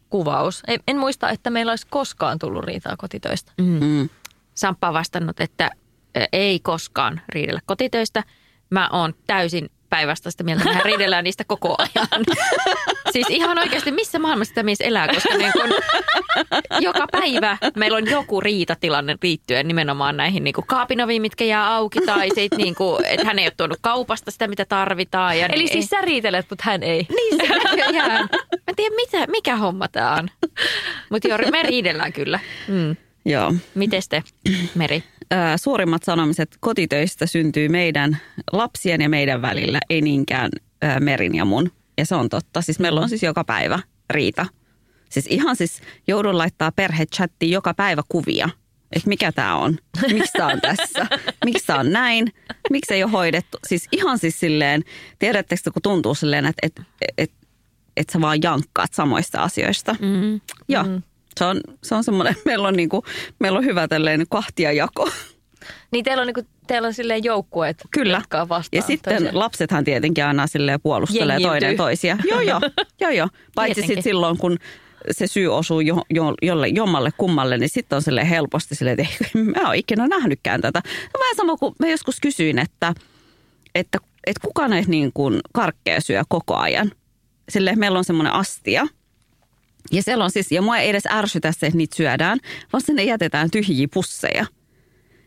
kuvaus. 0.09 0.63
En, 0.67 0.79
en 0.87 0.97
muista, 0.97 1.29
että 1.29 1.49
meillä 1.49 1.71
olisi 1.71 1.87
koskaan 1.89 2.39
tullut 2.39 2.63
riitaa 2.65 2.97
kotitöistä. 2.97 3.51
Mm. 3.61 4.09
Samppa 4.55 4.87
on 4.87 4.93
vastannut, 4.93 5.39
että 5.39 5.71
ei 6.33 6.59
koskaan 6.59 7.21
riidellä 7.29 7.61
kotitöistä. 7.65 8.23
Mä 8.69 8.89
oon 8.91 9.13
täysin 9.27 9.69
päinvastaista 9.93 10.43
mieltä. 10.43 10.63
Mehän 10.63 10.85
riidellään 10.85 11.23
niistä 11.23 11.43
koko 11.43 11.75
ajan. 11.77 12.23
siis 13.13 13.27
ihan 13.29 13.59
oikeasti, 13.59 13.91
missä 13.91 14.19
maailmassa 14.19 14.49
sitä 14.49 14.63
mies 14.63 14.81
elää, 14.81 15.07
koska 15.07 15.37
niin 15.37 15.51
kun 15.51 15.69
joka 16.79 17.07
päivä 17.11 17.57
meillä 17.75 17.97
on 17.97 18.09
joku 18.09 18.41
riitatilanne 18.41 19.17
liittyen 19.23 19.67
nimenomaan 19.67 20.17
näihin 20.17 20.43
niin 20.43 20.53
kaapinoviin, 20.67 21.21
mitkä 21.21 21.43
jää 21.43 21.75
auki, 21.75 21.99
tai 22.01 22.29
sit 22.35 22.51
niin 22.57 22.75
kuin, 22.75 23.05
että 23.05 23.25
hän 23.25 23.39
ei 23.39 23.45
ole 23.45 23.53
tuonut 23.57 23.77
kaupasta 23.81 24.31
sitä, 24.31 24.47
mitä 24.47 24.65
tarvitaan. 24.65 25.39
Ja 25.39 25.45
Eli 25.45 25.63
niin, 25.63 25.71
siis 25.73 25.89
sä 25.89 26.01
riitelet, 26.01 26.45
mutta 26.49 26.63
hän 26.67 26.83
ei. 26.83 27.07
niin 27.09 27.47
se 27.47 27.55
näköjään. 27.55 28.29
Mä 28.31 28.63
en 28.67 28.75
tiedä, 28.75 28.95
mitä, 28.95 29.27
mikä 29.27 29.55
homma 29.55 29.87
tää 29.87 30.13
on. 30.13 30.27
Mutta 31.09 31.27
joo, 31.27 31.37
me 31.51 31.63
riidellään 31.63 32.13
kyllä. 32.13 32.39
Mm. 32.67 32.95
Joo. 33.25 33.53
Mites 33.75 34.09
te, 34.09 34.23
Meri? 34.75 35.03
Suurimmat 35.57 36.03
sanomiset 36.03 36.57
kotitöistä 36.59 37.25
syntyy 37.25 37.69
meidän 37.69 38.17
lapsien 38.51 39.01
ja 39.01 39.09
meidän 39.09 39.41
välillä, 39.41 39.79
ei 39.89 40.01
niinkään 40.01 40.49
Merin 40.99 41.35
ja 41.35 41.45
mun. 41.45 41.71
Ja 41.97 42.05
se 42.05 42.15
on 42.15 42.29
totta. 42.29 42.61
Siis 42.61 42.79
meillä 42.79 43.01
on 43.01 43.09
siis 43.09 43.23
joka 43.23 43.43
päivä 43.43 43.79
riita. 44.09 44.45
Siis 45.09 45.27
ihan 45.27 45.55
siis 45.55 45.81
joudun 46.07 46.37
laittaa 46.37 46.71
perhechattiin 46.71 47.51
joka 47.51 47.73
päivä 47.73 48.01
kuvia. 48.09 48.49
Että 48.91 49.09
mikä 49.09 49.31
tämä 49.31 49.55
on? 49.55 49.77
Miksi 50.11 50.31
tämä 50.33 50.47
on 50.47 50.61
tässä? 50.61 51.07
Miksi 51.45 51.65
tämä 51.67 51.79
on 51.79 51.91
näin? 51.91 52.33
Miksi 52.69 52.93
ei 52.93 53.03
ole 53.03 53.11
hoidettu? 53.11 53.57
Siis 53.67 53.87
ihan 53.91 54.19
siis 54.19 54.39
silleen, 54.39 54.83
tiedättekö 55.19 55.71
kun 55.73 55.81
tuntuu 55.81 56.15
silleen, 56.15 56.45
että 56.45 56.67
et, 56.67 56.81
et, 57.17 57.31
et 57.97 58.09
sä 58.09 58.21
vaan 58.21 58.39
jankkaat 58.43 58.93
samoista 58.93 59.43
asioista. 59.43 59.95
Mm. 60.01 60.41
Joo, 60.69 60.83
mm. 60.83 61.01
Se 61.39 61.45
on, 61.45 61.61
se 61.83 61.95
on 61.95 62.03
semmoinen, 62.03 62.35
meillä 62.45 62.67
on, 62.67 62.73
niinku, 62.73 63.03
meillä 63.39 63.59
on 63.59 63.65
hyvä 63.65 63.87
tälleen 63.87 64.25
kahtia 64.29 64.71
jako. 64.71 65.09
Niin 65.91 66.05
teillä 66.05 66.21
on, 66.21 66.27
niinku, 66.27 66.41
teillä 66.67 66.87
on 66.87 66.93
silleen 66.93 67.23
joukkueet, 67.23 67.77
Kyllä. 67.91 68.17
jotka 68.17 68.49
vastaan 68.49 68.77
Ja 68.77 68.81
sitten 68.81 69.13
toisiaan. 69.13 69.39
lapsethan 69.39 69.83
tietenkin 69.83 70.25
aina 70.25 70.47
silleen 70.47 70.81
puolustelee 70.81 71.33
Jengiytyy. 71.35 71.49
toinen 71.59 71.77
toisia. 71.77 72.17
Joo, 72.29 72.41
joo, 72.41 72.61
joo, 73.01 73.11
joo. 73.11 73.27
Paitsi 73.55 73.81
sitten 73.81 74.03
silloin, 74.03 74.37
kun 74.37 74.57
se 75.11 75.27
syy 75.27 75.47
osuu 75.47 75.79
jo, 75.79 76.01
jo, 76.09 76.33
jolle, 76.41 76.67
jommalle 76.67 77.11
kummalle, 77.17 77.57
niin 77.57 77.69
sitten 77.69 77.95
on 77.95 78.01
silleen 78.01 78.27
helposti 78.27 78.75
silleen, 78.75 78.99
että 78.99 79.25
ei, 79.35 79.43
mä 79.43 79.65
oon 79.67 79.75
ikinä 79.75 80.07
nähnytkään 80.07 80.61
tätä. 80.61 80.81
No 80.85 81.19
vähän 81.19 81.35
sama 81.35 81.57
kuin 81.57 81.75
mä 81.79 81.87
joskus 81.87 82.19
kysyin, 82.19 82.59
että, 82.59 82.93
että, 83.75 83.97
että 84.27 84.41
kuka 84.47 84.67
näitä 84.67 84.89
niin 84.89 85.11
kuin 85.13 85.39
karkkeja 85.53 86.01
syö 86.01 86.23
koko 86.29 86.55
ajan. 86.55 86.91
Silleen 87.49 87.79
meillä 87.79 87.97
on 87.97 88.03
semmoinen 88.05 88.33
astia, 88.33 88.87
ja 89.91 90.03
siellä 90.03 90.23
on 90.23 90.31
siis, 90.31 90.51
ja 90.51 90.61
mua 90.61 90.77
ei 90.77 90.89
edes 90.89 91.03
ärsytä 91.11 91.51
se, 91.51 91.65
että 91.65 91.77
niitä 91.77 91.95
syödään, 91.95 92.39
vaan 92.73 92.81
sinne 92.85 93.03
jätetään 93.03 93.51
tyhjiä 93.51 93.87
pusseja. 93.93 94.45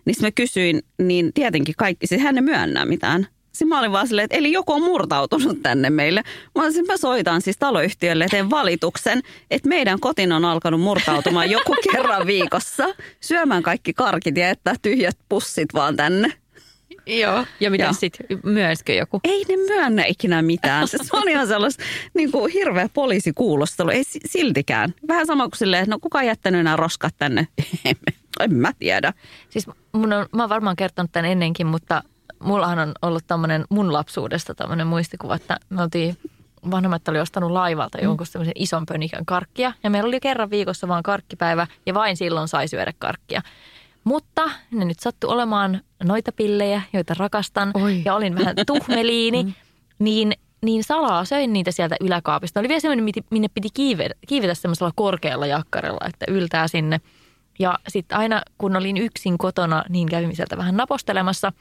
Niin 0.04 0.16
mä 0.20 0.30
kysyin, 0.30 0.82
niin 0.98 1.32
tietenkin 1.34 1.74
kaikki, 1.78 2.06
siis 2.06 2.20
hän 2.20 2.34
ne 2.34 2.40
myönnää 2.40 2.86
mitään. 2.86 3.26
Sitten 3.52 3.68
mä 3.68 3.78
olin 3.78 3.92
vaan 3.92 4.08
silleen, 4.08 4.24
että 4.24 4.36
eli 4.36 4.52
joku 4.52 4.72
on 4.72 4.82
murtautunut 4.82 5.62
tänne 5.62 5.90
meille. 5.90 6.22
Mä, 6.54 6.62
olisin, 6.62 6.86
mä 6.86 6.96
soitan 6.96 7.42
siis 7.42 7.58
taloyhtiölle 7.58 8.26
teen 8.30 8.50
valituksen, 8.50 9.22
että 9.50 9.68
meidän 9.68 10.00
kotin 10.00 10.32
on 10.32 10.44
alkanut 10.44 10.80
murtautumaan 10.80 11.50
joku 11.50 11.74
kerran 11.92 12.26
viikossa. 12.26 12.88
Syömään 13.20 13.62
kaikki 13.62 13.92
karkit 13.92 14.36
ja 14.36 14.46
jättää 14.46 14.74
tyhjät 14.82 15.18
pussit 15.28 15.74
vaan 15.74 15.96
tänne. 15.96 16.32
Joo. 17.06 17.44
Ja 17.60 17.70
mitä 17.70 17.84
Joo. 17.84 17.92
sitten, 17.92 18.26
myönsikö 18.44 18.92
joku? 18.92 19.20
Ei 19.24 19.44
ne 19.48 19.56
myönnä 19.56 20.04
ikinä 20.04 20.42
mitään. 20.42 20.88
Se 20.88 20.98
on 21.12 21.28
ihan 21.28 21.46
sellaista 21.46 21.84
niin 22.14 22.32
kuin 22.32 22.52
hirveä 22.52 22.88
poliisikuulostelu. 22.94 23.90
Ei 23.90 24.04
si- 24.04 24.20
siltikään. 24.26 24.94
Vähän 25.08 25.26
sama 25.26 25.44
kuin 25.44 25.58
silleen, 25.58 25.82
että 25.82 25.90
no 25.90 25.98
kuka 25.98 26.18
on 26.18 26.26
jättänyt 26.26 26.64
nämä 26.64 26.76
roskat 26.76 27.14
tänne? 27.18 27.48
en 28.40 28.54
mä 28.54 28.72
tiedä. 28.78 29.12
Siis 29.50 29.66
mun 29.92 30.12
on, 30.12 30.26
mä 30.32 30.42
oon 30.42 30.48
varmaan 30.48 30.76
kertonut 30.76 31.12
tämän 31.12 31.30
ennenkin, 31.30 31.66
mutta 31.66 32.02
mullahan 32.42 32.78
on 32.78 32.92
ollut 33.02 33.24
tämmöinen 33.26 33.64
mun 33.70 33.92
lapsuudesta 33.92 34.54
tämmöinen 34.54 34.86
muistikuva, 34.86 35.34
että 35.36 35.56
me 35.68 35.82
oltiin, 35.82 36.16
vanhemmat 36.70 37.08
oli 37.08 37.20
ostanut 37.20 37.50
laivalta 37.50 37.98
jonkun 37.98 38.26
semmoisen 38.26 38.52
ison 38.56 38.86
pönikön 38.86 39.26
karkkia. 39.26 39.72
Ja 39.82 39.90
meillä 39.90 40.08
oli 40.08 40.20
kerran 40.20 40.50
viikossa 40.50 40.88
vaan 40.88 41.02
karkkipäivä 41.02 41.66
ja 41.86 41.94
vain 41.94 42.16
silloin 42.16 42.48
sai 42.48 42.68
syödä 42.68 42.92
karkkia. 42.98 43.42
Mutta 44.06 44.50
ne 44.70 44.84
nyt 44.84 44.98
sattui 44.98 45.30
olemaan 45.30 45.80
noita 46.04 46.32
pillejä, 46.32 46.82
joita 46.92 47.14
rakastan. 47.18 47.70
Oi. 47.74 48.02
Ja 48.04 48.14
olin 48.14 48.34
vähän 48.34 48.56
tuhmeliini, 48.66 49.54
niin, 49.98 50.32
niin 50.62 50.84
salaa 50.84 51.24
söin 51.24 51.52
niitä 51.52 51.70
sieltä 51.70 51.96
yläkaapista. 52.00 52.60
Oli 52.60 52.68
vielä 52.68 52.80
semmoinen, 52.80 53.14
minne 53.30 53.48
piti 53.48 53.68
kiivetä, 53.74 54.14
kiivetä 54.28 54.54
semmoisella 54.54 54.92
korkealla 54.94 55.46
jakkarella, 55.46 56.06
että 56.08 56.24
yltää 56.28 56.68
sinne. 56.68 57.00
Ja 57.58 57.78
sitten 57.88 58.18
aina 58.18 58.42
kun 58.58 58.76
olin 58.76 58.96
yksin 58.96 59.38
kotona, 59.38 59.84
niin 59.88 60.08
kävin 60.08 60.36
sieltä 60.36 60.56
vähän 60.56 60.76
napostelemassa. 60.76 61.52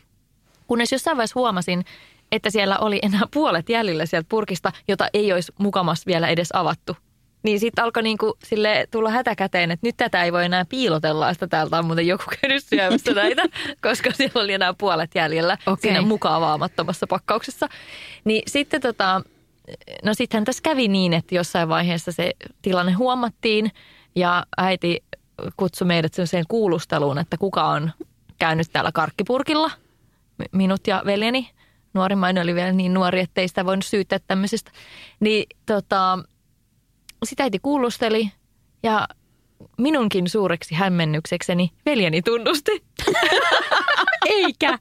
Kunnes 0.67 0.91
jossain 0.91 1.17
vaiheessa 1.17 1.39
huomasin, 1.39 1.85
että 2.31 2.49
siellä 2.49 2.77
oli 2.77 2.99
enää 3.01 3.22
puolet 3.34 3.69
jäljellä 3.69 4.05
sieltä 4.05 4.30
purkista, 4.30 4.72
jota 4.88 5.07
ei 5.13 5.34
olisi 5.34 5.51
mukamas 5.59 6.05
vielä 6.05 6.27
edes 6.27 6.49
avattu. 6.53 6.97
Niin 7.45 7.59
sitten 7.59 7.84
alkoi 7.84 8.03
niinku 8.03 8.38
sille 8.43 8.88
tulla 8.91 9.09
hätäkäteen, 9.09 9.72
että 9.72 9.88
nyt 9.88 9.97
tätä 9.97 10.23
ei 10.23 10.34
voi 10.34 10.45
enää 10.45 10.65
piilotella, 10.65 11.30
että 11.30 11.47
täältä 11.47 11.80
on 11.80 11.85
muuten 11.85 12.07
joku 12.07 12.23
käynyt 12.41 12.63
syömässä 12.63 13.13
näitä, 13.23 13.43
koska 13.81 14.11
siellä 14.11 14.41
oli 14.41 14.53
enää 14.53 14.73
puolet 14.73 15.11
jäljellä 15.15 15.57
Okei. 15.65 15.81
siinä 15.81 16.01
mukavaamattomassa 16.01 17.07
pakkauksessa. 17.07 17.67
Niin 18.23 18.43
sitten 18.47 18.81
tota, 18.81 19.22
no 20.03 20.13
sittenhän 20.13 20.45
tässä 20.45 20.61
kävi 20.63 20.88
niin, 20.88 21.13
että 21.13 21.35
jossain 21.35 21.69
vaiheessa 21.69 22.11
se 22.11 22.31
tilanne 22.61 22.91
huomattiin 22.91 23.72
ja 24.15 24.45
äiti 24.57 25.03
kutsui 25.57 25.88
meidät 25.88 26.13
sellaiseen 26.13 26.45
kuulusteluun, 26.47 27.17
että 27.17 27.38
kuka 27.38 27.63
on 27.63 27.91
käynyt 28.39 28.67
täällä 28.73 28.91
karkkipurkilla. 28.91 29.72
Mi- 30.38 30.45
Minut 30.51 30.88
ja 30.88 31.01
veljeni. 31.05 31.49
Nuorimmainen 31.93 32.43
oli 32.43 32.55
vielä 32.55 32.72
niin 32.72 32.93
nuori, 32.93 33.19
ettei 33.19 33.47
sitä 33.47 33.65
voinut 33.65 33.85
syyttää 33.85 34.19
tämmöisestä. 34.27 34.72
Niin 35.19 35.45
tota, 35.65 36.19
sitä 37.26 37.43
äiti 37.43 37.60
kuulusteli 37.60 38.31
ja 38.84 39.07
minunkin 39.77 40.30
suureksi 40.30 40.76
hämmennyksekseni 40.76 41.72
veljeni 41.85 42.22
tunnusti. 42.22 42.84
Eikä. 44.26 44.80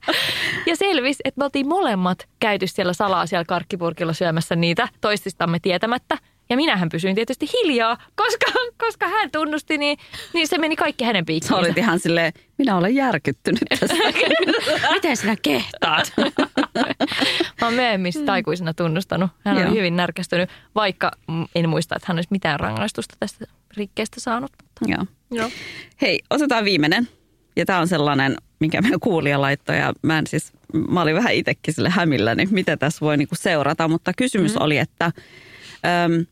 Ja 0.66 0.77
selvisi, 0.77 1.21
että 1.25 1.39
me 1.39 1.45
oltiin 1.45 1.69
molemmat 1.69 2.29
käyty 2.41 2.66
siellä 2.66 2.93
salaa 2.93 3.27
siellä 3.27 3.45
karkkipurkilla 3.45 4.12
syömässä 4.12 4.57
niitä 4.57 4.89
toististamme 5.01 5.59
tietämättä. 5.62 6.19
Ja 6.51 6.57
minähän 6.57 6.89
pysyin 6.89 7.15
tietysti 7.15 7.47
hiljaa, 7.53 7.99
koska, 8.15 8.47
koska 8.79 9.09
hän 9.09 9.31
tunnusti, 9.31 9.79
niin, 9.79 9.99
niin 10.33 10.49
se 10.49 10.59
meni 10.59 10.77
kaikki 10.77 11.05
hänen 11.05 11.23
Sä 11.23 11.27
piikkiinsä. 11.27 11.57
olit 11.57 11.79
ihan 11.79 11.99
silleen, 11.99 12.33
minä 12.59 12.77
olen 12.77 12.95
järkyttynyt 12.95 13.61
tästä. 13.81 13.97
Miten 14.95 15.16
sinä 15.16 15.37
kehtaat? 15.43 16.12
Mä 17.61 17.66
oon 17.66 17.75
myöhemmin 17.75 18.12
aikuisena 18.31 18.75
tunnustanut. 18.75 19.31
Hän 19.45 19.57
Joo. 19.57 19.66
oli 19.66 19.77
hyvin 19.77 19.97
närkästynyt, 19.97 20.51
vaikka 20.75 21.11
mm, 21.29 21.47
en 21.55 21.69
muista, 21.69 21.97
että 21.97 22.07
hän 22.09 22.16
olisi 22.16 22.29
mitään 22.31 22.61
rangaistusta 22.61 23.16
tästä 23.21 23.47
rikkeestä 23.77 24.21
saanut. 24.21 24.53
Mutta, 24.62 24.85
Joo. 24.89 25.07
joo. 25.31 25.51
Hei, 26.03 26.21
otetaan 26.31 26.65
viimeinen. 26.65 27.09
Ja 27.57 27.66
tämä 27.66 27.79
on 27.79 27.89
sellainen, 27.89 28.37
minkä 28.61 28.83
meidän 28.83 29.01
kuulija 29.01 29.41
laittoi. 29.41 29.79
Ja 29.79 29.93
mä, 30.03 30.19
en 30.19 30.27
siis, 30.27 30.53
mä 30.89 31.03
olin 31.03 31.15
vähän 31.16 31.35
itsekin 31.35 31.75
sille 31.75 31.91
hämilläni, 31.91 32.49
mitä 32.51 32.77
tässä 32.77 33.01
voi 33.01 33.16
niinku 33.16 33.35
seurata. 33.35 33.89
Mutta 33.89 34.12
kysymys 34.16 34.53
mm-hmm. 34.53 34.65
oli, 34.65 34.79
että 34.79 35.05
äm, 35.05 36.27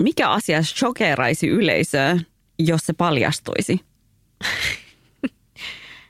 mikä 0.00 0.30
asia 0.30 0.62
shokeraisi 0.62 1.48
yleisöä, 1.48 2.16
jos 2.58 2.80
se 2.86 2.92
paljastuisi? 2.92 3.80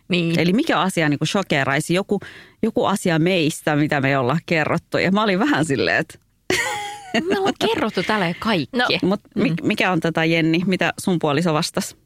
Niin. 0.09 0.41
Eli 0.41 0.53
mikä 0.53 0.81
asia 0.81 1.09
niin 1.09 1.19
shokeraisi? 1.25 1.95
Joku, 1.95 2.21
joku 2.63 2.85
asia 2.85 3.19
meistä, 3.19 3.77
mitä 3.77 4.01
me 4.01 4.09
ei 4.09 4.17
olla 4.17 4.39
kerrottu. 4.47 4.99
Ja 4.99 5.11
mä 5.13 5.23
olin 5.23 5.39
vähän 5.39 5.65
silleen, 5.65 5.97
että 5.97 6.19
Me 7.29 7.39
ollaan 7.39 7.55
kerrottu 7.67 8.03
tälleen 8.03 8.35
kaikki. 8.39 8.77
No, 8.77 8.87
mut 9.03 9.21
mi- 9.35 9.55
mikä 9.63 9.93
on 9.93 10.01
tätä 10.01 10.25
Jenni, 10.25 10.63
mitä 10.67 10.93
sun 11.01 11.19
puoliso 11.19 11.55
vastasi? 11.55 11.97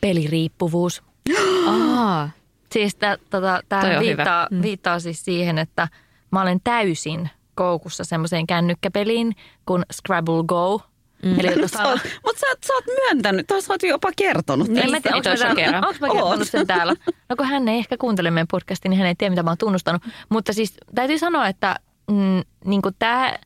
peliriippuvuus. 0.00 1.02
Aa. 1.68 2.30
Siis 2.72 2.94
tämä 2.94 3.16
tota, 3.30 3.62
viittaa, 4.00 4.46
hyvä. 4.50 4.58
Mm. 4.58 4.62
viittaa 4.62 5.00
siis 5.00 5.24
siihen, 5.24 5.58
että 5.58 5.88
mä 6.30 6.42
olen 6.42 6.60
täysin 6.64 7.30
koukussa 7.54 8.04
semmoiseen 8.04 8.46
kännykkäpeliin 8.46 9.32
kuin 9.66 9.82
Scrabble 9.92 10.44
Go. 10.46 10.80
Mm. 11.22 11.40
Eli 11.40 11.48
Mutta 11.48 11.68
sä, 11.68 11.78
sä, 12.40 12.46
oot- 12.52 12.66
sä 12.66 12.72
oot 12.74 12.84
myöntänyt, 12.86 13.46
tai 13.46 13.62
sä 13.62 13.72
oot 13.72 13.82
jopa 13.82 14.10
kertonut. 14.16 14.68
En 14.68 14.90
mä 14.90 15.00
tiedä, 15.00 15.16
onko 15.16 15.28
mä, 15.28 15.54
täällä- 15.54 15.86
onks 15.86 16.00
mä 16.00 16.06
kertonut 16.08 16.38
Oot. 16.38 16.48
sen 16.48 16.66
täällä. 16.66 16.94
No 17.28 17.36
kun 17.36 17.46
hän 17.46 17.68
ei 17.68 17.78
ehkä 17.78 17.96
kuuntele 17.96 18.30
meidän 18.30 18.46
podcastia, 18.50 18.88
niin 18.88 18.98
hän 18.98 19.06
ei 19.08 19.14
tiedä, 19.14 19.30
mitä 19.30 19.42
mä 19.42 19.50
oon 19.50 19.58
tunnustanut. 19.58 20.02
Mutta 20.28 20.52
siis 20.52 20.74
täytyy 20.94 21.18
sanoa, 21.18 21.48
että 21.48 21.76
mm, 22.10 22.42
niin 22.64 22.82
tämä, 22.98 23.36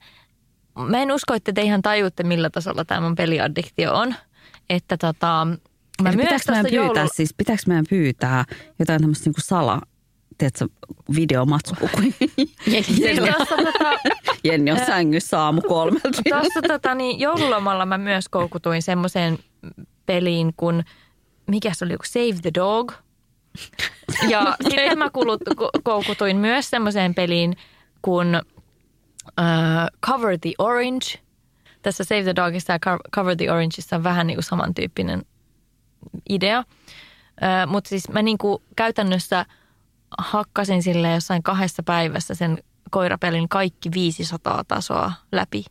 mä 0.89 0.99
en 1.03 1.13
usko, 1.13 1.35
että 1.35 1.53
te 1.53 1.63
ihan 1.63 1.83
tajutte, 1.83 2.23
millä 2.23 2.51
tasolla 2.51 2.85
tämä 2.85 3.01
mun 3.01 3.15
peliaddiktio 3.15 3.95
on. 3.95 4.15
Että 4.71 4.97
tota, 4.97 5.47
mä 6.03 6.09
Eli 6.09 6.17
myös 6.17 6.27
pitääkö 6.29 6.43
meidän 6.53 6.67
pyytää, 6.71 7.03
joulu- 7.05 7.11
siis, 7.15 7.35
pitääkö 7.35 7.63
meidän 7.67 7.85
pyytää 7.91 8.45
jotain 8.79 9.01
tämmöistä 9.01 9.29
niinku 9.29 9.41
sala, 9.45 9.81
tiedätkö, 10.41 10.69
videomatskua, 11.17 11.89
kun 11.95 12.15
Siis 12.83 13.19
tuossa 13.19 13.57
tota, 13.57 13.91
Jenni 14.45 14.71
on 14.71 14.79
sängyssä 14.87 15.41
aamu 15.41 15.61
kolmelta. 15.61 16.23
Tuossa 16.29 16.62
tota, 16.69 16.95
niin 16.95 17.21
joululomalla 17.21 17.87
mä 17.87 17.99
myös 17.99 18.29
koukutuin 18.29 18.83
semmoiseen 18.83 19.39
peliin 20.07 20.53
kuin, 20.57 20.85
mikä 21.47 21.71
se 21.75 21.85
oli, 21.85 21.97
Save 22.05 22.39
the 22.43 22.51
Dog. 22.55 22.93
Ja 24.29 24.57
sitten 24.69 24.99
mä 24.99 25.11
kulut, 25.11 25.41
ko- 25.51 25.81
koukutuin 25.83 26.37
myös 26.37 26.71
semmoiseen 26.71 27.15
peliin 27.15 27.57
kuin 28.03 28.37
uh, 29.27 30.01
Cover 30.07 30.39
the 30.39 30.53
Orange. 30.59 31.07
Tässä 31.83 32.05
Save 32.05 32.23
the 32.23 32.35
Dogissa 32.37 32.73
ja 32.73 32.79
Co- 32.79 33.11
Cover 33.17 33.37
the 33.37 33.51
Orangeissa 33.53 33.97
on 33.97 34.05
vähän 34.05 34.27
niin 34.27 34.37
kuin 34.37 34.45
samantyyppinen 34.45 35.23
idea. 36.29 36.59
Uh, 36.59 37.71
Mutta 37.71 37.89
siis 37.89 38.09
mä 38.09 38.23
niin 38.23 38.39
kuin 38.39 38.62
käytännössä 38.77 39.47
hakkasin 40.19 40.82
sille 40.82 41.12
jossain 41.12 41.43
kahdessa 41.43 41.82
päivässä 41.82 42.35
sen 42.35 42.59
koirapelin 42.91 43.49
kaikki 43.49 43.91
500 43.95 44.65
tasoa 44.69 45.12
läpi. 45.32 45.65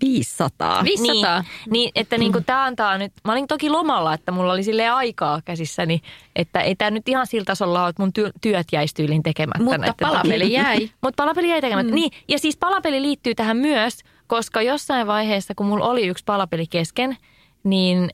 500. 0.00 0.84
500. 0.84 1.40
Niin, 1.40 1.46
niin 1.70 1.90
että 1.94 2.18
niin 2.18 2.32
tämä 2.46 2.64
antaa 2.64 2.98
nyt, 2.98 3.12
mä 3.24 3.32
olin 3.32 3.46
toki 3.46 3.70
lomalla, 3.70 4.14
että 4.14 4.32
mulla 4.32 4.52
oli 4.52 4.62
sille 4.62 4.88
aikaa 4.88 5.40
käsissäni, 5.44 6.00
että 6.36 6.60
ei 6.60 6.76
tämä 6.76 6.90
nyt 6.90 7.08
ihan 7.08 7.26
sillä 7.26 7.44
tasolla 7.44 7.82
ole, 7.82 7.88
että 7.88 8.02
mun 8.02 8.12
työ, 8.12 8.30
työt 8.40 8.66
jäisi 8.72 8.94
tyyliin 8.94 9.22
tekemättä. 9.22 9.62
Mutta 9.62 9.78
näiden 9.78 9.94
palapeli 10.00 10.52
jäi. 10.52 10.78
Mutta 11.02 11.22
palapeli 11.22 11.48
jäi 11.48 11.60
tekemättä. 11.60 11.90
Mm. 11.90 11.94
Niin, 11.94 12.10
ja 12.28 12.38
siis 12.38 12.56
palapeli 12.56 13.02
liittyy 13.02 13.34
tähän 13.34 13.56
myös, 13.56 13.98
koska 14.26 14.62
jossain 14.62 15.06
vaiheessa, 15.06 15.54
kun 15.54 15.66
mulla 15.66 15.86
oli 15.86 16.06
yksi 16.06 16.24
palapeli 16.24 16.66
kesken, 16.66 17.16
niin, 17.64 18.10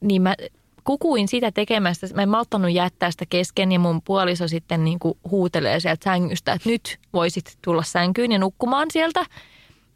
niin 0.00 0.22
mä 0.22 0.34
kukuin 0.88 1.28
sitä 1.28 1.52
tekemästä. 1.52 2.06
Mä 2.14 2.22
en 2.22 2.28
malttanut 2.28 2.72
jättää 2.72 3.10
sitä 3.10 3.24
kesken 3.30 3.72
ja 3.72 3.78
mun 3.78 4.02
puoliso 4.02 4.48
sitten 4.48 4.84
niin 4.84 4.98
kuin 4.98 5.18
huutelee 5.30 5.80
sieltä 5.80 6.04
sängystä, 6.04 6.52
että 6.52 6.68
nyt 6.68 6.98
voisit 7.12 7.58
tulla 7.64 7.82
sänkyyn 7.82 8.32
ja 8.32 8.38
nukkumaan 8.38 8.88
sieltä. 8.90 9.24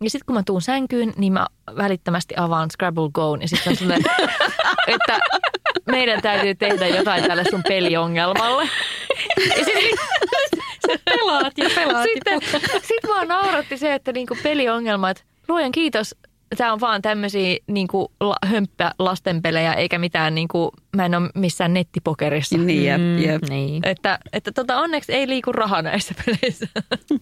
Ja 0.01 0.10
sitten 0.10 0.27
kun 0.27 0.35
mä 0.35 0.43
tuun 0.47 0.62
sänkyyn, 0.62 1.12
niin 1.16 1.32
mä 1.32 1.47
välittömästi 1.77 2.35
avaan 2.36 2.70
Scrabble 2.70 3.10
Go 3.12 3.36
ja 3.40 3.48
sitten 3.48 3.77
on 3.82 3.93
että 4.94 5.19
meidän 5.86 6.23
täytyy 6.23 6.55
tehdä 6.55 6.89
jotain 6.89 7.24
tälle 7.24 7.44
sun 7.51 7.62
peliongelmalle. 7.69 8.69
Ja 9.59 9.64
sit, 9.64 10.01
Pelaat 11.05 11.59
ja 11.59 11.70
pelaat. 11.74 12.09
sitten, 12.14 12.40
sit 12.82 13.09
vaan 13.09 13.28
nauratti 13.28 13.78
se, 13.78 13.94
että 13.94 14.12
niinku 14.12 14.36
peliongelmat, 14.43 15.24
luojan 15.48 15.73
kiitos, 15.73 16.14
tämä 16.57 16.73
on 16.73 16.81
vaan 16.81 17.03
tämmöisiä 17.03 17.57
niinku 17.66 18.12
la, 18.20 18.37
hömppä 18.47 18.93
lastenpelejä, 18.99 19.74
eikä 19.74 19.99
mitään, 19.99 20.35
niinku, 20.35 20.73
mä 20.97 21.07
en 21.07 21.15
ole 21.15 21.31
missään 21.35 21.74
nettipokerissa. 21.74 22.59
Niin, 22.59 22.85
jep, 22.85 23.01
Mm, 23.01 23.19
jep. 23.19 23.43
niin. 23.49 23.89
Että, 23.89 24.19
että 24.33 24.53
tota, 24.53 24.79
onneksi 24.81 25.12
ei 25.12 25.29
liiku 25.29 25.53
raha 25.53 25.83
näissä 25.83 26.15
peleissä. 26.27 26.66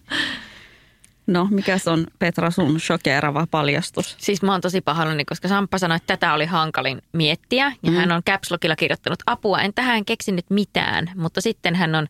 No, 1.27 1.49
mikäs 1.51 1.89
on 1.89 2.07
Petra 2.19 2.51
sun 2.51 2.81
shokeerava 2.81 3.47
paljastus? 3.51 4.17
Siis 4.19 4.43
mä 4.43 4.53
oon 4.53 4.61
tosi 4.61 4.81
pahoillani, 4.81 5.25
koska 5.25 5.49
Samppa 5.49 5.79
sanoi, 5.79 5.97
että 5.97 6.17
tätä 6.17 6.35
oli 6.35 6.47
hankalin 6.47 7.03
miettiä. 7.13 7.73
Ja 7.83 7.91
mm. 7.91 7.97
hän 7.97 8.13
on 8.13 8.23
Caps 8.23 8.51
Lockilla 8.51 8.77
kirjoittanut 8.77 9.19
apua. 9.27 9.61
En 9.61 9.75
tähän 9.75 10.05
keksinyt 10.05 10.45
mitään, 10.51 11.11
mutta 11.17 11.41
sitten 11.41 11.75
hän 11.75 11.95
on 11.95 12.07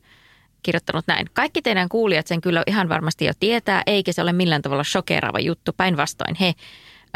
kirjoittanut 0.62 1.04
näin. 1.06 1.26
Kaikki 1.32 1.62
teidän 1.62 1.88
kuulijat 1.88 2.26
sen 2.26 2.40
kyllä 2.40 2.62
ihan 2.66 2.88
varmasti 2.88 3.24
jo 3.24 3.32
tietää, 3.40 3.82
eikä 3.86 4.12
se 4.12 4.22
ole 4.22 4.32
millään 4.32 4.62
tavalla 4.62 4.84
shokeeraava 4.84 5.40
juttu. 5.40 5.72
Päinvastoin 5.76 6.34
he. 6.40 6.54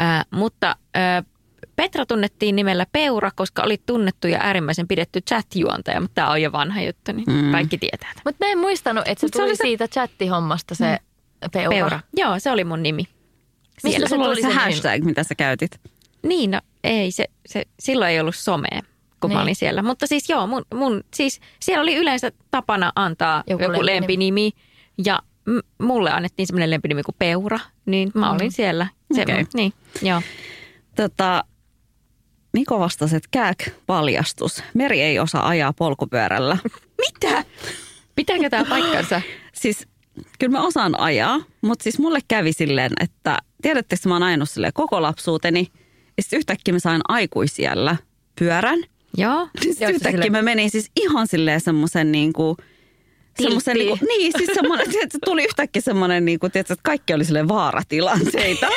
Äh, 0.01 0.25
mutta 0.31 0.77
äh, 0.97 1.25
Petra 1.77 2.07
tunnettiin 2.07 2.57
nimellä 2.57 2.87
Peura, 2.93 3.31
koska 3.35 3.63
oli 3.63 3.83
tunnettu 3.87 4.29
ja 4.29 4.39
äärimmäisen 4.43 4.89
pidetty 4.89 5.21
chat-juontaja, 5.31 6.01
mutta 6.01 6.15
tämä 6.15 6.31
on 6.31 6.43
jo 6.43 6.53
vanha 6.53 6.83
juttu, 6.83 7.13
niin 7.13 7.25
mm. 7.45 7.53
kaikki 7.53 7.79
tietää. 7.79 8.13
Mutta 8.25 8.45
mä 8.47 8.53
en 8.53 8.59
muistanut, 8.59 9.09
että 9.09 9.21
se 9.21 9.27
Mut 9.27 9.33
se 9.33 9.39
tuli 9.39 9.49
oli 9.51 9.57
se- 9.57 9.63
siitä 9.63 9.89
chattihommasta 9.89 10.75
se 10.75 10.99
peura. 11.53 11.71
Peura. 11.71 12.01
Joo, 12.17 12.39
se 12.39 12.51
oli 12.51 12.65
mun 12.65 12.83
nimi. 12.83 13.03
Mistä 13.03 13.89
Siellä. 13.89 14.09
se 14.09 14.15
Sulla 14.15 14.29
oli 14.29 14.37
se 14.37 14.41
se 14.43 14.49
nimi? 14.49 14.61
hashtag, 14.61 15.03
mitä 15.05 15.25
sä 15.25 15.35
käytit. 15.35 15.81
Niin, 16.23 16.51
no 16.51 16.61
ei, 16.85 17.13
se, 17.13 17.25
se, 17.47 17.65
silloin 17.81 18.11
ei 18.11 18.21
ollut 18.21 18.37
somea, 18.37 18.81
kun 19.21 19.31
niin. 19.31 19.37
mä 19.39 19.43
olin 19.43 19.57
siellä. 19.57 19.83
Mutta 19.83 20.07
siis 20.07 20.29
joo, 20.29 20.47
mun, 20.47 20.65
mun, 20.75 21.05
siis 21.15 21.41
siellä 21.61 21.83
oli 21.83 21.95
yleensä 21.97 22.33
tapana 22.51 22.93
antaa 22.97 23.45
Joku 23.47 23.63
joku, 23.63 23.73
joku 23.73 23.87
lempinimi. 23.87 24.43
lempinimi. 24.43 24.53
Ja 25.07 25.19
m- 25.47 25.85
mulle 25.85 26.11
annettiin 26.11 26.47
semmoinen 26.47 26.71
lempinimi 26.71 27.03
kuin 27.03 27.15
Peura, 27.19 27.59
niin 27.87 28.11
mä 28.15 28.33
olin 28.33 28.53
siellä. 28.53 28.87
Se, 29.15 29.23
Okei. 29.23 29.45
Niin, 29.55 29.73
joo. 30.03 30.23
Tota, 30.97 31.45
Niko 32.53 32.79
vastasi, 32.81 33.17
että 33.17 33.29
kääk 33.31 33.59
paljastus. 33.87 34.63
Meri 34.75 35.01
ei 35.01 35.19
osaa 35.19 35.49
ajaa 35.49 35.73
polkupyörällä. 35.73 36.59
Mitä? 37.07 37.45
Pitääkö 38.17 38.51
tämä 38.51 38.65
paikkansa? 38.65 39.21
Siis 39.53 39.89
kyllä 40.39 40.53
mä 40.59 40.67
osaan 40.67 41.01
ajaa, 41.01 41.41
mutta 41.63 41.83
siis 41.83 41.99
mulle 41.99 42.19
kävi 42.29 42.53
silleen, 42.53 42.93
että 43.01 43.39
tiedättekö 43.63 44.09
mä 44.09 44.15
oon 44.15 44.23
ajanut 44.23 44.51
silleen 44.51 44.73
koko 44.73 45.03
lapsuuteni. 45.03 45.69
Ja 46.17 46.23
sitten 46.23 46.37
yhtäkkiä 46.37 46.75
mä 46.75 46.79
sain 46.79 47.01
aikuisiellä 47.09 47.97
pyörän. 48.39 48.79
joo. 49.17 49.49
Sitten 49.63 49.95
yhtäkkiä 49.95 50.31
mä 50.31 50.43
menin 50.43 50.71
siis 50.71 50.91
ihan 50.97 51.27
silleen 51.27 51.61
semmoisen 51.61 52.13
niin 52.13 52.33
kuin, 52.33 52.57
semmoisen 53.43 53.77
niin, 53.77 53.89
kuin, 53.89 54.01
niin, 54.19 54.33
siis 54.39 54.51
semmoinen, 54.55 54.91
tiedätkö, 54.91 55.19
tuli 55.25 55.45
yhtäkkiä 55.45 55.83
semmoinen, 55.83 56.25
niin 56.25 56.39
kuin, 56.39 56.53
tiedätkö, 56.53 56.73
että 56.73 56.83
kaikki 56.83 57.15
oli 57.15 57.25
silleen 57.25 57.49
vaaratilanteita. 57.49 58.67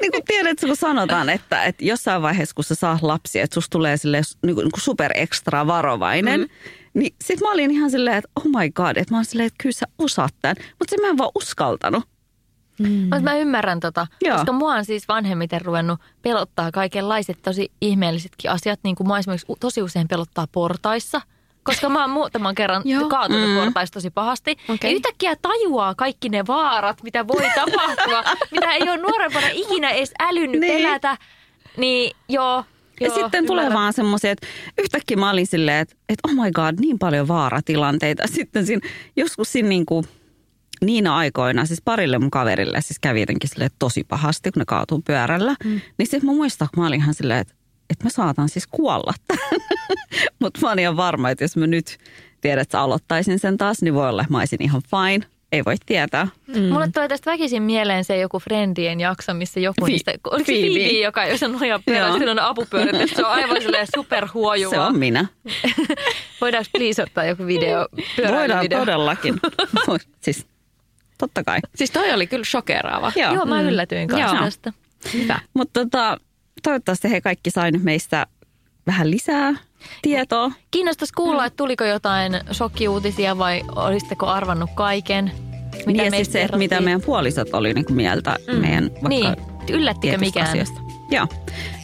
niin 0.00 0.12
kuin 0.12 0.24
tiedätkö, 0.26 0.66
kun 0.66 0.76
sanotaan, 0.76 1.28
että, 1.28 1.64
että 1.64 1.84
jossain 1.84 2.22
vaiheessa, 2.22 2.54
kun 2.54 2.64
sä 2.64 2.74
saa 2.74 2.98
lapsia, 3.02 3.44
että 3.44 3.54
susta 3.54 3.72
tulee 3.72 3.96
silleen, 3.96 4.24
niin 4.42 4.54
kuin, 4.54 4.64
niin 4.64 4.72
kuin 4.72 4.82
super 4.82 5.12
ekstra 5.14 5.66
varovainen, 5.66 6.40
mm. 6.40 6.48
niin 6.94 7.14
sit 7.24 7.40
mä 7.40 7.52
olin 7.52 7.70
ihan 7.70 7.90
silleen, 7.90 8.16
että 8.16 8.30
oh 8.36 8.46
my 8.46 8.70
god, 8.70 8.96
että 8.96 9.14
mä 9.14 9.18
oon 9.18 9.24
silleen, 9.24 9.46
että 9.46 9.62
kyllä 9.62 9.72
sä 9.72 9.86
osaat 9.98 10.34
tämän. 10.42 10.56
Mutta 10.78 10.90
se 10.90 11.00
mä 11.00 11.08
en 11.08 11.18
vaan 11.18 11.30
uskaltanut. 11.34 12.04
Mutta 12.78 13.20
mä 13.20 13.36
ymmärrän 13.36 13.80
tota, 13.80 14.06
Joo. 14.24 14.36
koska 14.36 14.52
mua 14.52 14.74
on 14.74 14.84
siis 14.84 15.08
vanhemmiten 15.08 15.60
ruvennut 15.60 16.00
pelottaa 16.22 16.70
kaikenlaiset 16.70 17.38
tosi 17.42 17.72
ihmeellisetkin 17.80 18.50
asiat. 18.50 18.80
Niin 18.84 18.96
kuin 18.96 19.06
mua 19.06 19.18
esimerkiksi 19.18 19.52
tosi 19.60 19.82
usein 19.82 20.08
pelottaa 20.08 20.46
portaissa. 20.52 21.20
Koska 21.64 21.88
mä 21.88 22.00
oon 22.00 22.10
muutaman 22.10 22.54
kerran 22.54 22.82
kaatunut 23.10 23.50
mm. 23.50 23.56
portaissa 23.56 23.92
tosi 23.92 24.10
pahasti. 24.10 24.50
Okay. 24.68 24.90
Ja 24.90 24.96
yhtäkkiä 24.96 25.36
tajuaa 25.42 25.94
kaikki 25.94 26.28
ne 26.28 26.46
vaarat, 26.46 27.02
mitä 27.02 27.28
voi 27.28 27.42
tapahtua, 27.60 28.24
mitä 28.50 28.72
ei 28.72 28.82
ole 28.82 28.96
nuorempana 28.96 29.46
ikinä 29.52 29.90
edes 29.90 30.12
älynyt 30.20 30.50
Niin. 30.50 30.60
niin. 30.60 30.86
pelätä. 30.86 31.18
Niin 31.76 32.16
joo, 32.28 32.64
Ja 33.00 33.06
joo, 33.06 33.14
sitten 33.16 33.46
tulee 33.46 33.62
ymmärrän. 33.64 33.80
vaan 33.82 33.92
semmoisia, 33.92 34.30
että 34.30 34.46
yhtäkkiä 34.78 35.16
mä 35.16 35.30
olin 35.30 35.46
silleen, 35.46 35.78
että, 35.78 35.94
että 36.08 36.28
oh 36.28 36.34
my 36.44 36.50
god, 36.52 36.74
niin 36.80 36.98
paljon 36.98 37.28
vaaratilanteita. 37.28 38.22
Sitten 38.34 38.66
siinä, 38.66 38.88
joskus 39.16 39.52
siinä 39.52 39.68
niin 39.68 39.86
kuin, 39.86 40.04
niinä 40.84 41.16
aikoina, 41.16 41.64
siis 41.66 41.82
parille 41.84 42.18
mun 42.18 42.30
kaverille 42.30 42.80
siis 42.80 42.98
kävi 42.98 43.20
jotenkin 43.20 43.50
silleen 43.50 43.70
tosi 43.78 44.04
pahasti, 44.04 44.52
kun 44.52 44.60
ne 44.60 44.64
kaatuu 44.64 45.02
pyörällä. 45.06 45.54
Mm. 45.64 45.80
Niin 45.98 46.06
sitten 46.06 46.26
mä 46.26 46.32
muistan, 46.32 46.68
kun 46.74 46.82
mä 46.82 46.86
olin 46.88 47.00
ihan 47.00 47.14
silleen, 47.14 47.40
että, 47.40 47.54
että 47.90 48.04
mä 48.04 48.10
saatan 48.10 48.48
siis 48.48 48.66
kuolla 48.66 49.12
Mutta 50.40 50.60
mä 50.62 50.72
olin 50.72 50.82
ihan 50.82 50.96
varma, 50.96 51.30
että 51.30 51.44
jos 51.44 51.56
mä 51.56 51.66
nyt 51.66 51.98
tiedät, 52.40 52.62
että 52.62 52.80
aloittaisin 52.80 53.38
sen 53.38 53.58
taas, 53.58 53.82
niin 53.82 53.94
voi 53.94 54.08
olla, 54.08 54.22
että 54.22 54.32
mä 54.32 54.38
olisin 54.38 54.62
ihan 54.62 54.82
fine. 54.90 55.26
Ei 55.52 55.64
voi 55.64 55.74
tietää. 55.86 56.28
Mm. 56.46 56.62
Mulle 56.62 56.88
tulee 56.94 57.08
tästä 57.08 57.30
väkisin 57.30 57.62
mieleen 57.62 58.04
se 58.04 58.16
joku 58.16 58.38
Friendien 58.38 59.00
jakso, 59.00 59.34
missä 59.34 59.60
joku 59.60 59.86
Fi- 59.86 59.92
niistä, 59.92 60.12
oliko 60.30 60.46
se 60.46 60.52
Phoebe. 60.52 60.98
Joka 60.98 61.24
jos 61.24 61.42
on 61.42 61.52
noja 61.52 61.80
on 62.30 62.38
apupyörät, 62.38 63.10
se 63.16 63.24
on 63.26 63.30
aivan 63.30 63.62
silleen 63.62 63.86
superhuojuvaa. 63.94 64.70
Se 64.70 64.80
on 64.80 64.98
minä. 64.98 65.26
Voidaanko 66.40 66.70
please 66.78 67.02
ottaa 67.02 67.24
joku 67.24 67.46
video, 67.46 67.78
Voidaan 67.78 68.12
pyöräilyvideo? 68.16 68.78
todellakin. 68.78 69.34
Siis 70.20 70.46
totta 71.18 71.44
kai. 71.44 71.58
Siis 71.74 71.90
toi 71.90 72.12
oli 72.12 72.26
kyllä 72.26 72.44
shokeraava. 72.44 73.12
Joo. 73.16 73.34
Joo, 73.34 73.44
mä 73.46 73.60
yllätyin 73.62 74.08
kanssa 74.08 74.36
Joo. 74.36 74.44
tästä. 74.44 74.72
Hyvä. 75.14 75.40
Mutta 75.54 75.80
tota, 75.80 76.18
toivottavasti 76.62 77.10
he 77.10 77.20
kaikki 77.20 77.50
sai 77.50 77.72
nyt 77.72 77.82
meistä 77.82 78.26
vähän 78.86 79.10
lisää 79.10 79.54
tietoa. 80.02 80.50
Kiinnostaisi 80.70 81.12
kuulla, 81.14 81.46
että 81.46 81.56
tuliko 81.56 81.84
jotain 81.84 82.40
shokkiuutisia 82.52 83.38
vai 83.38 83.62
olisitteko 83.76 84.26
arvannut 84.26 84.70
kaiken? 84.74 85.32
Mitä 85.86 86.02
niin 86.02 86.04
ja 86.04 86.10
siis 86.10 86.32
se, 86.32 86.42
että 86.42 86.56
mitä 86.56 86.80
meidän 86.80 87.02
puolisot 87.02 87.54
oli 87.54 87.74
niin 87.74 87.84
kuin 87.84 87.96
mieltä 87.96 88.36
mm. 88.52 88.54
meidän 88.58 88.90
vaikka 88.90 89.08
Niin, 89.08 89.34
yllättikö 89.70 90.18
mikään? 90.18 90.48
Asiasta. 90.48 90.80
Joo. 91.10 91.26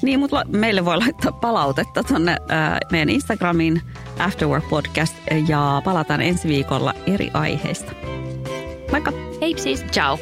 Niin, 0.03 0.21
mutta 0.21 0.45
meille 0.49 0.85
voi 0.85 0.97
laittaa 0.97 1.33
palautetta 1.33 2.05
tuonne 2.05 2.31
äh, 2.33 2.79
meidän 2.93 3.09
Instagramiin 3.09 3.83
Afterwork 4.19 4.69
Podcast 4.69 5.15
ja 5.49 5.83
palataan 5.85 6.21
ensi 6.21 6.49
viikolla 6.49 6.95
eri 7.07 7.31
aiheista. 7.35 7.93
Moikka! 8.91 9.13
Hei 9.41 9.59
siis. 9.59 9.85
Ciao. 9.93 10.19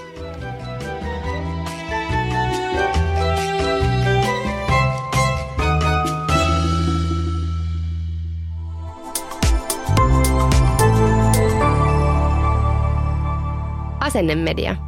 Asennemedia. 14.08 14.87